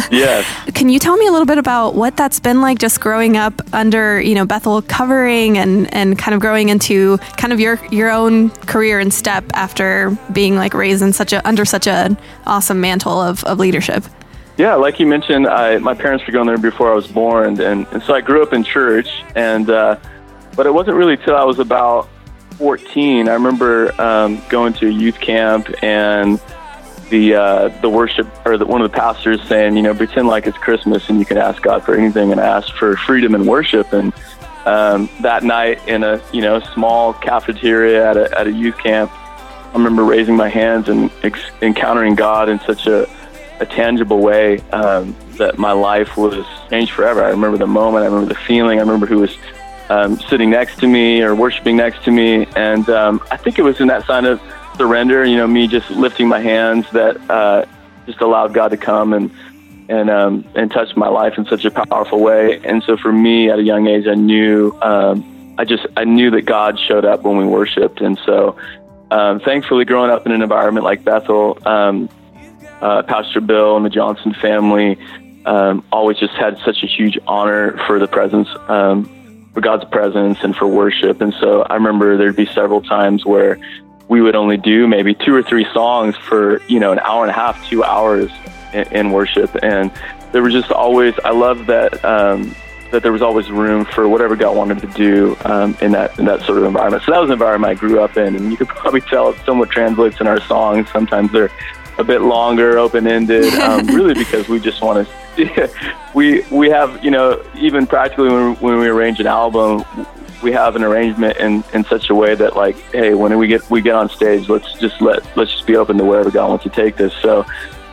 Yes. 0.09 0.45
Can 0.73 0.89
you 0.89 0.99
tell 0.99 1.17
me 1.17 1.27
a 1.27 1.31
little 1.31 1.45
bit 1.45 1.57
about 1.57 1.95
what 1.95 2.15
that's 2.15 2.39
been 2.39 2.61
like 2.61 2.77
just 2.77 3.01
growing 3.01 3.35
up 3.35 3.61
under, 3.73 4.21
you 4.21 4.35
know, 4.35 4.45
Bethel 4.45 4.81
covering 4.83 5.57
and, 5.57 5.91
and 5.93 6.17
kind 6.17 6.33
of 6.35 6.39
growing 6.39 6.69
into 6.69 7.17
kind 7.35 7.51
of 7.51 7.59
your 7.59 7.79
your 7.91 8.09
own 8.09 8.51
career 8.51 8.99
and 8.99 9.13
step 9.13 9.43
after 9.53 10.15
being 10.31 10.55
like 10.55 10.73
raised 10.73 11.01
in 11.01 11.11
such 11.11 11.33
a 11.33 11.45
under 11.47 11.65
such 11.65 11.87
an 11.87 12.17
awesome 12.45 12.79
mantle 12.79 13.19
of, 13.19 13.43
of 13.43 13.59
leadership? 13.59 14.03
Yeah, 14.57 14.75
like 14.75 14.99
you 14.99 15.07
mentioned, 15.07 15.47
I, 15.47 15.79
my 15.79 15.93
parents 15.93 16.25
were 16.25 16.31
going 16.31 16.47
there 16.47 16.57
before 16.57 16.91
I 16.91 16.95
was 16.95 17.07
born, 17.07 17.59
and, 17.59 17.87
and 17.87 18.03
so 18.03 18.13
I 18.13 18.21
grew 18.21 18.43
up 18.43 18.53
in 18.53 18.63
church. 18.63 19.09
And 19.35 19.69
uh, 19.69 19.97
but 20.55 20.65
it 20.65 20.73
wasn't 20.73 20.95
really 20.95 21.17
till 21.17 21.35
I 21.35 21.43
was 21.43 21.59
about 21.59 22.07
14. 22.57 23.29
I 23.29 23.33
remember 23.33 23.99
um, 24.01 24.41
going 24.49 24.73
to 24.73 24.87
a 24.87 24.91
youth 24.91 25.19
camp 25.19 25.69
and 25.83 26.39
the 27.09 27.35
uh, 27.35 27.67
the 27.81 27.89
worship 27.89 28.27
or 28.45 28.57
the, 28.57 28.65
one 28.65 28.81
of 28.81 28.91
the 28.91 28.97
pastors 28.97 29.41
saying, 29.47 29.75
you 29.75 29.83
know, 29.83 29.93
pretend 29.93 30.27
like 30.27 30.47
it's 30.47 30.57
Christmas 30.57 31.09
and 31.09 31.19
you 31.19 31.25
can 31.25 31.37
ask 31.37 31.61
God 31.61 31.83
for 31.83 31.95
anything, 31.95 32.31
and 32.31 32.39
I 32.39 32.45
asked 32.45 32.73
for 32.73 32.95
freedom 32.97 33.35
and 33.35 33.47
worship. 33.47 33.93
And 33.93 34.13
um, 34.65 35.09
that 35.21 35.43
night 35.43 35.87
in 35.87 36.03
a 36.03 36.21
you 36.31 36.41
know 36.41 36.59
small 36.59 37.13
cafeteria 37.13 38.09
at 38.09 38.17
a, 38.17 38.39
at 38.39 38.47
a 38.47 38.51
youth 38.51 38.77
camp, 38.77 39.11
I 39.13 39.73
remember 39.73 40.03
raising 40.03 40.35
my 40.35 40.49
hands 40.49 40.89
and 40.89 41.11
ex- 41.23 41.51
encountering 41.61 42.15
God 42.15 42.49
in 42.49 42.59
such 42.61 42.87
a, 42.87 43.07
a 43.59 43.65
tangible 43.65 44.19
way 44.19 44.59
um, 44.71 45.15
that 45.37 45.57
my 45.57 45.71
life 45.71 46.17
was 46.17 46.45
changed 46.69 46.93
forever. 46.93 47.23
I 47.23 47.29
remember 47.29 47.57
the 47.57 47.67
moment, 47.67 48.03
I 48.03 48.07
remember 48.07 48.33
the 48.33 48.39
feeling, 48.39 48.79
I 48.79 48.81
remember 48.81 49.05
who 49.05 49.19
was 49.19 49.37
um, 49.93 50.19
sitting 50.29 50.49
next 50.49 50.79
to 50.79 50.87
me 50.87 51.21
or 51.21 51.35
worshiping 51.35 51.75
next 51.77 52.03
to 52.05 52.11
me, 52.11 52.47
and 52.55 52.89
um, 52.89 53.21
I 53.31 53.37
think 53.37 53.59
it 53.59 53.61
was 53.61 53.79
in 53.79 53.87
that 53.87 54.05
sign 54.05 54.25
of 54.25 54.41
surrender, 54.77 55.23
you 55.23 55.37
know, 55.37 55.47
me 55.47 55.67
just 55.67 55.89
lifting 55.91 56.27
my 56.27 56.39
hands 56.39 56.85
that 56.91 57.17
uh, 57.29 57.65
just 58.05 58.21
allowed 58.21 58.53
God 58.53 58.69
to 58.69 58.77
come 58.77 59.13
and 59.13 59.31
and 59.89 60.09
um, 60.09 60.45
and 60.55 60.71
touch 60.71 60.95
my 60.95 61.09
life 61.09 61.37
in 61.37 61.45
such 61.45 61.65
a 61.65 61.71
powerful 61.71 62.19
way. 62.19 62.59
And 62.63 62.81
so 62.83 62.97
for 62.97 63.11
me, 63.11 63.49
at 63.49 63.59
a 63.59 63.63
young 63.63 63.87
age, 63.87 64.07
I 64.07 64.15
knew 64.15 64.75
um, 64.81 65.55
I 65.57 65.65
just 65.65 65.85
I 65.95 66.05
knew 66.05 66.31
that 66.31 66.43
God 66.43 66.79
showed 66.79 67.05
up 67.05 67.23
when 67.23 67.37
we 67.37 67.45
worshipped, 67.45 68.01
and 68.01 68.17
so 68.25 68.57
um, 69.11 69.39
thankfully, 69.41 69.85
growing 69.85 70.09
up 70.09 70.25
in 70.25 70.31
an 70.31 70.41
environment 70.41 70.85
like 70.85 71.03
Bethel, 71.03 71.59
um, 71.67 72.09
uh, 72.81 73.03
Pastor 73.03 73.41
Bill 73.41 73.77
and 73.77 73.85
the 73.85 73.91
Johnson 73.91 74.33
family 74.33 74.97
um, 75.45 75.83
always 75.91 76.17
just 76.17 76.33
had 76.33 76.57
such 76.65 76.83
a 76.83 76.87
huge 76.87 77.19
honor 77.27 77.77
for 77.85 77.99
the 77.99 78.07
presence, 78.07 78.47
um, 78.67 79.07
for 79.53 79.61
God's 79.61 79.85
presence, 79.85 80.39
and 80.41 80.55
for 80.55 80.67
worship. 80.67 81.21
And 81.21 81.33
so 81.39 81.61
I 81.63 81.75
remember 81.75 82.17
there'd 82.17 82.35
be 82.35 82.47
several 82.47 82.81
times 82.81 83.25
where 83.25 83.59
we 84.07 84.21
would 84.21 84.35
only 84.35 84.57
do 84.57 84.87
maybe 84.87 85.13
two 85.13 85.33
or 85.33 85.43
three 85.43 85.65
songs 85.73 86.15
for 86.15 86.61
you 86.67 86.79
know 86.79 86.91
an 86.91 86.99
hour 86.99 87.23
and 87.23 87.31
a 87.31 87.33
half, 87.33 87.67
two 87.69 87.83
hours 87.83 88.31
in, 88.73 88.87
in 88.91 89.11
worship, 89.11 89.55
and 89.63 89.91
there 90.31 90.41
was 90.41 90.53
just 90.53 90.71
always. 90.71 91.13
I 91.23 91.31
love 91.31 91.67
that. 91.67 92.03
Um, 92.03 92.55
that 92.91 93.01
there 93.01 93.11
was 93.11 93.23
always 93.23 93.49
room 93.49 93.85
for 93.85 94.07
whatever 94.07 94.35
God 94.35 94.55
wanted 94.55 94.79
to 94.81 94.87
do 94.87 95.35
um, 95.45 95.75
in 95.81 95.93
that 95.93 96.17
in 96.19 96.25
that 96.25 96.41
sort 96.43 96.59
of 96.59 96.63
environment. 96.63 97.01
So 97.03 97.11
that 97.11 97.19
was 97.19 97.29
the 97.29 97.33
environment 97.33 97.71
I 97.71 97.73
grew 97.73 97.99
up 97.99 98.17
in, 98.17 98.35
and 98.35 98.51
you 98.51 98.57
could 98.57 98.67
probably 98.83 99.01
tell 99.01 99.29
it 99.29 99.37
somewhat 99.45 99.71
translates 99.71 100.21
in 100.21 100.27
our 100.27 100.39
songs. 100.41 100.87
Sometimes 100.91 101.31
they're 101.31 101.49
a 102.03 102.05
bit 102.05 102.21
longer, 102.21 102.77
open 102.77 103.07
ended, 103.07 103.53
um, 103.61 103.87
really 103.87 104.13
because 104.13 104.47
we 104.47 104.59
just 104.59 104.81
want 104.81 105.07
to. 105.07 105.13
we 106.13 106.43
we 106.51 106.69
have 106.69 107.03
you 107.03 107.09
know 107.09 107.43
even 107.55 107.87
practically 107.87 108.29
when, 108.29 108.55
when 108.55 108.77
we 108.77 108.87
arrange 108.87 109.19
an 109.19 109.27
album, 109.27 109.83
we 110.43 110.51
have 110.51 110.75
an 110.75 110.83
arrangement 110.83 111.37
in, 111.37 111.63
in 111.73 111.83
such 111.85 112.09
a 112.09 112.15
way 112.15 112.35
that 112.35 112.55
like 112.55 112.75
hey 112.91 113.13
when 113.13 113.35
we 113.37 113.47
get 113.47 113.67
we 113.69 113.81
get 113.81 113.95
on 113.95 114.09
stage 114.09 114.47
let's 114.49 114.73
just 114.73 115.01
let 115.01 115.25
let's 115.35 115.51
just 115.51 115.65
be 115.65 115.75
open 115.75 115.97
to 115.97 116.03
wherever 116.03 116.29
God 116.29 116.49
wants 116.49 116.63
to 116.65 116.69
take 116.69 116.97
this. 116.97 117.13
So 117.21 117.45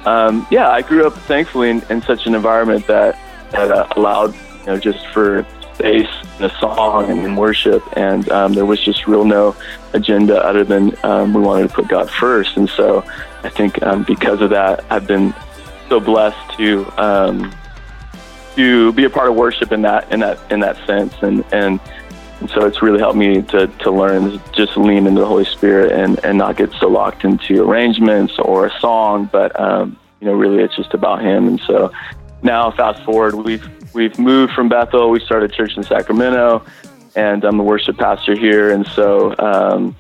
um, 0.05 0.47
yeah, 0.51 0.69
I 0.69 0.83
grew 0.83 1.07
up 1.07 1.15
thankfully 1.15 1.71
in, 1.71 1.83
in 1.89 2.03
such 2.03 2.27
an 2.27 2.35
environment 2.35 2.87
that 2.89 3.19
that 3.53 3.71
uh, 3.71 3.87
allowed 3.97 4.35
you 4.35 4.67
know, 4.67 4.79
just 4.79 5.07
for 5.09 5.47
space 5.81 6.09
and 6.37 6.51
a 6.51 6.59
song 6.59 7.11
and, 7.11 7.21
and 7.21 7.37
worship. 7.37 7.83
And 7.97 8.29
um, 8.31 8.53
there 8.53 8.67
was 8.67 8.81
just 8.81 9.07
real 9.07 9.25
no 9.25 9.57
agenda 9.93 10.45
other 10.45 10.65
than 10.65 10.95
um, 11.03 11.33
we 11.35 11.41
wanted 11.41 11.69
to 11.69 11.75
put 11.75 11.89
God 11.89 12.11
first. 12.11 12.57
And 12.57 12.69
so 12.69 13.05
I 13.43 13.49
think 13.49 13.83
um, 13.83 14.05
because 14.05 14.41
of 14.41 14.51
that, 14.51 14.85
I've 14.91 15.07
been 15.07 15.35
so 15.89 16.01
blessed 16.01 16.57
to 16.59 16.87
um, 16.99 17.53
to 18.57 18.93
be 18.93 19.05
a 19.05 19.11
part 19.11 19.29
of 19.29 19.37
worship 19.37 19.73
in 19.73 19.83
that 19.83 20.13
in 20.13 20.21
that 20.21 20.39
in 20.51 20.61
that 20.61 20.77
sense. 20.87 21.15
And 21.23 21.45
and, 21.53 21.81
and 22.41 22.51
so 22.51 22.67
it's 22.67 22.83
really 22.83 22.99
helped 22.99 23.19
me 23.19 23.43
to, 23.43 23.67
to 23.67 23.91
learn 23.91 24.41
just 24.53 24.77
lean 24.77 25.07
into 25.07 25.21
the 25.21 25.27
Holy 25.27 25.45
Spirit 25.45 25.93
and, 25.93 26.23
and 26.25 26.39
not 26.39 26.57
get 26.57 26.73
so 26.75 26.89
locked 26.89 27.25
into 27.25 27.63
arrangements 27.63 28.39
or 28.39 28.67
a 28.67 28.81
song, 28.81 29.29
but 29.31 29.59
um, 29.59 29.99
you 30.21 30.27
know, 30.27 30.35
really 30.35 30.63
it's 30.63 30.77
just 30.77 30.95
about 30.95 31.23
Him. 31.23 31.49
And 31.49 31.61
so 31.61 31.93
now, 32.43 32.71
fast 32.71 33.03
forward, 33.05 33.35
we've 33.35 33.69
we've 33.93 34.19
moved 34.19 34.53
from 34.53 34.69
Bethel. 34.69 35.11
We 35.11 35.21
started 35.21 35.53
church 35.53 35.77
in 35.77 35.83
Sacramento, 35.83 36.65
and 37.15 37.45
I'm 37.45 37.57
the 37.57 37.63
worship 37.63 37.99
pastor 37.99 38.37
here. 38.37 38.71
And 38.71 38.87
so, 38.89 39.35
um, 39.39 39.97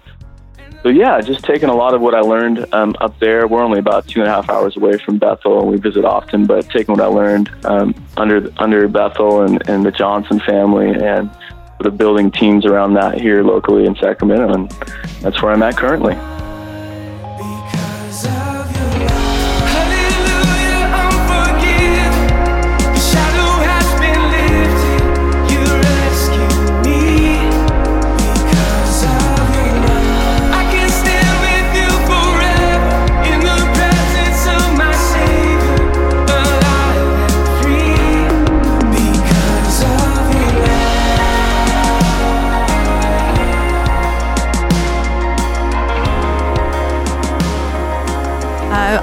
so 0.83 0.89
yeah, 0.89 1.21
just 1.21 1.45
taking 1.45 1.69
a 1.69 1.75
lot 1.75 1.95
of 1.95 2.01
what 2.01 2.15
I 2.15 2.21
learned 2.21 2.73
um, 2.73 2.95
up 3.01 3.19
there. 3.19 3.47
We're 3.47 3.63
only 3.63 3.79
about 3.79 4.09
two 4.09 4.21
and 4.21 4.29
a 4.29 4.33
half 4.33 4.49
hours 4.49 4.77
away 4.77 4.99
from 4.99 5.19
Bethel, 5.19 5.61
and 5.61 5.71
we 5.71 5.77
visit 5.77 6.05
often. 6.05 6.47
But 6.47 6.71
taking 6.71 6.95
what 6.95 7.03
I 7.03 7.09
learned 7.09 7.51
um, 7.65 7.95
under 8.17 8.51
under 8.59 8.89
Bethel 8.89 9.43
and, 9.43 9.69
and 9.69 9.85
the 9.85 9.93
Johnson 9.93 10.41
family, 10.41 10.91
and 10.91 11.31
the 11.81 11.91
building 11.91 12.31
teams 12.31 12.67
around 12.67 12.95
that 12.95 13.21
here 13.21 13.43
locally 13.43 13.87
in 13.87 13.95
Sacramento, 13.97 14.53
and 14.53 14.71
that's 15.23 15.43
where 15.43 15.53
I'm 15.53 15.63
at 15.63 15.77
currently. 15.77 16.15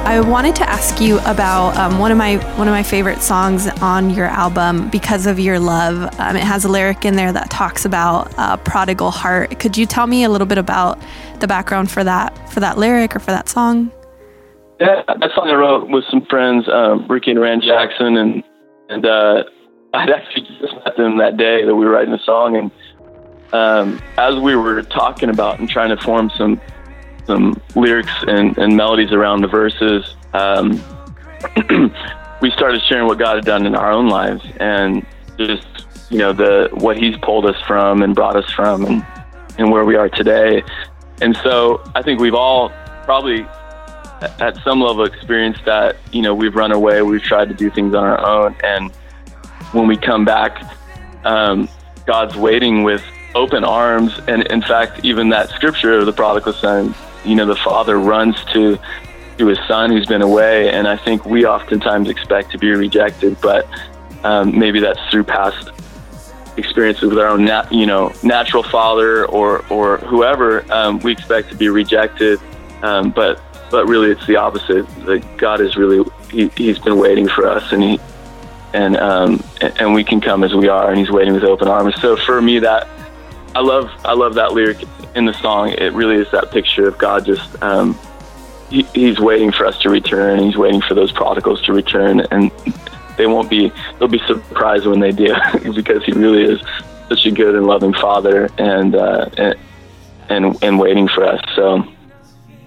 I 0.08 0.22
wanted 0.22 0.56
to 0.56 0.70
ask 0.70 1.02
you 1.02 1.20
about 1.26 1.76
um, 1.76 2.00
one 2.00 2.14
of 2.14 2.18
my 2.18 2.38
one 2.58 2.70
of 2.70 2.72
my 2.72 2.82
favorite 2.82 3.22
songs 3.22 3.68
on 3.82 4.10
your 4.10 4.28
album, 4.28 4.90
"Because 4.90 5.26
of 5.26 5.38
Your 5.38 5.60
Love." 5.60 6.18
Um, 6.18 6.38
it 6.38 6.44
has 6.44 6.64
a 6.64 6.70
lyric 6.70 7.04
in 7.04 7.18
there 7.18 7.34
that 7.34 7.50
talks 7.50 7.84
about 7.84 8.34
uh, 8.38 8.56
prodigal 8.56 9.12
heart. 9.12 9.60
Could 9.60 9.76
you 9.76 9.86
tell 9.86 10.08
me 10.08 10.24
a 10.24 10.30
little 10.30 10.48
bit 10.48 10.58
about 10.58 10.98
the 11.42 11.48
background 11.48 11.92
for 11.92 12.06
that 12.06 12.50
for 12.50 12.62
that 12.62 12.78
lyric 12.78 13.18
or 13.18 13.20
for 13.20 13.32
that 13.32 13.50
song? 13.50 13.92
Yeah, 14.80 15.02
that 15.08 15.32
song 15.36 15.50
I 15.50 15.56
wrote 15.56 15.90
with 15.90 16.06
some 16.10 16.26
friends, 16.28 16.70
um, 16.70 17.06
Ricky 17.10 17.32
and 17.32 17.42
Rand 17.42 17.64
Jackson, 17.64 18.16
and 18.16 18.44
and 18.88 19.06
uh, 19.06 19.44
I'd 19.94 20.10
actually 20.10 20.48
just 20.62 20.74
met 20.86 20.96
them 20.96 21.18
that 21.18 21.36
day 21.36 21.66
that 21.66 21.76
we 21.76 21.84
were 21.86 21.92
writing 21.92 22.14
the 22.14 22.24
song, 22.24 22.56
and 22.56 22.72
um, 23.52 24.02
as 24.18 24.38
we 24.38 24.56
were 24.56 24.84
talking 24.84 25.28
about 25.28 25.60
and 25.60 25.70
trying 25.70 25.90
to 25.90 26.02
form 26.02 26.32
some 26.38 26.62
some 27.28 27.62
lyrics 27.76 28.12
and, 28.28 28.58
and 28.58 28.76
melodies 28.76 29.12
around 29.12 29.42
the 29.42 29.48
verses, 29.48 30.16
um, 30.34 30.72
we 32.42 32.50
started 32.52 32.82
sharing 32.88 33.06
what 33.06 33.20
God 33.20 33.36
had 33.36 33.46
done 33.46 33.66
in 33.66 33.76
our 33.76 33.92
own 33.92 34.08
lives, 34.08 34.44
and 34.60 35.06
just 35.38 35.68
you 36.10 36.18
know 36.18 36.34
the 36.34 36.70
what 36.74 36.98
He's 36.98 37.16
pulled 37.18 37.46
us 37.46 37.62
from 37.68 38.02
and 38.02 38.16
brought 38.16 38.36
us 38.36 38.50
from, 38.52 38.86
and 38.86 39.06
and 39.60 39.72
where 39.72 39.86
we 39.86 39.96
are 39.96 40.10
today. 40.10 40.64
And 41.22 41.36
so 41.38 41.84
I 41.96 42.02
think 42.02 42.20
we've 42.20 42.36
all 42.36 42.72
probably 43.06 43.46
at 44.22 44.58
some 44.64 44.82
level 44.82 45.04
experienced 45.04 45.64
that 45.66 45.98
you 46.12 46.22
know 46.22 46.34
we've 46.34 46.56
run 46.56 46.72
away 46.72 47.02
we've 47.02 47.22
tried 47.22 47.50
to 47.50 47.56
do 47.56 47.70
things 47.70 47.94
on 47.94 48.04
our 48.04 48.26
own. 48.26 48.56
And 48.64 48.92
when 49.72 49.88
we 49.88 49.98
come 49.98 50.26
back 50.26 50.64
um, 51.26 51.70
god's 52.06 52.36
waiting 52.36 52.84
with 52.84 53.04
open 53.36 53.64
arms. 53.64 54.20
And 54.28 54.44
in 54.48 54.62
fact 54.62 55.06
even 55.06 55.30
that 55.30 55.50
scripture 55.50 55.94
of 55.94 56.06
the 56.06 56.14
prodigal 56.14 56.54
son 56.54 56.96
you 57.28 57.36
know 57.36 57.46
the 57.46 57.56
father 57.56 58.00
runs 58.00 58.36
to 58.54 58.80
to 59.38 59.48
his 59.48 59.60
son 59.68 59.92
who's 59.92 60.08
been 60.08 60.22
away 60.22 60.70
and 60.70 60.88
i 60.88 60.98
think 60.98 61.26
we 61.26 61.46
oftentimes 61.46 62.10
expect 62.10 62.52
to 62.52 62.58
be 62.58 62.70
rejected 62.72 63.40
but 63.42 63.68
um, 64.24 64.58
maybe 64.58 64.80
that's 64.80 65.00
through 65.10 65.24
past 65.24 65.72
experiences 66.58 67.10
with 67.10 67.20
our 67.20 67.28
own, 67.28 67.50
you 67.72 67.86
know, 67.86 68.12
natural 68.24 68.64
father 68.64 69.26
or 69.26 69.66
or 69.72 69.98
whoever, 70.00 70.70
um, 70.74 71.00
we 71.00 71.12
expect 71.12 71.50
to 71.50 71.56
be 71.56 71.70
rejected. 71.70 72.40
Um, 72.82 73.12
but 73.12 73.42
but 73.72 73.88
really, 73.88 74.12
it's 74.12 74.26
the 74.28 74.36
opposite. 74.36 74.88
That 75.06 75.24
God 75.38 75.62
is 75.62 75.78
really 75.78 76.04
he, 76.32 76.50
He's 76.50 76.80
been 76.80 76.98
waiting 76.98 77.28
for 77.28 77.48
us, 77.48 77.72
and 77.72 77.82
He 77.82 78.00
and 78.74 78.98
um, 78.98 79.44
and 79.62 79.94
we 79.94 80.04
can 80.04 80.20
come 80.20 80.44
as 80.44 80.54
we 80.54 80.68
are, 80.68 80.90
and 80.90 81.00
He's 81.00 81.12
waiting 81.12 81.34
with 81.34 81.44
open 81.44 81.68
arms. 81.68 81.96
So 82.02 82.18
for 82.18 82.42
me, 82.42 82.60
that 82.60 82.88
I 83.56 83.62
love 83.62 83.90
I 84.04 84.14
love 84.14 84.34
that 84.36 84.54
lyric 84.54 84.84
in 85.18 85.26
the 85.26 85.34
song. 85.34 85.70
It 85.70 85.92
really 85.94 86.16
is 86.16 86.30
that 86.32 86.52
picture 86.52 86.88
of 86.88 86.98
God 86.98 87.26
just 87.26 87.62
um, 87.62 87.98
he, 88.70 88.84
He's 88.94 89.20
waiting 89.20 89.52
for 89.52 89.66
us 89.66 89.78
to 89.80 89.90
return. 89.90 90.40
He's 90.40 90.56
waiting 90.56 90.82
for 90.82 90.94
those 90.94 91.12
prodigals 91.12 91.62
to 91.64 91.74
return, 91.74 92.22
and 92.32 92.52
they 93.18 93.26
won't 93.26 93.50
be 93.50 93.72
they'll 93.98 94.08
be 94.08 94.22
surprised 94.28 94.86
when 94.86 95.00
they 95.00 95.12
do 95.12 95.36
because 95.76 96.04
He 96.06 96.14
really 96.14 96.44
is 96.44 96.62
such 97.10 97.26
a 97.26 97.32
good 97.32 97.56
and 97.56 97.66
loving 97.66 97.94
Father, 97.94 98.50
and 98.58 98.96
uh, 98.96 99.30
and, 99.38 99.56
and 100.30 100.64
and 100.64 100.80
waiting 100.80 101.08
for 101.08 101.24
us. 101.26 101.42
So. 101.56 101.84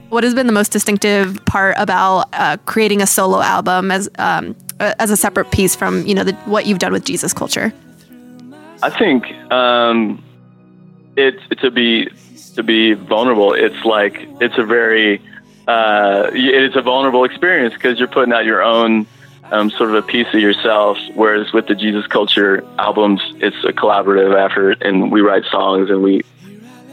What 0.09 0.24
has 0.24 0.34
been 0.34 0.48
the 0.48 0.53
most 0.53 0.72
distinctive 0.72 1.38
part 1.44 1.76
about 1.78 2.30
uh, 2.32 2.57
creating 2.66 3.01
a 3.01 3.07
solo 3.07 3.40
album 3.40 3.92
as 3.92 4.09
um, 4.18 4.57
uh, 4.80 4.92
as 4.98 5.12
a 5.12 5.16
separate 5.16 5.53
piece 5.53 5.76
from 5.76 6.05
you 6.05 6.16
know 6.16 6.24
the, 6.24 6.32
what 6.46 6.66
you've 6.66 6.80
done 6.80 6.92
with 6.92 7.05
Jesus 7.05 7.32
Culture? 7.32 7.72
I 8.82 8.90
think 8.90 9.30
um, 9.53 10.20
it's 11.16 11.46
to 11.61 11.70
be 11.70 12.09
to 12.55 12.62
be 12.62 12.94
vulnerable. 12.94 13.53
It's 13.53 13.84
like 13.84 14.26
it's 14.40 14.59
a 14.59 14.64
very 14.64 15.20
uh, 15.66 16.30
it's 16.32 16.76
a 16.76 16.82
vulnerable 16.82 17.24
experience 17.24 17.74
because 17.74 17.98
you're 17.98 18.09
putting 18.09 18.32
out 18.32 18.44
your 18.44 18.62
own 18.62 19.07
um, 19.53 19.70
sort 19.70 19.90
of 19.90 19.96
a 19.96 20.03
piece 20.03 20.26
of 20.28 20.40
yourself. 20.40 20.98
Whereas 21.14 21.53
with 21.53 21.66
the 21.66 21.74
Jesus 21.74 22.07
Culture 22.07 22.64
albums, 22.78 23.20
it's 23.36 23.57
a 23.64 23.72
collaborative 23.72 24.34
effort, 24.34 24.82
and 24.82 25.11
we 25.12 25.20
write 25.20 25.44
songs 25.51 25.90
and 25.90 26.03
we 26.03 26.22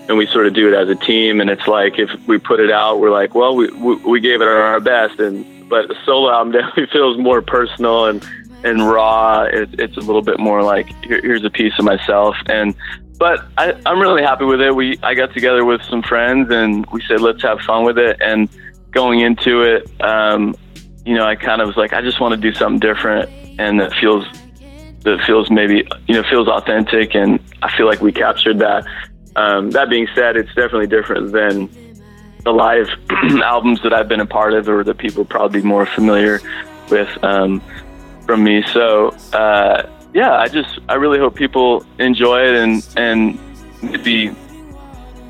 and 0.08 0.18
we 0.18 0.26
sort 0.28 0.48
of 0.48 0.54
do 0.54 0.72
it 0.72 0.74
as 0.74 0.90
a 0.90 0.96
team. 0.96 1.42
And 1.42 1.50
it's 1.50 1.68
like 1.68 2.00
if 2.00 2.10
we 2.28 2.38
put 2.38 2.60
it 2.60 2.72
out, 2.72 3.00
we're 3.00 3.12
like, 3.12 3.36
well, 3.36 3.56
we 3.56 3.70
we, 3.72 3.96
we 3.96 4.20
gave 4.20 4.42
it 4.42 4.48
our 4.48 4.80
best, 4.80 5.20
and 5.20 5.70
but 5.70 5.90
a 5.92 5.96
solo 6.06 6.32
album 6.32 6.52
definitely 6.54 6.88
feels 6.88 7.18
more 7.18 7.42
personal 7.42 8.06
and 8.06 8.26
and 8.64 8.88
raw. 8.88 9.44
It, 9.44 9.80
it's 9.80 9.98
a 9.98 10.02
little 10.02 10.22
bit 10.22 10.40
more 10.40 10.64
like 10.64 10.88
Here, 11.04 11.22
here's 11.22 11.44
a 11.44 11.50
piece 11.50 11.74
of 11.78 11.86
myself, 11.86 12.36
and 12.48 12.76
but 13.18 13.46
I, 13.58 13.80
I'm 13.86 14.00
really 14.00 14.22
happy 14.22 14.46
with 14.46 14.62
it. 14.62 14.76
We 14.76 15.00
I 15.04 15.14
got 15.14 15.34
together 15.34 15.66
with 15.66 15.82
some 15.84 16.04
friends 16.04 16.50
and 16.52 16.86
we 16.88 17.02
said 17.08 17.22
let's 17.22 17.42
have 17.42 17.60
fun 17.62 17.84
with 17.86 17.98
it. 17.98 18.18
And 18.22 18.50
going 18.92 19.22
into 19.22 19.62
it, 19.62 19.90
um, 20.02 20.56
you 21.06 21.16
know, 21.16 21.26
I 21.26 21.36
kind 21.36 21.62
of 21.62 21.68
was 21.68 21.78
like, 21.78 21.94
I 21.94 22.02
just 22.02 22.20
want 22.20 22.34
to 22.34 22.40
do 22.40 22.54
something 22.54 22.80
different, 22.80 23.30
and 23.60 23.80
that 23.80 23.94
feels 23.94 24.26
that 25.04 25.24
feels 25.26 25.50
maybe 25.50 25.88
you 26.08 26.16
know 26.16 26.24
feels 26.30 26.48
authentic, 26.48 27.16
and 27.16 27.40
I 27.62 27.76
feel 27.76 27.86
like 27.86 28.02
we 28.02 28.12
captured 28.12 28.60
that. 28.60 28.86
Um, 29.36 29.72
that 29.72 29.90
being 29.90 30.08
said, 30.16 30.36
it's 30.36 30.54
definitely 30.56 30.88
different 30.88 31.32
than 31.32 31.70
the 32.44 32.52
live 32.52 32.88
albums 33.44 33.82
that 33.84 33.94
I've 33.94 34.08
been 34.08 34.20
a 34.20 34.26
part 34.26 34.54
of, 34.54 34.68
or 34.68 34.84
that 34.84 34.98
people 34.98 35.24
probably 35.26 35.62
more 35.62 35.86
familiar 35.86 36.42
with 36.90 37.24
um, 37.24 37.62
from 38.26 38.44
me. 38.44 38.64
So 38.74 39.10
uh, 39.34 39.90
yeah, 40.14 40.34
I 40.34 40.48
just 40.48 40.80
I 40.90 40.96
really 40.96 41.20
hope 41.20 41.36
people 41.36 41.86
enjoy 42.00 42.42
it 42.48 42.56
and 42.56 42.88
and 42.96 43.40
maybe 43.82 44.36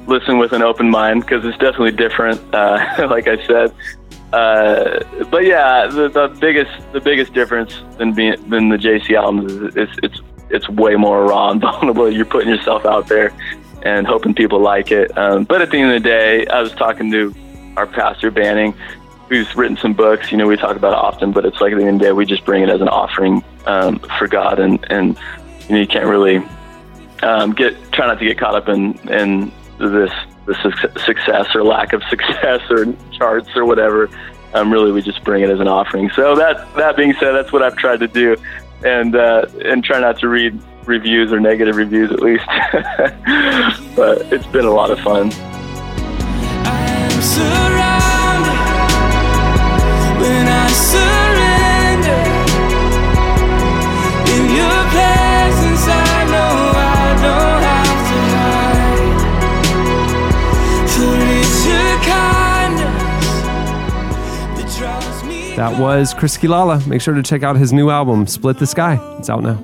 listen 0.08 0.38
with 0.38 0.54
an 0.54 0.62
open 0.62 0.90
mind 0.90 1.22
because 1.22 1.46
it's 1.46 1.58
definitely 1.58 1.92
different. 1.92 2.42
Uh, 2.54 3.08
like 3.10 3.28
I 3.28 3.46
said, 3.46 3.74
uh, 4.34 5.04
but 5.30 5.46
yeah, 5.46 5.88
the, 5.88 6.10
the 6.10 6.28
biggest 6.40 6.72
the 6.94 7.02
biggest 7.02 7.34
difference 7.34 7.74
than 7.98 8.14
being 8.14 8.50
than 8.50 8.70
the 8.70 8.78
JC 8.78 9.16
albums 9.16 9.52
is 9.52 9.76
it's 9.76 10.00
it's 10.04 10.22
it's 10.50 10.70
way 10.70 10.96
more 10.96 11.26
raw 11.26 11.52
and 11.52 11.62
vulnerable. 11.70 12.12
You're 12.12 12.26
putting 12.26 12.50
yourself 12.50 12.86
out 12.86 13.08
there 13.08 13.34
and 13.84 14.06
hoping 14.08 14.34
people 14.34 14.60
like 14.60 14.92
it. 14.92 15.16
Um, 15.18 15.44
but 15.44 15.62
at 15.62 15.72
the 15.72 15.78
end 15.78 15.92
of 15.92 16.04
the 16.04 16.10
day, 16.10 16.48
I 16.48 16.62
was 16.62 16.72
talking 16.74 17.12
to 17.12 17.34
our 17.78 17.86
pastor 17.86 18.32
Banning, 18.32 18.74
who's 19.30 19.56
written 19.56 19.78
some 19.78 19.94
books. 19.94 20.32
You 20.32 20.38
know, 20.38 20.48
we 20.48 20.58
talk 20.58 20.76
about 20.76 20.94
it 20.94 21.00
often, 21.00 21.32
but 21.32 21.46
it's 21.46 21.60
like 21.60 21.74
at 21.74 21.78
the 21.78 21.86
end 21.86 21.96
of 21.96 22.00
the 22.00 22.06
day, 22.06 22.12
we 22.12 22.26
just 22.26 22.46
bring 22.46 22.64
it 22.64 22.70
as 22.70 22.82
an 22.82 22.90
offering 22.90 23.44
um, 23.66 24.00
for 24.18 24.28
God, 24.28 24.60
and 24.60 24.86
and 24.90 25.18
you 25.68 25.76
know, 25.76 25.82
you 25.82 25.88
can't 25.88 26.06
really 26.06 26.42
um, 27.24 27.54
get 27.54 27.76
try 27.92 28.08
not 28.08 28.20
to 28.20 28.26
get 28.26 28.38
caught 28.38 28.56
up 28.56 28.70
in 28.70 28.98
in 29.10 29.52
this 29.80 30.12
the 30.46 30.56
suc- 30.64 31.00
success 31.00 31.54
or 31.54 31.64
lack 31.64 31.94
of 31.94 32.02
success 32.10 32.62
or 32.70 32.86
charts 33.12 33.50
or 33.56 33.66
whatever. 33.66 34.10
Um, 34.54 34.72
really, 34.72 34.92
we 34.92 35.02
just 35.02 35.24
bring 35.24 35.44
it 35.44 35.50
as 35.50 35.60
an 35.60 35.68
offering. 35.68 36.10
So 36.12 36.36
that 36.36 36.74
that 36.76 36.96
being 36.96 37.14
said, 37.20 37.34
that's 37.34 37.52
what 37.52 37.62
I've 37.62 37.76
tried 37.76 38.00
to 38.00 38.08
do, 38.08 38.38
and 38.84 39.16
uh, 39.16 39.46
and 39.64 39.84
try 39.84 40.00
not 40.00 40.20
to 40.20 40.30
read 40.30 40.60
reviews 40.86 41.34
or 41.34 41.40
negative 41.40 41.76
reviews 41.76 42.12
at 42.12 42.22
least. 42.22 42.46
but 43.96 44.22
it's 44.32 44.48
been 44.48 44.66
a 44.66 44.72
lot 44.72 44.90
of 44.90 45.00
fun. 45.02 45.32
That 65.58 65.80
was 65.80 66.14
Chris 66.14 66.38
Quilala. 66.38 66.86
Make 66.86 67.02
sure 67.02 67.16
to 67.16 67.24
check 67.24 67.42
out 67.42 67.56
his 67.56 67.74
new 67.74 67.90
album, 67.90 68.28
Split 68.28 68.60
the 68.60 68.68
Sky. 68.68 69.00
It's 69.18 69.28
out 69.28 69.42
now. 69.42 69.60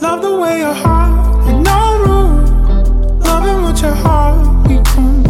Love 0.00 0.22
the 0.22 0.38
way 0.40 0.60
your 0.60 0.72
heart 0.72 1.44
had 1.44 1.64
no 1.64 1.98
room. 2.04 3.18
Loving 3.18 3.62
what 3.64 3.82
your 3.82 3.92
heart 3.92 4.68
become. 4.68 5.26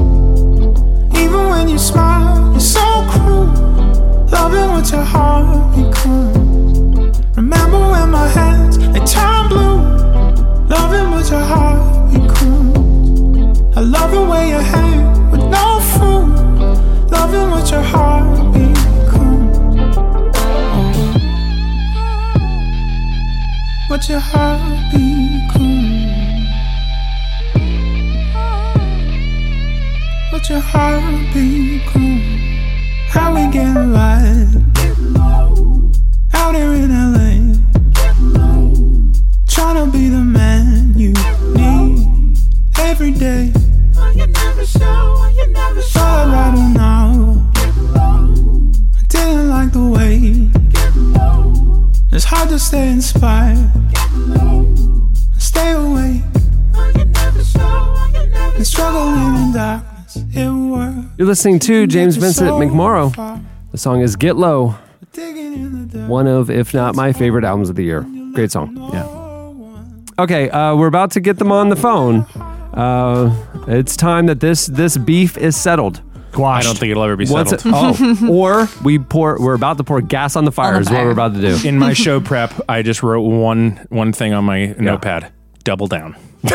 Even 1.17 1.49
when 1.49 1.71
you 1.71 1.79
smile, 1.79 2.51
you're 2.51 2.61
so 2.61 3.07
cruel. 3.11 3.47
Loving 4.31 4.69
what 4.69 4.91
your 4.93 5.03
heart 5.03 5.75
What 24.01 24.09
your 24.09 24.19
heart 24.19 24.93
be 24.93 25.47
cool. 25.53 25.91
What 30.33 30.49
your 30.49 30.61
heart 30.61 31.35
be 31.35 31.83
cool. 31.87 32.19
How 33.11 33.35
we 33.35 33.53
get 33.53 33.75
light 33.75 34.57
out 36.33 36.55
here 36.55 36.73
in 36.73 36.91
LA. 36.91 37.61
Trying 39.47 39.85
to 39.85 39.93
be 39.93 40.09
the 40.09 40.25
man 40.25 40.95
you 40.99 41.13
need 41.55 42.39
every 42.79 43.11
day. 43.11 43.53
Oh, 43.99 44.13
you 44.17 44.27
never 44.27 44.65
Thought 45.83 46.27
I'd 46.27 46.33
write 46.33 46.55
it 46.55 46.73
now. 46.73 47.53
I 48.97 49.03
didn't 49.09 49.51
like 49.51 49.73
the 49.75 49.85
way. 49.85 50.51
It's 52.13 52.25
hard 52.25 52.49
to 52.49 52.59
stay 52.59 52.89
inspired. 52.89 53.90
Stay 55.39 55.73
awake. 55.73 56.23
And 58.57 58.67
struggling 58.67 59.37
in 59.37 59.53
darkness. 59.53 60.19
You're 61.17 61.27
listening 61.27 61.59
to 61.61 61.87
James 61.87 62.17
Vincent 62.17 62.51
McMorrow. 62.51 63.43
The 63.73 63.79
song 63.79 64.01
is 64.01 64.17
Get 64.17 64.37
Low. 64.37 64.75
One 66.07 66.27
of, 66.27 66.51
if 66.51 66.75
not 66.75 66.95
my 66.95 67.13
favorite 67.13 67.45
albums 67.45 67.69
of 67.71 67.77
the 67.77 67.85
year. 67.85 68.07
Great 68.33 68.51
song. 68.51 68.77
Yeah. 68.93 69.07
Okay, 70.23 70.51
uh, 70.51 70.77
we're 70.77 70.87
about 70.87 71.13
to 71.13 71.21
get 71.21 71.39
them 71.39 71.53
on 71.53 71.69
the 71.69 71.77
phone. 71.77 72.27
Uh, 72.75 73.35
it's 73.69 73.97
time 73.97 74.27
that 74.27 74.41
this 74.41 74.67
this 74.67 74.97
beef 74.97 75.37
is 75.39 75.57
settled. 75.57 76.03
I 76.39 76.63
don't 76.63 76.79
think 76.79 76.91
it'll 76.91 77.03
ever 77.05 77.17
be 77.17 77.27
What's 77.27 77.51
settled. 77.51 77.75
it- 77.75 78.19
oh, 78.23 78.29
or 78.31 78.69
we 78.85 78.99
pour. 78.99 79.39
We're 79.41 79.55
about 79.55 79.79
to 79.79 79.85
pour 79.85 80.01
gas 80.01 80.37
on 80.37 80.45
the 80.45 80.53
fire. 80.53 80.81
is 80.81 80.91
what 80.91 81.05
we're 81.05 81.11
about 81.11 81.35
to 81.35 81.41
do. 81.41 81.69
In 81.69 81.79
my 81.79 81.93
show 81.93 82.21
prep, 82.21 82.53
I 82.69 82.83
just 82.83 83.03
wrote 83.03 83.23
one 83.23 83.87
one 83.91 84.13
thing 84.13 84.33
on 84.33 84.45
my 84.45 84.75
notepad: 84.79 85.33
double 85.65 85.87
down. 85.87 86.17
That's 86.43 86.55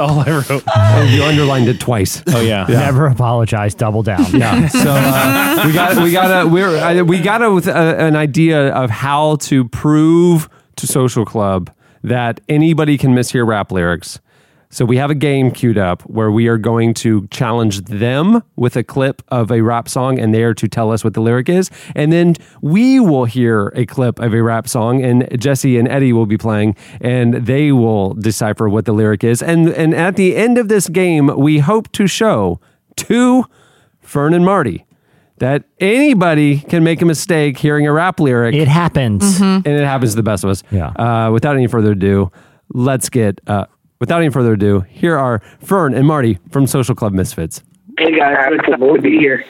all 0.00 0.20
I 0.20 0.42
wrote. 0.48 0.62
And 0.76 1.10
you 1.10 1.22
underlined 1.22 1.68
it 1.68 1.80
twice. 1.80 2.22
Oh 2.28 2.40
yeah. 2.40 2.66
Never 2.68 3.06
apologize. 3.06 3.74
Double 3.74 4.02
down. 4.02 4.24
Yeah. 4.32 4.68
So 4.68 4.90
uh, 4.90 5.62
we 5.66 5.72
got 5.72 6.02
we 6.02 6.12
got 6.12 6.46
a 6.46 6.48
we're 6.48 6.76
I, 6.78 7.02
we 7.02 7.20
got 7.20 7.42
a, 7.42 7.52
with 7.52 7.66
a, 7.66 7.76
an 8.00 8.16
idea 8.16 8.68
of 8.72 8.90
how 8.90 9.36
to 9.36 9.68
prove 9.68 10.48
to 10.76 10.86
Social 10.86 11.24
Club 11.24 11.70
that 12.02 12.40
anybody 12.48 12.98
can 12.98 13.14
mishear 13.14 13.46
rap 13.46 13.72
lyrics. 13.72 14.18
So 14.74 14.84
we 14.84 14.96
have 14.96 15.08
a 15.08 15.14
game 15.14 15.52
queued 15.52 15.78
up 15.78 16.02
where 16.02 16.32
we 16.32 16.48
are 16.48 16.58
going 16.58 16.94
to 16.94 17.28
challenge 17.28 17.82
them 17.82 18.42
with 18.56 18.74
a 18.74 18.82
clip 18.82 19.22
of 19.28 19.52
a 19.52 19.60
rap 19.60 19.88
song 19.88 20.18
and 20.18 20.34
they 20.34 20.42
are 20.42 20.52
to 20.54 20.66
tell 20.66 20.90
us 20.90 21.04
what 21.04 21.14
the 21.14 21.20
lyric 21.20 21.48
is. 21.48 21.70
And 21.94 22.10
then 22.10 22.34
we 22.60 22.98
will 22.98 23.24
hear 23.24 23.68
a 23.76 23.86
clip 23.86 24.18
of 24.18 24.34
a 24.34 24.42
rap 24.42 24.68
song 24.68 25.00
and 25.00 25.28
Jesse 25.40 25.78
and 25.78 25.86
Eddie 25.86 26.12
will 26.12 26.26
be 26.26 26.36
playing 26.36 26.74
and 27.00 27.34
they 27.46 27.70
will 27.70 28.14
decipher 28.14 28.68
what 28.68 28.84
the 28.84 28.92
lyric 28.92 29.22
is. 29.22 29.44
And 29.44 29.68
and 29.68 29.94
at 29.94 30.16
the 30.16 30.34
end 30.34 30.58
of 30.58 30.66
this 30.66 30.88
game, 30.88 31.30
we 31.38 31.60
hope 31.60 31.92
to 31.92 32.08
show 32.08 32.58
to 32.96 33.44
Fern 34.00 34.34
and 34.34 34.44
Marty 34.44 34.86
that 35.38 35.62
anybody 35.78 36.58
can 36.58 36.82
make 36.82 37.00
a 37.00 37.04
mistake 37.04 37.58
hearing 37.58 37.86
a 37.86 37.92
rap 37.92 38.18
lyric. 38.18 38.56
It 38.56 38.66
happens. 38.66 39.40
And 39.40 39.64
it 39.68 39.84
happens 39.84 40.10
to 40.12 40.16
the 40.16 40.24
best 40.24 40.42
of 40.42 40.50
us. 40.50 40.64
Yeah. 40.72 40.88
Uh, 40.88 41.30
without 41.30 41.54
any 41.54 41.68
further 41.68 41.92
ado, 41.92 42.32
let's 42.70 43.08
get, 43.08 43.40
uh, 43.46 43.66
without 44.00 44.20
any 44.20 44.30
further 44.30 44.52
ado, 44.54 44.80
here 44.88 45.16
are 45.16 45.40
Fern 45.60 45.94
and 45.94 46.06
Marty 46.06 46.38
from 46.50 46.66
Social 46.66 46.94
Club 46.94 47.12
Misfits. 47.12 47.62
Hey 47.98 48.18
guys, 48.18 48.36
good 48.66 48.76
to 48.78 49.00
be 49.02 49.18
here. 49.18 49.44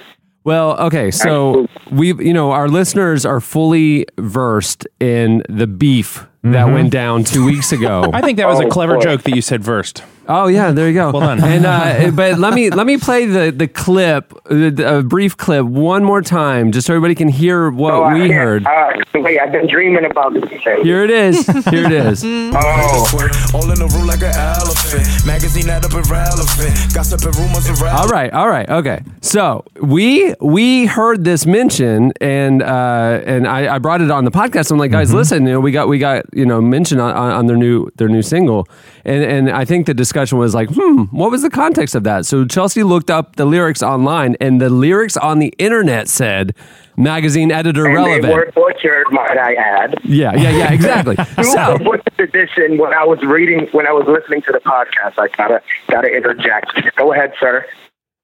Well, 0.44 0.78
okay, 0.78 1.10
so 1.10 1.66
we've, 1.90 2.20
you 2.20 2.34
know, 2.34 2.50
our 2.52 2.68
listeners 2.68 3.24
are 3.24 3.40
fully 3.40 4.04
versed 4.18 4.86
in 5.00 5.42
the 5.48 5.66
beef 5.66 6.26
that 6.42 6.66
Mhm. 6.66 6.74
went 6.74 6.90
down 6.90 7.24
two 7.24 7.46
weeks 7.46 7.72
ago. 7.72 8.04
I 8.12 8.20
think 8.20 8.36
that 8.36 8.46
was 8.46 8.60
a 8.60 8.66
clever 8.68 8.98
joke 8.98 9.22
that 9.22 9.34
you 9.34 9.40
said 9.40 9.64
first. 9.64 10.04
Oh 10.28 10.46
yeah, 10.48 10.72
there 10.72 10.88
you 10.88 10.94
go. 10.94 11.10
Well 11.10 11.20
done. 11.20 11.42
And 11.44 11.66
uh, 11.66 12.10
but 12.14 12.38
let 12.38 12.54
me 12.54 12.70
let 12.70 12.86
me 12.86 12.96
play 12.98 13.26
the 13.26 13.50
the 13.50 13.68
clip, 13.68 14.32
uh, 14.50 14.98
a 14.98 15.02
brief 15.02 15.36
clip, 15.36 15.64
one 15.66 16.04
more 16.04 16.22
time, 16.22 16.72
just 16.72 16.86
so 16.86 16.94
everybody 16.94 17.14
can 17.14 17.28
hear 17.28 17.70
what 17.70 17.92
Oh, 17.94 18.02
I 18.04 18.14
we 18.14 18.20
can't- 18.20 18.32
heard. 18.32 18.66
Uh, 18.66 19.20
wait, 19.20 19.38
I've 19.38 19.52
been 19.52 19.66
dreaming 19.68 20.04
about 20.04 20.32
this. 20.34 20.44
Thing. 20.48 20.82
Here 20.82 21.04
it 21.04 21.10
is. 21.10 21.46
Here 21.46 21.84
it 21.86 21.92
is. 21.92 22.24
Oh. 22.56 23.18
All 23.54 23.70
in 23.70 23.78
the 23.78 23.90
room 23.94 24.06
like 24.06 24.22
an 24.22 24.32
elephant. 24.34 25.26
Magazine 25.26 25.66
that 25.66 25.84
up 25.84 25.92
irrelevant. 25.92 26.94
Gossip 26.94 27.22
and 27.24 27.36
rumors 27.36 27.68
around. 27.68 27.96
All 27.98 28.08
right, 28.08 28.32
all 28.32 28.48
right, 28.48 28.68
okay. 28.68 29.00
So 29.20 29.64
we 29.80 30.34
we 30.40 30.86
heard 30.86 31.24
this 31.24 31.46
mention, 31.46 32.12
and 32.20 32.62
uh, 32.62 33.20
and 33.26 33.46
I, 33.46 33.74
I 33.74 33.78
brought 33.78 34.00
it 34.00 34.10
on 34.10 34.24
the 34.24 34.30
podcast. 34.30 34.70
I'm 34.70 34.78
like, 34.78 34.90
guys, 34.92 35.12
listen, 35.12 35.46
you 35.46 35.52
know, 35.52 35.60
we 35.60 35.72
got 35.72 35.88
we 35.88 35.98
got 35.98 36.24
you 36.32 36.46
know 36.46 36.60
mention 36.60 36.98
on, 37.00 37.14
on, 37.14 37.30
on 37.32 37.46
their 37.46 37.56
new 37.56 37.88
their 37.96 38.08
new 38.08 38.22
single, 38.22 38.68
and 39.04 39.22
and 39.24 39.50
I 39.50 39.64
think 39.64 39.86
the 39.86 39.94
discussion 39.94 40.13
was 40.32 40.54
like, 40.54 40.68
hmm, 40.70 41.02
what 41.04 41.30
was 41.30 41.42
the 41.42 41.50
context 41.50 41.94
of 41.94 42.04
that? 42.04 42.26
So 42.26 42.44
Chelsea 42.44 42.82
looked 42.82 43.10
up 43.10 43.36
the 43.36 43.44
lyrics 43.44 43.82
online, 43.82 44.36
and 44.40 44.60
the 44.60 44.70
lyrics 44.70 45.16
on 45.16 45.38
the 45.38 45.52
internet 45.58 46.08
said, 46.08 46.54
magazine 46.96 47.50
editor 47.50 47.86
And 47.86 47.94
relevant. 47.94 48.22
they 48.22 48.32
were 48.32 48.52
butchered, 48.54 49.06
might 49.10 49.36
I 49.36 49.54
add. 49.54 49.98
Yeah, 50.04 50.34
yeah, 50.34 50.50
yeah, 50.50 50.72
exactly. 50.72 51.16
So 51.44 51.78
butchered 51.78 52.18
edition. 52.20 52.78
When 52.78 52.92
I 52.94 53.04
was 53.04 53.20
reading, 53.22 53.68
when 53.72 53.86
I 53.86 53.92
was 53.92 54.06
listening 54.06 54.42
to 54.42 54.52
the 54.52 54.60
podcast, 54.60 55.18
I 55.18 55.28
gotta 55.36 55.60
gotta 55.90 56.08
interject. 56.08 56.72
Go 56.96 57.12
ahead, 57.12 57.32
sir. 57.40 57.66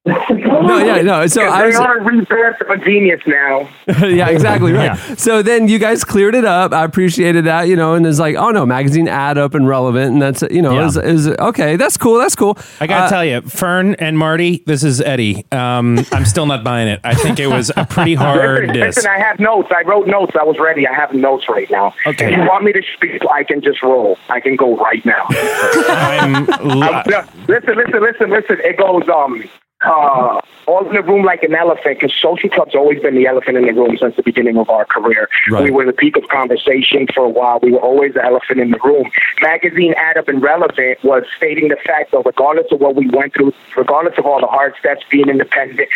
No, 0.07 0.79
yeah, 0.79 1.03
no. 1.03 1.27
So 1.27 1.47
I 1.47 1.61
they 1.61 1.67
was. 1.69 1.77
are 1.77 2.01
revamped 2.01 2.63
of 2.63 2.71
a 2.71 2.79
genius 2.79 3.21
now. 3.27 3.69
yeah, 4.07 4.29
exactly 4.31 4.73
right. 4.73 4.97
So 5.19 5.43
then 5.43 5.69
you 5.69 5.79
guys 5.79 6.05
cleared 6.05 6.35
it 6.35 6.47
up. 6.47 6.73
I 6.73 6.85
appreciated 6.85 7.45
that, 7.45 7.69
you 7.69 7.77
know, 7.77 7.93
and 7.95 8.07
it's 8.07 8.19
like, 8.19 8.35
oh 8.37 8.49
no, 8.51 8.65
magazine 8.65 9.09
ad 9.09 9.37
up 9.37 9.53
and 9.55 9.69
relevant, 9.69 10.13
and 10.15 10.23
that's 10.23 10.43
you 10.51 10.63
know, 10.63 10.73
Yeah. 10.73 10.87
is, 10.87 10.97
is 10.97 11.29
okay. 11.29 11.77
That's 11.77 11.99
cool. 11.99 12.19
That's 12.19 12.35
cool. 12.35 12.57
I 12.81 12.87
gotta 12.87 13.05
Uh, 13.05 13.09
tell 13.11 13.25
you, 13.27 13.43
Fern 13.43 13.95
and 13.97 14.17
Marty, 14.17 14.63
this 14.67 14.83
is 14.85 15.03
Eddie. 15.03 15.45
Um, 15.53 15.99
I'm 16.13 16.25
still 16.25 16.47
not 16.47 16.65
buying 16.65 16.89
it. 16.89 17.01
I 17.05 17.15
think 17.15 17.39
it 17.39 17.49
was 17.49 17.71
a 17.77 17.85
pretty 17.85 18.15
hard 18.15 18.69
listen, 18.69 18.75
diss. 18.75 18.97
listen, 18.97 19.11
I 19.11 19.19
have 19.19 19.39
notes. 19.39 19.69
I 19.71 19.83
wrote 19.83 20.07
notes. 20.07 20.33
I 20.41 20.45
was 20.45 20.59
ready. 20.59 20.89
I 20.89 20.95
have 20.95 21.13
notes 21.13 21.47
right 21.49 21.71
now. 21.71 21.95
Okay. 22.07 22.33
If 22.33 22.39
you 22.39 22.45
want 22.49 22.65
me 22.65 22.73
to 22.73 22.83
speak, 22.97 23.21
I 23.31 23.45
can 23.45 23.61
just 23.61 23.83
roll. 23.83 24.17
I 24.31 24.41
can 24.41 24.57
go 24.57 24.77
right 24.79 25.05
now. 25.05 25.27
I'm, 25.31 26.51
I'm- 26.51 27.05
listen, 27.49 27.77
listen, 27.77 28.01
listen, 28.03 28.31
listen. 28.31 28.57
It 28.65 28.79
goes 28.79 29.07
um 29.09 29.45
uh 29.83 30.41
all 30.67 30.87
in 30.87 30.95
the 30.95 31.03
room 31.03 31.25
like 31.25 31.43
an 31.43 31.55
elephant 31.55 31.99
because 31.99 32.15
social 32.15 32.49
club's 32.49 32.75
always 32.75 33.01
been 33.01 33.17
the 33.17 33.27
elephant 33.27 33.57
in 33.57 33.67
the 33.67 33.73
room 33.73 33.97
since 33.99 34.15
the 34.15 34.23
beginning 34.23 34.57
of 34.57 34.71
our 34.71 34.85
career. 34.85 35.29
Right. 35.51 35.65
We 35.65 35.71
were 35.71 35.85
the 35.85 35.93
peak 35.93 36.17
of 36.17 36.29
conversation 36.29 37.07
for 37.13 37.25
a 37.25 37.29
while. 37.29 37.59
We 37.61 37.73
were 37.73 37.81
always 37.81 38.15
the 38.15 38.25
elephant 38.25 38.61
in 38.61 38.71
the 38.71 38.79
room. 38.85 39.11
Magazine 39.43 39.95
Add 39.97 40.17
Up 40.17 40.29
and 40.29 40.41
Relevant 40.41 41.03
was 41.03 41.25
stating 41.37 41.69
the 41.69 41.77
fact 41.85 42.13
that 42.13 42.23
regardless 42.25 42.67
of 42.71 42.81
what 42.81 42.95
we 42.95 43.09
went 43.09 43.35
through, 43.35 43.53
regardless 43.77 44.15
of 44.17 44.27
all 44.27 44.41
the 44.41 44.47
hard 44.47 44.75
steps 44.79 45.03
being 45.11 45.29
independent, 45.29 45.89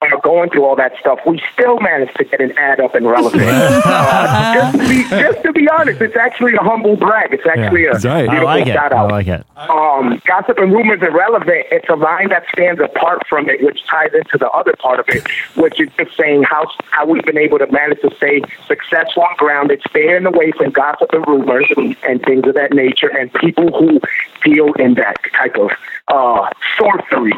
uh, 0.00 0.16
going 0.20 0.48
through 0.50 0.64
all 0.64 0.76
that 0.76 0.92
stuff, 1.00 1.18
we 1.26 1.42
still 1.52 1.80
managed 1.80 2.16
to 2.16 2.24
get 2.24 2.40
an 2.40 2.56
ad 2.56 2.80
up 2.80 2.94
and 2.94 3.06
relevant. 3.06 3.42
uh, 3.46 4.54
just, 4.54 4.78
to 4.78 4.88
be, 4.88 5.02
just 5.08 5.42
to 5.42 5.52
be 5.52 5.68
honest, 5.68 6.00
it's 6.00 6.16
actually 6.16 6.54
a 6.54 6.62
humble 6.62 6.96
brag. 6.96 7.32
It's 7.34 7.46
actually 7.46 7.86
a 7.86 7.92
That's 7.92 8.04
right. 8.04 8.28
I 8.28 8.32
beautiful 8.32 8.44
like 8.44 8.66
it. 8.66 8.72
shout 8.74 8.92
I 8.92 9.02
like 9.02 9.26
it. 9.26 9.44
Um, 9.56 10.22
gossip 10.24 10.58
and 10.58 10.72
rumors 10.72 11.02
irrelevant. 11.02 11.66
It's 11.72 11.88
a 11.88 11.96
line 11.96 12.28
that 12.28 12.44
stands 12.52 12.80
apart 12.80 13.26
from 13.28 13.48
it, 13.48 13.62
which 13.62 13.84
ties 13.86 14.10
into 14.14 14.38
the 14.38 14.48
other 14.50 14.74
part 14.78 15.00
of 15.00 15.06
it, 15.08 15.26
which 15.56 15.80
is 15.80 15.88
just 15.98 16.16
saying 16.16 16.44
how 16.44 16.70
how 16.90 17.04
we've 17.06 17.24
been 17.24 17.38
able 17.38 17.58
to 17.58 17.70
manage 17.72 18.00
to 18.02 18.14
stay 18.16 18.42
successful 18.68 19.24
and 19.28 19.36
grounded, 19.36 19.82
staying 19.90 20.26
away 20.26 20.52
from 20.52 20.70
gossip 20.70 21.12
and 21.12 21.26
rumors 21.26 21.66
and, 21.76 21.96
and 22.06 22.22
things 22.22 22.46
of 22.46 22.54
that 22.54 22.72
nature, 22.72 23.08
and 23.08 23.32
people 23.34 23.66
who 23.76 24.00
deal 24.44 24.72
in 24.74 24.94
that 24.94 25.16
type 25.36 25.56
of 25.56 25.70
uh, 26.10 26.50
sorcery, 26.78 27.32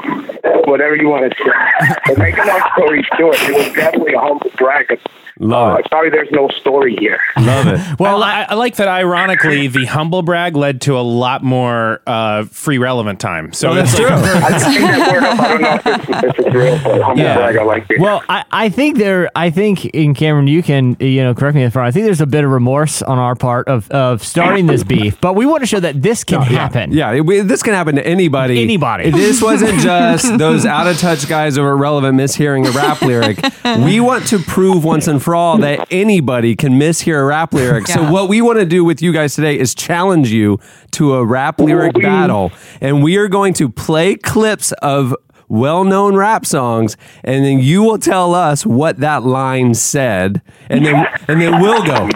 whatever 0.65 0.97
you 0.97 1.09
want 1.09 1.33
to 1.33 1.37
say. 1.43 1.97
But 2.07 2.19
make 2.19 2.39
a 2.39 2.47
long 2.47 2.63
story 2.77 3.07
short, 3.19 3.37
it 3.43 3.55
was 3.55 3.73
definitely 3.75 4.15
a 4.15 4.21
humble 4.21 4.51
brag. 4.57 5.01
Love 5.41 5.79
it. 5.81 5.87
Sorry, 5.91 6.11
there's 6.11 6.31
no 6.31 6.49
story 6.61 6.97
here. 7.01 7.19
Love 7.39 7.67
it. 7.67 7.81
Well, 7.99 8.23
I, 8.23 8.47
I 8.49 8.55
like 8.55 8.77
that. 8.77 8.89
Ironically, 8.89 9.67
the 9.67 9.85
humble 9.87 10.23
brag 10.23 10.55
led 10.57 10.81
to 10.83 10.99
a 10.99 11.01
lot 11.03 11.43
more 11.43 12.01
uh, 12.07 12.45
free 12.45 12.79
relevant 12.79 13.21
time. 13.21 13.53
So 13.53 13.71
Oh, 13.71 13.75
that's 13.75 13.91
it's 13.93 13.99
true. 13.99 14.09
I 14.11 14.51
just 14.51 14.65
think 14.67 14.81
that 14.81 15.13
word 15.13 15.23
up. 15.25 15.41
I 15.41 15.49
don't 15.49 15.61
know 15.63 15.75
if 15.75 15.87
it's, 15.87 16.39
if 16.39 16.47
it's 16.47 16.55
real, 16.55 16.79
but 16.83 17.03
humble 17.03 17.23
Yeah. 17.23 17.37
brag, 17.37 17.57
I 17.57 17.63
like 17.65 17.87
it. 17.91 18.01
Well, 18.01 18.23
I, 18.29 18.45
I 18.51 18.69
think 18.69 18.97
there, 18.99 19.31
I 19.35 19.51
think 19.51 19.85
in 19.87 20.15
Cameron, 20.15 20.47
you 20.47 20.63
can, 20.63 20.97
you 21.01 21.23
know, 21.23 21.35
correct 21.35 21.55
me 21.57 21.65
if 21.65 21.77
I'm 21.77 21.81
wrong. 21.81 21.89
I 21.89 21.91
think 21.91 22.05
there's 22.05 22.21
a 22.21 22.27
bit 22.27 22.45
of 22.45 22.51
remorse 22.51 23.03
on 23.03 23.19
our 23.19 23.35
part 23.35 23.69
of, 23.69 23.91
of 23.91 24.23
starting 24.25 24.67
this 24.67 24.85
beef, 24.85 25.21
but 25.21 25.35
we 25.35 25.47
want 25.47 25.63
to 25.63 25.67
show 25.67 25.81
that 25.81 26.01
this 26.03 26.23
can 26.25 26.43
happen. 26.43 26.93
Yeah, 26.93 27.13
it- 27.13 27.27
we- 27.27 27.41
this 27.41 27.63
can 27.63 27.75
happen 27.75 27.97
to 27.97 28.07
anybody. 28.07 28.63
Anybody. 28.63 29.11
This 29.11 29.43
wasn't 29.43 29.79
just 29.81 30.39
those 30.39 30.65
out 30.67 30.87
of 30.87 30.99
touch 30.99 31.29
guys 31.29 31.57
over 31.59 31.73
at 31.73 31.79
Relevant 31.79 32.17
mishearing 32.19 32.67
a 32.67 32.71
rap 32.73 33.01
lyric. 33.03 33.39
We 33.85 34.01
want 34.01 34.27
to 34.29 34.39
prove 34.39 34.85
once 34.85 35.07
and 35.07 35.23
for 35.23 35.30
all 35.35 35.59
that 35.59 35.87
anybody 35.91 36.57
can 36.57 36.73
mishear 36.75 37.21
a 37.21 37.25
rap 37.25 37.53
lyric. 37.53 37.87
So 37.87 38.11
what 38.11 38.29
we 38.29 38.41
want 38.41 38.59
to 38.59 38.67
do 38.67 38.85
with 38.85 39.03
you 39.03 39.13
guys 39.13 39.35
today 39.35 39.59
is 39.59 39.75
challenge 39.75 40.31
you 40.31 40.59
to 40.93 41.15
a 41.15 41.25
rap 41.25 41.59
lyric 41.59 41.95
battle, 41.95 42.53
and 42.81 43.03
we 43.03 43.17
are 43.17 43.29
going 43.29 43.55
to 43.55 43.69
play 43.69 44.17
clips 44.17 44.73
of 44.83 45.15
well-known 45.49 46.15
rap 46.15 46.47
songs 46.47 46.97
and 47.25 47.45
then 47.45 47.59
you 47.59 47.83
will 47.83 47.99
tell 47.99 48.37
us 48.37 48.65
what 48.65 48.99
that 48.99 49.25
line 49.25 49.75
said 49.75 50.41
and 50.69 50.87
then 50.87 51.05
and 51.27 51.41
then 51.41 51.61
we'll 51.61 51.85
go 51.85 52.09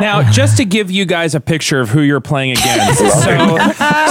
Now, 0.00 0.30
just 0.30 0.56
to 0.58 0.64
give 0.64 0.90
you 0.90 1.04
guys 1.06 1.34
a 1.34 1.40
picture 1.40 1.80
of 1.80 1.88
who 1.88 2.00
you're 2.02 2.20
playing 2.20 2.52
against. 2.52 3.02
So, 3.26 3.58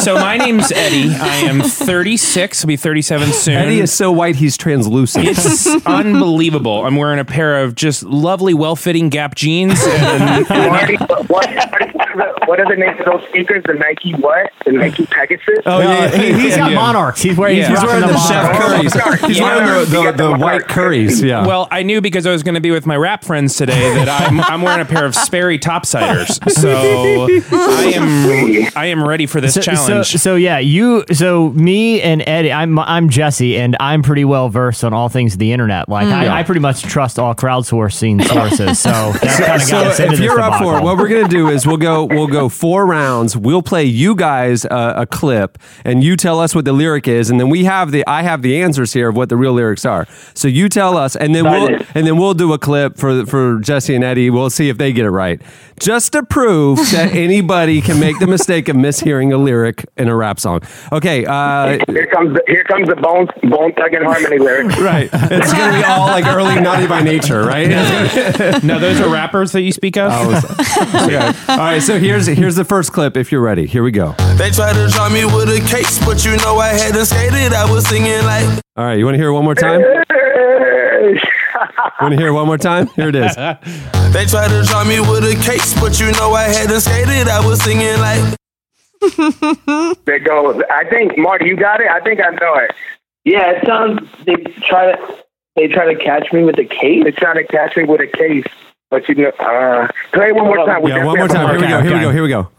so 0.02 0.16
my 0.16 0.38
name's 0.38 0.72
Eddie. 0.72 1.10
I 1.14 1.36
am 1.48 1.62
36. 1.62 2.64
I'll 2.64 2.68
be 2.68 2.76
37 2.76 3.32
soon. 3.32 3.54
Eddie 3.56 3.80
is 3.80 3.94
so 3.94 4.12
white 4.12 4.36
he's 4.36 4.58
translucent. 4.58 5.28
It's 5.28 5.68
unbelievable. 5.86 6.86
I'm 6.86 6.96
wearing 6.96 7.20
a 7.20 7.26
pair 7.26 7.64
of 7.64 7.76
just 7.76 8.04
lovely, 8.04 8.54
well-fitting 8.54 9.10
Gap 9.10 9.36
jeans. 9.36 9.80
And, 9.86 10.48
Marty, 10.50 10.96
what, 11.28 11.30
what, 11.30 12.48
what 12.48 12.60
are 12.60 12.66
the 12.68 12.76
names 12.76 13.00
of 13.00 13.06
those 13.06 13.30
sneakers? 13.32 13.64
The 13.66 13.74
Nike 13.74 14.14
what? 14.14 14.52
The 14.66 14.72
Nike 14.74 15.06
Pegasus? 15.06 15.60
Oh, 15.66 15.80
yeah, 15.80 16.10
he, 16.10 16.32
has 16.50 16.58
got 16.58 16.72
Yeah. 16.72 16.76
monarchs. 16.76 17.22
He's 17.22 17.38
wearing, 17.38 17.58
Yeah. 17.58 17.70
he's 17.70 17.80
He's 17.80 17.88
wearing 17.88 18.08
the 18.08 18.18
Chef 18.18 18.60
Monarchs. 18.60 18.94
Currys. 18.96 19.28
He's 19.28 19.42
wearing 19.42 19.66
the, 19.90 20.12
the, 20.12 20.12
the 20.30 20.38
white 20.38 20.68
curries. 20.68 21.22
Yeah. 21.22 21.46
Well, 21.46 21.68
I 21.72 21.84
knew 21.84 22.02
because 22.02 22.26
I 22.26 22.32
was 22.32 22.44
going 22.44 22.56
to 22.56 22.62
be 22.62 22.72
with 22.72 22.86
my 22.86 22.96
rap 22.98 23.24
friends 23.24 23.56
today 23.56 23.94
that 23.96 24.10
I'm, 24.10 24.40
I'm 24.42 24.62
wearing 24.62 24.82
a 24.82 24.86
pair 24.86 25.06
of 25.06 25.16
Sperry 25.16 25.58
topsiders. 25.82 26.40
So 26.56 26.72
I 27.52 27.92
am 27.96 28.72
I 28.76 28.86
am 28.88 29.06
ready 29.06 29.26
for 29.26 29.42
this 29.42 29.56
so, 29.56 29.62
challenge. 29.62 30.12
So, 30.12 30.18
so 30.18 30.36
yeah, 30.36 30.58
you, 30.60 31.04
so 31.12 31.50
me 31.50 32.02
and 32.02 32.24
Eddie, 32.26 32.52
I'm 32.52 32.80
I'm 32.80 33.10
Jesse, 33.10 33.58
and 33.58 33.76
I'm 33.80 34.02
pretty 34.02 34.26
well 34.26 34.50
versed 34.50 34.84
on 34.84 34.94
all 34.94 35.10
things 35.10 35.38
the 35.38 35.52
internet. 35.52 35.90
Like 35.90 36.08
Mm. 36.08 36.14
I, 36.14 36.26
Yeah. 36.26 36.36
I 36.36 36.44
pretty 36.44 36.62
much 36.62 36.84
trust 36.84 37.20
all 37.20 37.34
crowdsourcing 37.36 38.24
sources. 38.26 38.80
So 38.80 38.90
that 39.22 39.22
kind 39.22 39.56
of 39.56 39.62
so 39.64 39.72
got 39.72 39.88
us 39.88 40.00
if 40.00 40.20
you're 40.20 40.40
up 40.40 40.62
for 40.62 40.78
it, 40.78 40.84
what 40.84 40.98
we're 40.98 41.08
gonna 41.08 41.28
do 41.28 41.50
is 41.50 41.66
we'll 41.68 41.78
go 41.78 42.06
we'll 42.06 42.28
go 42.28 42.48
four 42.50 42.86
rounds. 42.86 43.36
We'll 43.36 43.62
play 43.64 43.84
you 43.86 44.16
guys 44.16 44.66
uh, 44.66 44.94
a 44.96 45.06
clip, 45.06 45.58
and 45.84 46.04
you 46.04 46.16
tell 46.16 46.40
us 46.40 46.54
what 46.56 46.66
the 46.66 46.74
lyric 46.74 47.08
is, 47.08 47.30
and 47.30 47.40
then 47.40 47.50
we 47.50 47.66
have 47.66 47.92
the 47.92 48.04
I 48.08 48.22
have 48.22 48.42
the 48.42 48.62
answers 48.62 48.94
here 48.94 49.10
of 49.10 49.16
what 49.16 49.30
the 49.30 49.38
real 49.38 49.54
lyrics 49.54 49.86
are. 49.86 50.08
So 50.34 50.48
you 50.48 50.70
tell 50.70 50.98
us, 50.98 51.16
and 51.16 51.34
then 51.36 51.44
we'll 51.44 51.68
Got 51.70 51.86
and 51.96 52.08
then 52.08 52.18
we'll 52.18 52.34
do 52.34 52.54
a 52.54 52.60
clip 52.60 52.98
for 52.98 53.26
for 53.26 53.60
Jesse 53.60 53.96
and 53.96 54.04
Eddie. 54.04 54.30
We'll 54.30 54.50
see 54.50 54.70
if 54.70 54.78
they 54.78 54.94
get 54.94 55.06
it 55.06 55.12
right, 55.12 55.42
just 55.80 56.14
to 56.14 56.24
prove 56.24 56.78
that 56.92 57.12
anybody 57.14 57.82
can 57.82 58.00
make 58.00 58.20
the 58.20 58.28
mistake 58.28 58.70
of 58.70 58.76
mishearing 58.76 59.34
a 59.34 59.38
lyric 59.38 59.86
in 59.98 60.08
a 60.08 60.16
rap 60.16 60.40
song. 60.40 60.62
Okay, 60.92 61.26
uh, 61.26 61.78
Here 61.88 62.08
comes 62.08 62.34
the, 62.34 62.44
here 62.48 62.64
comes 62.64 62.88
the 62.88 62.96
Bone 62.96 63.28
Bone 63.50 63.74
Thug 63.74 63.94
and 63.94 64.06
Harmony 64.06 64.40
lyric. 64.40 64.76
right. 64.80 65.10
It's 65.14 65.54
gonna 65.54 65.78
be 65.78 65.84
all 65.84 66.08
like 66.08 66.26
early 66.26 66.60
naughty 66.62 66.88
by 66.88 67.02
nature, 67.02 67.44
right? 67.44 67.70
no, 68.64 68.80
those 68.80 69.00
are 69.02 69.10
rappers 69.12 69.52
that 69.52 69.62
you 69.62 69.72
speak 69.72 69.98
of. 69.98 70.12
Oh, 70.14 71.06
Okay. 71.06 71.32
All 71.50 71.58
right. 71.58 71.82
So 71.82 72.00
here's 72.00 72.26
here's 72.28 72.56
the 72.56 72.66
first 72.66 72.92
clip. 72.94 73.18
If 73.18 73.32
you're 73.32 73.42
ready, 73.42 73.66
here 73.66 73.84
we 73.84 73.92
go. 73.92 74.14
They 74.38 74.50
tried 74.52 74.74
to 74.74 74.88
draw 74.90 75.10
me 75.10 75.26
with 75.26 75.50
a 75.50 75.66
case, 75.70 76.04
but 76.06 76.24
you 76.26 76.36
know 76.38 76.58
I 76.58 76.70
hadn't 76.70 77.06
skated. 77.06 77.54
I 77.54 77.70
was 77.72 77.88
singing 77.88 78.24
like. 78.24 78.62
All 78.78 78.84
right, 78.86 78.98
you 78.98 79.06
want 79.06 79.16
to 79.16 79.20
hear 79.20 79.30
it 79.30 79.34
one 79.34 79.44
more 79.46 79.56
time? 79.56 79.82
Want 82.02 82.14
to 82.14 82.18
hear 82.20 82.28
it 82.28 82.34
one 82.34 82.46
more 82.46 82.58
time? 82.58 82.88
Here 82.96 83.10
it 83.10 83.16
is. 83.16 83.36
They 84.16 84.26
tried 84.26 84.48
to 84.48 84.64
draw 84.64 84.86
me 84.86 85.02
with 85.02 85.26
a 85.26 85.36
case, 85.44 85.78
but 85.78 86.00
you 86.00 86.10
know 86.14 86.32
I 86.32 86.44
hadn't 86.44 86.80
skated. 86.80 87.28
I 87.28 87.46
was 87.46 87.62
singing 87.62 88.00
like. 88.00 88.38
They 90.06 90.20
go. 90.20 90.64
I 90.72 90.86
think 90.90 91.18
Marty, 91.18 91.48
you 91.48 91.58
got 91.58 91.82
it. 91.82 91.88
I 91.90 92.00
think 92.00 92.22
I 92.22 92.30
know 92.30 92.56
it. 92.56 92.72
Yeah, 93.26 93.52
it 93.52 93.66
sounds. 93.66 94.08
They 94.26 94.36
try 94.70 94.94
to. 94.94 95.18
They 95.58 95.68
try 95.68 95.94
to 95.94 96.02
catch 96.02 96.32
me 96.32 96.44
with 96.44 96.58
a 96.60 96.64
case. 96.66 97.04
They 97.04 97.12
try 97.12 97.34
to 97.34 97.44
catch 97.46 97.76
me 97.76 97.84
with 97.84 98.00
a 98.00 98.08
case, 98.08 98.46
but 98.90 99.08
you 99.10 99.16
know. 99.16 99.30
Uh, 99.32 99.90
play 100.14 100.32
one 100.32 100.46
more 100.46 100.66
time. 100.66 100.88
Yeah, 100.88 101.04
one 101.04 101.18
more 101.18 101.28
time. 101.28 101.50
Here 101.50 101.60
we 101.60 101.68
go. 101.68 101.82
Here 101.82 101.94
we 101.94 102.00
go. 102.00 102.12
Here 102.12 102.24
we 102.24 102.30
go. 102.30 102.50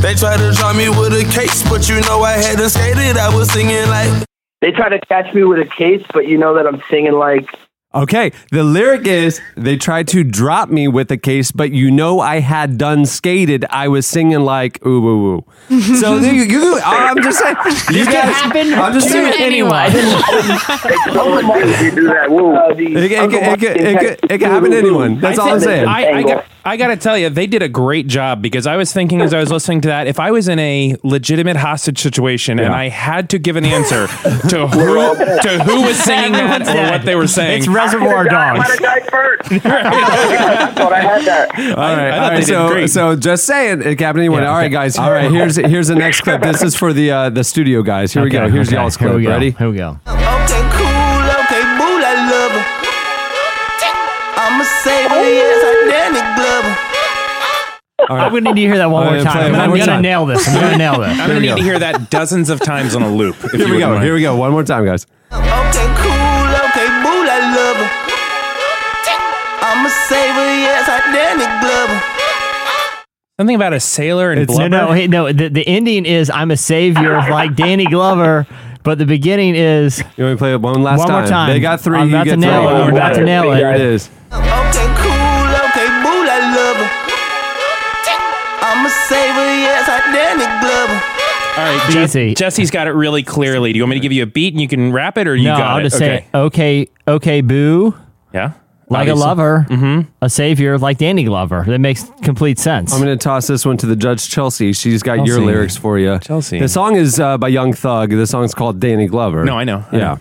They 0.00 0.14
tried 0.14 0.38
to 0.38 0.52
draw 0.52 0.72
me 0.72 0.88
with 0.88 1.12
a 1.12 1.24
case, 1.32 1.62
but 1.68 1.86
you 1.88 2.00
know 2.02 2.22
I 2.22 2.32
hadn't 2.32 2.70
skated. 2.70 3.18
I 3.18 3.34
was 3.34 3.52
singing 3.52 3.86
like. 3.88 4.24
They 4.62 4.70
try 4.70 4.88
to 4.88 5.00
catch 5.00 5.34
me 5.34 5.44
with 5.44 5.58
a 5.58 5.66
case, 5.66 6.02
but 6.14 6.26
you 6.26 6.38
know 6.38 6.54
that 6.54 6.66
I'm 6.66 6.82
singing 6.88 7.12
like. 7.12 7.48
Okay, 7.94 8.32
the 8.50 8.64
lyric 8.64 9.06
is 9.06 9.40
they 9.56 9.76
tried 9.76 10.08
to 10.08 10.24
drop 10.24 10.68
me 10.68 10.88
with 10.88 11.12
a 11.12 11.16
case, 11.16 11.52
but 11.52 11.70
you 11.70 11.92
know 11.92 12.18
I 12.18 12.40
had 12.40 12.76
done 12.76 13.06
skated. 13.06 13.64
I 13.70 13.86
was 13.86 14.04
singing 14.04 14.40
like 14.40 14.84
ooh 14.84 15.06
ooh 15.06 15.36
ooh. 15.36 15.44
So 16.00 16.16
you, 16.16 16.42
you, 16.42 16.60
oh, 16.76 16.80
I'm 16.84 17.22
just 17.22 17.38
saying, 17.38 17.54
you 17.64 17.70
This 17.72 17.86
could 18.06 18.12
guys, 18.14 18.34
happen 18.34 18.74
I'm 18.74 18.92
just 18.92 19.08
saying, 19.08 19.34
anyone. 19.38 19.92
do 19.92 19.98
that. 22.08 22.26
Woo. 22.30 22.54
It, 22.54 22.80
it, 22.80 23.12
it, 23.12 23.12
it, 23.12 23.62
it, 23.62 24.02
it, 24.02 24.20
it 24.30 24.38
can 24.38 24.50
happen 24.50 24.70
to 24.72 24.76
anyone. 24.76 25.20
That's 25.20 25.38
all 25.38 25.52
I'm 25.52 25.60
saying. 25.60 25.86
I, 25.86 26.18
I, 26.18 26.22
got, 26.22 26.44
I 26.64 26.76
got 26.76 26.88
to 26.88 26.96
tell 26.96 27.16
you, 27.16 27.30
they 27.30 27.46
did 27.46 27.62
a 27.62 27.68
great 27.68 28.06
job 28.06 28.42
because 28.42 28.66
I 28.66 28.76
was 28.76 28.92
thinking 28.92 29.20
as 29.20 29.32
I 29.32 29.40
was 29.40 29.50
listening 29.50 29.80
to 29.82 29.88
that, 29.88 30.06
if 30.06 30.18
I 30.18 30.30
was 30.30 30.48
in 30.48 30.58
a 30.58 30.96
legitimate 31.02 31.56
hostage 31.56 31.98
situation 31.98 32.58
and 32.58 32.74
I 32.74 32.88
had 32.88 33.30
to 33.30 33.38
give 33.38 33.56
an 33.56 33.64
answer 33.64 34.06
to 34.06 34.66
who 34.68 35.14
to 35.14 35.62
who 35.64 35.82
was 35.82 35.98
singing 35.98 36.32
that 36.32 36.62
or 36.68 36.90
what 36.92 37.04
they 37.04 37.14
were 37.14 37.26
saying, 37.28 37.58
It's 37.58 37.68
Reservoir 37.84 38.26
I 38.26 38.28
Dogs. 38.28 38.58
might 38.58 38.70
have 38.70 38.78
died 38.80 39.10
first. 39.10 39.52
I 39.52 39.56
thought 40.74 40.92
I 40.92 41.00
had 41.00 41.24
that. 41.24 41.50
All 41.76 41.76
right, 41.76 42.08
I 42.08 42.10
all 42.10 42.16
thought 42.16 42.32
right. 42.32 42.40
they 42.40 42.46
did 42.80 42.90
So, 42.90 43.12
so 43.12 43.16
just 43.16 43.44
saying, 43.44 43.80
it 43.82 43.96
can 43.96 44.06
happen 44.06 44.16
to 44.18 44.22
anyone. 44.22 44.42
Yeah, 44.42 44.48
all 44.50 44.56
right, 44.56 44.64
okay. 44.66 44.72
guys. 44.72 44.98
All 44.98 45.10
right, 45.12 45.30
here's 45.30 45.56
here's 45.56 45.88
the 45.88 45.94
next 45.94 46.20
clip. 46.22 46.42
This 46.42 46.62
is 46.62 46.74
for 46.74 46.92
the 46.92 47.10
uh, 47.10 47.30
the 47.30 47.44
studio 47.44 47.82
guys. 47.82 48.12
Here 48.12 48.22
we 48.22 48.30
go. 48.30 48.48
Here's 48.48 48.68
okay. 48.68 48.76
y'all's 48.76 48.96
clip. 48.96 49.14
we 49.14 49.22
go. 49.24 49.30
Ready? 49.30 49.50
Here 49.52 49.70
we 49.70 49.76
go. 49.76 49.98
Okay, 50.06 50.62
cool, 50.72 51.24
okay, 51.44 51.62
boo, 51.78 52.00
I 52.02 52.14
love 52.30 52.52
her. 52.52 52.64
I'm 54.36 54.60
a 54.60 54.64
saver, 54.64 55.14
yes, 55.24 55.64
I 55.64 55.90
Danny 55.90 56.20
Glover. 56.36 56.76
All 58.10 58.16
right. 58.16 58.26
I'm 58.26 58.32
gonna 58.32 58.52
need 58.52 58.60
to 58.62 58.66
hear 58.68 58.76
that 58.76 58.90
one 58.90 59.04
All 59.04 59.10
more 59.12 59.22
right, 59.22 59.32
play 59.32 59.42
time. 59.42 59.46
it 59.46 59.52
one 59.52 59.60
I'm 59.60 59.68
more 59.70 59.78
gonna 59.78 59.92
time. 59.92 60.02
nail 60.02 60.26
this. 60.26 60.46
I'm 60.48 60.60
gonna 60.60 60.76
nail 60.76 60.98
this. 61.00 61.08
I'm 61.10 61.16
gonna 61.18 61.34
we 61.34 61.40
need 61.40 61.46
go. 61.48 61.56
to 61.56 61.62
hear 61.62 61.78
that 61.78 62.10
dozens 62.10 62.50
of 62.50 62.60
times 62.60 62.94
on 62.94 63.02
a 63.02 63.08
loop. 63.10 63.36
If 63.44 63.52
Here 63.52 63.70
we 63.70 63.78
go. 63.78 63.90
mind. 63.90 64.04
Here 64.04 64.14
we 64.14 64.20
go. 64.20 64.36
One 64.36 64.52
more 64.52 64.62
time, 64.64 64.84
guys. 64.84 65.06
Okay, 65.32 65.86
cool, 65.96 66.13
I'm 69.84 69.90
a 69.90 69.92
saver, 70.08 70.48
yes, 70.64 70.88
I 70.88 71.12
Danny 71.12 71.44
Glover. 71.60 73.04
Something 73.38 73.54
about 73.56 73.74
a 73.74 73.80
sailor 73.80 74.32
and 74.32 74.40
It's, 74.40 74.50
no, 74.50 74.56
blubber. 74.70 74.86
no, 74.86 74.92
hey, 74.92 75.06
no. 75.08 75.30
The, 75.30 75.48
the 75.48 75.66
ending 75.68 76.06
is 76.06 76.30
I'm 76.30 76.50
a 76.50 76.56
savior 76.56 77.14
of 77.16 77.28
like 77.28 77.54
Danny 77.54 77.84
Glover, 77.84 78.46
but 78.82 78.96
the 78.96 79.04
beginning 79.04 79.54
is 79.54 79.98
You 80.16 80.24
want 80.24 80.30
me 80.30 80.30
to 80.30 80.36
play 80.38 80.52
it 80.54 80.60
one 80.62 80.82
last 80.82 81.00
One 81.00 81.08
time? 81.08 81.20
more 81.20 81.28
time. 81.28 81.50
They 81.50 81.60
got 81.60 81.82
3 81.82 81.98
I'm 81.98 82.08
you 82.08 82.14
about 82.14 82.24
get 82.24 82.30
to 82.30 82.36
nail 82.38 82.62
three. 82.62 82.70
it. 82.70 82.80
I'm 82.80 82.94
about 82.96 83.14
to 83.16 83.24
nail 83.24 83.52
it. 83.52 83.56
Here 83.58 83.72
it 83.72 83.80
is. 83.82 84.08
Okay, 84.32 84.88
cool, 85.04 85.52
okay, 85.68 85.88
boo, 86.00 86.24
I 86.32 86.40
love 86.56 86.76
her. 86.80 86.90
I'm 88.64 88.86
a 88.86 88.88
saver, 88.88 89.52
yes, 89.68 89.86
I 89.86 90.00
Danny 90.14 90.46
Glover. 90.64 91.02
All 91.60 91.76
right, 91.76 91.90
Jesse, 91.92 92.20
easy. 92.20 92.34
Jesse's 92.34 92.70
got 92.70 92.86
it 92.86 92.92
really 92.92 93.22
clearly. 93.22 93.72
Do 93.74 93.76
you 93.76 93.82
want 93.84 93.90
me 93.90 93.96
to 93.96 94.00
give 94.00 94.12
you 94.12 94.22
a 94.22 94.26
beat 94.26 94.54
and 94.54 94.62
you 94.62 94.66
can 94.68 94.92
rap 94.92 95.18
it, 95.18 95.28
or 95.28 95.36
you 95.36 95.44
no. 95.44 95.58
got 95.58 95.66
I'll 95.72 95.78
it? 95.80 95.82
just 95.82 95.96
okay. 95.96 96.20
say 96.32 96.38
okay, 96.38 96.86
okay, 97.06 97.40
boo, 97.42 97.94
yeah, 98.32 98.54
like 98.88 99.00
Obviously. 99.08 99.22
a 99.22 99.26
lover, 99.26 99.66
mm-hmm. 99.68 100.10
a 100.20 100.28
savior 100.30 100.78
like 100.78 100.98
Danny 100.98 101.24
Glover. 101.24 101.64
That 101.66 101.78
makes 101.78 102.04
complete 102.22 102.58
sense. 102.58 102.92
I'm 102.92 103.00
going 103.00 103.16
to 103.16 103.22
toss 103.22 103.46
this 103.46 103.64
one 103.64 103.76
to 103.78 103.86
the 103.86 103.96
judge, 103.96 104.28
Chelsea. 104.28 104.72
She's 104.72 105.02
got 105.02 105.26
your 105.26 105.40
lyrics 105.40 105.76
for 105.76 105.98
you. 105.98 106.18
Chelsea. 106.18 106.58
The 106.58 106.68
song 106.68 106.96
is 106.96 107.18
uh, 107.18 107.38
by 107.38 107.48
Young 107.48 107.72
Thug. 107.72 108.10
The 108.10 108.26
song's 108.26 108.54
called 108.54 108.80
Danny 108.80 109.06
Glover. 109.06 109.44
No, 109.44 109.58
I 109.58 109.64
know. 109.64 109.84
I 109.90 109.96
Yeah. 109.96 110.18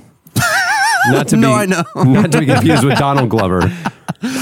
not 1.07 1.27
to 1.29 1.35
be, 1.35 1.41
No, 1.41 1.49
be, 1.49 1.53
I 1.53 1.65
know. 1.65 1.83
not 2.03 2.31
to 2.31 2.39
be 2.39 2.45
confused 2.45 2.83
with 2.83 2.97
Donald 2.97 3.29
Glover. 3.29 3.71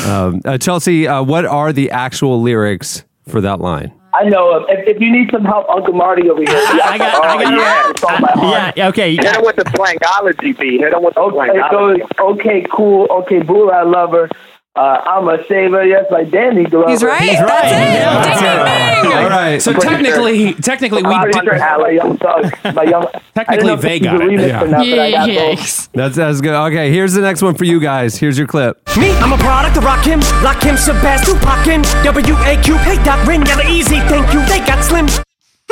Um, 0.06 0.42
uh, 0.46 0.60
Chelsea, 0.60 1.08
uh, 1.08 1.24
what 1.24 1.44
are 1.44 1.74
the 1.74 1.90
actual 1.90 2.40
lyrics 2.40 3.04
for 3.28 3.42
that 3.42 3.60
line? 3.62 3.92
I 4.14 4.24
know 4.28 4.58
him. 4.58 4.66
If, 4.70 4.96
if 4.98 5.02
you 5.02 5.12
need 5.12 5.32
some 5.32 5.46
help, 5.46 5.70
Uncle 5.70 5.94
Marty 5.94 6.30
over 6.30 6.40
here. 6.42 6.50
I 6.54 6.98
got, 6.98 7.24
I 7.24 7.36
Oh, 7.36 7.40
got 7.44 7.54
yeah. 7.54 7.90
It's 7.92 8.04
on 8.04 8.22
my 8.22 8.32
heart. 8.34 8.74
yeah, 8.78 8.88
okay. 8.90 9.16
Hit 9.16 9.26
him 9.36 9.44
with 9.44 9.56
the 9.56 9.64
plangology 9.64 10.58
beat. 10.60 10.82
Hit 10.82 10.94
him 10.94 11.04
with 11.04 11.14
the 11.16 11.22
Okay, 11.22 11.48
it 11.58 11.64
plangology. 11.64 12.00
goes, 12.00 12.10
okay, 12.20 12.66
cool, 12.72 13.08
okay, 13.10 13.40
boo, 13.42 13.70
I 13.72 13.84
love 13.84 14.12
her. 14.12 14.30
Uh, 14.74 14.80
I'm 15.06 15.28
a 15.28 15.46
saver, 15.50 15.84
yes, 15.86 16.06
like 16.12 16.32
Danny 16.32 16.64
Glover. 16.64 16.90
He's 16.90 17.04
right. 17.04 17.22
He's 17.22 17.38
That's 17.40 17.52
right. 17.52 17.66
it. 17.74 17.94
Yeah, 17.94 18.24
Ding, 18.24 19.04
ding, 19.04 19.12
ding. 19.12 19.18
All 19.24 19.30
right. 19.30 19.62
So 19.62 19.74
Pretty 19.74 19.88
technically, 19.90 20.54
technically, 20.54 21.04
we 21.04 21.10
I'm 21.14 21.30
did, 21.30 21.44
sure 21.44 21.56
Ally 21.56 21.90
Young 21.92 22.16
Thug, 22.18 22.46
my 22.74 22.84
young. 22.84 23.06
Technically, 23.36 23.70
I 23.70 23.76
they 23.76 24.00
got 24.00 24.16
it. 24.22 24.30
remix 24.30 24.48
Yeah. 24.48 24.64
not, 24.64 24.86
but 24.86 25.00
I 25.00 25.12
got 25.12 25.28
both. 25.28 25.60
Yikes. 25.60 25.90
That's, 25.94 26.16
that's 26.16 26.40
good. 26.40 26.54
Okay, 26.54 26.90
here's 26.90 27.12
the 27.14 27.20
next 27.22 27.42
one 27.42 27.56
for 27.56 27.66
you 27.66 27.82
guys. 27.82 28.16
Here's 28.18 28.38
your 28.38 28.48
clip. 28.48 28.78
Me, 28.98 29.12
I'm 29.18 29.34
a 29.34 29.38
product 29.38 29.76
of 29.76 29.84
Rakim, 29.84 30.22
Lakim, 30.42 30.76
Shabazz, 30.78 31.26
Tupac, 31.26 31.68
and 31.68 31.84
W-A-Q. 32.06 32.78
Hey, 32.78 32.96
Doc, 33.04 33.26
Ren, 33.28 33.42
got 33.42 33.66
easy, 33.66 34.00
thank 34.08 34.34
you. 34.34 34.40
They 34.46 34.60
got 34.66 34.82
slim. 34.86 35.08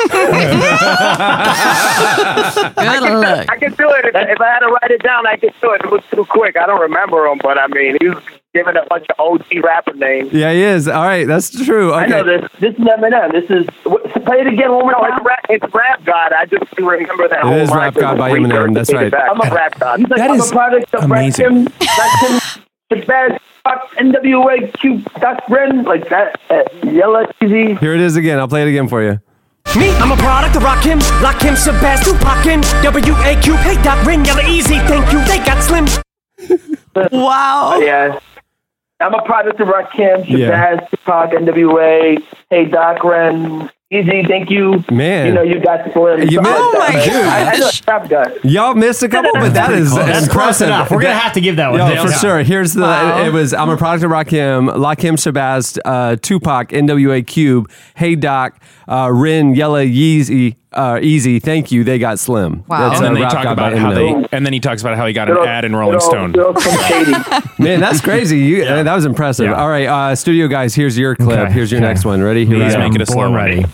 Good 0.00 0.10
look. 3.02 3.50
I 3.50 3.56
can 3.58 3.72
do 3.74 3.90
it. 3.90 4.04
If, 4.06 4.14
if 4.14 4.40
I 4.40 4.46
had 4.48 4.60
to 4.60 4.66
write 4.68 4.90
it 4.90 5.02
down, 5.02 5.26
I 5.26 5.36
could 5.36 5.52
do 5.60 5.72
it. 5.72 5.82
It 5.84 5.90
was 5.90 6.02
too 6.14 6.24
quick. 6.26 6.56
I 6.56 6.66
don't 6.66 6.80
remember 6.80 7.26
him, 7.26 7.38
but 7.42 7.58
I 7.58 7.66
mean, 7.68 7.96
he 8.00 8.08
was 8.08 8.22
giving 8.54 8.76
a 8.76 8.84
bunch 8.88 9.06
of 9.10 9.16
OG 9.18 9.44
rapper 9.62 9.92
names. 9.94 10.32
Yeah, 10.32 10.52
he 10.52 10.62
is. 10.62 10.88
All 10.88 11.02
right, 11.04 11.26
that's 11.26 11.50
true. 11.64 11.92
Okay. 11.94 12.04
I 12.04 12.06
know 12.08 12.24
this. 12.24 12.50
This 12.60 12.74
is 12.74 12.80
Eminem. 12.84 13.32
This 13.32 13.50
is. 13.50 13.66
wh- 13.84 14.24
Play 14.24 14.40
it 14.40 14.46
again 14.48 14.70
one 14.72 14.82
more 14.82 14.92
No, 14.92 15.00
time. 15.00 15.12
it's 15.18 15.24
rap, 15.26 15.46
it's 15.48 15.74
rap 15.74 16.04
God. 16.04 16.32
I 16.32 16.46
just 16.46 16.64
remember 16.78 17.26
that 17.28 17.38
It 17.40 17.44
whole 17.44 17.52
is 17.54 17.70
Rap 17.70 17.94
God 17.94 18.14
it 18.14 18.18
by 18.18 18.30
was 18.30 18.38
Eminem, 18.40 18.74
that's 18.74 18.90
regurgitated 18.90 18.94
right. 19.02 19.10
back. 19.12 19.30
I'm 19.30 19.40
a 19.40 19.54
rap 19.54 19.78
God. 19.80 19.98
He's 20.00 20.08
like, 20.08 20.18
That 20.18 20.30
I'm 20.30 20.36
is 20.40 20.50
a 20.50 20.52
product 20.52 20.94
of 20.94 21.04
amazing. 21.04 21.46
Rakim, 21.46 21.68
Rakim, 21.80 22.60
Shabazz, 22.92 23.38
Tupac, 23.64 23.90
NWA, 23.96 24.72
Q, 24.78 24.98
Doc, 25.20 25.42
Ren, 25.48 25.84
like 25.84 26.08
that. 26.10 26.40
Uh, 26.50 26.62
Yellow, 26.86 27.26
easy. 27.42 27.74
Here 27.76 27.94
it 27.94 28.00
is 28.00 28.16
again. 28.16 28.38
I'll 28.38 28.48
play 28.48 28.62
it 28.62 28.68
again 28.68 28.88
for 28.88 29.02
you. 29.02 29.20
Me, 29.78 29.90
I'm 29.96 30.10
a 30.12 30.16
product 30.16 30.56
of 30.56 30.62
Rakim, 30.62 31.00
Lakim, 31.22 31.54
Shabazz, 31.56 32.04
Tupac, 32.04 32.46
and 32.46 32.62
W-A-Q. 32.82 33.54
Hey, 33.56 33.82
Doc, 33.82 34.04
Ren, 34.06 34.24
Yellow 34.24 34.42
easy, 34.42 34.78
thank 34.80 35.10
you. 35.12 35.24
They 35.24 35.38
got 35.44 35.62
slim. 35.62 35.86
Wow. 37.12 37.78
Yeah. 37.78 38.18
I'm 39.00 39.14
a 39.14 39.22
product 39.22 39.60
of 39.60 39.68
Rakim, 39.68 40.24
Shabazz, 40.24 40.28
Yeah. 40.28 40.80
Tupac, 40.90 41.30
NWA, 41.32 42.22
Hey 42.50 42.64
Doc, 42.66 43.02
Ren, 43.04 43.70
Easy, 43.92 44.22
thank 44.22 44.50
you. 44.50 44.84
Man. 44.88 45.26
You 45.26 45.32
know, 45.32 45.42
you 45.42 45.58
got 45.58 45.80
Slim. 45.92 46.20
You 46.20 46.36
something 46.36 46.42
missed- 46.44 46.78
like 46.78 46.94
Oh 46.94 47.06
that, 47.06 47.24
my 47.26 47.28
man. 47.32 47.48
I, 47.48 47.50
I 47.50 47.56
know 47.58 47.70
Y'all 48.44 48.74
missed 48.76 49.02
a 49.02 49.08
couple, 49.08 49.32
but 49.34 49.52
that 49.54 49.72
is 49.72 49.92
That's 49.92 50.28
close 50.28 50.28
impressive. 50.28 50.66
enough. 50.68 50.90
We're 50.92 51.02
gonna 51.02 51.14
have 51.14 51.32
to 51.32 51.40
give 51.40 51.56
that 51.56 51.72
one. 51.72 51.80
Yo, 51.80 51.88
Dale. 51.88 52.06
for 52.06 52.12
sure. 52.12 52.42
Here's 52.44 52.72
the. 52.74 52.82
Wow. 52.82 53.24
It 53.26 53.32
was. 53.32 53.52
I'm 53.52 53.68
a 53.68 53.76
product 53.76 54.04
of 54.04 54.12
Rakim, 54.12 54.72
Lakim 54.76 55.14
Shabazz, 55.14 55.76
uh, 55.84 56.14
Tupac, 56.22 56.68
NWA 56.68 57.26
Cube, 57.26 57.68
Hey 57.96 58.14
Doc, 58.14 58.62
uh, 58.86 59.10
Ren, 59.12 59.56
Yella, 59.56 59.80
Yeezy, 59.82 60.54
uh, 60.72 60.98
Easy. 61.02 61.38
Thank 61.40 61.72
you. 61.72 61.82
They 61.84 61.98
got 61.98 62.18
slim. 62.18 62.64
Wow. 62.68 62.88
That's 62.90 63.00
and 63.00 63.16
then 63.16 63.22
uh, 63.22 63.28
they 63.28 63.34
talk 63.34 63.46
about 63.46 63.72
how 63.76 63.92
they, 63.92 64.08
and 64.32 64.44
then 64.46 64.52
he 64.52 64.60
talks 64.60 64.80
about 64.82 64.96
how 64.96 65.06
he 65.06 65.12
got 65.12 65.28
an 65.28 65.34
Little- 65.34 65.48
ad 65.48 65.64
in 65.64 65.74
Rolling 65.74 65.94
little- 65.98 66.08
Stone. 66.10 66.32
little 66.32 66.54
some 66.60 66.78
shady. 66.84 67.12
Man, 67.58 67.80
that's 67.80 68.00
crazy. 68.00 68.38
You, 68.38 68.64
uh, 68.64 68.82
that 68.82 68.94
was 68.94 69.04
impressive. 69.04 69.46
Yeah. 69.46 69.54
All 69.60 69.68
right, 69.68 69.86
uh, 69.86 70.14
studio 70.14 70.46
guys. 70.48 70.74
Here's 70.74 70.96
your 70.98 71.16
clip. 71.16 71.38
Okay, 71.38 71.52
Here's 71.52 71.70
your 71.72 71.80
okay. 71.80 71.88
next 71.88 72.04
one. 72.04 72.22
Ready? 72.22 72.44
Here 72.46 72.56
we 72.56 72.64
Please 72.64 72.74
go. 72.74 72.78
make 72.80 72.94
it 72.94 73.00
a 73.02 73.06
slow 73.06 73.16
Born 73.28 73.34
ready. 73.34 73.64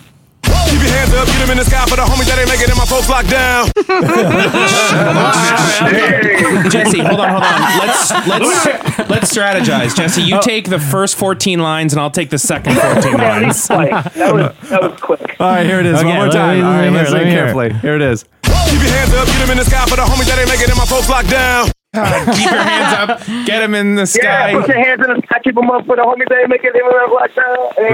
Ready. 0.86 0.86
Keep 0.86 0.88
your 0.88 0.98
hands 0.98 1.14
up, 1.14 1.26
get 1.26 1.38
them 1.40 1.50
in 1.50 1.56
the 1.58 1.64
sky 1.64 1.84
for 1.86 1.96
the 1.96 2.02
homies 2.02 2.26
that 2.26 2.38
ain't 2.38 2.48
making 2.48 2.70
it, 2.70 2.76
my 2.76 2.84
folks 2.86 3.08
locked 3.10 3.30
down. 3.30 3.66
Jesse, 6.70 6.98
hold 7.00 7.20
on, 7.20 7.28
hold 7.30 7.42
on. 7.42 7.78
Let's 7.86 8.10
let's 8.26 8.66
let's 9.10 9.32
strategize. 9.36 9.94
Jesse, 9.96 10.22
Oh. 10.22 10.26
you 10.26 10.40
take 10.42 10.68
the 10.70 10.78
first 10.78 11.16
14 11.16 11.58
lines, 11.60 11.92
and 11.92 12.00
I'll 12.00 12.10
take 12.10 12.30
the 12.30 12.38
second 12.38 12.74
14 12.76 13.12
lines. 13.18 13.66
That 13.68 14.32
was 14.34 14.52
that 14.68 14.82
was 14.82 15.00
quick. 15.00 15.36
All 15.40 15.50
right, 15.50 15.66
here 15.66 15.80
it 15.80 15.86
is. 15.86 15.96
Okay, 15.98 16.06
one 16.06 16.14
more 16.16 16.24
let 16.26 16.32
time. 16.32 16.58
me- 16.58 16.62
All 16.64 16.70
let 16.72 16.80
right, 16.80 16.90
me 16.90 16.92
hear 16.92 16.98
it, 16.98 17.02
listen 17.02 17.14
let 17.14 17.24
me 17.24 17.30
hear 17.30 17.38
it. 17.38 17.42
carefully. 17.46 17.72
Here 17.80 17.94
it 17.96 18.02
is. 18.02 18.24
Keep 18.42 18.54
your 18.82 18.90
hands 18.90 19.14
up, 19.14 19.26
get 19.26 19.38
them 19.40 19.50
in 19.50 19.56
the 19.58 19.64
sky 19.64 19.84
for 19.86 19.96
the 19.96 20.02
homies 20.02 20.26
that 20.26 20.38
ain't 20.38 20.48
making 20.48 20.68
it, 20.70 20.76
my 20.76 20.84
folks 20.86 21.08
locked 21.08 21.30
down. 21.30 21.68
Keep 22.36 22.50
your 22.50 22.62
hands 22.62 23.10
up. 23.10 23.26
Get 23.46 23.62
him 23.62 23.74
in 23.74 23.94
the 23.94 24.06
sky. 24.06 24.50
Yeah, 24.50 24.58
put 24.60 24.68
your 24.68 24.84
hands 24.84 25.00
in 25.06 25.14
the 25.14 25.22
sky, 25.26 25.38
keep 25.42 25.54
them 25.54 25.70
up 25.70 25.86
for 25.86 25.96
the 25.96 26.02
homie 26.02 26.26
day, 26.28 26.44
make 26.48 26.62
it 26.64 26.74
live 26.74 27.12
like 27.12 27.34
that. 27.34 27.90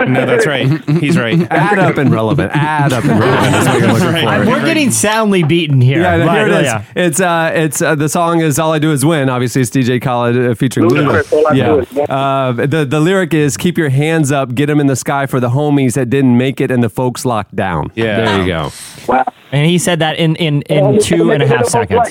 Right. 0.00 0.08
No, 0.08 0.26
that's 0.26 0.46
right. 0.46 0.66
He's 1.00 1.16
right. 1.18 1.40
Add 1.50 1.78
up 1.78 1.96
and 1.96 2.10
relevant. 2.12 2.52
Add 2.54 2.92
up 2.92 3.04
and 3.04 3.18
relevant. 3.20 3.52
That's 3.52 3.68
what 3.68 3.80
you're 3.80 3.92
looking 3.92 4.06
Right. 4.26 4.44
for. 4.44 4.50
We're 4.50 4.64
getting 4.64 4.90
soundly 4.90 5.42
beaten 5.42 5.80
here. 5.80 6.00
Yeah, 6.00 6.16
no, 6.18 6.30
here 6.30 6.46
it 6.48 6.52
is. 6.52 6.64
yeah. 6.64 6.84
It's 6.94 7.20
uh, 7.20 7.52
it's 7.54 7.82
uh, 7.82 7.94
the 7.94 8.08
song 8.08 8.40
is 8.40 8.58
"All 8.58 8.72
I 8.72 8.78
Do 8.78 8.92
Is 8.92 9.04
Win." 9.04 9.28
Obviously, 9.28 9.62
it's 9.62 9.70
DJ 9.70 10.00
Khaled 10.00 10.36
uh, 10.36 10.54
featuring 10.54 10.88
Luda. 10.88 11.22
Ludacris, 11.22 11.32
All 11.32 11.46
I 11.48 11.54
Do 11.54 11.86
Yeah. 11.92 12.02
Uh, 12.04 12.52
the 12.52 12.84
the 12.84 13.00
lyric 13.00 13.34
is 13.34 13.56
"Keep 13.56 13.78
your 13.78 13.88
hands 13.88 14.30
up, 14.32 14.54
get 14.54 14.66
them 14.66 14.80
in 14.80 14.86
the 14.86 14.96
sky 14.96 15.26
for 15.26 15.40
the 15.40 15.48
homies 15.50 15.94
that 15.94 16.08
didn't 16.10 16.36
make 16.36 16.60
it 16.60 16.70
and 16.70 16.82
the 16.82 16.88
folks 16.90 17.24
locked 17.24 17.54
down." 17.56 17.90
Yeah. 17.94 18.16
there 18.24 18.40
you 18.40 18.46
go. 18.46 18.70
Wow. 19.08 19.24
And 19.52 19.66
he 19.68 19.78
said 19.78 20.00
that 20.00 20.18
in 20.18 20.36
in, 20.36 20.62
in 20.62 21.00
two 21.00 21.30
and 21.30 21.42
a 21.42 21.46
half 21.46 21.66
seconds. 21.66 22.08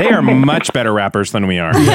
They 0.00 0.10
are 0.10 0.22
much 0.52 0.72
better 0.72 0.92
rappers 0.92 1.32
than 1.32 1.46
we 1.46 1.58
are. 1.58 1.72
You 1.80 1.86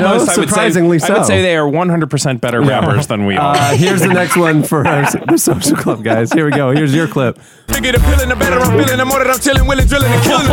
know, 0.00 0.12
Almost, 0.12 0.30
I 0.30 0.36
would 0.40 0.48
say- 0.48 0.54
surprisingly 0.54 1.00
I 1.02 1.12
would 1.18 1.26
say 1.26 1.42
they 1.42 1.56
are 1.56 1.68
100% 1.70 2.40
better 2.40 2.60
rappers 2.60 3.06
than 3.06 3.26
we 3.26 3.36
are. 3.36 3.54
Uh, 3.56 3.76
here's 3.76 4.00
the 4.00 4.08
next 4.12 4.36
one 4.36 4.62
for 4.62 4.86
our, 4.86 5.02
the 5.26 5.36
social 5.38 5.76
club 5.76 6.02
guys. 6.04 6.32
Here 6.32 6.44
we 6.44 6.50
go. 6.52 6.70
Here's 6.70 6.94
your 6.94 7.06
clip. 7.08 7.38
Bigger 7.66 7.92
the 7.92 8.00
feeling, 8.00 8.28
the 8.28 8.36
better 8.36 8.58
I'm 8.58 8.70
feeling, 8.78 8.96
the 8.98 9.04
more 9.04 9.18
that 9.18 9.28
I'm 9.30 9.40
chilling, 9.40 9.66
willing, 9.66 9.86
drilling, 9.86 10.10
and 10.12 10.22
killing. 10.22 10.46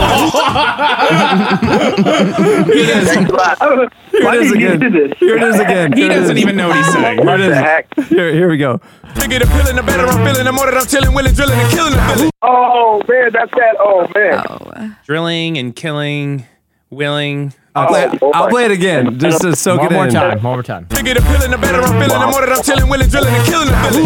Here 2.72 4.34
it 4.34 4.41
is 4.41 4.52
again. 4.52 4.82
Here 5.19 5.38
it 5.38 5.44
is 5.44 5.60
again. 5.60 5.94
He 5.94 6.07
doesn't 6.07 6.38
even 6.38 6.56
know 6.56 6.68
what 6.69 6.78
he's 6.78 6.94
saying. 6.94 7.19
Here 7.19 7.36
it 7.36 7.98
is. 7.98 8.07
Here, 8.10 8.34
here 8.34 8.49
we 8.49 8.57
go. 8.57 8.80
Bigger 9.15 9.40
the 9.40 9.48
feeling, 9.48 9.76
the 9.76 9.84
better 9.84 10.06
I'm 10.06 10.26
feeling, 10.26 10.45
the 10.45 10.52
more 10.52 10.65
that 10.65 10.76
I'm 10.78 10.88
chilling, 10.88 11.14
willing, 11.14 11.34
drilling, 11.34 11.60
and 11.60 11.72
killing. 11.72 12.32
Oh 12.41 13.02
man, 13.07 13.30
that's 13.34 13.52
that. 13.52 13.76
Oh 13.80 14.07
man. 14.15 14.98
Drilling 15.06 15.57
and 15.57 15.76
killing, 15.76 16.45
willing. 16.92 17.54
I'll 17.74 17.86
oh. 17.86 17.88
play, 17.88 18.04
it, 18.04 18.20
I'll 18.36 18.50
play 18.50 18.66
it 18.66 18.72
again 18.72 19.18
just 19.18 19.42
to 19.42 19.56
soak 19.56 19.80
One 19.80 19.92
it 19.92 19.96
more 19.96 20.08
in. 20.08 20.14
time. 20.14 20.44
One 20.44 20.54
more 20.56 20.64
time. 20.64 20.86
Bigger 20.86 21.14
the 21.16 21.22
feeling, 21.22 21.52
the 21.52 21.58
better 21.58 21.82
I'm 21.82 21.88
feeling, 21.94 22.10
the 22.10 22.28
more 22.28 22.46
that 22.46 22.52
I'm 22.52 22.64
chilling, 22.64 22.90
willing, 22.90 23.10
drilling, 23.10 23.34
and 23.34 23.46
killing. 23.46 23.70
the 23.70 23.76
feeling. 23.90 24.06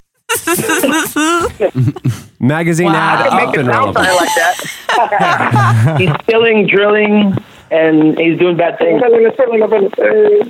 Magazine 2.40 2.92
ad 2.92 3.34
Make 3.34 3.48
up 3.50 3.54
it 3.56 3.60
and 3.62 3.70
sound 3.70 3.96
relevant. 3.96 4.16
like 4.16 4.30
that. 4.36 5.96
he's 6.00 6.12
killing, 6.28 6.68
drilling, 6.68 7.36
and 7.72 8.18
he's 8.18 8.40
doing 8.40 8.58
bad 8.58 8.78
things. 8.78 9.02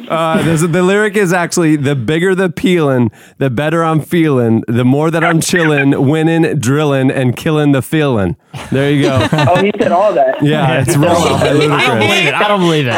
Uh, 0.10 0.44
this, 0.44 0.62
the 0.62 0.84
lyric 0.84 1.16
is 1.16 1.34
actually 1.34 1.76
the 1.76 1.96
bigger 1.96 2.36
the 2.36 2.50
peeling, 2.50 3.12
the 3.38 3.50
better 3.50 3.84
I'm 3.84 4.02
feeling. 4.02 4.64
The 4.68 4.86
more 4.86 5.10
that 5.12 5.24
I'm 5.24 5.42
chilling, 5.42 6.10
winning, 6.10 6.60
drilling, 6.60 7.12
and 7.12 7.36
killing 7.36 7.72
the 7.72 7.82
feeling. 7.82 8.36
There 8.72 8.92
you 8.92 9.04
go. 9.04 9.28
oh, 9.32 9.64
he 9.64 9.72
said 9.78 9.92
all 9.92 10.14
that. 10.14 10.44
Yeah, 10.44 10.82
it's 10.82 10.96
relevant. 10.98 11.40
by 11.70 11.76
I 11.76 11.88
don't 11.88 12.00
believe 12.00 12.28
it. 12.28 12.34
I 12.34 12.48
don't 12.48 12.62
believe 12.62 12.88
it. 12.88 12.94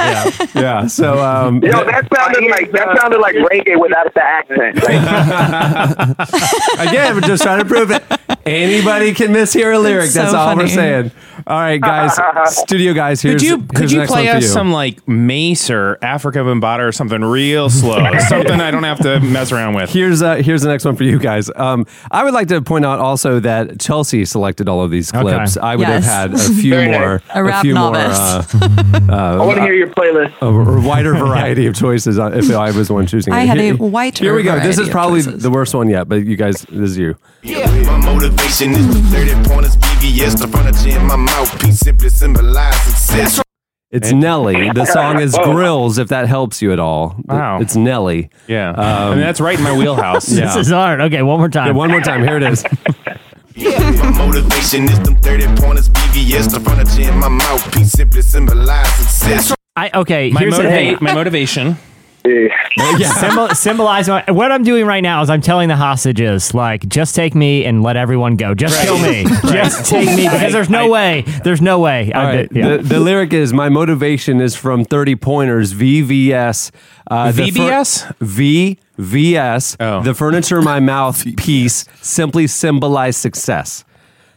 Yeah. 0.55 0.61
Yeah. 0.61 0.87
So 0.87 1.23
um, 1.23 1.63
Yo, 1.63 1.71
that 1.71 2.07
sounded 2.13 2.49
like 2.49 2.71
that 2.71 2.97
sounded 2.99 3.19
like 3.19 3.35
reggae 3.35 3.79
without 3.79 4.13
the 4.13 4.23
accent. 4.23 4.77
again, 6.79 7.15
we're 7.15 7.21
just 7.21 7.43
trying 7.43 7.59
to 7.59 7.65
prove 7.65 7.91
it. 7.91 8.03
Anybody 8.45 9.13
can 9.13 9.33
mishear 9.33 9.75
a 9.75 9.79
lyric. 9.79 10.11
That's 10.11 10.15
That's 10.15 10.31
so 10.31 10.37
all 10.37 10.55
we're 10.55 10.67
saying. 10.67 11.11
All 11.45 11.59
right, 11.59 11.79
guys, 11.79 12.17
studio 12.57 12.93
guys. 12.93 13.21
Here's 13.21 13.35
Could 13.35 13.43
you 13.43 13.57
here's 13.57 13.71
could 13.73 13.91
you 13.91 14.06
next 14.07 14.11
play 14.13 14.25
one 14.25 14.31
for 14.33 14.37
us 14.37 14.43
you. 14.43 14.49
some 14.49 14.71
like 14.71 15.07
Mase 15.07 15.69
or 15.69 15.97
Afrika 16.01 16.43
Bambaataa 16.43 16.87
or 16.87 16.91
something 16.91 17.21
real 17.23 17.69
slow? 17.69 17.97
something 18.29 18.59
I 18.59 18.71
don't 18.71 18.83
have 18.83 18.99
to 19.01 19.19
mess 19.19 19.51
around 19.51 19.75
with. 19.75 19.89
Here's 19.89 20.21
uh, 20.21 20.35
here's 20.35 20.61
the 20.61 20.69
next 20.69 20.85
one 20.85 20.95
for 20.95 21.03
you 21.03 21.19
guys. 21.19 21.49
Um, 21.55 21.85
I 22.11 22.23
would 22.23 22.33
like 22.33 22.47
to 22.49 22.61
point 22.61 22.85
out 22.85 22.99
also 22.99 23.39
that 23.41 23.79
Chelsea 23.79 24.25
selected 24.25 24.67
all 24.69 24.81
of 24.81 24.91
these 24.91 25.13
Okay. 25.13 25.21
clips. 25.21 25.57
I 25.57 25.75
would 25.75 25.87
Yes. 25.87 26.05
have 26.05 26.31
had 26.31 26.39
a 26.39 26.53
few 26.61 26.71
Very 26.73 26.87
nice. 26.87 26.99
more, 26.99 27.21
A 27.33 27.43
rap 27.43 27.61
few 27.61 27.73
novice. 27.73 28.17
more, 28.53 28.63
uh, 28.63 28.99
uh, 29.09 29.41
I 29.41 29.45
want 29.45 29.57
to 29.57 29.63
hear 29.63 29.73
your 29.73 29.87
playlist. 29.87 30.33
a, 30.41 30.45
a 30.47 30.81
wider 30.87 31.13
variety 31.13 31.65
of 31.67 31.75
choices 31.75 32.19
uh, 32.19 32.31
if 32.33 32.49
I 32.51 32.71
was 32.71 32.87
the 32.87 32.93
one 32.93 33.07
choosing. 33.07 33.33
I 33.33 33.43
it. 33.43 33.47
had 33.47 33.57
a 33.57 33.61
Here- 33.61 33.75
whiter 33.75 34.23
Here 34.23 34.35
we 34.35 34.43
go. 34.43 34.59
This 34.59 34.77
is 34.79 34.89
probably 34.89 35.21
the 35.21 35.49
worst 35.51 35.73
one 35.73 35.89
yet, 35.89 36.07
but 36.09 36.25
you 36.25 36.35
guys, 36.35 36.61
this 36.69 36.91
is 36.91 36.97
you. 36.97 37.15
My 37.43 37.97
motivation 37.97 38.71
is 38.71 38.87
the 38.87 39.17
30 39.17 39.47
pointers, 39.49 39.77
BVS, 39.77 40.39
the 40.39 40.47
furniture 40.47 40.97
in 40.99 41.05
my 41.05 41.15
mouthpiece 41.15 41.79
simply 41.79 42.09
symbolize 42.09 42.75
success. 42.81 43.41
It's 43.89 44.11
Nelly. 44.11 44.69
The 44.73 44.85
song 44.85 45.19
is 45.21 45.37
Grills, 45.43 45.97
if 45.97 46.09
that 46.09 46.27
helps 46.27 46.61
you 46.61 46.73
at 46.73 46.79
all. 46.79 47.15
Wow. 47.25 47.59
It's 47.61 47.75
Nelly. 47.75 48.29
Yeah, 48.47 48.69
Um, 48.71 48.75
I 48.79 49.09
mean 49.11 49.19
that's 49.21 49.39
right 49.39 49.57
in 49.57 49.63
my 49.63 49.75
wheelhouse. 49.77 50.29
Yeah. 50.37 50.45
This 50.45 50.67
is 50.67 50.69
hard. 50.71 50.99
Okay, 51.01 51.21
one 51.21 51.39
more 51.39 51.47
Yeah, 51.47 51.65
time. 51.65 51.75
one 51.75 51.89
more 51.89 52.01
time. 52.01 52.23
Here 52.23 52.37
it 52.37 52.43
is. 52.43 52.63
My 53.55 54.11
motivation 54.17 54.83
is 54.85 54.99
them 54.99 55.15
30 55.17 55.47
pointers, 55.61 55.89
BVS, 55.89 56.51
the 56.53 56.59
furniture 56.59 57.09
in 57.11 57.17
my 57.19 57.29
mouthpiece 57.29 57.91
simply 57.93 58.21
symbolize 58.21 58.87
success. 58.93 59.53
I, 59.75 59.89
okay, 59.93 60.31
My, 60.31 60.41
here's 60.41 60.57
the 60.57 60.63
thing. 60.63 60.95
motiva- 60.97 61.01
my 61.01 61.13
motivation. 61.13 61.77
yeah. 62.97 63.13
Symbol, 63.13 63.49
symbolize 63.49 64.07
my, 64.09 64.23
what 64.29 64.51
I'm 64.51 64.63
doing 64.63 64.85
right 64.85 65.01
now 65.01 65.21
is 65.21 65.29
I'm 65.29 65.41
telling 65.41 65.67
the 65.69 65.75
hostages 65.75 66.53
like 66.53 66.87
just 66.87 67.15
take 67.15 67.33
me 67.35 67.65
and 67.65 67.81
let 67.83 67.97
everyone 67.97 68.35
go. 68.35 68.53
Just 68.53 68.79
kill 68.81 68.97
me. 68.99 69.23
Just 69.51 69.85
take 69.89 70.07
me 70.15 70.27
because 70.29 70.51
there's 70.53 70.69
no 70.69 70.89
way. 70.89 71.21
There's 71.43 71.61
no 71.61 71.79
way. 71.79 72.11
All 72.11 72.21
I 72.21 72.25
right. 72.25 72.49
did- 72.49 72.57
yeah. 72.57 72.77
The, 72.77 72.83
the 72.83 72.99
lyric 72.99 73.33
is 73.33 73.53
My 73.53 73.69
motivation 73.69 74.41
is 74.41 74.55
from 74.55 74.83
30 74.85 75.15
pointers, 75.15 75.73
VVS. 75.73 76.71
Uh, 77.09 77.31
the 77.31 77.51
fur- 77.51 77.61
VBS? 78.21 78.77
VVS. 78.97 79.77
Oh. 79.79 80.01
The 80.03 80.13
furniture 80.13 80.59
in 80.59 80.63
my 80.65 80.79
mouth 80.79 81.23
piece 81.37 81.85
simply 82.01 82.47
symbolize 82.47 83.17
success. 83.17 83.83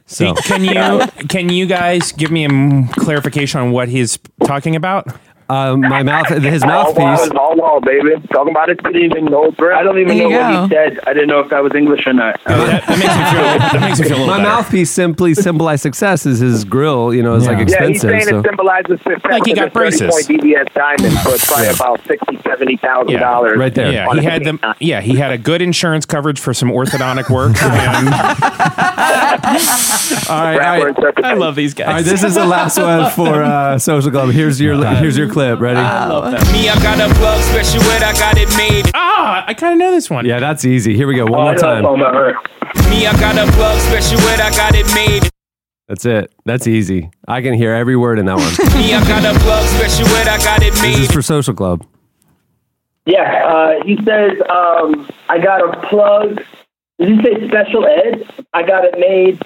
So, 0.06 0.34
Can 0.34 0.64
you 0.64 1.06
can 1.28 1.48
you 1.50 1.66
guys 1.66 2.10
give 2.10 2.32
me 2.32 2.44
a 2.44 2.48
m- 2.48 2.88
clarification 2.88 3.60
on 3.60 3.70
what 3.70 3.88
he's 3.88 4.18
talking 4.44 4.74
about? 4.74 5.06
Uh, 5.50 5.76
my 5.76 6.02
mouth, 6.02 6.28
his 6.28 6.62
All 6.64 6.68
wall 6.70 6.94
mouthpiece. 6.94 7.30
all 7.38 7.56
wall, 7.56 7.80
baby. 7.80 8.10
Talking 8.32 8.52
about 8.52 8.68
it, 8.70 8.82
didn't 8.82 9.02
even 9.02 9.24
know. 9.26 9.52
I 9.74 9.82
don't 9.82 9.98
even 9.98 10.16
There 10.16 10.28
know 10.28 10.38
what 10.38 10.52
go. 10.52 10.62
he 10.62 10.68
said. 10.94 11.00
I 11.06 11.12
didn't 11.12 11.28
know 11.28 11.40
if 11.40 11.50
that 11.50 11.62
was 11.62 11.74
English 11.74 12.06
or 12.06 12.12
not. 12.12 12.40
that, 12.44 12.86
that 12.86 12.98
makes 12.98 13.16
me 13.16 13.24
feel. 13.30 13.42
That 13.42 13.80
makes 13.80 14.00
me 14.00 14.06
feel 14.08 14.16
a 14.16 14.20
little 14.20 14.26
My 14.28 14.36
better. 14.38 14.48
mouthpiece 14.48 14.90
simply 14.90 15.34
symbolize 15.34 15.82
success. 15.82 16.24
Is 16.26 16.38
his 16.38 16.64
grill, 16.64 17.12
you 17.12 17.22
know, 17.22 17.34
is 17.34 17.46
like 17.46 17.68
Yeah. 17.68 17.76
Yeah, 17.80 17.88
he's 17.88 18.00
saying 18.00 18.22
so. 18.24 18.38
it 18.38 18.44
symbolizes 18.46 19.00
success. 19.02 19.20
Like 19.30 19.44
he 19.46 19.54
got 19.54 19.68
a 19.68 19.70
30 19.70 19.72
braces. 19.72 20.10
point 20.26 20.26
DBS 20.42 20.72
diamond, 20.74 21.12
so 21.18 21.30
it's 21.32 21.46
probably 21.46 21.68
about 21.68 22.00
sixty, 22.06 22.38
seventy 22.42 22.76
thousand 22.76 23.18
dollars. 23.20 23.58
Right 23.58 23.74
there. 23.74 23.92
Yeah, 23.92 24.12
he 24.14 24.24
had 24.24 24.44
them. 24.44 24.60
Yeah, 24.78 25.00
he 25.00 25.16
had 25.16 25.32
a 25.32 25.38
good 25.38 25.60
insurance 25.62 26.06
coverage 26.06 26.38
for 26.38 26.54
some 26.54 26.70
orthodontic 26.70 27.28
work. 27.30 27.56
and 27.60 28.08
all 30.28 30.42
right, 30.44 30.60
all 30.60 30.84
right. 30.92 31.24
I 31.24 31.34
love 31.34 31.54
these 31.56 31.74
guys. 31.74 31.88
All 31.88 31.94
right, 31.94 32.04
this 32.04 32.22
is 32.22 32.34
the 32.34 32.44
last 32.46 32.78
one 32.78 33.10
for 33.12 33.42
uh, 33.42 33.78
Social 33.78 34.10
Club. 34.10 34.30
Here's 34.30 34.60
your 34.60 34.74
here's 34.96 35.16
your 35.16 35.28
clip. 35.28 35.39
Ready? 35.40 35.80
Me, 36.52 36.68
I 36.68 36.78
got 36.82 37.00
a 37.00 37.12
plug 37.14 37.40
special 37.44 37.82
ed, 37.92 38.02
I 38.02 38.12
got 38.12 38.36
it 38.36 38.48
made. 38.58 38.90
Ah, 38.94 39.44
I 39.46 39.54
kind 39.54 39.72
of 39.72 39.78
know 39.78 39.90
this 39.90 40.10
one. 40.10 40.26
Yeah, 40.26 40.38
that's 40.38 40.64
easy. 40.66 40.94
Here 40.94 41.06
we 41.06 41.14
go. 41.16 41.24
One 41.24 41.42
more 41.42 41.54
time. 41.54 41.82
Me, 41.84 43.06
I 43.06 43.12
got 43.18 43.38
a 43.38 43.50
plug 43.52 43.80
special 43.80 44.20
ed, 44.28 44.40
I 44.40 44.50
got 44.50 44.74
it 44.74 44.86
made. 44.94 45.30
That's 45.88 46.04
it. 46.04 46.32
That's 46.44 46.66
easy. 46.66 47.10
I 47.26 47.40
can 47.42 47.54
hear 47.54 47.72
every 47.72 47.96
word 47.96 48.18
in 48.18 48.26
that 48.26 48.36
one. 48.36 48.52
Me, 48.78 48.94
I 48.94 49.02
got 49.08 49.24
a 49.24 49.36
plug 49.40 49.66
special 49.66 50.06
ed, 50.16 50.28
I 50.28 50.38
got 50.38 50.62
it 50.62 50.74
made. 50.82 50.94
This 50.94 51.08
is 51.08 51.12
for 51.12 51.22
Social 51.22 51.54
Club. 51.54 51.84
Yeah, 53.06 53.44
uh, 53.46 53.84
he 53.84 53.96
says, 54.04 54.32
um, 54.50 55.08
I 55.28 55.38
got 55.38 55.62
a 55.62 55.88
plug. 55.88 56.44
Did 56.98 57.08
he 57.08 57.22
say 57.22 57.48
special 57.48 57.86
ed? 57.86 58.30
I 58.52 58.62
got 58.62 58.84
it 58.84 58.98
made. 58.98 59.42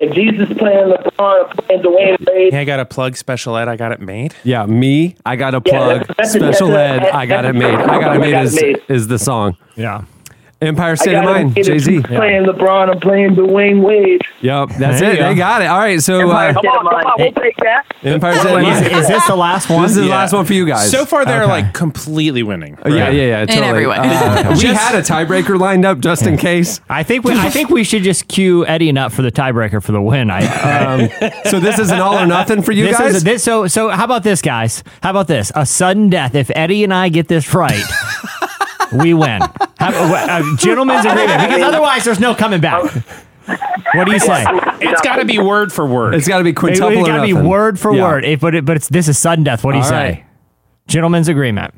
If 0.00 0.14
Jesus 0.14 0.46
playing 0.56 0.92
LeBron, 0.92 1.50
playing 1.66 1.82
Dwyane 1.82 2.24
Wade. 2.32 2.52
Yeah, 2.52 2.60
I 2.60 2.64
got 2.64 2.78
a 2.78 2.84
plug 2.84 3.16
special 3.16 3.56
ed. 3.56 3.66
I 3.66 3.74
got 3.74 3.90
it 3.90 4.00
made. 4.00 4.32
Yeah, 4.44 4.64
me. 4.64 5.16
I 5.26 5.34
got 5.34 5.54
a 5.54 5.62
Yeah, 5.66 5.72
plug. 5.72 5.88
that's- 6.06 6.16
that's- 6.16 6.32
Special 6.56 6.68
that's- 6.68 7.06
ed. 7.08 7.10
I 7.12 7.26
got 7.26 7.44
it 7.44 7.54
made. 7.54 7.74
I 7.74 8.00
got 8.00 8.14
it 8.16 8.20
made 8.20 8.34
is 8.40 8.54
made. 8.62 8.80
is 8.88 9.08
the 9.08 9.18
song. 9.18 9.56
Yeah. 9.74 10.02
Empire 10.60 10.96
State 10.96 11.14
of 11.14 11.24
Mind. 11.24 11.54
Jay 11.54 11.78
Z. 11.78 12.00
Playing 12.02 12.44
LeBron, 12.44 12.90
I'm 12.92 12.98
playing 12.98 13.36
Dwyane 13.36 13.80
Wade. 13.80 14.20
Yep, 14.40 14.70
that's 14.70 14.98
There 15.00 15.10
it. 15.10 15.12
you 15.12 15.18
go. 15.18 15.28
They 15.28 15.34
got 15.36 15.62
it. 15.62 15.66
All 15.66 15.78
right, 15.78 16.00
so 16.02 16.18
Empire 16.18 16.48
uh, 16.48 16.58
State 16.58 16.74
of 16.76 16.82
Mind. 16.82 17.06
We'll 17.18 17.32
take 17.32 17.56
that. 17.58 17.84
Empire 18.02 18.34
State 18.40 18.52
of 18.54 18.58
Is, 18.58 18.64
Mind. 18.82 18.86
is 18.96 19.06
this 19.08 19.26
the 19.28 19.36
last 19.36 19.70
one? 19.70 19.82
This 19.82 19.92
is 19.92 20.02
the 20.02 20.08
last 20.08 20.32
one 20.32 20.44
for 20.44 20.54
you 20.54 20.66
guys. 20.66 20.90
So 20.90 21.04
far, 21.06 21.24
they're 21.24 21.44
Okay. 21.44 21.52
like 21.52 21.74
completely 21.74 22.42
winning. 22.42 22.76
Uh, 22.84 22.88
Yeah, 22.88 23.08
yeah, 23.10 23.22
yeah. 23.26 23.46
Totally. 23.46 23.66
every 23.68 23.86
way. 23.86 23.96
Uh, 23.98 24.50
we 24.54 24.58
Just- 24.58 24.80
had 24.80 24.94
a 24.96 25.02
tiebreaker 25.02 25.58
lined 25.60 25.84
up 25.84 26.00
just 26.00 26.26
in 26.26 26.36
case. 26.36 26.80
I 26.88 27.04
think 27.04 27.24
we, 27.24 27.34
I 27.34 27.50
think 27.50 27.70
we 27.70 27.84
should 27.84 28.02
just 28.02 28.26
cue 28.26 28.66
Eddie 28.66 28.88
and 28.88 28.98
up 28.98 29.12
for 29.12 29.22
the 29.22 29.30
tiebreaker 29.30 29.80
for 29.80 29.92
the 29.92 30.02
win. 30.02 30.28
I, 30.28 30.40
Um, 30.42 31.30
so 31.44 31.60
this 31.60 31.78
is 31.78 31.90
an 31.92 32.00
all 32.00 32.18
or 32.18 32.26
nothing 32.26 32.62
for 32.62 32.72
you 32.72 32.86
this 32.86 32.98
guys. 32.98 33.14
is 33.14 33.22
this. 33.24 33.44
So 33.44 33.68
so 33.68 33.90
how 33.90 34.04
about 34.04 34.24
this, 34.24 34.42
guys? 34.42 34.82
How 35.04 35.10
about 35.10 35.28
this? 35.28 35.52
A 35.54 35.64
sudden 35.64 36.10
death. 36.10 36.34
If 36.34 36.50
Eddie 36.56 36.82
and 36.82 36.92
I 36.92 37.10
get 37.10 37.28
this 37.28 37.54
right, 37.54 37.80
we 38.92 39.14
win. 39.14 39.40
Have, 39.78 39.94
a, 39.94 40.52
a 40.52 40.56
gentleman's 40.56 41.04
agreement, 41.04 41.40
because 41.40 41.62
otherwise 41.72 42.04
there's 42.04 42.20
no 42.20 42.34
coming 42.34 42.60
back. 42.60 42.82
What 43.94 44.04
do 44.06 44.12
you 44.12 44.18
say? 44.18 44.44
It's 44.80 45.00
got 45.00 45.16
to 45.16 45.24
be 45.24 45.38
word 45.38 45.72
for 45.72 45.86
word. 45.86 46.14
it's 46.14 46.28
got 46.28 46.38
to 46.38 46.44
be 46.44 46.52
quintuple. 46.52 46.88
It, 46.88 46.92
quintuple 46.94 47.14
or 47.14 47.18
got 47.18 47.26
to 47.26 47.34
be 47.34 47.48
word 47.48 47.78
for 47.80 47.94
Yeah. 47.94 48.02
word. 48.02 48.24
It, 48.24 48.40
but 48.40 48.54
it, 48.54 48.64
but 48.64 48.76
it's 48.76 48.88
this 48.88 49.08
is 49.08 49.16
sudden 49.18 49.44
death. 49.44 49.64
What 49.64 49.72
do 49.72 49.78
you 49.78 49.84
All 49.84 49.88
say? 49.88 49.94
right. 50.10 50.24
Gentleman's 50.88 51.28
agreement. 51.28 51.74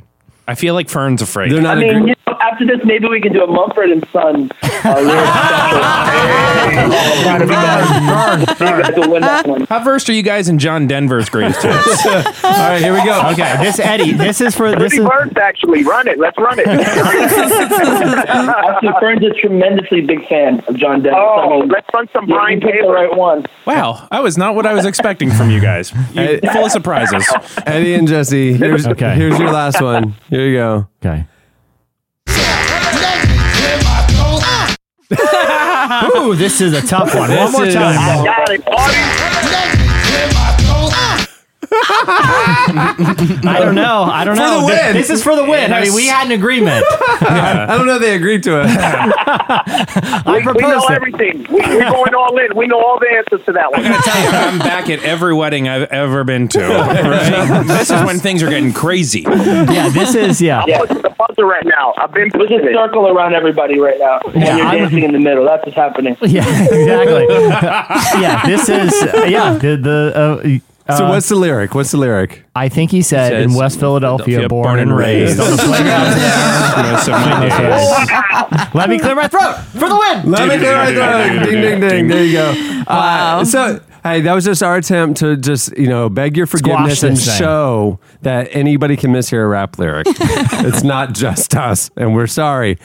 I 0.49 0.55
feel 0.57 0.75
like 0.75 0.89
Fern's 0.89 1.23
afraid. 1.23 1.53
They're 1.53 1.61
not 1.63 1.77
I 1.79 1.81
mean, 1.81 1.91
agree- 1.91 2.01
you 2.01 2.07
know, 2.09 2.15
after 2.51 2.67
this, 2.67 2.81
maybe 2.85 3.07
we 3.09 3.21
can 3.21 3.33
do 3.33 3.43
a 3.43 3.47
Mumford 3.47 3.91
and 3.91 4.07
Son 4.13 4.51
uh, 4.63 5.01
lyric 5.01 5.27
special. 5.27 5.81
Proud 7.23 7.43
of 7.43 7.49
you 7.51 7.55
guys. 7.57 8.61
You 8.61 8.67
guys 8.83 8.95
will 8.97 9.11
win 9.13 9.23
that 9.23 9.47
one. 9.47 9.67
How 9.67 9.83
versed 9.83 10.09
are 10.09 10.13
you 10.13 10.23
guys 10.23 10.49
in 10.49 10.59
John 10.59 10.87
Denver's 10.87 11.29
greatest 11.29 11.63
hits? 11.63 12.07
All 12.07 12.51
right, 12.51 12.81
here 12.81 12.93
we 12.93 13.05
go. 13.05 13.21
Okay, 13.33 13.57
this 13.63 13.79
Eddie, 13.79 14.13
this 14.13 14.41
is 14.41 14.55
for 14.55 14.71
this 14.71 14.91
Pretty 14.95 14.99
is 14.99 15.09
Birds, 15.09 15.37
actually. 15.37 15.83
Run 15.85 16.09
it. 16.09 16.19
Let's 16.19 16.37
run 16.39 16.59
it. 16.59 16.67
Actually, 18.31 18.93
Fern's 19.01 19.25
a 19.25 19.31
tremendously 19.41 20.01
big 20.03 20.27
fan 20.29 20.61
of 20.69 20.77
John 20.77 21.03
Denver. 21.03 21.19
Oh, 21.19 21.37
so, 21.37 21.43
I 21.43 21.61
mean, 21.61 21.69
let's 21.69 21.87
run 21.95 22.09
some 22.13 22.29
you- 22.29 22.35
Brian 22.35 22.61
you 22.61 22.67
picked 22.69 22.83
the 22.83 22.89
right 22.91 23.15
one. 23.17 23.45
Wow, 23.67 24.09
that 24.11 24.23
was 24.23 24.37
not 24.39 24.55
what 24.55 24.67
I 24.67 24.73
was 24.75 24.85
expecting 24.87 25.31
from 25.31 25.51
you 25.51 25.61
guys. 25.61 25.93
You're 26.13 26.39
full 26.41 26.67
of 26.67 26.73
surprises. 26.73 27.27
Eddie 27.67 27.95
and 27.95 28.09
Jesse, 28.09 28.55
here's, 28.55 28.87
Okay. 28.87 29.15
here's 29.15 29.39
your 29.39 29.51
last 29.53 29.81
one. 29.81 30.15
Here 30.29 30.47
you 30.47 30.57
go. 30.57 30.89
okay. 31.05 31.27
Ooh, 36.17 36.37
this 36.37 36.61
is 36.61 36.73
a 36.73 36.83
tough 36.87 37.15
one. 37.15 37.31
One 37.35 37.51
more 37.53 37.67
is- 37.67 37.75
time. 37.75 38.25
Got 38.25 38.51
it, 38.51 38.65
party. 38.65 39.30
I 41.73 43.59
don't 43.61 43.75
know. 43.75 44.03
I 44.05 44.25
don't 44.25 44.37
For 44.37 44.43
know. 44.43 44.61
the 44.63 44.67
This- 44.67 44.83
win. 44.85 44.95
This, 44.97 45.11
is 45.11 45.23
for 45.23 45.37
the 45.37 45.45
win. 45.45 45.73
I 45.73 45.83
mean, 45.83 45.95
we 45.95 46.07
had 46.07 46.27
an 46.27 46.33
agreement. 46.33 46.85
I 47.21 47.75
don't 47.77 47.87
know 47.87 47.97
if 47.97 48.01
they 48.01 48.15
agreed 48.15 48.43
to 48.45 48.61
it. 48.63 48.67
I 48.71 50.23
We, 50.27 50.33
we 50.33 50.39
know 50.41 50.53
proposed 50.53 50.91
it. 50.91 50.95
everything. 50.95 51.39
We, 51.51 51.61
we're 51.61 51.91
going 51.91 52.15
all 52.15 52.37
in. 52.39 52.57
We 52.57 52.67
know 52.67 52.79
all 52.85 52.99
the 52.99 53.09
answers 53.17 53.45
to 53.47 53.53
that 53.53 53.71
one. 53.71 53.83
I'm 53.85 54.59
back 54.59 54.89
at 54.91 55.03
every 55.05 55.35
wedding 55.35 55.69
I've 55.69 55.89
ever 55.91 56.25
been 56.25 56.49
to. 56.49 56.61
right? 56.61 57.65
This 57.67 57.91
is 57.91 58.03
when 58.05 58.19
things 58.19 58.43
are 58.43 58.51
getting 58.51 58.73
crazy. 58.73 59.21
Yeah, 59.21 59.89
this 59.91 60.15
is 60.15 60.41
yeah. 60.41 60.61
I'm 60.63 60.81
pushing 60.87 61.03
the 61.03 61.11
buzzer 61.11 61.45
right 61.47 61.65
now. 61.65 61.95
I've 61.97 62.13
been 62.13 62.29
There's 62.33 62.49
pushing 62.49 62.61
a 62.61 62.71
it. 62.71 62.75
circle 62.75 63.07
around 63.09 63.35
everybody 63.35 63.79
right 63.79 63.99
now. 63.99 64.19
And 64.27 64.35
Yeah, 64.43 64.57
you're 64.57 64.67
I'm- 64.67 64.79
dancing 64.79 65.05
in 65.05 65.13
the 65.13 65.19
middle. 65.19 65.45
That's 65.45 65.65
what's 65.65 65.77
happening. 65.77 66.17
Yeah, 66.23 66.41
exactly. 66.65 67.27
yeah, 68.21 68.43
this 68.47 68.69
is 68.69 68.93
yeah 69.31 69.55
the 69.55 69.77
the. 69.77 70.13
Uh, 70.15 70.59
Uh, 70.89 70.97
So 70.97 71.07
uh, 71.07 71.11
what's 71.11 71.29
the 71.29 71.37
lyric? 71.37 71.75
What's 71.75 71.91
the 71.93 71.97
lyric? 71.99 72.45
I 72.57 72.69
think 72.69 72.91
he 72.91 73.03
said 73.03 73.31
Says 73.31 73.45
in 73.53 73.55
West 73.55 73.79
Philadelphia, 73.79 74.49
born 74.49 74.79
and 74.79 74.97
raised. 74.97 75.39
on 75.41 75.51
the 75.51 75.57
playground 75.63 76.11
there. 76.17 76.93
Most 76.93 77.09
of 77.09 77.15
my 77.15 77.49
days. 77.49 78.75
Let 78.75 78.89
me 78.91 78.99
clear 78.99 79.15
my 79.15 79.29
throat 79.29 79.55
for 79.73 79.89
the 79.89 79.97
win. 79.97 80.31
Let 80.31 80.49
me 80.49 80.57
clear 80.59 80.77
my 80.77 80.93
throat. 80.93 81.45
Ding, 81.45 81.61
ding, 81.61 81.81
ding. 81.81 82.09
There 82.09 82.25
you 82.25 82.33
go. 82.33 82.83
Wow. 82.89 83.45
so, 83.45 83.81
hey, 84.03 84.21
that 84.23 84.35
was 84.35 84.45
just 84.45 84.63
our 84.63 84.77
attempt 84.77 85.21
to 85.21 85.37
just, 85.37 85.77
you 85.79 85.87
know, 85.87 86.09
beg 86.09 86.37
your 86.37 86.47
forgiveness 86.47 87.03
and 87.03 87.17
this 87.17 87.25
thing. 87.27 87.39
show 87.39 88.01
that 88.23 88.49
anybody 88.53 88.97
can 88.97 89.13
mishear 89.13 89.45
a 89.45 89.47
rap 89.47 89.79
lyric. 89.79 90.07
it's 90.11 90.83
not 90.83 91.13
just 91.15 91.55
us, 91.55 91.91
and 91.97 92.15
we're 92.15 92.27
sorry. 92.27 92.79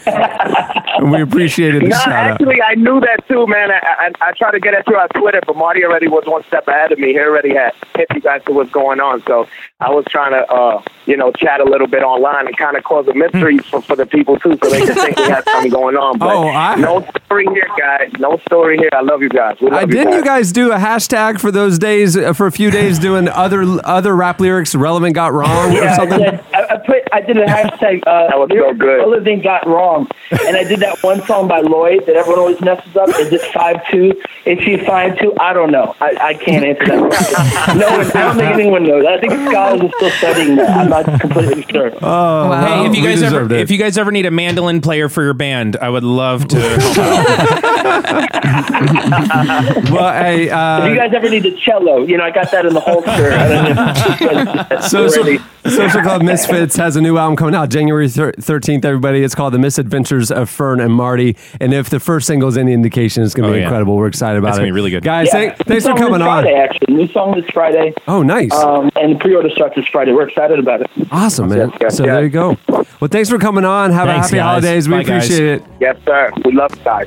And 0.97 1.11
we 1.15 1.21
appreciated 1.21 1.81
the 1.83 1.87
No, 1.89 1.97
shout 1.97 2.07
out. 2.13 2.31
actually, 2.31 2.61
I 2.61 2.75
knew 2.75 2.99
that 3.01 3.27
too, 3.27 3.45
man. 3.47 3.71
I, 3.71 3.79
I, 4.21 4.29
I 4.29 4.31
tried 4.33 4.51
to 4.51 4.59
get 4.59 4.73
it 4.73 4.85
through 4.85 4.97
on 4.97 5.09
Twitter, 5.09 5.41
but 5.45 5.55
Marty 5.55 5.83
already 5.83 6.07
was 6.07 6.23
one 6.25 6.43
step 6.45 6.67
ahead 6.67 6.91
of 6.91 6.99
me. 6.99 7.13
He 7.13 7.19
already 7.19 7.53
had 7.53 7.73
hit 7.95 8.07
you 8.13 8.21
guys 8.21 8.43
to 8.45 8.53
what's 8.53 8.71
going 8.71 8.99
on. 8.99 9.21
So 9.25 9.47
I 9.79 9.89
was 9.91 10.05
trying 10.09 10.31
to, 10.31 10.45
uh, 10.51 10.81
you 11.05 11.17
know, 11.17 11.31
chat 11.31 11.59
a 11.59 11.65
little 11.65 11.87
bit 11.87 12.03
online 12.03 12.47
and 12.47 12.57
kind 12.57 12.77
of 12.77 12.83
cause 12.83 13.07
a 13.07 13.13
mystery 13.13 13.57
for, 13.59 13.81
for 13.81 13.95
the 13.95 14.05
people 14.05 14.37
too, 14.39 14.57
so 14.63 14.69
they 14.69 14.81
can 14.85 14.95
think 14.95 15.17
we 15.17 15.23
had 15.23 15.43
something 15.49 15.71
going 15.71 15.95
on. 15.97 16.17
But 16.17 16.33
Oh, 16.35 16.47
I- 16.49 16.75
no 16.75 17.05
story 17.25 17.45
here, 17.53 17.67
guys. 17.77 18.11
No 18.19 18.37
story 18.47 18.77
here. 18.77 18.89
I 18.93 19.01
love 19.01 19.21
you 19.21 19.29
guys. 19.29 19.57
We 19.61 19.69
love 19.69 19.83
Uh, 19.83 19.87
you 19.87 19.93
didn't 19.93 20.11
guys. 20.11 20.17
you 20.17 20.23
guys 20.25 20.51
do 20.51 20.71
a 20.71 20.77
hashtag 20.77 21.39
for 21.39 21.51
those 21.51 21.77
days, 21.79 22.15
uh, 22.17 22.33
for 22.33 22.47
a 22.47 22.51
few 22.51 22.71
days, 22.71 22.99
doing 22.99 23.27
other 23.27 23.63
other 23.85 24.15
rap 24.15 24.39
lyrics 24.39 24.73
relevant 24.75 25.13
got 25.15 25.33
wrong 25.33 25.71
or 25.71 25.73
Yeah, 25.81 25.93
I, 25.93 25.95
something? 25.95 26.19
did. 26.19 26.39
I, 26.53 26.63
I 26.71 26.77
put 26.77 26.95
I 27.13 27.21
did 27.21 27.37
a 27.37 27.45
hashtag. 27.45 28.03
Uh, 28.07 28.27
That 28.27 28.37
was 28.39 28.49
so 28.51 28.73
good. 28.73 29.01
Other 29.01 29.23
thing 29.23 29.41
got 29.41 29.67
wrong, 29.67 30.07
and 30.31 30.55
I 30.57 30.63
did 30.63 30.79
that 30.85 31.01
one 31.03 31.21
song 31.23 31.47
by 31.47 31.59
Lloyd 31.61 32.05
that 32.05 32.15
everyone 32.15 32.39
always 32.39 32.61
messes 32.61 32.95
up. 32.95 33.09
Is 33.09 33.31
it 33.33 33.41
five 33.53 33.77
two? 33.89 34.13
Is 34.45 34.59
she 34.59 34.77
five 34.85 35.17
two? 35.19 35.33
I 35.39 35.53
don't 35.53 35.71
know. 35.71 35.95
I, 35.99 36.15
I 36.21 36.33
can't 36.35 36.65
answer 36.65 36.85
that. 36.85 37.75
no, 37.77 37.97
one- 37.97 38.07
I 38.07 38.23
don't 38.25 38.37
think 38.37 38.53
anyone 38.53 38.83
knows. 38.83 39.05
I 39.05 39.19
think 39.19 39.33
scholars 39.49 39.81
are 39.81 39.89
still 39.97 40.09
studying 40.11 40.55
that. 40.57 40.69
I'm 40.77 40.89
not 40.89 41.19
completely 41.19 41.63
sure. 41.71 41.91
Oh, 42.01 42.51
Hey, 42.55 42.85
if 42.85 42.95
you 42.95 43.03
guys 43.03 43.21
ever 43.23 43.45
it. 43.45 43.51
if 43.53 43.71
you 43.71 43.77
guys 43.77 43.97
ever 43.97 44.11
need 44.11 44.25
a 44.25 44.31
mandolin 44.31 44.81
player 44.81 45.09
for 45.09 45.23
your 45.23 45.33
band, 45.33 45.75
I 45.77 45.89
would 45.89 46.03
love 46.03 46.47
to 46.49 46.59
help 46.59 46.97
out. 46.99 48.25
well, 49.91 50.13
hey, 50.23 50.49
uh, 50.49 50.85
if 50.85 50.89
you 50.91 50.95
guys 50.97 51.13
ever 51.13 51.29
need 51.29 51.45
a 51.45 51.55
cello, 51.57 52.03
you 52.05 52.17
know 52.17 52.23
I 52.23 52.31
got 52.31 52.51
that 52.51 52.65
in 52.65 52.73
the 52.73 52.79
holster. 52.79 53.09
I 53.11 53.47
don't 53.47 53.75
know 53.75 53.93
if 53.95 54.21
you 54.21 54.27
guys- 54.27 54.67
that's 54.69 54.91
Social, 55.65 56.01
Club 56.03 56.21
Misfits 56.21 56.75
has 56.75 56.95
a 56.95 57.01
new 57.01 57.17
album 57.17 57.35
coming 57.35 57.55
out 57.55 57.69
January 57.69 58.05
13th, 58.07 58.85
everybody. 58.85 59.23
It's 59.23 59.33
called 59.33 59.51
The 59.51 59.57
Misadventures 59.57 60.29
of 60.31 60.47
Fern 60.75 60.85
and 60.85 60.93
Marty. 60.93 61.35
And 61.59 61.73
if 61.73 61.89
the 61.89 61.99
first 61.99 62.27
single 62.27 62.49
is 62.49 62.57
any 62.57 62.73
indication, 62.73 63.23
it's 63.23 63.33
going 63.33 63.45
to 63.47 63.49
Oh, 63.49 63.53
be 63.53 63.59
yeah. 63.59 63.65
incredible. 63.65 63.95
We're 63.95 64.07
excited 64.07 64.37
about 64.37 64.47
That's 64.49 64.57
it. 64.57 64.61
gonna 64.61 64.67
be 64.67 64.71
really 64.75 64.91
good. 64.91 65.03
Guys, 65.03 65.27
Yeah, 65.27 65.31
thank- 65.31 65.57
thanks 65.65 65.85
for 65.85 65.93
coming 65.95 66.13
this 66.19 66.21
on. 66.21 66.43
Friday, 66.43 66.53
actually, 66.57 66.95
new 66.95 67.07
song 67.09 67.33
this 67.39 67.49
Friday. 67.53 67.93
Oh, 68.07 68.21
nice. 68.23 68.51
Um, 68.53 68.89
and 68.95 69.15
the 69.15 69.19
pre-order 69.19 69.49
starts 69.49 69.75
this 69.75 69.85
Friday. 69.91 70.11
We're 70.13 70.27
excited 70.27 70.59
about 70.59 70.81
it. 70.81 70.89
awesome, 71.11 71.49
man. 71.49 71.57
yes, 71.69 71.69
yes, 71.81 71.97
so 71.97 72.05
yes. 72.05 72.13
there 72.15 72.23
you 72.23 72.29
go. 72.29 72.57
Well, 72.99 73.07
thanks 73.09 73.29
for 73.29 73.37
coming 73.37 73.65
on. 73.65 73.91
Have 73.91 74.07
Thanks, 74.07 74.27
a 74.31 74.35
happy 74.35 74.37
guys. 74.37 74.43
holidays. 74.63 74.89
We 74.89 74.95
Bye, 74.95 75.03
guys. 75.03 75.25
appreciate 75.25 75.53
it. 75.55 75.63
Yes, 75.79 75.97
sir. 76.05 76.31
We 76.43 76.51
love 76.53 76.71
you 76.75 76.83
guys. 76.83 77.05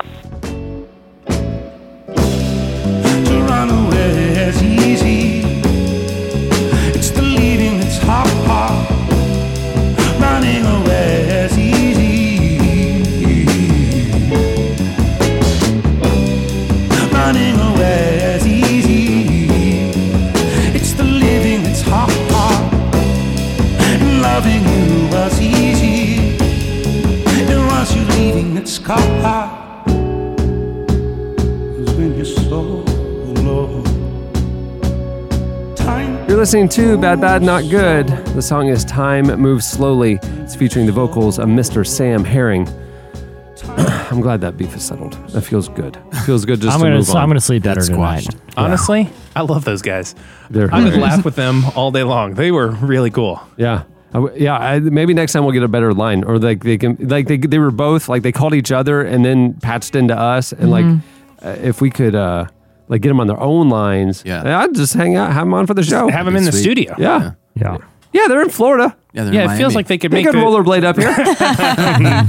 Listening 36.49 36.67
to 36.67 36.97
Bad 36.97 37.21
Bad 37.21 37.43
Not 37.43 37.69
Good. 37.69 38.07
The 38.09 38.41
song 38.41 38.69
is 38.69 38.83
Time 38.83 39.27
Moves 39.39 39.67
Slowly. 39.67 40.19
It's 40.23 40.57
featuring 40.57 40.87
the 40.87 40.93
vocals 40.93 41.39
of 41.39 41.45
Mr. 41.47 41.87
Sam 41.87 42.25
Herring. 42.25 42.67
I'm 43.67 44.23
glad 44.23 44.41
that 44.41 44.57
beef 44.57 44.75
is 44.75 44.83
settled. 44.83 45.13
That 45.33 45.43
feels 45.43 45.69
good. 45.69 45.99
feels 46.25 46.47
good 46.47 46.63
just 46.63 46.73
I'm 46.75 46.81
to 46.81 46.87
gonna 46.87 46.97
move 46.97 47.11
on. 47.11 47.17
I'm 47.19 47.29
gonna 47.29 47.43
sleep 47.43 47.65
better 47.65 47.83
tonight. 47.83 48.21
squashed. 48.23 48.39
Honestly, 48.57 49.11
I 49.37 49.43
love 49.43 49.67
those 49.67 49.83
guys. 49.83 50.15
They're 50.49 50.73
I 50.75 50.79
would 50.83 50.95
hilarious. 50.95 51.17
laugh 51.17 51.25
with 51.27 51.37
them 51.37 51.67
all 51.77 51.91
day 51.91 52.03
long. 52.03 52.33
They 52.33 52.51
were 52.51 52.69
really 52.71 53.11
cool. 53.11 53.43
Yeah. 53.59 53.83
I 54.15 54.15
w- 54.15 54.35
yeah, 54.43 54.57
I, 54.57 54.81
maybe 54.81 55.13
next 55.13 55.35
time 55.35 55.45
we'll 55.45 55.53
get 55.53 55.65
a 55.65 55.69
better 55.69 55.93
line, 55.93 56.25
or 56.25 56.39
like 56.39 56.65
they 56.65 56.79
can, 56.79 56.97
like 56.99 57.27
they 57.27 57.37
they 57.37 57.59
were 57.59 57.71
both 57.71 58.09
like 58.09 58.23
they 58.23 58.33
called 58.33 58.55
each 58.55 58.73
other 58.73 59.03
and 59.03 59.23
then 59.23 59.53
patched 59.53 59.95
into 59.95 60.19
us, 60.19 60.55
and 60.55 60.71
like 60.71 60.87
uh, 61.43 61.57
if 61.61 61.83
we 61.83 61.91
could 61.91 62.15
uh 62.15 62.47
like 62.89 63.01
get 63.03 63.09
them 63.09 63.21
on 63.21 63.27
their 63.27 63.41
own 63.41 63.69
lines, 63.69 64.23
Yeah. 64.27 64.61
I'd 64.61 64.75
just 64.75 64.95
hang 64.95 65.17
out, 65.17 65.33
have 65.33 65.43
them 65.47 65.55
on 65.55 65.67
for 65.67 65.75
the 65.75 65.83
show, 65.83 66.09
Have 66.09 66.27
them 66.27 66.37
in 66.37 66.45
the 66.45 66.53
Sweet. 66.53 66.63
studio. 66.63 66.95
yeah, 66.99 67.33
Yeah. 67.55 67.79
yeah, 68.13 68.27
they're 68.29 68.43
in 68.43 68.49
Florida. 68.51 68.97
Yeah, 69.15 69.23
they're 69.25 69.33
in 69.33 69.35
Yeah, 69.35 69.45
it 69.55 69.57
feels 69.57 69.73
Miami. 69.73 69.75
like 69.75 69.87
they 69.89 69.99
could 69.99 70.11
They 70.11 70.17
make 70.23 70.27
could 70.27 70.35
the, 70.35 70.39
rollerblade 70.39 70.85
up 70.85 70.97
here. 70.97 71.09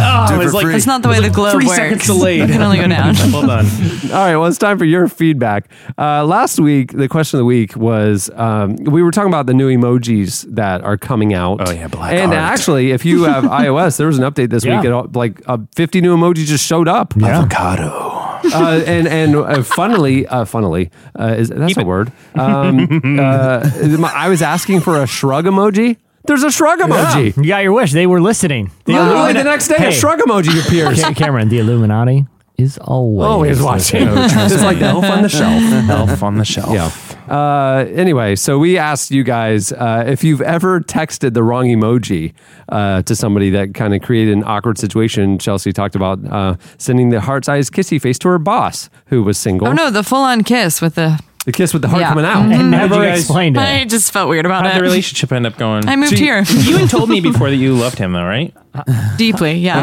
Oh, 0.00 0.26
Do 0.28 0.34
it 0.34 0.40
it 0.42 0.44
was 0.44 0.54
like 0.54 0.64
free. 0.64 0.74
It's 0.76 0.86
not 0.86 1.02
the 1.02 1.08
way 1.08 1.20
the 1.20 1.30
globe 1.30 1.52
three 1.52 1.66
works. 1.66 1.76
seconds 1.76 2.06
delayed. 2.06 2.40
You 2.48 2.54
can 2.54 2.62
only 2.62 2.78
go 2.78 2.88
down. 2.88 3.14
well 3.32 3.46
done. 3.46 3.66
All 3.66 4.10
right, 4.10 4.36
well, 4.36 4.46
it's 4.46 4.58
time 4.58 4.78
for 4.78 4.84
your 4.84 5.08
feedback. 5.08 5.70
Uh, 5.96 6.24
last 6.24 6.58
week, 6.58 6.92
the 6.92 7.08
question 7.08 7.36
of 7.38 7.40
the 7.40 7.44
week 7.44 7.76
was 7.76 8.30
um, 8.34 8.76
we 8.76 9.02
were 9.02 9.10
talking 9.10 9.28
about 9.30 9.46
the 9.46 9.54
new 9.54 9.68
emojis 9.70 10.44
that 10.54 10.82
are 10.82 10.96
coming 10.96 11.34
out. 11.34 11.66
Oh, 11.66 11.70
yeah, 11.70 11.88
black 11.88 12.12
And 12.12 12.32
heart. 12.32 12.52
actually, 12.52 12.90
if 12.92 13.04
you 13.04 13.24
have 13.24 13.44
iOS, 13.44 13.96
there 13.98 14.06
was 14.06 14.18
an 14.18 14.24
update 14.24 14.50
this 14.50 14.64
Yeah. 14.64 14.80
week. 14.80 14.90
And 14.90 15.16
like 15.16 15.42
uh, 15.46 15.58
50 15.74 16.00
new 16.00 16.16
emojis 16.16 16.46
just 16.46 16.64
showed 16.66 16.88
up. 16.88 17.14
Yeah. 17.16 17.38
Avocado. 17.40 18.07
uh, 18.54 18.82
and 18.86 19.06
and 19.08 19.36
uh, 19.36 19.62
funnily, 19.62 20.26
uh, 20.26 20.44
funnily, 20.44 20.90
uh, 21.18 21.34
is 21.38 21.48
that's 21.48 21.76
a 21.76 21.84
word. 21.84 22.12
Um, 22.34 23.18
uh, 23.18 23.70
I 24.14 24.28
was 24.28 24.42
asking 24.42 24.80
for 24.80 25.02
a 25.02 25.06
shrug 25.06 25.44
emoji. 25.46 25.96
There's 26.24 26.42
a 26.44 26.50
shrug 26.50 26.78
emoji. 26.78 27.36
You 27.36 27.48
got 27.48 27.62
your 27.62 27.72
wish. 27.72 27.92
They 27.92 28.06
were 28.06 28.20
listening. 28.20 28.70
The 28.84 28.92
Literally 28.92 29.32
Illumina- 29.32 29.34
the 29.34 29.44
next 29.44 29.68
day, 29.68 29.88
a 29.88 29.92
shrug 29.92 30.20
emoji 30.20 30.64
appears. 30.66 31.00
Ca- 31.02 31.14
Cameron, 31.14 31.48
the 31.48 31.58
Illuminati 31.58 32.26
is 32.58 32.76
always 32.78 33.24
Always 33.26 33.62
watching. 33.62 34.02
it's 34.08 34.62
like 34.62 34.80
the 34.80 34.86
elf 34.86 35.04
on 35.04 35.22
the 35.22 35.28
shelf. 35.28 35.62
Elf 35.90 36.22
on 36.24 36.36
the 36.38 36.44
shelf. 36.44 36.72
Yeah. 36.72 36.90
Uh, 37.32 37.84
anyway, 37.94 38.34
so 38.34 38.58
we 38.58 38.76
asked 38.76 39.10
you 39.12 39.22
guys 39.22 39.70
uh, 39.72 40.04
if 40.06 40.24
you've 40.24 40.40
ever 40.40 40.80
texted 40.80 41.34
the 41.34 41.42
wrong 41.42 41.66
emoji 41.66 42.32
uh, 42.68 43.02
to 43.02 43.14
somebody 43.14 43.50
that 43.50 43.74
kind 43.74 43.94
of 43.94 44.02
created 44.02 44.34
an 44.36 44.42
awkward 44.44 44.76
situation. 44.78 45.38
Chelsea 45.38 45.72
talked 45.72 45.94
about 45.94 46.18
uh, 46.26 46.56
sending 46.78 47.10
the 47.10 47.20
heart-sized 47.20 47.72
kissy 47.72 48.00
face 48.00 48.18
to 48.18 48.28
her 48.28 48.38
boss 48.38 48.90
who 49.06 49.22
was 49.22 49.38
single. 49.38 49.68
Oh 49.68 49.72
no, 49.72 49.90
the 49.90 50.02
full 50.02 50.22
on 50.24 50.42
kiss 50.42 50.80
with 50.80 50.96
the 50.96 51.20
The 51.44 51.52
kiss 51.52 51.72
with 51.72 51.82
the 51.82 51.88
heart 51.88 52.00
Yeah. 52.02 52.08
coming 52.10 52.24
out. 52.26 52.42
And 52.42 52.52
How'd 52.52 52.90
never 52.90 52.94
you 52.96 53.10
guys- 53.10 53.20
explained 53.20 53.56
it. 53.56 53.60
I 53.60 53.84
just 53.84 54.12
felt 54.12 54.28
weird 54.28 54.44
about 54.44 54.64
How'd 54.66 54.72
it. 54.74 54.78
the 54.78 54.82
relationship 54.82 55.32
end 55.32 55.46
up 55.46 55.56
going? 55.56 55.88
I 55.88 55.96
moved 55.96 56.10
So 56.10 56.16
here. 56.16 56.42
You 56.42 56.76
had 56.78 56.90
told 56.96 57.08
me 57.08 57.20
before 57.20 57.48
that 57.48 57.56
you 57.56 57.74
loved 57.74 57.96
him, 57.98 58.12
though, 58.12 58.24
right? 58.24 58.52
Deeply, 59.16 59.54
yeah. 59.54 59.82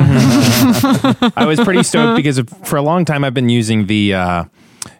I 1.36 1.45
was 1.45 1.60
pretty 1.60 1.84
stoked 1.84 2.15
because 2.18 2.38
of, 2.38 2.49
for 2.65 2.76
a 2.77 2.82
long 2.82 3.06
time 3.06 3.23
I've 3.23 3.34
been 3.34 3.49
using 3.49 3.88
the. 3.88 4.14
Uh, 4.14 4.44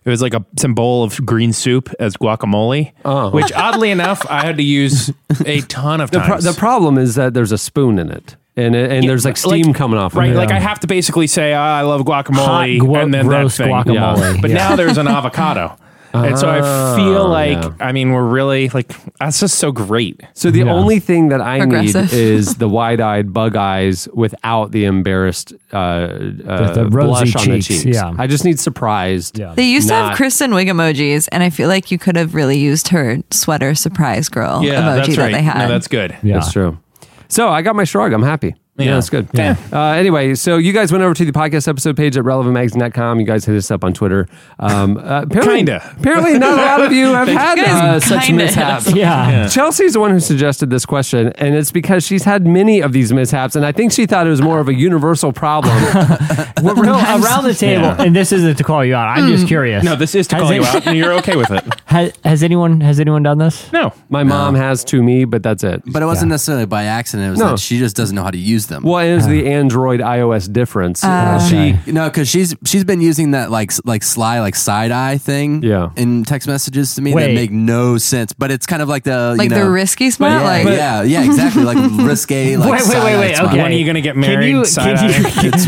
it 0.04 0.10
was 0.10 0.22
like 0.22 0.34
a 0.34 0.44
some 0.58 0.74
bowl 0.74 1.04
of 1.04 1.24
green 1.26 1.52
soup 1.54 1.90
as 2.00 2.16
guacamole, 2.18 2.92
Oh. 3.04 3.30
which 3.32 3.52
oddly 3.54 3.92
enough 3.92 4.26
I 4.30 4.46
had 4.46 4.58
to 4.58 4.64
use 4.64 5.12
a 5.46 5.62
ton 5.62 6.02
of 6.02 6.12
The, 6.12 6.20
times. 6.20 6.44
pro- 6.44 6.52
the 6.52 6.58
problem 6.58 6.98
is 6.98 7.16
that 7.16 7.34
there's 7.34 7.52
a 7.52 7.58
spoon 7.58 7.98
in 8.00 8.12
it, 8.12 8.36
and 8.56 8.76
and 8.76 9.04
Yeah, 9.04 9.10
there's 9.10 9.26
like 9.26 9.38
steam 9.38 9.74
coming 9.74 10.00
off. 10.00 10.16
Right, 10.16 10.30
of 10.30 10.36
it. 10.36 10.40
like 10.40 10.52
I 10.52 10.60
have 10.60 10.80
to 10.82 10.88
basically 10.88 11.28
say 11.28 11.54
"Ah, 11.54 11.78
I 11.78 11.82
love 11.82 12.02
guacamole, 12.02 12.78
Hot 12.80 12.86
gua- 12.88 13.00
and 13.02 13.14
then 13.14 13.28
that 13.28 13.52
thing. 13.52 13.68
guacamole, 13.70 14.42
But 14.42 14.50
yeah. 14.52 14.58
now 14.58 14.76
there's 14.76 14.98
an 14.98 15.08
avocado, 15.08 15.76
and 16.24 16.38
so 16.40 16.50
I 16.50 16.60
feel 16.96 17.24
Oh, 17.24 17.28
like 17.30 17.58
yeah. 17.62 17.72
I 17.80 17.92
mean 17.92 18.12
we're 18.12 18.24
really 18.28 18.70
like 18.70 18.92
that's 19.20 19.40
just 19.40 19.58
so 19.60 19.72
great. 19.72 20.22
So 20.34 20.52
the 20.52 20.60
Yeah. 20.60 20.74
only 20.74 21.00
thing 21.00 21.30
that 21.30 21.42
I 21.42 21.58
Aggressive. 21.58 22.12
need 22.12 22.14
is 22.20 22.56
the 22.56 22.68
wide-eyed 22.70 23.34
bug 23.34 23.56
eyes 23.56 24.08
without 24.14 24.72
the 24.72 24.86
embarrassed 24.86 25.54
uh, 25.74 25.76
uh, 25.78 26.74
the 26.74 26.88
rosy 26.92 27.32
blush 27.32 27.36
on 27.36 27.50
the 27.50 27.62
cheeks, 27.62 27.68
cheeks. 27.68 27.86
yeah. 27.86 28.14
I 28.18 28.28
just 28.28 28.46
need 28.46 28.60
surprised. 28.60 29.38
Yeah. 29.40 29.54
They 29.56 29.66
used 29.66 29.88
to 29.90 29.94
Not- 29.94 30.10
have 30.10 30.18
Kristen 30.18 30.52
Wiig 30.52 30.68
emojis, 30.70 31.28
and 31.32 31.44
I 31.44 31.50
feel 31.50 31.68
like 31.70 31.92
you 31.92 31.98
could 31.98 32.16
have 32.16 32.34
really 32.36 32.58
used 32.58 32.90
her 32.90 33.18
sweater 33.32 33.76
surprise 33.76 34.30
girl 34.30 34.62
Yeah, 34.64 34.82
emoji 34.82 34.96
that's 35.06 35.16
that 35.18 35.32
they 35.32 35.42
had. 35.42 35.58
No, 35.60 35.68
that's 35.68 35.88
good. 35.88 36.16
Yeah. 36.24 36.36
That's 36.36 36.52
true. 36.52 36.78
So 37.28 37.50
I 37.50 37.62
got 37.62 37.76
my 37.76 37.84
shrug. 37.86 38.14
I'm 38.14 38.24
happy. 38.24 38.56
Yeah, 38.78 38.86
Yeah. 38.86 38.94
that's 38.96 39.10
good. 39.10 39.30
Yeah. 39.34 39.56
Uh, 39.72 39.80
anyway, 39.94 40.36
so 40.36 40.58
you 40.58 40.74
guys 40.74 40.92
went 40.92 41.02
over 41.04 41.14
to 41.14 41.24
the 41.24 41.32
podcast 41.32 41.68
episode 41.70 41.96
page 41.96 42.18
at 42.18 42.26
relevantmagazine.com. 42.26 43.22
You 43.22 43.26
guys 43.26 43.46
hit 43.46 43.56
us 43.56 43.72
up 43.72 43.86
on 43.86 43.94
Twitter. 43.94 44.28
Um, 44.60 44.98
uh, 44.98 45.22
apparently, 45.22 45.56
Kinda. 45.58 45.96
Apparently, 45.98 46.38
not 46.38 46.60
a 46.60 46.62
lot 46.62 46.82
of 46.82 46.92
you 46.92 47.06
have 47.06 47.28
had 47.30 47.58
You 47.58 47.64
uh, 47.64 48.00
such 48.02 48.30
mishaps. 48.32 48.88
have. 48.88 48.98
Yeah. 48.98 49.48
Chelsea's 49.48 49.94
the 49.94 50.02
one 50.02 50.12
who 50.12 50.20
suggested 50.20 50.70
this 50.70 50.86
question, 50.86 51.30
and 51.38 51.56
it's 51.56 51.72
because 51.72 52.06
she's 52.06 52.26
had 52.26 52.46
many 52.46 52.82
of 52.82 52.92
these 52.92 53.14
mishaps, 53.14 53.56
and 53.56 53.66
I 53.66 53.72
think 53.72 53.94
she 53.94 54.06
thought 54.06 54.28
it 54.28 54.32
was 54.32 54.42
more 54.42 54.60
of 54.60 54.68
a 54.68 54.74
universal 54.74 55.32
problem. 55.32 55.74
No, 56.66 56.72
around 56.74 57.44
the 57.44 57.54
table, 57.54 57.84
Yeah. 57.84 58.02
and 58.02 58.16
this 58.16 58.32
isn't 58.32 58.56
to 58.58 58.64
call 58.64 58.84
you 58.84 58.96
out. 58.96 59.08
I'm 59.18 59.28
just 59.30 59.46
curious. 59.48 59.84
No, 59.84 59.96
this 59.96 60.16
is 60.16 60.26
to 60.30 60.36
Has 60.36 60.44
call 60.44 60.54
you 60.54 60.62
it- 60.62 60.68
out, 60.68 60.88
and 60.88 60.98
you're 60.98 61.14
okay 61.14 61.36
with 61.36 61.52
it. 61.52 61.64
Has, 61.86 62.12
has 62.26 62.44
anyone 62.44 62.82
has 62.82 63.00
anyone 63.00 63.24
done 63.24 63.38
this? 63.38 63.72
No, 63.72 63.94
My 64.10 64.24
mom 64.24 64.56
has 64.56 64.84
to 64.86 65.02
me, 65.02 65.24
but 65.26 65.44
that's 65.44 65.64
it. 65.64 65.82
But 65.86 66.02
it 66.02 66.06
wasn't 66.06 66.32
necessarily 66.32 66.66
by 66.66 66.84
accident. 66.86 67.28
It 67.28 67.32
was 67.32 67.40
No. 67.40 67.50
that 67.52 67.60
she 67.60 67.78
just 67.78 67.96
doesn't 67.96 68.16
know 68.16 68.24
how 68.24 68.32
to 68.32 68.38
use 68.38 68.65
them. 68.70 68.84
Well, 68.84 69.00
it 69.04 69.10
is 69.18 69.28
the 69.28 69.48
Android 69.48 70.00
iOS 70.00 70.52
difference. 70.52 71.04
Uh, 71.04 71.40
She 71.48 71.92
no, 71.92 72.10
because 72.10 72.28
she's 72.28 72.56
she's 72.66 72.84
been 72.84 73.02
using 73.02 73.32
that 73.32 73.52
like 73.52 73.72
like 73.86 74.04
sly 74.04 74.40
like 74.40 74.56
side 74.56 74.92
eye 74.92 75.18
thing. 75.18 75.64
Yeah. 75.64 75.90
In 75.96 76.24
text 76.24 76.48
messages 76.48 76.96
to 76.96 77.02
me 77.02 77.14
Wait. 77.14 77.28
that 77.28 77.34
make 77.34 77.52
no 77.52 77.98
sense, 77.98 78.34
but 78.34 78.52
it's 78.52 78.66
kind 78.66 78.82
of 78.82 78.90
like 78.90 79.04
the 79.04 79.36
like 79.38 79.50
you 79.50 79.56
know, 79.56 79.66
the 79.66 79.70
risky 79.72 80.10
smile. 80.12 80.40
Yeah, 80.42 80.44
like 80.44 80.66
yeah, 80.66 81.02
yeah, 81.04 81.26
exactly. 81.26 81.64
Like 81.64 81.78
risque. 82.08 82.58
Like 82.58 82.72
wait, 82.72 82.90
wait, 82.90 83.04
wait, 83.04 83.20
wait. 83.20 83.40
Okay. 83.40 83.58
When 83.58 83.72
are 83.72 83.76
you 83.76 83.86
gonna 83.86 84.02
get 84.02 84.14
Can 84.14 84.22
married? 84.22 84.50
you- 84.50 84.66
Side 84.66 84.98
can 84.98 85.10
you- 85.10 85.26
eye? 85.28 85.46
It's- 85.48 85.68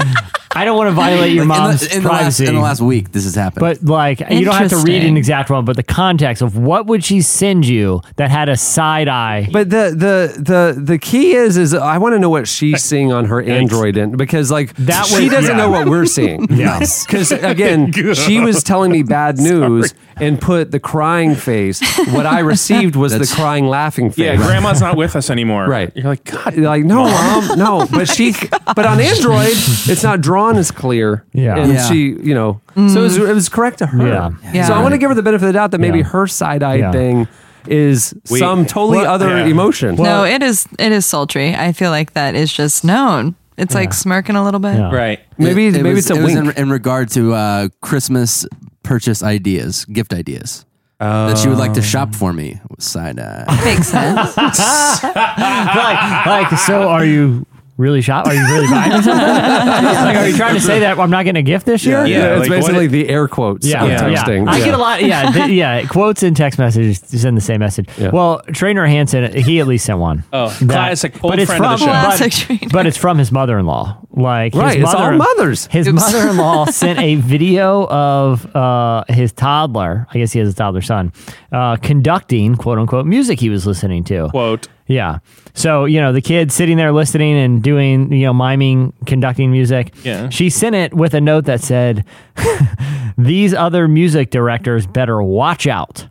I 0.57 0.65
don't 0.65 0.75
want 0.77 0.87
to 0.89 0.93
violate 0.93 1.33
your 1.33 1.45
like, 1.45 1.57
in 1.59 1.63
the- 1.63 1.67
mom's 1.69 1.83
in 1.83 2.03
the, 2.03 2.09
last, 2.09 2.17
privacy. 2.19 2.45
in 2.47 2.55
the 2.55 2.61
last 2.61 2.81
week, 2.81 3.11
this 3.11 3.23
has 3.25 3.35
happened. 3.35 3.61
But 3.61 3.83
like, 3.83 4.19
you 4.29 4.43
don't 4.45 4.55
have 4.55 4.69
to 4.71 4.77
read 4.77 5.03
an 5.03 5.17
exact 5.17 5.49
one, 5.49 5.65
but 5.65 5.75
the 5.75 5.83
context 5.83 6.41
of 6.41 6.57
what 6.57 6.87
would 6.87 7.03
she 7.03 7.21
send 7.21 7.65
you 7.65 8.01
that 8.15 8.29
had 8.31 8.49
a 8.49 8.57
side 8.57 9.07
eye? 9.07 9.47
But 9.51 9.69
the 9.69 9.93
the 9.95 10.41
the 10.41 10.81
the 10.81 10.97
key 10.97 11.33
is 11.33 11.57
is 11.57 11.73
I 11.73 11.97
want 11.99 12.13
to 12.13 12.19
know 12.19 12.29
what 12.29 12.47
she's 12.47 12.83
seeing 12.83 13.11
on 13.13 13.25
her 13.25 13.41
Android 13.41 13.97
end 13.97 14.17
because 14.17 14.49
like 14.51 14.73
That 14.77 15.05
she 15.05 15.23
was- 15.25 15.31
doesn't 15.31 15.51
yeah. 15.57 15.63
know 15.65 15.69
what 15.69 15.87
we're 15.87 16.05
seeing. 16.05 16.47
Yeah. 16.57 16.79
Because 16.79 17.31
again, 17.31 17.91
she 18.13 18.39
was 18.39 18.63
telling 18.63 18.91
me 18.91 19.03
bad 19.03 19.37
news 19.49 19.93
and 20.19 20.41
put 20.41 20.71
the 20.71 20.79
crying 20.79 21.35
face. 21.35 21.79
What 22.11 22.25
I 22.25 22.39
received 22.39 22.95
was 22.95 23.11
the 23.17 23.31
crying 23.35 23.67
laughing 23.67 24.09
face. 24.09 24.25
Yeah, 24.25 24.35
grandma's 24.37 24.81
not 24.81 24.97
with 24.97 25.15
us 25.15 25.29
anymore. 25.29 25.67
Right. 25.67 25.91
You're 25.95 26.05
like, 26.05 26.23
God, 26.23 26.55
You're 26.55 26.65
like 26.65 26.83
no, 26.83 27.03
mom, 27.03 27.57
no. 27.59 27.87
But 27.91 28.07
she, 28.09 28.33
but 28.75 28.85
on 28.85 28.99
Android, 28.99 29.49
it's 29.51 30.01
not 30.03 30.21
drawn 30.21 30.46
as 30.55 30.71
clear. 30.71 31.25
Yeah. 31.33 31.57
and 31.57 31.73
Yeah. 31.73 31.89
she, 31.89 32.15
you 32.21 32.33
know, 32.33 32.61
so 32.75 32.81
it 32.81 32.95
was, 33.01 33.17
it 33.17 33.33
was 33.33 33.49
correct 33.49 33.79
to 33.79 33.87
her. 33.87 34.07
Yeah. 34.07 34.29
Yeah. 34.53 34.67
So 34.67 34.73
I 34.73 34.81
want 34.81 34.93
to 34.93 34.97
give 34.97 35.09
her 35.09 35.15
the 35.15 35.23
benefit 35.23 35.43
of 35.45 35.53
the 35.53 35.59
doubt 35.59 35.71
that 35.71 35.79
maybe 35.79 35.97
Yeah. 35.99 36.05
her 36.05 36.27
side 36.27 36.63
eye 36.63 36.75
Yeah. 36.75 36.91
thing 36.91 37.27
is 37.67 38.13
We- 38.31 38.39
some 38.39 38.65
totally 38.65 38.99
Well, 38.99 39.13
other 39.13 39.27
yeah. 39.39 39.45
emotion. 39.47 39.95
no, 39.95 40.23
it 40.23 40.41
is 40.41 40.67
it 40.79 40.91
is 40.93 41.05
sultry. 41.05 41.53
I 41.53 41.73
feel 41.73 41.91
like 41.91 42.13
that 42.13 42.33
is 42.35 42.53
just 42.53 42.85
known. 42.85 43.35
It's 43.57 43.73
like 43.75 43.91
smirking 43.93 44.35
a 44.37 44.43
little 44.43 44.59
bit. 44.61 44.75
Yeah. 44.75 44.91
right. 44.95 45.19
maybe 45.37 45.65
It- 45.67 45.75
it 45.75 45.83
maybe 45.83 45.95
was- 45.95 46.09
it's 46.09 46.17
a 46.17 46.21
it 46.21 46.23
was 46.23 46.35
in, 46.35 46.51
in 46.51 46.69
regard 46.69 47.09
to 47.11 47.33
uh, 47.33 47.67
Christmas 47.81 48.45
purchase 48.83 49.21
ideas, 49.23 49.83
gift 49.85 50.13
ideas. 50.13 50.63
that 50.99 51.37
she 51.37 51.47
would 51.49 51.57
like 51.59 51.73
to 51.73 51.81
shop 51.81 52.15
for 52.15 52.31
me. 52.33 52.59
Side 52.79 53.19
eye. 53.19 53.45
Makes 53.65 53.87
sense. 53.89 54.37
like, 55.03 56.25
like, 56.25 56.57
so 56.59 56.87
are 56.89 57.05
you 57.05 57.45
really 57.77 58.01
shot? 58.01 58.27
Are 58.27 58.33
you 58.33 58.41
really 58.41 58.67
buying 58.71 58.91
me 58.91 59.01
something? 59.01 59.27
like, 59.27 60.15
are 60.17 60.27
you 60.27 60.35
trying 60.35 60.55
to 60.55 60.61
say 60.61 60.79
that 60.79 60.97
I'm 60.99 61.09
not 61.09 61.23
getting 61.25 61.39
a 61.39 61.43
gift 61.43 61.65
this 61.65 61.85
year? 61.85 62.05
Yeah, 62.05 62.37
it's 62.39 62.41
like, 62.41 62.49
basically 62.49 62.85
it- 62.85 62.89
the 62.89 63.07
air 63.09 63.27
quotes 63.27 63.65
Yeah, 63.65 63.83
on 63.83 63.89
yeah, 63.89 64.01
texting. 64.23 64.47
I 64.47 64.59
get 64.59 64.73
a 64.73 64.77
lot. 64.77 65.03
Yeah, 65.03 65.31
th- 65.31 65.49
yeah. 65.51 65.85
Quotes 65.87 66.23
and 66.23 66.35
text 66.35 66.57
messages 66.59 66.99
send 66.99 67.37
the 67.37 67.41
same 67.41 67.59
message. 67.59 67.87
Yeah. 67.97 68.09
Well, 68.09 68.41
Trainer 68.53 68.85
Hansen, 68.85 69.33
he 69.33 69.59
at 69.59 69.67
least 69.67 69.85
sent 69.85 69.99
one. 69.99 70.23
Oh, 70.33 70.49
That- 70.49 70.67
classic 70.67 71.23
old 71.23 71.31
but 71.33 71.39
it's 71.39 71.47
friend 71.49 71.63
from, 71.63 71.73
of 71.73 71.79
the 71.79 71.85
show. 71.85 71.91
Classic 71.91 72.59
but, 72.61 72.71
but 72.71 72.87
it's 72.87 72.97
from 72.97 73.17
his 73.17 73.31
mother-in-law. 73.31 74.01
Like 74.11 74.53
his 74.53 74.61
Right, 74.63 74.79
it's 74.81 74.93
all 74.93 75.11
mother- 75.11 75.17
mothers. 75.17 75.67
His 75.67 75.87
Oops. 75.87 75.95
mother-in-law 76.01 76.65
sent 76.71 76.97
a 76.99 77.15
video 77.15 77.85
of 77.87 78.45
uh, 78.55 79.03
his 79.09 79.31
toddler. 79.31 80.07
I 80.11 80.17
guess 80.17 80.31
he 80.31 80.39
has 80.39 80.49
a 80.49 80.53
toddler 80.55 80.81
son 80.81 81.13
uh, 81.51 81.75
conducting 81.77 82.55
quote 82.55 82.79
unquote 82.79 83.05
music 83.05 83.39
he 83.39 83.49
was 83.49 83.67
listening 83.67 84.03
to. 84.05 84.29
Quote. 84.29 84.67
Yeah. 84.87 85.19
So, 85.53 85.85
you 85.85 85.99
know, 85.99 86.13
the 86.13 86.21
kid 86.21 86.51
sitting 86.51 86.77
there 86.77 86.91
listening 86.91 87.37
and 87.37 87.61
doing, 87.61 88.11
you 88.11 88.25
know, 88.25 88.33
miming, 88.33 88.93
conducting 89.05 89.51
music. 89.51 89.93
Yeah. 90.03 90.29
She 90.29 90.49
sent 90.49 90.75
it 90.75 90.93
with 90.93 91.13
a 91.13 91.21
note 91.21 91.45
that 91.45 91.61
said, 91.61 92.05
These 93.17 93.53
other 93.53 93.87
music 93.87 94.29
directors 94.29 94.85
better 94.85 95.21
watch 95.21 95.65
out. 95.65 96.07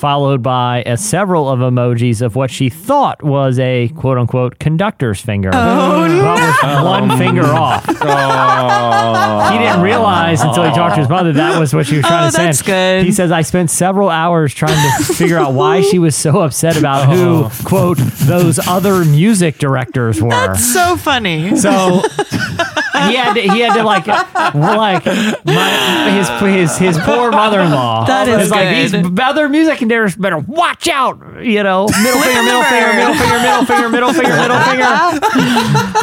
Followed 0.00 0.42
by 0.42 0.82
a 0.86 0.96
several 0.96 1.46
of 1.50 1.58
emojis 1.58 2.22
of 2.22 2.34
what 2.34 2.50
she 2.50 2.70
thought 2.70 3.22
was 3.22 3.58
a 3.58 3.88
quote 3.88 4.16
unquote 4.16 4.58
conductor's 4.58 5.20
finger. 5.20 5.50
Oh, 5.52 6.06
no. 6.06 6.84
one 6.84 7.10
oh, 7.10 7.18
finger 7.18 7.44
off. 7.44 7.84
Oh. 8.02 9.50
He 9.52 9.58
didn't 9.58 9.82
realize 9.82 10.40
until 10.40 10.64
he 10.64 10.70
talked 10.70 10.94
to 10.94 11.00
his 11.00 11.08
mother 11.08 11.32
that 11.32 11.58
was 11.58 11.74
what 11.74 11.86
she 11.86 11.96
was 11.96 12.06
trying 12.06 12.24
Oh, 12.24 12.26
to 12.28 12.32
send. 12.32 12.48
that's 12.48 12.62
good. 12.62 13.04
He 13.04 13.12
says, 13.12 13.30
I 13.30 13.42
spent 13.42 13.70
several 13.70 14.08
hours 14.08 14.54
trying 14.54 14.76
to 14.98 15.14
figure 15.14 15.38
out 15.38 15.52
why 15.52 15.82
she 15.82 15.98
was 15.98 16.16
so 16.16 16.40
upset 16.40 16.76
about 16.76 17.08
who, 17.08 17.44
oh. 17.44 17.52
quote, 17.64 17.98
those 17.98 18.58
other 18.66 19.04
music 19.04 19.58
directors 19.58 20.22
were. 20.22 20.30
That's 20.30 20.72
so 20.72 20.96
funny. 20.96 21.56
So 21.56 22.02
he 23.08 23.16
had 23.16 23.34
to, 23.34 23.40
he 23.40 23.60
had 23.60 23.74
to 23.74 23.82
like 23.82 24.06
like 24.06 25.04
my, 25.44 26.10
his 26.10 26.28
his 26.40 26.78
his 26.78 26.98
poor 26.98 27.30
mother 27.30 27.60
in 27.60 27.70
law. 27.70 28.04
That 28.04 28.28
is 28.28 28.50
like 28.50 28.92
good. 28.92 29.04
these 29.04 29.20
other 29.20 29.48
music 29.48 29.82
conductors 29.90 30.16
better 30.16 30.38
watch 30.38 30.88
out. 30.88 31.18
You 31.44 31.62
know, 31.62 31.86
middle 32.02 32.20
finger, 32.22 32.42
middle 32.42 32.62
finger, 32.64 32.92
middle 32.94 33.14
finger, 33.14 33.38
middle 33.40 33.64
finger, 33.64 33.88
middle 33.88 34.12
finger, 34.12 34.36
middle 34.36 34.60
finger. 34.60 36.00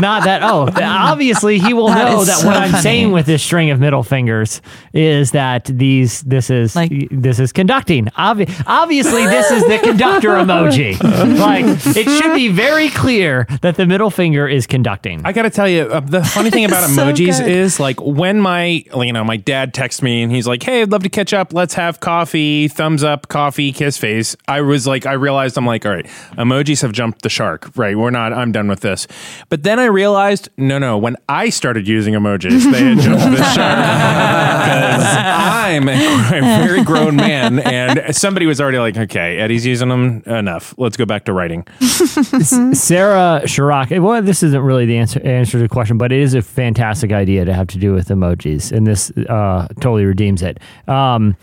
Not 0.00 0.24
that. 0.24 0.40
Oh, 0.42 0.68
obviously 0.82 1.58
he 1.60 1.72
will 1.72 1.86
That 1.86 2.10
know 2.10 2.20
is 2.22 2.26
that 2.26 2.38
so 2.38 2.46
what 2.48 2.56
I'm 2.56 2.70
funny. 2.70 2.82
saying 2.82 3.12
with 3.12 3.26
this 3.26 3.42
string 3.44 3.70
of 3.70 3.78
middle 3.78 4.02
fingers 4.02 4.60
is 4.92 5.30
that 5.30 5.64
these 5.66 6.20
this 6.22 6.50
is 6.50 6.74
Like- 6.74 6.90
this 7.12 7.38
is 7.38 7.52
conducting. 7.52 8.06
Obvi- 8.18 8.50
obviously, 8.66 9.24
this 9.26 9.50
is 9.52 9.62
the 9.66 9.78
conductor 9.78 10.30
emoji. 10.34 11.00
Like 11.38 11.64
it 11.96 12.08
should 12.20 12.34
be 12.34 12.48
very 12.48 12.88
clear 12.90 13.46
that 13.62 13.76
the 13.76 13.86
middle 13.86 14.10
finger 14.10 14.48
is 14.48 14.66
conducting. 14.66 15.22
I 15.24 15.32
gotta 15.32 15.50
tell 15.50 15.68
you, 15.68 15.82
uh, 15.82 16.00
the 16.00 16.24
funny 16.24 16.50
thing 16.50 16.64
about 16.66 16.82
So 16.90 17.04
emojis 17.06 17.38
good. 17.38 17.48
is 17.48 17.78
like 17.78 18.00
when 18.00 18.40
my, 18.40 18.84
you 18.96 19.12
know, 19.12 19.22
my 19.22 19.36
dad 19.36 19.72
texts 19.74 20.02
me 20.02 20.22
and 20.24 20.32
he's 20.32 20.46
like, 20.48 20.62
"Hey, 20.64 20.82
I'd 20.82 20.90
love 20.90 21.04
to 21.04 21.08
catch 21.08 21.32
up. 21.32 21.52
Let's 21.54 21.74
have 21.74 22.00
coffee. 22.00 22.66
Thumbs 22.66 23.04
up, 23.04 23.13
coffee, 23.22 23.72
kiss 23.72 23.98
face." 23.98 24.36
I 24.48 24.60
was 24.60 24.86
like, 24.86 25.06
I 25.06 25.12
realized 25.12 25.56
I'm 25.56 25.66
like, 25.66 25.86
all 25.86 25.92
right, 25.92 26.06
emojis 26.32 26.82
have 26.82 26.92
jumped 26.92 27.22
the 27.22 27.28
shark. 27.28 27.70
Right, 27.76 27.96
we're 27.96 28.10
not. 28.10 28.32
I'm 28.32 28.52
done 28.52 28.68
with 28.68 28.80
this. 28.80 29.06
But 29.48 29.62
then 29.62 29.78
I 29.78 29.86
realized, 29.86 30.48
no, 30.56 30.78
no. 30.78 30.98
When 30.98 31.16
I 31.28 31.50
started 31.50 31.88
using 31.88 32.14
emojis, 32.14 32.70
they 32.70 32.84
had 32.84 32.98
jumped 32.98 33.36
the 33.36 33.44
shark 33.54 34.64
because 34.64 35.04
I'm 35.16 35.88
a, 35.88 35.92
a 35.92 36.66
very 36.66 36.84
grown 36.84 37.16
man, 37.16 37.58
and 37.58 38.14
somebody 38.14 38.46
was 38.46 38.60
already 38.60 38.78
like, 38.78 38.96
"Okay, 38.96 39.38
Eddie's 39.38 39.66
using 39.66 39.88
them 39.88 40.22
enough. 40.26 40.74
Let's 40.78 40.96
go 40.96 41.04
back 41.06 41.24
to 41.26 41.32
writing." 41.32 41.66
Sarah 41.80 43.42
Chirac. 43.44 44.00
Well, 44.00 44.22
this 44.22 44.42
isn't 44.42 44.60
really 44.60 44.86
the 44.86 44.96
answer, 44.98 45.20
answer 45.22 45.52
to 45.52 45.58
the 45.58 45.68
question, 45.68 45.98
but 45.98 46.12
it 46.12 46.20
is 46.20 46.34
a 46.34 46.42
fantastic 46.42 47.12
idea 47.12 47.44
to 47.44 47.52
have 47.54 47.66
to 47.68 47.78
do 47.78 47.92
with 47.92 48.08
emojis, 48.08 48.72
and 48.72 48.86
this 48.86 49.10
uh, 49.28 49.66
totally 49.80 50.04
redeems 50.04 50.42
it. 50.42 50.58
Um, 50.88 51.36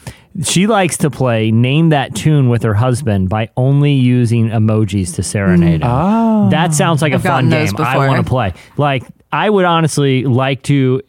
she 0.44 0.68
likes 0.68 0.98
to 0.98 1.10
play 1.10 1.52
"Name 1.52 1.90
That 1.90 2.16
Tune" 2.16 2.50
with 2.50 2.64
her 2.64 2.74
husband 2.74 3.30
by 3.30 3.50
only 3.58 3.94
using 3.94 4.50
emojis 4.50 5.16
to 5.16 5.24
serenade 5.24 5.82
mm. 5.82 5.86
him. 5.86 5.92
Ah. 5.92 6.50
That 6.50 6.74
sounds 6.74 7.02
like 7.02 7.14
I've 7.14 7.20
a 7.20 7.24
fun 7.24 7.50
gotten 7.50 7.50
those 7.50 7.72
game. 7.72 7.86
I 7.86 7.94
before. 7.94 8.08
want 8.08 8.26
to 8.26 8.30
play. 8.30 8.54
Like, 8.78 9.04
I 9.32 9.50
would 9.50 9.66
honestly 9.66 10.24
like 10.24 10.64
to 10.64 11.02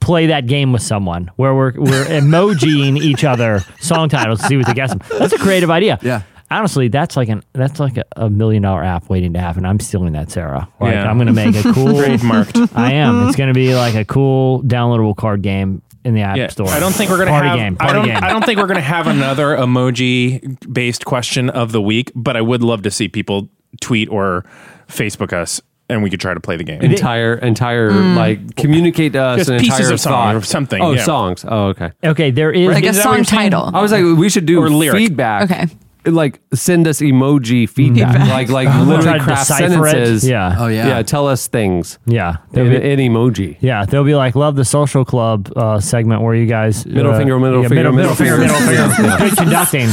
play 0.00 0.26
that 0.26 0.46
game 0.46 0.72
with 0.72 0.82
someone 0.82 1.30
where 1.36 1.54
we're 1.54 1.72
we're 1.72 2.04
emojiing 2.06 2.98
each 2.98 3.24
other 3.24 3.60
song 3.80 4.08
titles 4.08 4.40
to 4.40 4.46
see 4.46 4.56
what 4.56 4.66
they 4.66 4.74
guess 4.74 4.90
them. 4.90 5.00
That's 5.18 5.32
a 5.32 5.38
creative 5.38 5.70
idea. 5.70 5.98
Yeah. 6.02 6.22
Honestly, 6.52 6.88
that's 6.88 7.16
like 7.16 7.28
an 7.28 7.42
that's 7.52 7.78
like 7.78 7.96
a, 7.96 8.04
a 8.16 8.28
million 8.28 8.62
dollar 8.62 8.82
app 8.82 9.08
waiting 9.08 9.32
to 9.34 9.38
happen. 9.38 9.64
I'm 9.64 9.78
stealing 9.78 10.12
that, 10.14 10.30
Sarah. 10.30 10.68
Like 10.80 10.94
Yeah. 10.94 11.08
I'm 11.08 11.16
gonna 11.18 11.32
make 11.32 11.54
a 11.56 11.62
cool 11.72 11.86
Trademarked. 11.86 12.76
I 12.76 12.94
am. 12.94 13.28
It's 13.28 13.36
gonna 13.36 13.54
be 13.54 13.74
like 13.74 13.94
a 13.94 14.04
cool 14.04 14.62
downloadable 14.62 15.16
card 15.16 15.42
game 15.42 15.82
in 16.04 16.14
the 16.14 16.22
app 16.22 16.36
Yeah, 16.36 16.48
store. 16.48 16.68
I 16.68 16.80
don't 16.80 16.92
think 16.94 17.10
we're 17.10 17.18
gonna 17.18 17.30
party 17.30 17.48
have. 17.48 17.58
game. 17.58 17.76
I 17.80 17.92
don't. 17.92 18.06
game. 18.06 18.16
I 18.22 18.28
don't 18.30 18.44
think 18.44 18.58
we're 18.58 18.66
gonna 18.66 18.80
have 18.80 19.06
another 19.06 19.56
emoji 19.56 20.56
based 20.72 21.04
question 21.04 21.50
of 21.50 21.72
the 21.72 21.80
week. 21.82 22.10
But 22.14 22.36
I 22.36 22.40
would 22.40 22.62
love 22.62 22.82
to 22.82 22.90
see 22.90 23.08
people 23.08 23.48
tweet 23.80 24.08
or 24.08 24.44
Facebook 24.88 25.32
us, 25.32 25.60
and 25.88 26.02
we 26.02 26.10
could 26.10 26.20
try 26.20 26.34
to 26.34 26.40
play 26.40 26.56
the 26.56 26.64
game. 26.64 26.80
Entire, 26.82 27.34
entire, 27.34 27.90
Mm. 27.90 28.16
like 28.16 28.56
communicate 28.56 29.12
to 29.12 29.20
us 29.22 29.38
Just 29.38 29.50
an 29.50 29.58
pieces 29.60 29.78
entire 29.80 29.92
of 29.94 30.00
song 30.00 30.12
thought 30.12 30.34
or 30.36 30.42
something, 30.42 30.82
Oh, 30.82 30.92
yeah. 30.92 31.04
songs. 31.04 31.44
Oh, 31.46 31.66
okay. 31.68 31.90
Okay, 32.02 32.30
there 32.30 32.50
is 32.50 32.68
Like 32.74 32.84
a 32.84 32.94
song 32.94 33.22
title. 33.24 33.70
I 33.72 33.80
was 33.82 33.92
like, 33.92 34.02
we 34.04 34.28
should 34.28 34.46
do 34.46 34.60
Or 34.60 34.68
lyric. 34.70 34.98
feedback. 34.98 35.50
Okay. 35.50 35.66
Like 36.06 36.40
send 36.54 36.88
us 36.88 37.00
emoji 37.00 37.68
feedback. 37.68 38.12
Feedback. 38.12 38.28
Like 38.28 38.48
like 38.48 38.68
Try 38.68 38.82
literally 38.82 39.18
to 39.18 39.24
craft 39.24 39.48
decipher 39.48 39.86
it. 39.86 39.90
sentences. 39.90 40.28
Yeah. 40.28 40.56
Oh, 40.58 40.66
yeah. 40.68 40.86
Yeah. 40.88 41.02
Tell 41.02 41.28
us 41.28 41.46
things. 41.48 41.98
Yeah. 42.06 42.36
In, 42.54 42.70
They'll 42.70 42.80
be- 42.80 42.90
in 42.90 42.98
emoji. 43.12 43.56
Yeah, 43.60 43.84
they'll 43.84 44.04
be 44.04 44.14
like, 44.14 44.34
love 44.34 44.56
the 44.56 44.64
social 44.64 45.04
club 45.04 45.52
uh, 45.56 45.80
segment 45.80 46.22
where 46.22 46.34
you 46.34 46.46
guys 46.46 46.86
Middle 46.86 47.12
uh, 47.12 47.18
finger, 47.18 47.38
middle 47.38 47.62
yeah, 47.62 47.68
finger, 47.68 47.92
middle, 47.92 48.14
middle 48.14 48.16
finger, 48.16 48.38
finger. 48.38 48.52
middle 48.52 48.88
finger. 48.88 49.02
Yeah. 49.02 49.18
Good 49.18 49.36
conducting. 49.38 49.88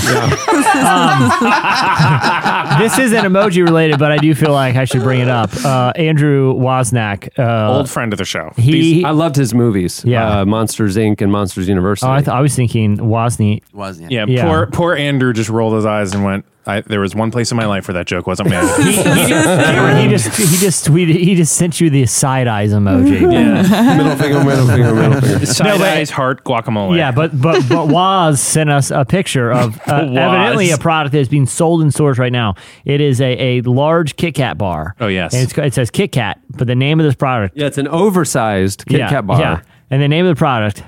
Um, 0.78 2.80
this 2.82 2.98
isn't 3.00 3.24
emoji 3.26 3.64
related, 3.64 4.00
but 4.00 4.12
I 4.12 4.18
do 4.18 4.34
feel 4.36 4.52
like 4.52 4.76
I 4.76 4.86
should 4.86 5.02
bring 5.02 5.22
it 5.22 5.30
up. 5.30 5.50
Uh, 5.66 5.92
Andrew 5.96 6.54
Wozniak, 6.54 7.38
uh, 7.40 7.78
Old 7.78 7.90
friend 7.90 8.14
of 8.14 8.20
the 8.20 8.26
show. 8.26 8.52
he. 8.58 9.04
I 9.04 9.12
loved 9.12 9.36
his 9.36 9.54
movies. 9.54 10.04
Yeah. 10.06 10.42
Uh, 10.42 10.46
Monsters 10.46 10.96
Inc. 10.98 11.22
and 11.22 11.32
Monsters 11.32 11.68
University. 11.68 12.08
oh, 12.10 12.14
I, 12.14 12.18
th- 12.20 12.30
I 12.30 12.42
was 12.42 12.56
thinking 12.56 12.98
Wozniak. 12.98 13.64
Wasn't 13.74 14.12
yeah, 14.12 14.26
Yeah. 14.28 14.46
Poor 14.46 14.68
poor 14.68 14.96
Andrew 14.96 15.34
just 15.34 15.50
rolled 15.50 15.74
his 15.74 15.86
eyes 15.98 16.14
and 16.14 16.24
went. 16.24 16.46
I, 16.66 16.82
there 16.82 17.00
was 17.00 17.16
one 17.16 17.32
place 17.32 17.50
in 17.50 17.56
my 17.56 17.66
life 17.66 17.88
where 17.88 17.94
that 17.94 18.08
joke 18.08 18.28
wasn't 18.28 18.50
made. 18.50 18.58
He, 18.78 18.92
he, 18.92 20.10
just, 20.10 20.28
he 20.28 20.38
just 20.38 20.38
he 20.38 20.58
just 20.58 20.86
tweeted 20.86 21.16
he 21.16 21.36
just 21.36 21.56
sent 21.56 21.80
you 21.80 21.90
the 21.90 22.06
side 22.06 22.48
eyes 22.48 22.74
emoji. 22.74 23.22
yeah, 23.32 23.96
middle 23.96 24.16
finger, 24.18 24.44
middle 24.44 24.68
finger, 24.68 24.94
middle 24.94 25.22
finger. 25.22 25.46
side 25.46 25.80
but- 25.80 25.88
eyes, 25.88 26.10
heart, 26.10 26.44
guacamole. 26.44 26.98
Yeah, 26.98 27.12
but 27.12 27.40
but 27.40 27.64
but 27.70 27.88
Waz 27.88 28.42
sent 28.42 28.70
us 28.70 28.92
a 28.92 29.06
picture 29.06 29.52
of 29.52 29.78
uh, 29.88 29.94
evidently 30.14 30.72
a 30.72 30.78
product 30.78 31.14
that 31.14 31.20
is 31.20 31.30
being 31.30 31.46
sold 31.46 31.82
in 31.82 31.90
stores 31.92 32.20
right 32.20 32.34
now. 32.34 32.56
It 32.84 33.00
is 33.00 33.22
a, 33.22 33.60
a 33.60 33.62
large 33.62 34.18
Kit 34.18 34.36
Kat 34.36 34.58
bar. 34.58 34.94
Oh, 35.00 35.08
yes. 35.08 35.34
and 35.34 35.44
it's, 35.44 35.58
it 35.58 35.74
says 35.74 35.90
Kit 35.90 36.12
Kat, 36.12 36.40
but 36.50 36.68
the 36.68 36.76
name 36.76 37.00
of 37.00 37.06
this 37.06 37.16
product, 37.16 37.56
Yeah, 37.58 37.68
it's 37.68 37.78
an 37.78 37.88
oversized 37.88 38.86
Kit 38.88 39.00
yeah, 39.00 39.10
Kat 39.10 39.26
bar. 39.26 39.40
yeah, 39.40 39.62
and 39.90 40.02
the 40.02 40.08
name 40.10 40.26
of 40.26 40.36
the 40.36 40.40
product 40.40 40.84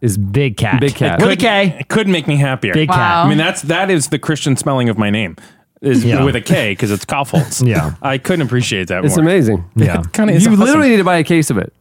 is 0.00 0.16
Big 0.18 0.56
Cat. 0.56 0.80
Big 0.80 0.94
Cat. 0.94 1.20
with 1.20 1.30
a 1.30 1.36
K. 1.36 1.76
It 1.80 1.88
could 1.88 2.08
make 2.08 2.26
me 2.26 2.36
happier. 2.36 2.72
Big 2.74 2.88
Wow. 2.88 2.96
Cat. 2.96 3.26
I 3.26 3.28
mean, 3.28 3.38
that's 3.38 3.62
that 3.62 3.90
is 3.90 4.08
the 4.08 4.18
Christian 4.18 4.56
spelling 4.56 4.88
of 4.88 4.98
my 4.98 5.10
name. 5.10 5.36
Is 5.80 6.04
Yeah. 6.04 6.24
with 6.24 6.34
a 6.34 6.40
K 6.40 6.72
because 6.72 6.90
it's 6.90 7.04
Kaufholz. 7.04 7.64
Yeah. 7.66 7.94
I 8.02 8.18
couldn't 8.18 8.44
appreciate 8.46 8.88
that 8.88 9.04
It's 9.04 9.16
more. 9.16 9.24
amazing. 9.24 9.64
Yeah. 9.76 10.02
Kind 10.12 10.28
of 10.30 10.34
You 10.42 10.48
awesome. 10.50 10.60
literally 10.60 10.88
need 10.90 10.96
to 10.96 11.04
buy 11.04 11.18
a 11.18 11.24
case 11.24 11.50
of 11.50 11.58
it. 11.58 11.72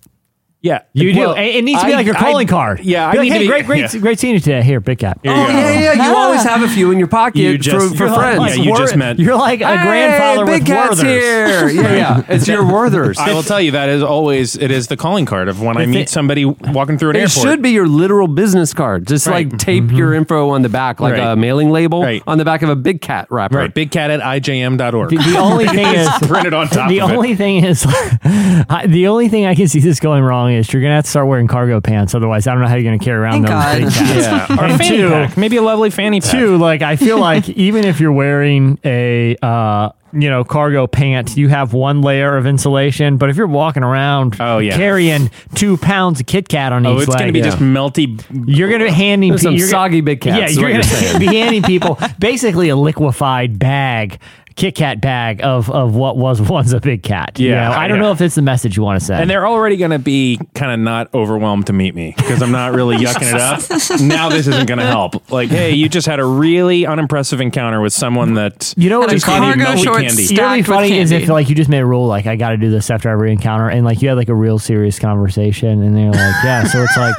Yeah. 0.67 0.81
You 0.93 1.15
Well, 1.19 1.33
do. 1.35 1.39
It, 1.41 1.55
it 1.57 1.63
needs 1.63 1.79
to 1.81 1.87
be 1.87 1.93
I- 1.93 1.95
like 1.97 2.05
your 2.05 2.15
I- 2.17 2.19
calling 2.19 2.47
card. 2.47 2.79
Yeah, 2.81 3.11
Be 3.11 3.17
I 3.17 3.21
like, 3.21 3.23
need 3.23 3.31
hey, 3.31 3.37
to 3.39 3.43
be 3.43 3.47
great, 3.47 3.65
great, 3.65 3.93
yeah. 3.93 3.99
great 3.99 4.19
seeing 4.19 4.33
you 4.35 4.39
today. 4.39 4.61
Here, 4.63 4.79
Big 4.79 4.99
Cat. 4.99 5.19
Oh, 5.25 5.29
here 5.29 5.33
you 5.35 5.43
Oh 5.43 5.47
go. 5.47 5.53
yeah, 5.59 5.79
yeah. 5.79 5.93
You 5.93 6.01
ah. 6.15 6.23
always 6.25 6.43
have 6.43 6.61
a 6.63 6.67
few 6.67 6.91
in 6.91 6.99
your 6.99 7.07
pocket 7.07 7.39
You 7.39 7.53
for, 7.57 7.63
just- 7.63 7.95
for 7.97 8.05
You're 8.07 8.15
friends. 8.15 8.57
Yeah, 8.57 8.63
you 8.63 8.77
just 8.77 8.95
met- 8.95 9.19
You're 9.19 9.35
like 9.35 9.61
a 9.61 9.77
Hey, 9.77 9.83
grandfather 9.85 10.45
Big 10.45 10.61
with 10.63 10.67
Cat's 10.67 11.03
Werther's. 11.03 11.71
here. 11.71 11.83
Yeah, 11.87 11.95
yeah. 11.95 12.23
It's 12.27 12.47
your 12.47 12.65
Werther's. 12.65 13.17
I 13.17 13.33
will 13.33 13.43
tell 13.43 13.61
you 13.61 13.71
that 13.71 13.89
is 13.89 14.01
always 14.03 14.55
it 14.57 14.71
is 14.71 14.87
the 14.87 14.97
calling 14.97 15.25
card 15.25 15.47
of 15.47 15.61
when 15.61 15.77
I 15.77 15.85
meet 15.85 16.09
somebody 16.09 16.45
walking 16.45 16.97
through 16.97 17.11
an 17.11 17.15
airport. 17.17 17.35
It 17.35 17.37
airport. 17.39 17.53
should 17.53 17.61
be 17.61 17.71
your 17.71 17.87
literal 17.87 18.27
business 18.27 18.73
card. 18.73 19.07
Just 19.07 19.27
Right. 19.27 19.49
like 19.49 19.59
tape 19.59 19.85
mm-hmm. 19.85 19.95
your 19.95 20.13
info 20.13 20.49
on 20.49 20.61
the 20.63 20.69
back, 20.69 20.99
like 20.99 21.13
Right. 21.13 21.31
a 21.31 21.35
mailing 21.35 21.69
label 21.69 22.01
Right. 22.03 22.21
on 22.27 22.37
the 22.37 22.45
back 22.45 22.61
of 22.61 22.69
a 22.69 22.75
Big 22.75 23.01
Cat 23.01 23.27
wrapper. 23.29 23.57
right. 23.57 23.73
Big 23.73 23.91
cat 23.91 24.09
at 24.11 24.19
ijm.org. 24.21 25.09
The, 25.09 25.17
the 25.17 25.37
only 25.37 25.67
thing 25.77 25.85
is 25.95 26.09
printed 26.27 26.53
on 26.53 26.67
top 26.69 26.89
The 26.89 27.01
of 27.01 27.09
it. 27.11 27.15
only 27.15 27.35
thing 27.35 27.63
is, 27.63 27.85
I, 28.29 28.85
the 28.87 29.07
only 29.07 29.29
thing 29.29 29.45
I 29.45 29.55
can 29.55 29.67
see 29.67 29.79
this 29.79 29.99
going 29.99 30.23
wrong 30.23 30.51
is 30.57 30.71
you're 30.73 30.81
gonna 30.81 30.95
have 30.95 31.03
to 31.05 31.09
start 31.09 31.27
wearing 31.27 31.47
cargo 31.47 31.79
pants. 31.81 32.13
Otherwise, 32.15 32.47
I 32.47 32.53
don't 32.53 32.61
know 32.61 32.67
how 32.67 32.75
you're 32.75 32.83
gonna 32.83 32.99
carry 32.99 33.19
around 33.19 33.45
Thank 33.45 33.47
those 33.47 33.53
God. 33.53 33.77
big 33.79 33.93
cats. 33.93 34.49
Yeah. 34.49 34.57
Or 34.59 34.65
a 34.65 34.69
And 34.69 34.77
fanny 34.77 34.97
two- 34.97 35.09
pack. 35.09 35.37
Maybe 35.37 35.57
a 35.57 35.61
lovely 35.61 35.89
fanny 35.89 36.21
pack. 36.21 36.31
Two, 36.31 36.57
like 36.57 36.81
I 36.81 36.95
feel 36.95 37.19
like 37.19 37.47
even 37.57 37.85
if 37.85 37.99
you're 37.99 38.11
wearing 38.11 38.79
a 38.83 39.35
uh, 39.41 39.89
you 40.13 40.29
know 40.29 40.43
cargo 40.43 40.87
pant, 40.87 41.35
you 41.37 41.49
have 41.49 41.73
one 41.73 42.01
layer 42.01 42.37
of 42.37 42.45
insulation. 42.47 43.17
But 43.17 43.29
if 43.29 43.35
you're 43.37 43.45
walking 43.47 43.83
around, 43.83 44.37
Oh, 44.39 44.59
yeah. 44.59 44.75
carrying 44.75 45.29
two 45.53 45.77
pounds 45.77 46.19
of 46.21 46.25
Kit 46.25 46.47
Kat 46.47 46.71
on 46.73 46.85
Oh, 46.85 46.95
each 46.95 47.03
it's 47.03 47.09
leg, 47.09 47.19
going 47.19 47.27
to 47.27 47.33
be 47.33 47.41
just 47.41 47.57
melty. 47.59 48.23
you're 48.47 48.69
going 48.69 48.79
to 48.79 48.85
be 48.87 48.91
handing 48.91 49.31
There's 49.31 49.41
some 49.41 49.53
you're 49.53 49.67
gonna- 49.67 49.71
soggy 49.71 50.01
Big 50.01 50.21
Cats 50.21 50.37
Yeah, 50.39 50.45
is 50.45 50.55
you're 50.55 50.63
what 50.63 50.69
going 50.69 50.75
you're 50.75 50.83
to 50.83 50.89
saying. 50.89 51.19
be 51.19 51.25
handing 51.37 51.63
people 51.63 51.99
basically 52.19 52.69
a 52.69 52.75
liquefied 52.77 53.59
bag. 53.59 54.19
Kit 54.57 54.75
Kat 54.75 54.99
bag 54.99 55.39
of, 55.43 55.69
of 55.71 55.95
what 55.95 56.17
was 56.17 56.41
once 56.49 56.73
a 56.73 56.79
big 56.81 57.03
cat. 57.03 57.39
You 57.39 57.51
Yeah, 57.51 57.69
know, 57.69 57.75
I 57.75 57.87
don't 57.87 57.97
yeah. 57.99 58.03
know 58.03 58.11
if 58.11 58.19
it's 58.19 58.35
the 58.35 58.41
message 58.41 58.75
you 58.75 58.83
want 58.83 58.99
to 58.99 59.05
send. 59.05 59.21
And 59.21 59.29
they're 59.29 59.47
already 59.47 59.77
going 59.77 59.91
to 59.91 59.99
be 59.99 60.39
kind 60.55 60.71
of 60.73 60.79
not 60.79 61.13
overwhelmed 61.13 61.67
to 61.67 61.73
meet 61.73 61.95
me 61.95 62.13
because 62.17 62.41
I'm 62.41 62.51
not 62.51 62.73
really 62.73 62.97
yucking 63.05 63.33
it 63.33 63.39
up. 63.39 64.01
Now 64.01 64.27
this 64.29 64.47
isn't 64.47 64.67
going 64.67 64.79
to 64.79 64.85
help. 64.85 65.31
Like, 65.31 65.49
hey, 65.49 65.71
you 65.73 65.87
just 65.87 66.07
had 66.07 66.19
a 66.19 66.25
really 66.25 66.85
unimpressive 66.85 67.39
encounter 67.39 67.79
with 67.81 67.93
someone 67.93 68.33
that 68.33 68.73
You 68.75 68.89
know 68.89 68.99
what 68.99 69.09
Had 69.09 69.15
a 69.15 69.19
just 69.19 69.25
funny? 69.27 69.45
cargo 69.63 69.63
melty 69.79 69.83
shorts 69.83 69.99
candy. 70.01 70.23
stacked 70.25 70.31
You 70.31 70.37
know 70.37 70.47
what'd 70.49 70.65
be 70.65 70.71
funny 70.71 70.97
is 70.97 71.11
if 71.11 71.29
like 71.29 71.47
you 71.49 71.55
just 71.55 71.69
made 71.69 71.79
a 71.79 71.85
rule 71.85 72.07
like 72.07 72.25
I 72.25 72.35
got 72.35 72.49
to 72.49 72.57
do 72.57 72.69
this 72.71 72.89
after 72.89 73.09
every 73.09 73.31
encounter, 73.31 73.69
and 73.69 73.85
like 73.85 74.01
you 74.01 74.09
had 74.09 74.17
like 74.17 74.29
a 74.29 74.35
real 74.35 74.59
serious 74.59 74.97
conversation, 74.99 75.81
and 75.83 75.95
they're 75.95 76.11
like, 76.11 76.43
yeah. 76.43 76.63
So 76.65 76.83
it's 76.83 76.97
like, 76.97 77.15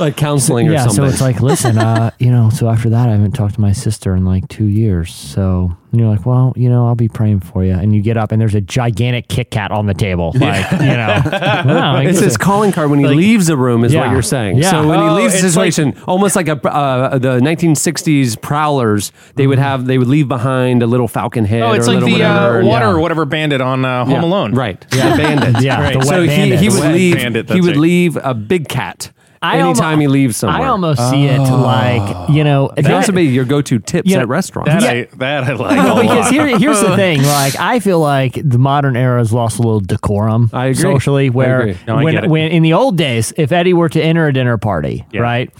like 0.00 0.16
counseling 0.16 0.68
or 0.68 0.72
yeah. 0.72 0.80
something. 0.86 0.96
So 0.96 1.04
it's 1.04 1.20
like, 1.20 1.40
listen, 1.40 1.78
uh, 1.78 2.10
you 2.18 2.30
know. 2.30 2.50
So 2.50 2.68
after 2.68 2.90
that, 2.90 3.08
I 3.08 3.12
haven't 3.12 3.32
talked 3.32 3.54
to 3.54 3.60
my 3.60 3.72
sister 3.72 4.14
in 4.16 4.24
like 4.24 4.48
two 4.48 4.66
years. 4.66 5.14
So 5.14 5.76
and 5.92 6.00
you're 6.00 6.08
like, 6.10 6.24
well, 6.24 6.52
you 6.56 6.68
know, 6.68 6.86
I'll 6.86 6.94
be 6.94 7.08
praying 7.08 7.40
for 7.40 7.64
you. 7.64 7.72
And 7.72 7.94
you 7.94 8.00
get 8.00 8.16
up, 8.16 8.30
and 8.32 8.40
there's 8.40 8.54
a 8.54 8.60
gigantic 8.60 9.28
Kit 9.28 9.50
Kat 9.50 9.70
on 9.72 9.86
the 9.86 9.94
table, 9.94 10.32
like 10.36 10.70
you 10.72 10.78
know. 10.78 11.20
Wow, 11.70 11.94
like, 11.94 12.06
it's 12.08 12.18
his 12.18 12.26
listen. 12.28 12.40
calling 12.40 12.72
card 12.72 12.90
when 12.90 12.98
he 13.00 13.06
leaves 13.06 13.48
a 13.48 13.56
room, 13.56 13.84
is 13.84 13.94
what 13.94 14.10
you're 14.10 14.22
saying. 14.22 14.58
Yeah. 14.58 14.70
So 14.70 14.88
when 14.88 14.98
he 15.00 15.04
Oh, 15.04 15.14
leaves 15.14 15.32
the 15.40 15.46
it's 15.46 15.56
like- 15.56 15.72
situation, 15.72 16.00
almost 16.06 16.36
like 16.36 16.48
a 16.48 16.52
uh, 16.68 17.18
the 17.18 17.38
1960s 17.40 18.40
prowlers, 18.40 19.12
they 19.34 19.46
would 19.46 19.58
have 19.58 19.86
they 19.86 19.98
would 19.98 20.08
leave 20.08 20.28
behind 20.28 20.82
a 20.82 20.86
little 20.86 21.08
falcon 21.08 21.44
head. 21.44 21.62
Oh, 21.62 21.72
it's 21.72 21.88
or 21.88 21.94
like 21.94 22.04
the 22.04 22.12
whatever, 22.12 22.56
uh, 22.56 22.58
and- 22.58 22.68
water 22.68 22.84
yeah. 22.86 22.92
or 22.92 22.98
whatever 23.00 23.24
bandit 23.24 23.60
on 23.60 23.84
uh, 23.84 24.04
Home 24.04 24.14
Yeah, 24.14 24.24
Alone. 24.24 24.54
right? 24.54 24.84
Yeah, 24.94 25.10
the 25.16 25.22
bandit. 25.22 25.62
Yeah, 25.62 25.80
Right. 25.80 25.92
the 25.92 25.98
wet 25.98 26.08
so 26.08 26.20
he, 26.22 26.26
bandit. 26.28 26.60
he 26.60 26.68
The 26.68 26.80
would 26.80 26.92
leave. 26.92 27.14
bandit, 27.16 27.50
he 27.50 27.60
would 27.60 27.76
it. 27.76 27.78
leave 27.80 28.16
a 28.16 28.34
big 28.34 28.68
cat 28.68 29.10
I 29.42 29.58
anytime 29.58 29.92
almo- 29.92 30.00
he 30.02 30.06
leaves 30.08 30.36
somewhere. 30.36 30.62
I 30.66 30.68
almost 30.68 31.08
see 31.10 31.24
it 31.24 31.38
oh. 31.38 31.62
like 31.62 32.28
you 32.28 32.44
know. 32.44 32.70
It 32.76 32.82
can 32.84 32.92
also 32.92 33.12
be 33.12 33.22
your 33.22 33.44
go-to 33.46 33.78
tips 33.78 34.08
Yeah, 34.10 34.18
at 34.20 34.28
restaurants. 34.28 34.70
That, 34.70 34.82
Yeah. 34.82 35.04
I, 35.12 35.16
that 35.16 35.44
I 35.44 35.52
like. 35.54 35.76
No, 35.80 35.96
a 35.96 36.02
because 36.02 36.24
lot. 36.24 36.32
here, 36.32 36.58
here's 36.58 36.80
the 36.80 36.94
thing. 36.96 37.22
Like, 37.30 37.56
I 37.58 37.80
feel 37.80 38.00
like 38.00 38.34
the 38.44 38.58
modern 38.58 38.96
era 38.96 39.18
has 39.18 39.32
lost 39.32 39.58
a 39.58 39.62
little 39.62 39.80
decorum 39.80 40.50
I 40.52 40.66
agree. 40.66 40.82
socially. 40.82 41.26
I 41.26 41.30
Where 41.30 41.60
agree. 41.60 41.76
No, 41.86 41.96
I 41.96 42.04
when, 42.04 42.14
get 42.14 42.24
it. 42.24 42.30
when 42.30 42.50
in 42.50 42.62
the 42.62 42.74
old 42.74 42.96
days, 42.98 43.32
if 43.36 43.50
Eddie 43.52 43.72
were 43.72 43.88
to 43.88 44.02
enter 44.02 44.26
a 44.26 44.32
dinner 44.32 44.58
party, 44.58 45.06
Yeah. 45.12 45.20
right, 45.22 45.50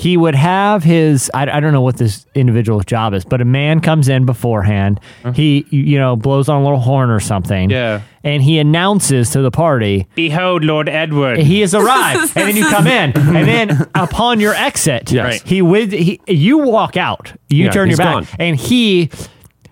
he 0.00 0.16
would 0.16 0.34
have 0.34 0.82
his. 0.82 1.30
I, 1.34 1.42
I 1.42 1.60
don't 1.60 1.72
know 1.72 1.82
what 1.82 1.96
this 1.98 2.26
individual's 2.34 2.84
job 2.86 3.12
is, 3.14 3.24
but 3.24 3.40
a 3.40 3.44
man 3.44 3.80
comes 3.80 4.08
in 4.08 4.24
beforehand. 4.26 4.98
Uh-huh. 5.24 5.32
He 5.32 5.66
you 5.70 5.98
know 5.98 6.16
blows 6.16 6.48
on 6.48 6.60
a 6.62 6.64
little 6.64 6.80
horn 6.80 7.10
or 7.10 7.20
something. 7.20 7.70
Yeah. 7.70 8.00
and 8.24 8.42
he 8.42 8.58
announces 8.58 9.30
to 9.30 9.40
the 9.42 9.50
party. 9.50 10.06
Behold, 10.14 10.64
Lord 10.64 10.88
Edward. 10.88 11.38
He 11.38 11.60
has 11.60 11.74
arrived, 11.80 12.32
and 12.36 12.48
then 12.48 12.56
you 12.56 12.66
come 12.68 12.86
in, 12.86 13.12
and 13.16 13.46
then 13.48 13.88
upon 13.94 14.40
your 14.40 14.54
exit, 14.54 15.12
Yes. 15.12 15.42
He 15.42 15.62
with 15.62 15.92
he 15.92 16.20
you 16.26 16.58
walk 16.58 16.96
out, 16.96 17.32
you 17.48 17.64
Yeah, 17.66 17.70
turn 17.70 17.88
your 17.88 17.98
back, 17.98 18.14
gone. 18.14 18.26
and 18.38 18.56
he. 18.56 19.10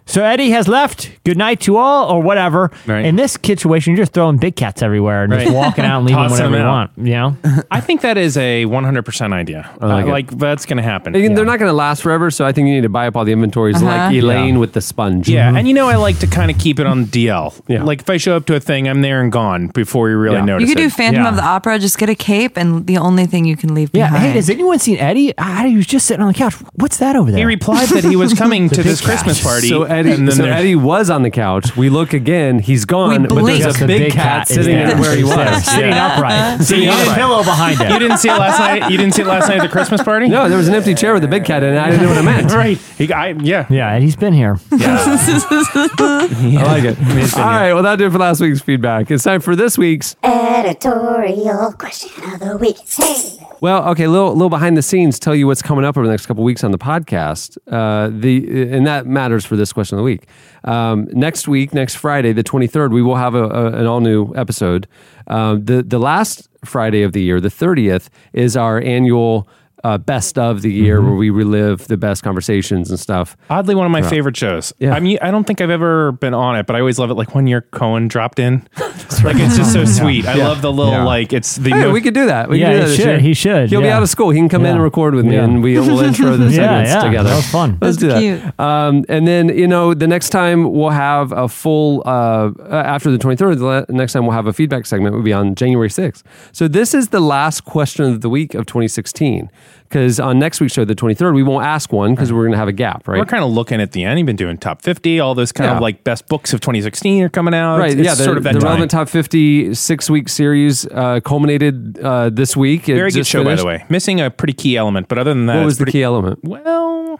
So 0.09 0.25
Eddie 0.25 0.51
has 0.53 0.67
left. 0.67 1.11
Good 1.25 1.37
night 1.37 1.61
to 1.61 1.77
all, 1.77 2.11
or 2.11 2.23
whatever. 2.23 2.71
Right. 2.87 3.05
In 3.05 3.17
this 3.17 3.33
situation, 3.45 3.93
you're 3.93 4.03
just 4.03 4.15
throwing 4.15 4.39
big 4.39 4.57
cats 4.57 4.81
everywhere 4.83 5.25
and 5.25 5.33
Right. 5.33 5.43
just 5.45 5.55
walking 5.55 5.85
out 5.85 5.99
and 5.99 6.07
leaving 6.07 6.23
Tossing 6.25 6.51
whatever 6.51 6.57
them 6.57 6.61
you 6.63 6.67
out. 6.67 6.91
want. 6.97 7.37
You 7.45 7.51
know, 7.53 7.63
I 7.71 7.81
think 7.81 8.01
that 8.01 8.17
is 8.17 8.39
a 8.39 8.65
100% 8.65 9.33
idea. 9.35 9.69
I 9.83 9.87
like 9.87 10.07
like, 10.07 10.33
it. 10.33 10.39
that's 10.39 10.65
going 10.65 10.79
to 10.79 10.83
happen. 10.83 11.15
And 11.15 11.37
They're 11.37 11.45
not 11.45 11.59
going 11.59 11.69
to 11.69 11.75
last 11.75 12.03
forever, 12.03 12.31
so 12.31 12.47
I 12.47 12.53
think 12.53 12.69
you 12.69 12.75
need 12.75 12.83
to 12.83 12.89
buy 12.89 13.07
up 13.07 13.17
all 13.17 13.27
the 13.27 13.33
inventories 13.33 13.77
Uh-huh. 13.77 13.85
like 13.87 14.15
Elaine 14.15 14.59
with 14.59 14.73
the 14.73 14.81
sponge. 14.81 15.29
Yeah, 15.29 15.55
and 15.55 15.69
you 15.69 15.75
know 15.75 15.89
I 15.89 15.97
like 15.97 16.19
to 16.21 16.27
kind 16.27 16.51
of 16.51 16.57
keep 16.59 16.81
it 16.81 16.87
on 16.87 17.05
DL. 17.07 17.55
Yeah. 17.69 17.83
Like 17.85 18.01
if 18.01 18.09
I 18.09 18.17
show 18.17 18.35
up 18.35 18.47
to 18.47 18.55
a 18.55 18.61
thing, 18.61 18.89
I'm 18.89 19.03
there 19.03 19.21
and 19.21 19.31
gone 19.31 19.67
before 19.69 20.09
you 20.09 20.17
really 20.17 20.37
Yeah. 20.37 20.45
notice. 20.47 20.71
You 20.71 20.75
could 20.75 20.81
do 20.81 20.87
it. 20.87 20.93
Phantom 20.93 21.23
Yeah. 21.25 21.29
of 21.29 21.37
the 21.37 21.45
Opera. 21.45 21.79
Just 21.79 21.99
get 21.99 22.09
a 22.09 22.15
cape, 22.15 22.57
and 22.57 22.87
the 22.87 22.97
only 22.97 23.27
thing 23.27 23.45
you 23.45 23.57
can 23.59 23.75
leave 23.75 23.91
yeah. 23.93 24.07
behind. 24.09 24.23
Hey, 24.25 24.31
has 24.33 24.49
anyone 24.49 24.79
seen 24.79 24.97
Eddie? 24.97 25.35
Ah, 25.37 25.65
he 25.67 25.77
was 25.77 25.87
just 25.87 26.07
sitting 26.07 26.23
on 26.23 26.29
the 26.29 26.39
couch. 26.39 26.55
What's 26.77 26.97
that 26.97 27.15
over 27.15 27.31
there? 27.31 27.41
He 27.41 27.45
replied 27.45 27.89
that 27.89 28.05
he 28.05 28.17
was 28.17 28.33
coming 28.33 28.71
to 28.71 28.83
this 28.83 29.01
big. 29.01 29.09
Christmas 29.09 29.43
party. 29.43 29.69
So 29.69 29.85
and 29.85 29.98
Eddie, 29.99 30.13
And 30.13 30.29
then 30.29 30.37
so 30.37 30.45
Eddie 30.45 30.77
was 30.77 31.11
on 31.11 31.23
the 31.23 31.31
couch. 31.31 31.77
We 31.77 31.89
look 31.89 32.13
again. 32.13 32.61
He's 32.61 32.85
gone, 32.85 33.27
but 33.27 33.45
there's 33.45 33.81
a 33.81 33.87
big, 33.87 34.01
big 34.05 34.13
cat, 34.13 34.47
cat 34.47 34.49
sitting 34.49 34.77
there. 34.77 34.97
where 34.97 35.17
he 35.17 35.25
was, 35.25 35.35
there, 35.35 35.61
sitting 35.61 35.93
upright. 35.93 36.61
So 36.63 36.77
you 36.77 36.91
There's 36.91 37.09
a 37.09 37.15
pillow 37.15 37.43
behind 37.43 37.81
him. 37.81 37.91
You 37.91 37.99
didn't 37.99 38.19
see 38.19 38.29
it 38.29 38.39
last 38.39 38.59
night. 38.59 38.91
You 38.91 38.97
didn't 38.97 39.15
see 39.15 39.23
it 39.23 39.27
last 39.29 39.49
night 39.49 39.59
at 39.59 39.63
the 39.63 39.69
Christmas 39.69 40.03
party. 40.03 40.29
No, 40.29 40.49
there 40.49 40.59
was 40.59 40.69
an 40.69 40.75
empty 40.75 40.95
chair 40.95 41.15
with 41.15 41.25
a 41.25 41.29
big 41.29 41.45
cat 41.45 41.63
in 41.63 41.75
it. 41.75 41.79
I 41.79 41.91
didn't 41.91 42.03
know 42.03 42.09
what 42.11 42.19
it 42.19 42.23
meant. 42.23 42.53
right. 42.53 42.79
He, 42.79 43.13
I, 43.13 43.31
yeah. 43.31 43.67
Yeah, 43.69 43.93
and 43.93 44.05
he's 44.05 44.17
been 44.17 44.33
here. 44.33 44.59
I 44.73 46.63
like 46.67 46.85
it. 46.85 46.99
All 47.37 47.45
right, 47.45 47.73
well, 47.73 47.83
that'll 47.83 47.97
do 47.97 48.07
it 48.07 48.13
for 48.13 48.19
last 48.19 48.41
week's 48.41 48.61
feedback. 48.61 49.11
It's 49.11 49.25
time 49.25 49.41
for 49.41 49.57
this 49.57 49.77
week's. 49.77 50.17
Editorial 50.23 51.73
question 51.73 52.11
of 52.33 52.41
the 52.41 52.57
week. 52.57 52.77
Hey. 52.97 53.39
Well, 53.61 53.89
okay, 53.89 54.05
a 54.05 54.11
little, 54.11 54.33
little 54.33 54.49
behind 54.51 54.77
the 54.77 54.83
scenes. 54.83 55.19
Tell 55.19 55.35
you 55.35 55.47
what's 55.47 55.63
coming 55.63 55.85
up 55.85 55.97
over 55.97 56.07
the 56.07 56.13
next 56.13 56.27
couple 56.27 56.45
weeks 56.45 56.63
on 56.63 56.71
the 56.71 56.79
podcast. 56.79 57.59
Uh, 57.67 58.09
the 58.13 58.73
and 58.73 58.87
that 58.87 59.07
matters 59.07 59.45
for 59.45 59.57
this 59.57 59.73
question 59.73 59.88
of 59.93 59.99
the 59.99 60.03
week. 60.03 60.27
Um, 60.65 61.09
next 61.13 61.49
week, 61.49 61.73
next 61.73 61.97
Friday, 61.97 62.33
the 62.33 62.43
twenty 62.43 62.67
third, 62.67 62.93
we 62.93 63.03
will 63.03 63.17
have 63.17 63.35
a, 63.35 63.45
a, 63.45 63.67
an 63.73 63.87
all 63.87 64.01
new 64.01 64.35
episode. 64.35 64.87
Um, 65.27 65.65
the 65.65 65.83
the 65.83 65.99
last 65.99 66.49
Friday 66.65 67.03
of 67.03 67.13
the 67.13 67.23
year, 67.23 67.41
the 67.41 67.51
thirtieth, 67.51 68.11
is 68.33 68.57
our 68.57 68.81
annual. 68.81 69.49
Uh, 69.85 69.97
best 69.97 70.39
of 70.39 70.63
the 70.63 70.73
year 70.73 71.01
where 71.01 71.15
we 71.15 71.31
relive 71.31 71.87
the 71.87 71.97
best 71.97 72.23
conversations 72.25 72.91
and 72.91 72.99
stuff. 72.99 73.37
Oddly, 73.49 73.75
one 73.77 73.87
of 73.87 73.93
my 73.93 74.03
favorite 74.03 74.37
shows. 74.37 74.73
Yeah. 74.79 74.93
I 74.93 75.01
mean, 75.01 75.19
I 75.23 75.31
don't 75.31 75.45
think 75.45 75.61
I've 75.61 75.71
ever 75.71 76.11
been 76.13 76.35
on 76.35 76.57
it, 76.57 76.67
but 76.67 76.75
I 76.75 76.81
always 76.81 76.99
love 76.99 77.11
it. 77.11 77.15
Like 77.15 77.35
one 77.35 77.47
year 77.47 77.61
Cohen 77.61 78.09
dropped 78.09 78.39
in. 78.41 78.67
like 79.23 79.37
it's 79.37 79.57
just 79.57 79.73
so 79.73 79.85
sweet. 79.85 80.27
I 80.27 80.35
Yeah. 80.35 80.49
love 80.49 80.63
the 80.63 80.73
little 80.73 80.93
Yeah. 80.93 81.05
like 81.05 81.33
it's 81.33 81.57
the 81.57 81.71
Hey, 81.71 81.91
we 81.93 82.01
could 82.01 82.15
do 82.15 82.27
that. 82.27 82.49
We 82.49 82.59
Yeah, 82.61 82.67
can 82.67 82.73
do 82.73 82.79
he 82.79 82.83
that 82.83 82.89
this 82.89 82.97
should. 83.05 83.21
He 83.21 83.35
should, 83.35 83.71
He'll 83.71 83.81
be 83.81 83.89
out 83.89 84.03
of 84.03 84.09
school. 84.09 84.31
He 84.31 84.39
can 84.41 84.49
come 84.49 84.65
in 84.65 84.73
and 84.75 84.83
record 84.83 85.15
with 85.15 85.25
me, 85.25 85.35
Yeah. 85.37 85.45
and 85.45 85.63
we 85.63 85.79
will 85.79 86.01
intro 86.09 86.37
the 86.37 86.51
segments 86.51 86.91
yeah. 86.91 87.05
together. 87.05 87.29
That 87.31 87.37
was 87.37 87.47
fun. 87.49 87.79
Let's 87.81 87.97
That's 87.99 88.21
do 88.21 88.39
that. 88.39 88.61
Um, 88.61 89.05
and 89.09 89.27
then 89.29 89.49
you 89.57 89.69
know, 89.69 89.95
the 89.95 90.09
next 90.09 90.31
time 90.31 90.73
we'll 90.73 90.91
have 90.91 91.31
a 91.33 91.49
full 91.49 92.03
uh, 92.05 92.51
after 92.69 93.11
the 93.13 93.19
twenty 93.19 93.37
third. 93.37 93.59
The 93.59 93.87
next 93.91 94.13
time 94.15 94.25
we'll 94.25 94.35
have 94.37 94.47
a 94.49 94.53
feedback 94.53 94.87
segment 94.87 95.15
will 95.15 95.23
be 95.23 95.33
on 95.33 95.55
January 95.55 95.89
sixth. 95.91 96.25
So 96.53 96.67
this 96.67 96.95
is 96.95 97.09
the 97.09 97.21
last 97.21 97.65
question 97.65 98.05
of 98.07 98.21
the 98.23 98.29
week 98.29 98.55
of 98.55 98.67
twenty 98.67 98.89
sixteen. 98.89 99.51
Because 99.89 100.21
on 100.21 100.39
next 100.39 100.61
week's 100.61 100.75
show, 100.75 100.85
the 100.85 100.95
twenty 100.95 101.15
third, 101.15 101.35
we 101.35 101.43
won't 101.43 101.65
ask 101.65 101.93
one 101.93 102.15
because 102.15 102.33
we're 102.33 102.43
going 102.43 102.53
to 102.53 102.59
have 102.59 102.69
a 102.69 102.73
gap, 102.73 103.09
right? 103.09 103.19
We're 103.19 103.25
kind 103.25 103.43
of 103.43 103.51
looking 103.51 103.81
at 103.81 103.93
the 103.93 104.05
end. 104.05 104.19
You've 104.19 104.27
been 104.27 104.37
doing 104.37 104.59
top 104.59 104.83
50. 104.83 105.19
All 105.21 105.35
those 105.35 105.51
kind 105.51 105.71
Yeah. 105.71 105.77
of 105.77 105.83
like 105.83 106.05
best 106.05 106.29
books 106.29 106.53
of 106.53 106.61
2016 106.61 107.23
are 107.23 107.29
coming 107.31 107.55
out. 107.55 107.79
Right, 107.79 107.93
It's 107.93 108.01
yeah. 108.03 108.15
The, 108.15 108.25
sort 108.25 108.37
of 108.37 108.43
that 108.45 108.53
the 108.55 108.61
time. 108.61 108.67
relevant 108.69 108.91
top 108.91 109.09
fifty 109.09 109.73
six 109.75 110.11
week 110.11 110.29
series 110.29 110.87
uh, 110.89 111.21
culminated 111.25 111.99
uh, 112.01 112.29
this 112.31 112.57
week. 112.57 112.85
Very 112.87 113.11
good 113.11 113.27
show, 113.27 113.43
by 113.45 113.55
the 113.55 113.65
way. 113.65 113.85
Missing 113.89 114.21
a 114.21 114.31
pretty 114.31 114.53
key 114.53 114.77
element, 114.77 115.09
but 115.09 115.17
other 115.19 115.33
than 115.33 115.47
that, 115.47 115.57
What 115.57 115.65
was 115.65 115.79
the 115.79 115.87
key 115.87 116.03
element? 116.03 116.41
Well, 116.45 117.19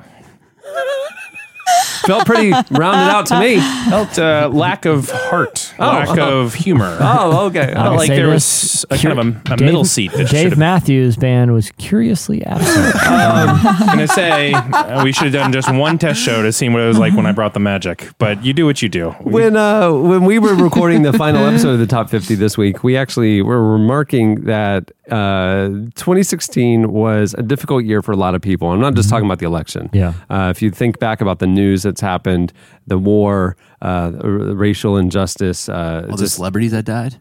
Felt 2.07 2.25
pretty 2.27 2.51
rounded 2.71 3.11
out 3.11 3.27
to 3.27 3.39
me. 3.41 3.61
Felt 3.91 4.19
uh, 4.19 4.49
lack 4.53 4.85
of 4.87 5.11
heart, 5.11 5.75
Oh. 5.79 5.87
lack 5.87 6.19
of 6.19 6.55
humor. 6.55 6.97
Oh, 7.11 7.47
okay. 7.47 7.73
I'll 7.75 7.97
like 7.97 8.07
say 8.09 8.17
there 8.17 8.29
was 8.29 8.85
a 8.91 8.97
kind 8.99 9.19
of 9.19 9.27
a, 9.27 9.53
a 9.53 9.57
Dave- 9.57 9.67
middle 9.67 9.85
seat 9.85 10.13
that 10.13 10.29
should 10.29 10.35
Dave 10.51 10.59
Matthews 10.59 11.17
Band 11.17 11.53
was 11.53 11.71
curiously 11.73 12.45
absent. 12.45 12.95
I'm 13.03 13.87
gonna 13.87 14.09
say 14.09 14.53
uh, 14.53 15.03
we 15.05 15.13
should 15.13 15.25
have 15.25 15.33
done 15.33 15.53
just 15.53 15.73
one 15.73 15.99
test 15.99 16.21
show 16.21 16.43
to 16.43 16.53
see 16.53 16.69
what 16.69 16.81
it 16.81 16.87
was 16.87 16.99
like 16.99 17.15
when 17.15 17.27
I 17.27 17.33
brought 17.33 17.55
the 17.55 17.61
magic. 17.61 18.09
But 18.19 18.45
you 18.45 18.53
do 18.53 18.65
what 18.67 18.81
you 18.83 18.89
do. 18.89 19.11
When 19.21 19.57
uh, 19.57 19.93
when 19.93 20.25
we 20.25 20.39
were 20.39 20.55
recording 20.55 21.03
the 21.03 21.13
final 21.13 21.45
episode 21.47 21.73
of 21.75 21.79
the 21.79 21.87
top 21.87 22.09
50 22.11 22.35
this 22.37 22.57
week, 22.57 22.83
we 22.85 22.97
actually 22.97 23.43
were 23.43 23.73
remarking 23.73 24.45
that 24.45 24.91
uh, 25.11 25.69
2016 25.97 26.91
was 26.93 27.35
a 27.39 27.43
difficult 27.43 27.85
year 27.85 28.03
for 28.03 28.13
a 28.13 28.17
lot 28.17 28.35
of 28.35 28.43
people. 28.43 28.69
I'm 28.71 28.81
not 28.81 28.95
just 28.95 29.09
talking 29.09 29.27
about 29.27 29.39
the 29.39 29.47
election. 29.47 29.89
Yeah. 29.93 30.13
Uh, 30.31 30.49
if 30.55 30.63
you 30.63 30.71
think 30.71 30.99
back 30.99 31.21
about 31.21 31.39
the 31.39 31.47
news 31.63 31.83
that's 31.83 32.01
happened, 32.01 32.53
the 32.87 32.99
war, 32.99 33.57
uh, 33.83 34.11
racial 34.67 34.97
injustice, 34.97 35.69
uh, 35.69 36.07
All 36.11 36.17
the 36.17 36.25
just 36.25 36.37
celebrities 36.37 36.73
that 36.73 36.85
died. 36.85 37.17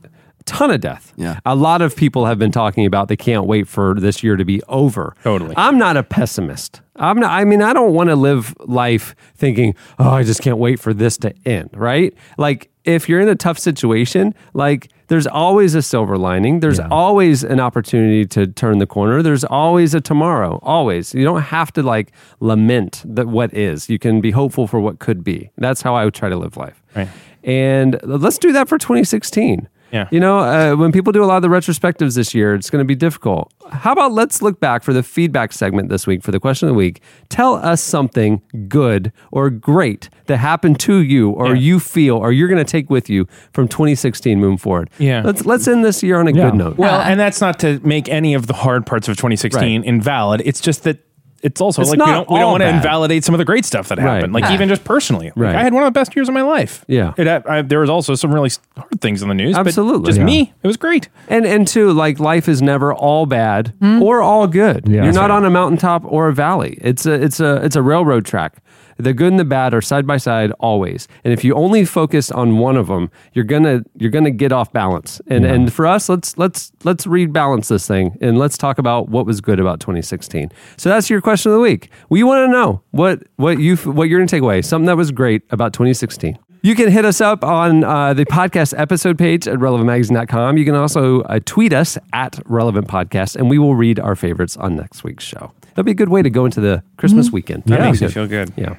ton 0.46 0.72
of 0.72 0.80
death. 0.80 1.12
Yeah. 1.18 1.40
A 1.46 1.56
lot 1.56 1.82
of 1.82 1.96
people 2.04 2.26
have 2.26 2.40
been 2.40 2.54
talking 2.54 2.86
about 2.86 3.10
they 3.10 3.18
can't 3.18 3.46
wait 3.54 3.68
for 3.68 3.96
this 4.00 4.24
year 4.24 4.38
to 4.38 4.46
be 4.46 4.62
over. 4.70 5.14
Totally. 5.24 5.54
I'm 5.58 5.78
not 5.78 5.98
a 5.98 6.04
pessimist. 6.04 6.80
I'm 6.96 7.20
not 7.20 7.32
I 7.32 7.44
mean 7.44 7.62
I 7.62 7.74
don't 7.74 7.94
want 7.94 8.10
to 8.10 8.16
live 8.16 8.56
life 8.66 9.14
thinking, 9.36 9.76
"Oh, 10.00 10.10
I 10.10 10.24
just 10.24 10.42
can't 10.42 10.58
wait 10.58 10.80
for 10.80 10.94
this 10.94 11.18
to 11.20 11.34
end," 11.46 11.70
right? 11.74 12.14
Like 12.38 12.72
if 12.86 13.10
you're 13.10 13.20
in 13.20 13.28
a 13.30 13.36
tough 13.36 13.60
situation, 13.60 14.34
like 14.54 14.90
there's 15.08 15.28
always 15.28 15.76
a 15.76 15.82
silver 15.82 16.18
lining. 16.18 16.60
There's 16.60 16.80
always 16.80 17.44
an 17.44 17.60
opportunity 17.60 18.26
to 18.26 18.48
turn 18.48 18.80
the 18.80 18.86
corner. 18.86 19.22
There's 19.22 19.44
always 19.44 19.94
a 19.94 20.02
tomorrow. 20.02 20.60
Always. 20.64 21.14
You 21.14 21.24
don't 21.24 21.44
have 21.44 21.72
to 21.74 21.84
like 21.84 22.12
lament 22.40 23.04
that 23.06 23.28
what 23.28 23.54
is. 23.54 23.90
You 23.90 24.00
can 24.00 24.22
be 24.22 24.32
hopeful 24.32 24.68
for 24.68 24.80
what 24.80 25.00
could 25.00 25.24
be. 25.24 25.52
That's 25.58 25.82
how 25.82 25.96
I 25.96 26.06
would 26.06 26.14
try 26.14 26.30
to 26.30 26.36
live 26.36 26.58
life. 26.58 26.84
Right. 26.96 27.10
And 27.44 28.00
let's 28.04 28.38
do 28.38 28.52
that 28.52 28.68
for 28.68 28.78
2016. 28.78 29.70
Yeah. 29.92 30.08
You 30.12 30.20
know, 30.20 30.40
uh, 30.40 30.76
when 30.76 30.92
people 30.92 31.14
do 31.14 31.24
a 31.24 31.26
lot 31.26 31.38
of 31.38 31.42
the 31.44 31.48
retrospectives 31.48 32.16
this 32.16 32.34
year, 32.34 32.54
it's 32.56 32.70
going 32.70 32.82
to 32.82 32.86
be 32.86 32.96
difficult. 32.96 33.52
How 33.72 33.92
about 33.94 34.12
let's 34.12 34.42
look 34.42 34.60
back 34.60 34.84
for 34.84 34.94
the 34.94 35.04
feedback 35.04 35.54
segment 35.54 35.90
this 35.90 36.06
week 36.06 36.24
for 36.24 36.32
the 36.32 36.40
question 36.40 36.68
of 36.68 36.74
the 36.74 36.78
week. 36.78 37.02
Tell 37.30 37.56
us 37.56 37.82
something 37.82 38.42
good 38.68 39.12
or 39.32 39.50
great 39.50 40.10
that 40.26 40.38
happened 40.38 40.80
to 40.82 40.98
you 41.02 41.30
or 41.32 41.50
Yeah. 41.50 41.62
you 41.62 41.80
feel 41.80 42.18
or 42.18 42.32
you're 42.32 42.48
going 42.50 42.64
to 42.64 42.70
take 42.72 42.90
with 42.90 43.10
you 43.10 43.28
from 43.54 43.68
2016 43.68 44.40
moving 44.40 44.58
forward. 44.58 44.90
Yeah. 45.00 45.22
Let's 45.24 45.46
let's 45.46 45.68
end 45.68 45.86
this 45.86 46.04
year 46.04 46.20
on 46.20 46.28
a 46.28 46.32
Yeah. 46.32 46.50
good 46.50 46.56
note. 46.56 46.78
Well, 46.78 47.00
and 47.02 47.20
that's 47.20 47.40
not 47.42 47.60
to 47.60 47.80
make 47.84 48.10
any 48.10 48.34
of 48.34 48.48
the 48.48 48.54
hard 48.54 48.86
parts 48.86 49.08
of 49.08 49.16
2016 49.18 49.82
Right. 49.82 49.88
invalid. 49.88 50.42
It's 50.46 50.60
just 50.62 50.84
that 50.84 51.00
it's 51.44 51.62
also 51.62 51.82
It's 51.82 51.92
like 51.92 52.00
we 52.00 52.06
don't 52.06 52.30
we 52.30 52.40
don't 52.40 52.52
want 52.52 52.64
to 52.64 52.70
invalidate 52.70 53.24
some 53.24 53.36
of 53.36 53.40
the 53.40 53.46
great 53.46 53.66
stuff 53.66 53.90
that 53.90 53.98
Right. 53.98 54.16
happened. 54.16 54.34
Like 54.34 54.46
Yeah. 54.46 54.54
even 54.54 54.70
just 54.70 54.84
personally, 54.84 55.28
like, 55.28 55.38
Right. 55.38 55.56
I 55.56 55.64
had 55.64 55.74
one 55.74 55.84
of 55.84 55.88
the 55.88 55.98
best 55.98 56.16
years 56.16 56.28
of 56.28 56.34
my 56.34 56.42
life. 56.42 56.84
Yeah. 56.88 57.14
It 57.18 57.28
I, 57.28 57.62
there 57.62 57.80
was 57.80 57.90
also 57.90 58.16
some 58.16 58.34
really 58.34 58.52
hard 58.76 59.00
things 59.02 59.22
in 59.22 59.30
the 59.30 59.36
news. 59.36 59.56
but 59.56 59.68
Absolutely. 59.68 60.08
just 60.08 60.20
Yeah. 60.20 60.26
me, 60.26 60.54
it 60.64 60.68
was 60.68 60.78
great. 60.78 61.10
And 61.28 61.46
and 61.46 61.68
two, 61.68 61.92
like 61.92 62.20
life 62.20 62.48
is 62.50 62.62
never 62.62 62.94
all 62.94 63.26
bad 63.26 63.74
hmm. 63.80 64.02
or 64.02 64.22
all 64.22 64.48
good. 64.48 64.88
Yeah. 64.88 65.04
You're 65.04 65.14
not 65.14 65.30
right. 65.30 65.38
on 65.38 65.46
a 65.46 65.50
mountaintop 65.50 66.04
or 66.06 66.28
a 66.28 66.34
valley. 66.34 66.78
It's 66.82 67.06
a 67.06 67.14
it's 67.14 67.40
a 67.40 67.56
it's 67.64 67.76
a 67.76 67.82
railroad 67.82 68.26
track. 68.26 68.58
The 68.98 69.14
good 69.14 69.32
and 69.32 69.40
the 69.40 69.46
bad 69.46 69.74
are 69.74 69.82
side 69.82 70.08
by 70.08 70.18
side 70.18 70.52
always. 70.60 71.08
And 71.24 71.34
if 71.34 71.44
you 71.44 71.54
only 71.54 71.86
focus 71.86 72.32
on 72.32 72.58
one 72.58 72.78
of 72.78 72.88
them, 72.88 73.12
you're 73.34 73.46
gonna 73.46 73.84
you're 73.96 74.12
gonna 74.12 74.32
get 74.32 74.52
off 74.52 74.72
balance. 74.74 75.22
And 75.28 75.46
and 75.46 75.74
for 75.74 75.86
us, 75.86 76.10
let's 76.10 76.38
let's 76.38 76.72
let's 76.84 77.06
rebalance 77.06 77.68
this 77.70 77.88
thing 77.88 78.18
and 78.22 78.38
let's 78.38 78.58
talk 78.58 78.78
about 78.78 79.10
what 79.10 79.26
was 79.26 79.42
good 79.42 79.60
about 79.60 79.80
2016. 79.80 80.52
So 80.78 80.90
that's 80.90 81.10
your 81.10 81.22
question 81.22 81.52
of 81.52 81.56
the 81.56 81.62
week. 81.62 81.90
We 82.10 82.24
want 82.24 82.48
to 82.48 82.52
know 82.52 82.82
what 82.92 83.24
what 83.36 83.60
you 83.60 83.78
what 83.78 84.10
you're 84.10 84.20
gonna 84.20 84.28
take 84.28 84.42
away. 84.42 84.62
Something 84.62 84.88
that 84.88 84.98
was 84.98 85.12
great 85.12 85.44
about 85.52 85.74
2016. 85.74 86.38
You 86.68 86.76
can 86.76 86.92
hit 86.92 87.06
us 87.06 87.22
up 87.22 87.46
on 87.46 87.86
uh, 87.86 88.14
the 88.14 88.26
podcast 88.26 88.78
episode 88.78 89.18
page 89.18 89.48
at 89.48 89.58
relevantmagazine.com. 89.58 90.58
You 90.58 90.66
can 90.66 90.76
also 90.76 91.22
uh, 91.22 91.40
tweet 91.46 91.72
us 91.72 91.98
at 92.12 92.38
Relevant 92.46 92.90
Podcast, 92.90 93.38
and 93.38 93.50
we 93.50 93.58
will 93.58 93.76
read 93.76 94.02
our 94.02 94.18
favorites 94.18 94.58
on 94.58 94.76
next 94.76 95.02
week's 95.02 95.24
show. 95.24 95.54
That'd 95.76 95.86
be 95.86 95.92
a 95.92 95.96
good 95.96 96.10
way 96.10 96.22
to 96.22 96.30
go 96.30 96.44
into 96.44 96.60
the 96.60 96.84
Christmas 96.98 97.32
weekend. 97.32 97.64
That 97.68 97.80
Yeah. 97.80 97.86
makes 97.86 98.02
you 98.02 98.10
feel 98.10 98.28
good. 98.28 98.52
Yeah. 98.58 98.76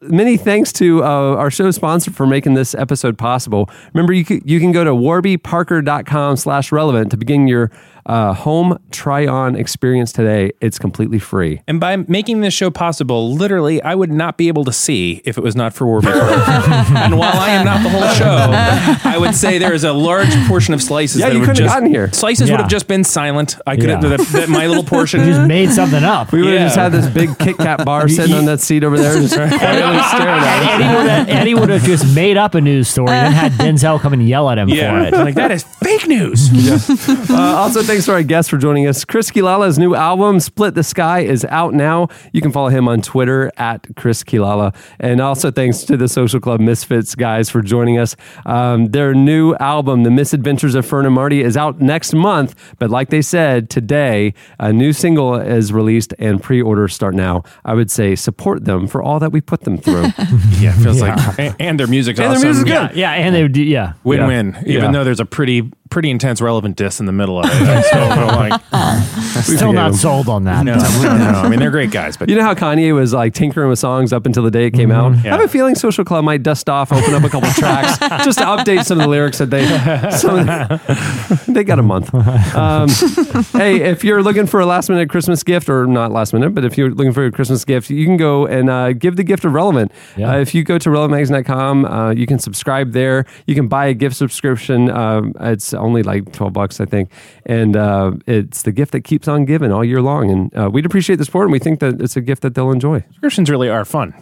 Many 0.00 0.36
thanks 0.36 0.72
to 0.74 1.04
uh, 1.04 1.06
our 1.06 1.48
show 1.52 1.70
sponsor 1.70 2.10
for 2.10 2.26
making 2.26 2.54
this 2.54 2.74
episode 2.74 3.16
possible. 3.16 3.70
Remember, 3.94 4.12
you 4.12 4.24
can, 4.24 4.40
you 4.44 4.58
can 4.58 4.72
go 4.72 4.82
to 4.82 4.90
warbyparker.com 4.90 6.36
slash 6.38 6.72
relevant 6.72 7.12
to 7.12 7.16
begin 7.16 7.46
your 7.46 7.70
uh, 8.08 8.32
home 8.32 8.78
try-on 8.90 9.54
experience 9.54 10.12
today. 10.12 10.50
It's 10.60 10.78
completely 10.78 11.18
free. 11.18 11.60
And 11.68 11.78
by 11.78 11.96
making 11.96 12.40
this 12.40 12.54
show 12.54 12.70
possible, 12.70 13.34
literally, 13.34 13.82
I 13.82 13.94
would 13.94 14.10
not 14.10 14.38
be 14.38 14.48
able 14.48 14.64
to 14.64 14.72
see 14.72 15.20
if 15.24 15.36
it 15.38 15.42
was 15.44 15.54
not 15.54 15.74
for 15.74 15.86
Warby 15.86 16.06
Parker. 16.06 16.18
and 16.96 17.18
while 17.18 17.36
I 17.36 17.50
am 17.50 17.64
not 17.66 17.82
the 17.82 17.90
whole 17.90 18.08
show, 18.14 18.50
I 19.08 19.16
would 19.18 19.34
say 19.34 19.58
there 19.58 19.74
is 19.74 19.84
a 19.84 19.92
large 19.92 20.34
portion 20.48 20.72
of 20.74 20.82
slices 20.82 21.20
Yeah, 21.20 21.28
that 21.28 21.34
you 21.34 21.40
would 21.40 21.48
couldn't 21.50 21.62
have 21.64 21.66
just 21.66 21.76
gotten 21.76 21.90
here. 21.90 22.12
slices 22.12 22.50
would 22.50 22.56
Yeah. 22.56 22.62
have 22.62 22.70
just 22.70 22.88
been 22.88 23.04
silent. 23.04 23.56
I 23.66 23.76
could 23.76 23.90
Yeah. 23.90 24.00
have 24.00 24.10
that, 24.18 24.20
that 24.32 24.48
my 24.48 24.66
little 24.66 24.84
portion. 24.84 25.20
You 25.28 25.34
just 25.34 25.46
made 25.48 25.70
something 25.70 26.04
up. 26.04 26.32
We 26.32 26.42
would 26.42 26.52
have 26.54 26.60
just 26.68 26.76
had 26.76 26.92
this 26.92 27.06
big 27.08 27.38
Kit 27.38 27.58
Kat 27.58 27.84
bar 27.84 28.08
sitting 28.08 28.34
on 28.34 28.46
that 28.46 28.60
seat 28.60 28.84
over 28.84 28.96
there, 28.96 29.14
just 29.20 29.34
quietly 29.36 29.58
staring 29.58 30.42
at 30.42 30.62
us. 30.62 30.68
Eddie 30.80 30.96
would, 30.96 31.06
have, 31.10 31.28
Eddie 31.28 31.54
would 31.54 31.68
have 31.68 31.82
just 31.82 32.14
made 32.14 32.36
up 32.38 32.54
a 32.54 32.60
news 32.60 32.88
story 32.88 33.10
and 33.10 33.34
had 33.34 33.52
Denzel 33.52 34.00
come 34.00 34.12
and 34.14 34.26
yell 34.26 34.48
at 34.48 34.56
him 34.58 34.68
for 34.70 34.74
it. 34.76 35.12
like 35.12 35.34
that 35.34 35.50
is 35.50 35.64
fake 35.82 36.06
news. 36.06 36.48
Uh, 37.30 37.34
also, 37.36 37.82
thanks 37.82 37.97
to 38.06 38.12
our 38.12 38.22
guests 38.22 38.48
for 38.50 38.56
joining 38.58 38.86
us. 38.86 39.04
Chris 39.04 39.30
Quilala's 39.30 39.78
new 39.78 39.94
album, 39.94 40.40
Split 40.40 40.74
the 40.74 40.82
Sky, 40.82 41.20
is 41.20 41.44
out 41.46 41.74
now. 41.74 42.08
You 42.32 42.40
can 42.40 42.52
follow 42.52 42.68
him 42.68 42.88
on 42.88 43.00
Twitter 43.02 43.50
at 43.56 43.86
Chris 43.96 44.22
Kilala. 44.24 44.74
And 45.00 45.20
also, 45.20 45.50
thanks 45.50 45.82
to 45.84 45.96
the 45.96 46.08
Social 46.08 46.40
Club 46.40 46.60
Misfits 46.60 47.14
guys 47.14 47.50
for 47.50 47.62
joining 47.62 47.98
us. 47.98 48.16
Um, 48.46 48.86
their 48.88 49.14
new 49.14 49.54
album, 49.56 50.02
The 50.02 50.10
Misadventures 50.10 50.74
of 50.74 50.86
Fern 50.86 51.06
and 51.06 51.14
Marty, 51.14 51.42
is 51.42 51.56
out 51.56 51.80
next 51.80 52.14
month. 52.14 52.54
But 52.78 52.90
like 52.90 53.10
they 53.10 53.22
said, 53.22 53.70
today, 53.70 54.34
a 54.58 54.72
new 54.72 54.92
single 54.92 55.34
is 55.36 55.72
released 55.72 56.14
and 56.18 56.42
pre 56.42 56.60
orders 56.62 56.94
start 56.94 57.14
now. 57.14 57.42
I 57.64 57.74
would 57.74 57.90
say 57.90 58.14
support 58.14 58.64
them 58.64 58.86
for 58.86 59.02
all 59.02 59.18
that 59.20 59.32
we 59.32 59.40
put 59.40 59.62
them 59.62 59.78
through. 59.78 60.02
yeah, 60.58 60.72
feels 60.82 61.00
like, 61.00 61.38
and, 61.38 61.56
and 61.60 61.80
their 61.80 61.86
music's 61.86 62.18
And 62.18 62.30
their 62.30 62.36
awesome. 62.36 62.48
music's 62.48 62.68
yeah. 62.70 62.88
good. 62.88 62.96
Yeah, 62.96 63.12
and 63.12 63.34
they 63.34 63.42
would 63.42 63.52
do, 63.52 63.62
yeah. 63.62 63.94
Win-win. 64.04 64.52
Yeah. 64.52 64.60
Even 64.66 64.84
Yeah. 64.84 64.90
though 64.92 65.04
there's 65.04 65.20
a 65.20 65.24
pretty 65.26 65.70
pretty 65.90 66.10
intense 66.10 66.40
relevant 66.40 66.76
diss 66.76 67.00
in 67.00 67.06
the 67.06 67.12
middle 67.12 67.38
of 67.38 67.46
it. 67.46 67.50
I'm 67.68 67.82
still 67.82 68.06
a 68.06 68.08
little 68.08 68.26
like, 68.26 68.60
Still 69.44 69.72
not 69.72 69.94
sold 69.94 70.28
on 70.28 70.44
that. 70.44 70.64
No, 70.68 70.74
no, 70.74 71.14
I 71.40 71.48
mean 71.48 71.58
they're 71.60 71.70
great 71.70 71.90
guys, 71.90 72.16
but 72.16 72.28
You 72.28 72.36
know 72.36 72.42
how 72.42 72.54
Kanye 72.54 72.94
was 72.94 73.12
like 73.12 73.32
tinkering 73.34 73.68
with 73.68 73.78
songs 73.78 74.12
up 74.12 74.26
until 74.26 74.42
the 74.42 74.50
day 74.50 74.66
it 74.66 74.72
came 74.72 74.90
out? 74.90 75.12
I 75.12 75.28
have 75.28 75.40
a 75.40 75.48
feeling 75.48 75.74
Social 75.74 76.04
Club 76.04 76.24
might 76.24 76.42
dust 76.42 76.68
off, 76.68 76.92
open 76.92 77.14
up 77.14 77.22
a 77.24 77.28
couple 77.28 77.48
tracks 77.50 77.98
just 78.24 78.38
to 78.38 78.44
update 78.44 78.84
some 78.84 78.98
of 78.98 79.04
the 79.04 79.08
lyrics 79.08 79.38
that 79.38 79.50
they 79.50 79.64
some 80.18 80.40
of 80.40 80.46
the- 80.46 81.42
they 81.48 81.64
got 81.64 81.78
a 81.78 81.82
month. 81.82 82.12
Um, 82.14 82.88
hey, 83.52 83.80
if 83.82 84.04
you're 84.04 84.22
looking 84.22 84.46
for 84.46 84.60
a 84.60 84.66
last 84.66 84.88
minute 84.88 85.08
Christmas 85.08 85.42
gift, 85.42 85.68
or 85.68 85.86
not 85.86 86.10
last 86.12 86.32
minute, 86.32 86.54
but 86.54 86.64
if 86.64 86.76
you're 86.76 86.90
looking 86.90 87.12
for 87.12 87.24
a 87.26 87.30
Christmas 87.32 87.64
gift, 87.64 87.90
you 87.90 88.04
can 88.04 88.16
go 88.16 88.46
and 88.46 88.68
uh, 88.68 88.92
give 88.92 89.16
the 89.16 89.24
gift 89.24 89.44
of 89.44 89.52
Relevant. 89.52 89.90
Uh, 90.18 90.36
if 90.38 90.54
you 90.54 90.64
go 90.64 90.78
to 90.78 90.90
relevantmagazine.com, 90.90 91.84
uh, 91.84 92.10
you 92.10 92.26
can 92.26 92.38
subscribe 92.38 92.92
there. 92.92 93.24
You 93.46 93.54
can 93.54 93.68
buy 93.68 93.86
a 93.86 93.94
gift 93.94 94.16
subscription. 94.16 94.90
Um, 94.90 95.32
it's 95.40 95.72
only 95.78 96.02
like 96.02 96.32
12 96.32 96.52
bucks, 96.52 96.80
I 96.80 96.84
think. 96.84 97.10
And 97.46 97.76
uh, 97.76 98.12
it's 98.26 98.62
the 98.62 98.72
gift 98.72 98.92
that 98.92 99.02
keeps 99.02 99.28
on 99.28 99.44
giving 99.44 99.72
all 99.72 99.84
year 99.84 100.02
long. 100.02 100.30
And 100.30 100.56
uh, 100.56 100.70
we'd 100.72 100.86
appreciate 100.86 101.16
the 101.16 101.24
support, 101.24 101.46
and 101.46 101.52
we 101.52 101.58
think 101.58 101.80
that 101.80 102.00
it's 102.00 102.16
a 102.16 102.20
gift 102.20 102.42
that 102.42 102.54
they'll 102.54 102.72
enjoy. 102.72 103.00
subscriptions 103.00 103.50
really 103.50 103.68
are 103.68 103.84
fun 103.84 104.14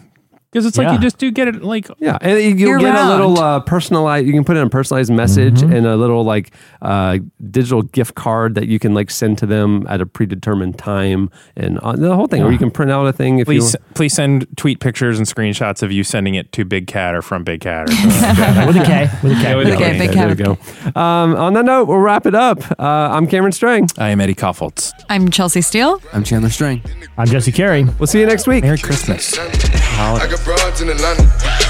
because 0.51 0.65
it's 0.65 0.77
like 0.77 0.85
Yeah. 0.85 0.93
you 0.93 0.99
just 0.99 1.17
do 1.17 1.29
get 1.31 1.47
it 1.47 1.63
like 1.63 1.87
Yeah, 1.99 2.17
and 2.21 2.39
you'll 2.59 2.69
Year 2.69 2.79
get 2.79 2.89
a 2.95 2.97
round. 2.97 3.09
little 3.09 3.39
uh, 3.39 3.59
personalized. 3.61 4.25
You 4.27 4.33
can 4.33 4.43
put 4.43 4.57
in 4.57 4.63
a 4.63 4.69
personalized 4.69 5.11
message 5.11 5.61
and 5.61 5.85
a 5.85 5.95
little 5.95 6.23
like 6.23 6.53
uh, 6.81 7.17
digital 7.51 7.81
gift 7.83 8.15
card 8.15 8.55
that 8.55 8.67
you 8.67 8.79
can 8.79 8.93
like 8.93 9.09
send 9.11 9.37
to 9.39 9.45
them 9.45 9.85
at 9.89 10.01
a 10.01 10.05
predetermined 10.05 10.77
time, 10.77 11.29
and 11.55 11.79
uh, 11.79 11.93
the 11.93 12.15
whole 12.15 12.27
thing. 12.27 12.43
Or 12.43 12.51
you 12.51 12.57
can 12.57 12.71
print 12.71 12.91
out 12.91 13.05
a 13.07 13.13
thing 13.13 13.39
if 13.39 13.45
Please, 13.45 13.73
you. 13.73 13.79
please 13.93 14.13
send 14.13 14.47
tweet 14.57 14.79
pictures 14.79 15.17
and 15.17 15.27
screenshots 15.27 15.83
of 15.83 15.91
you 15.91 16.03
sending 16.03 16.35
it 16.35 16.51
to 16.53 16.65
Big 16.65 16.87
Cat 16.87 17.13
or 17.15 17.21
from 17.21 17.43
Big 17.43 17.61
Cat 17.61 17.89
or 17.89 17.91
something 17.93 18.19
like 18.21 18.37
that. 18.37 18.67
With 18.67 18.77
a 18.77 18.85
K. 18.85 19.09
With 19.23 19.31
a 19.31 19.35
K. 19.35 19.41
Yeah, 19.49 19.55
With 19.55 19.67
a 19.67 19.77
K, 19.77 19.97
Big 19.97 20.11
There 20.11 20.27
we 20.29 20.35
go. 20.35 20.51
Um, 20.99 21.35
on 21.35 21.53
that 21.53 21.65
note, 21.65 21.87
we'll 21.87 21.97
wrap 21.99 22.25
it 22.25 22.35
up. 22.35 22.59
Uh, 22.79 22.83
I'm 22.83 23.27
Cameron 23.27 23.51
Strang. 23.51 23.87
I 23.97 24.09
am 24.09 24.21
Eddie 24.21 24.35
Kaufholz. 24.35 24.91
I'm 25.09 25.29
Chelsea 25.29 25.61
Steele. 25.61 26.01
I'm 26.13 26.23
Chandler 26.23 26.49
String. 26.49 26.81
I'm 27.17 27.27
Jesse 27.27 27.51
Carey. 27.51 27.83
We'll 27.99 28.07
see 28.07 28.19
you 28.19 28.25
next 28.25 28.47
week. 28.47 28.63
Merry 28.63 28.77
Christmas. 28.77 29.37
I 29.39 30.27
got 30.29 30.36
broads 30.43 30.81
in 30.81 30.89
Atlanta, 30.89 31.23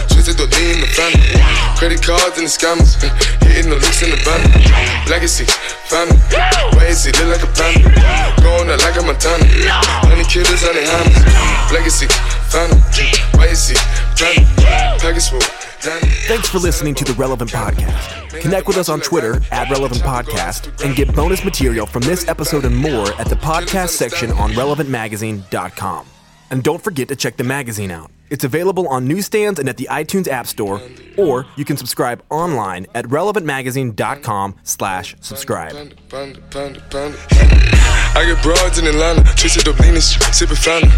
twisted 0.10 0.38
to 0.38 0.46
lean 0.58 0.82
the 0.82 0.88
family. 0.88 1.38
Credit 1.78 2.02
cards 2.02 2.38
and 2.38 2.48
the 2.48 2.52
scammers, 2.52 2.98
hitting 3.48 3.70
the 3.70 3.78
looks 3.78 4.02
in 4.02 4.10
the. 4.10 4.18
Legacy, 5.10 5.46
family, 5.88 6.18
why 6.76 6.86
is 6.88 7.06
look 7.06 7.38
like 7.38 7.44
a 7.44 7.52
panda? 7.54 7.90
Going 8.42 8.70
out 8.70 8.80
like 8.82 8.98
a 8.98 9.04
Montana, 9.04 9.46
honey 10.04 10.24
killers, 10.26 10.62
hammers. 10.62 11.72
Legacy, 11.72 12.08
family, 12.50 12.82
why 13.38 13.48
is 13.48 13.72
panda? 15.80 16.08
Thanks 16.28 16.50
for 16.50 16.58
listening 16.58 16.96
to 16.96 17.06
the 17.06 17.14
Relevant 17.14 17.52
Podcast. 17.52 18.42
Connect 18.42 18.68
with 18.68 18.78
us 18.78 18.90
on 18.90 19.00
Twitter 19.00 19.42
at 19.52 19.70
Relevant 19.70 20.02
Podcast 20.02 20.84
and 20.84 20.96
get 20.96 21.16
bonus 21.16 21.46
material 21.46 21.86
from 21.86 22.02
this 22.04 22.28
episode 22.28 22.66
and 22.66 22.76
more 22.76 23.08
at 23.20 23.28
the 23.28 23.36
podcast 23.36 23.90
section 23.90 24.32
on 24.32 24.52
relevantmagazine.com. 24.52 26.06
And 26.50 26.64
don't 26.64 26.84
forget 26.84 27.08
to 27.10 27.16
check 27.16 27.38
the 27.38 27.44
magazine 27.44 27.92
out. 27.92 28.12
It's 28.30 28.44
available 28.44 28.88
on 28.90 29.08
newsstands 29.08 29.60
and 29.60 29.70
at 29.70 29.78
the 29.78 29.88
iTunes 29.90 30.28
App 30.28 30.48
Store, 30.48 30.82
or 31.18 31.46
you 31.56 31.66
can 31.66 31.78
subscribe 31.78 32.24
online 32.30 32.88
at 32.94 33.06
relevantmagazine.com 33.06 34.56
slash 34.64 35.16
subscribe. 35.22 35.76
I 38.18 38.26
get 38.26 38.42
broads 38.42 38.80
in 38.80 38.88
Atlanta, 38.88 39.22
fountain. 40.58 40.90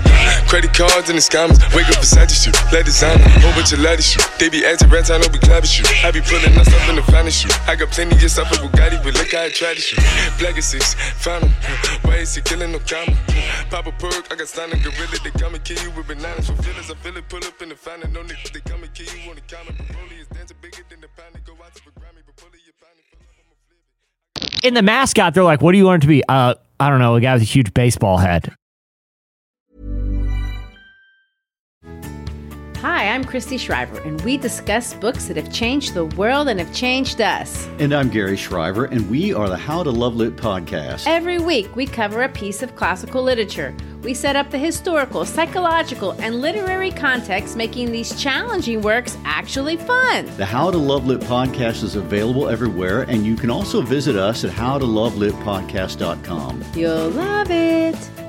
Credit 0.48 0.72
cards 0.74 1.10
and 1.10 1.18
the 1.18 1.22
scammers, 1.22 1.60
wake 1.76 1.90
up 1.90 2.00
let. 3.78 4.00
They 4.40 4.48
be 4.48 4.66
acting 4.66 4.90
I 6.06 6.12
be 6.12 6.22
pulling 6.22 6.56
in 6.90 6.96
the 6.96 7.04
finest. 7.12 7.46
I 7.68 7.76
got 7.76 7.92
plenty 7.92 8.16
with 8.50 8.62
Bugatti, 8.62 9.04
but 9.04 9.14
look 9.20 9.32
how 9.32 9.44
I 9.44 9.50
to 9.76 9.82
shoot. 9.82 10.00
Why 12.04 12.24
is 12.24 12.36
he 12.36 12.42
killing 12.42 12.72
no 12.72 12.80
comma? 12.80 13.12
Perk, 14.00 14.32
I 14.32 14.36
got 14.36 14.48
standing 14.48 14.80
gorilla, 14.82 15.18
they 15.24 15.32
come 15.32 15.56
and 15.56 15.64
kill 15.64 15.82
you 15.84 15.92
with 15.92 16.08
bananas. 16.08 16.48
For 16.48 16.56
feelings, 16.64 16.90
I 16.90 16.96
feel 16.96 17.19
pull 17.22 17.44
up 17.44 17.62
in 17.62 17.70
the 17.70 17.76
fountain, 17.76 18.14
no 18.14 18.22
niggas, 18.22 18.52
they 18.52 18.60
come 18.62 18.84
and 18.84 18.94
kill 18.94 19.08
you 19.18 19.30
on 19.30 19.36
the 19.36 19.42
counter. 19.42 19.74
Broly 19.74 20.22
is 20.22 20.28
dancing 20.28 20.58
bigger 20.62 20.84
than 20.90 21.02
the 21.02 21.08
go 21.46 21.54
out 21.64 21.74
to 21.76 21.86
the 21.86 21.92
Grammy, 21.92 22.22
but 22.26 22.36
pull 22.36 22.50
it, 22.50 22.60
you 22.66 22.74
pound. 22.80 24.64
In 24.64 24.74
the 24.74 24.82
mascot, 24.82 25.34
they're 25.34 25.44
like, 25.44 25.62
"What 25.62 25.72
do 25.72 25.78
you 25.78 25.86
want 25.86 26.04
it 26.04 26.06
to 26.06 26.08
be?" 26.08 26.24
Uh, 26.28 26.56
I 26.80 26.90
don't 26.90 27.00
know. 27.00 27.16
A 27.16 27.22
guy 27.22 27.34
with 27.34 27.42
a 27.42 27.46
huge 27.46 27.74
baseball 27.74 28.18
head. 28.18 28.54
Hi, 32.82 33.10
I'm 33.10 33.26
Christy 33.26 33.58
Shriver, 33.58 34.00
and 34.04 34.22
we 34.22 34.38
discuss 34.38 34.94
books 34.94 35.28
that 35.28 35.36
have 35.36 35.52
changed 35.52 35.94
the 35.94 36.06
world 36.06 36.48
and 36.48 36.62
have 36.62 36.74
changed 36.74 37.20
us. 37.20 37.68
And 37.78 37.94
I'm 37.94 38.08
Gary 38.08 38.38
Shriver, 38.38 38.86
and 38.86 39.10
we 39.10 39.34
are 39.34 39.50
the 39.50 39.58
How 39.58 39.84
to 39.84 39.92
Love 39.92 40.16
Lit 40.16 40.38
podcast. 40.38 41.04
Every 41.06 41.40
week, 41.40 41.76
we 41.76 41.86
cover 41.86 42.22
a 42.22 42.30
piece 42.30 42.64
of 42.64 42.78
classical 42.78 43.22
literature. 43.22 43.76
We 44.02 44.14
set 44.14 44.38
up 44.38 44.50
the 44.50 44.58
historical, 44.58 45.26
psychological, 45.26 46.12
and 46.22 46.40
literary 46.40 46.92
context, 46.92 47.58
making 47.58 47.92
these 47.92 48.18
challenging 48.18 48.82
works 48.82 49.18
actually 49.26 49.76
fun. 49.76 50.28
The 50.38 50.46
How 50.46 50.72
to 50.72 50.78
Love 50.78 51.06
Lit 51.06 51.20
podcast 51.20 51.84
is 51.84 51.98
available 51.98 52.48
everywhere, 52.48 53.02
and 53.02 53.26
you 53.26 53.36
can 53.36 53.50
also 53.50 53.82
visit 53.82 54.16
us 54.16 54.46
at 54.46 54.52
howtolovelitpodcast.com. 54.52 56.64
You'll 56.76 57.10
love 57.10 57.52
it. 57.52 58.29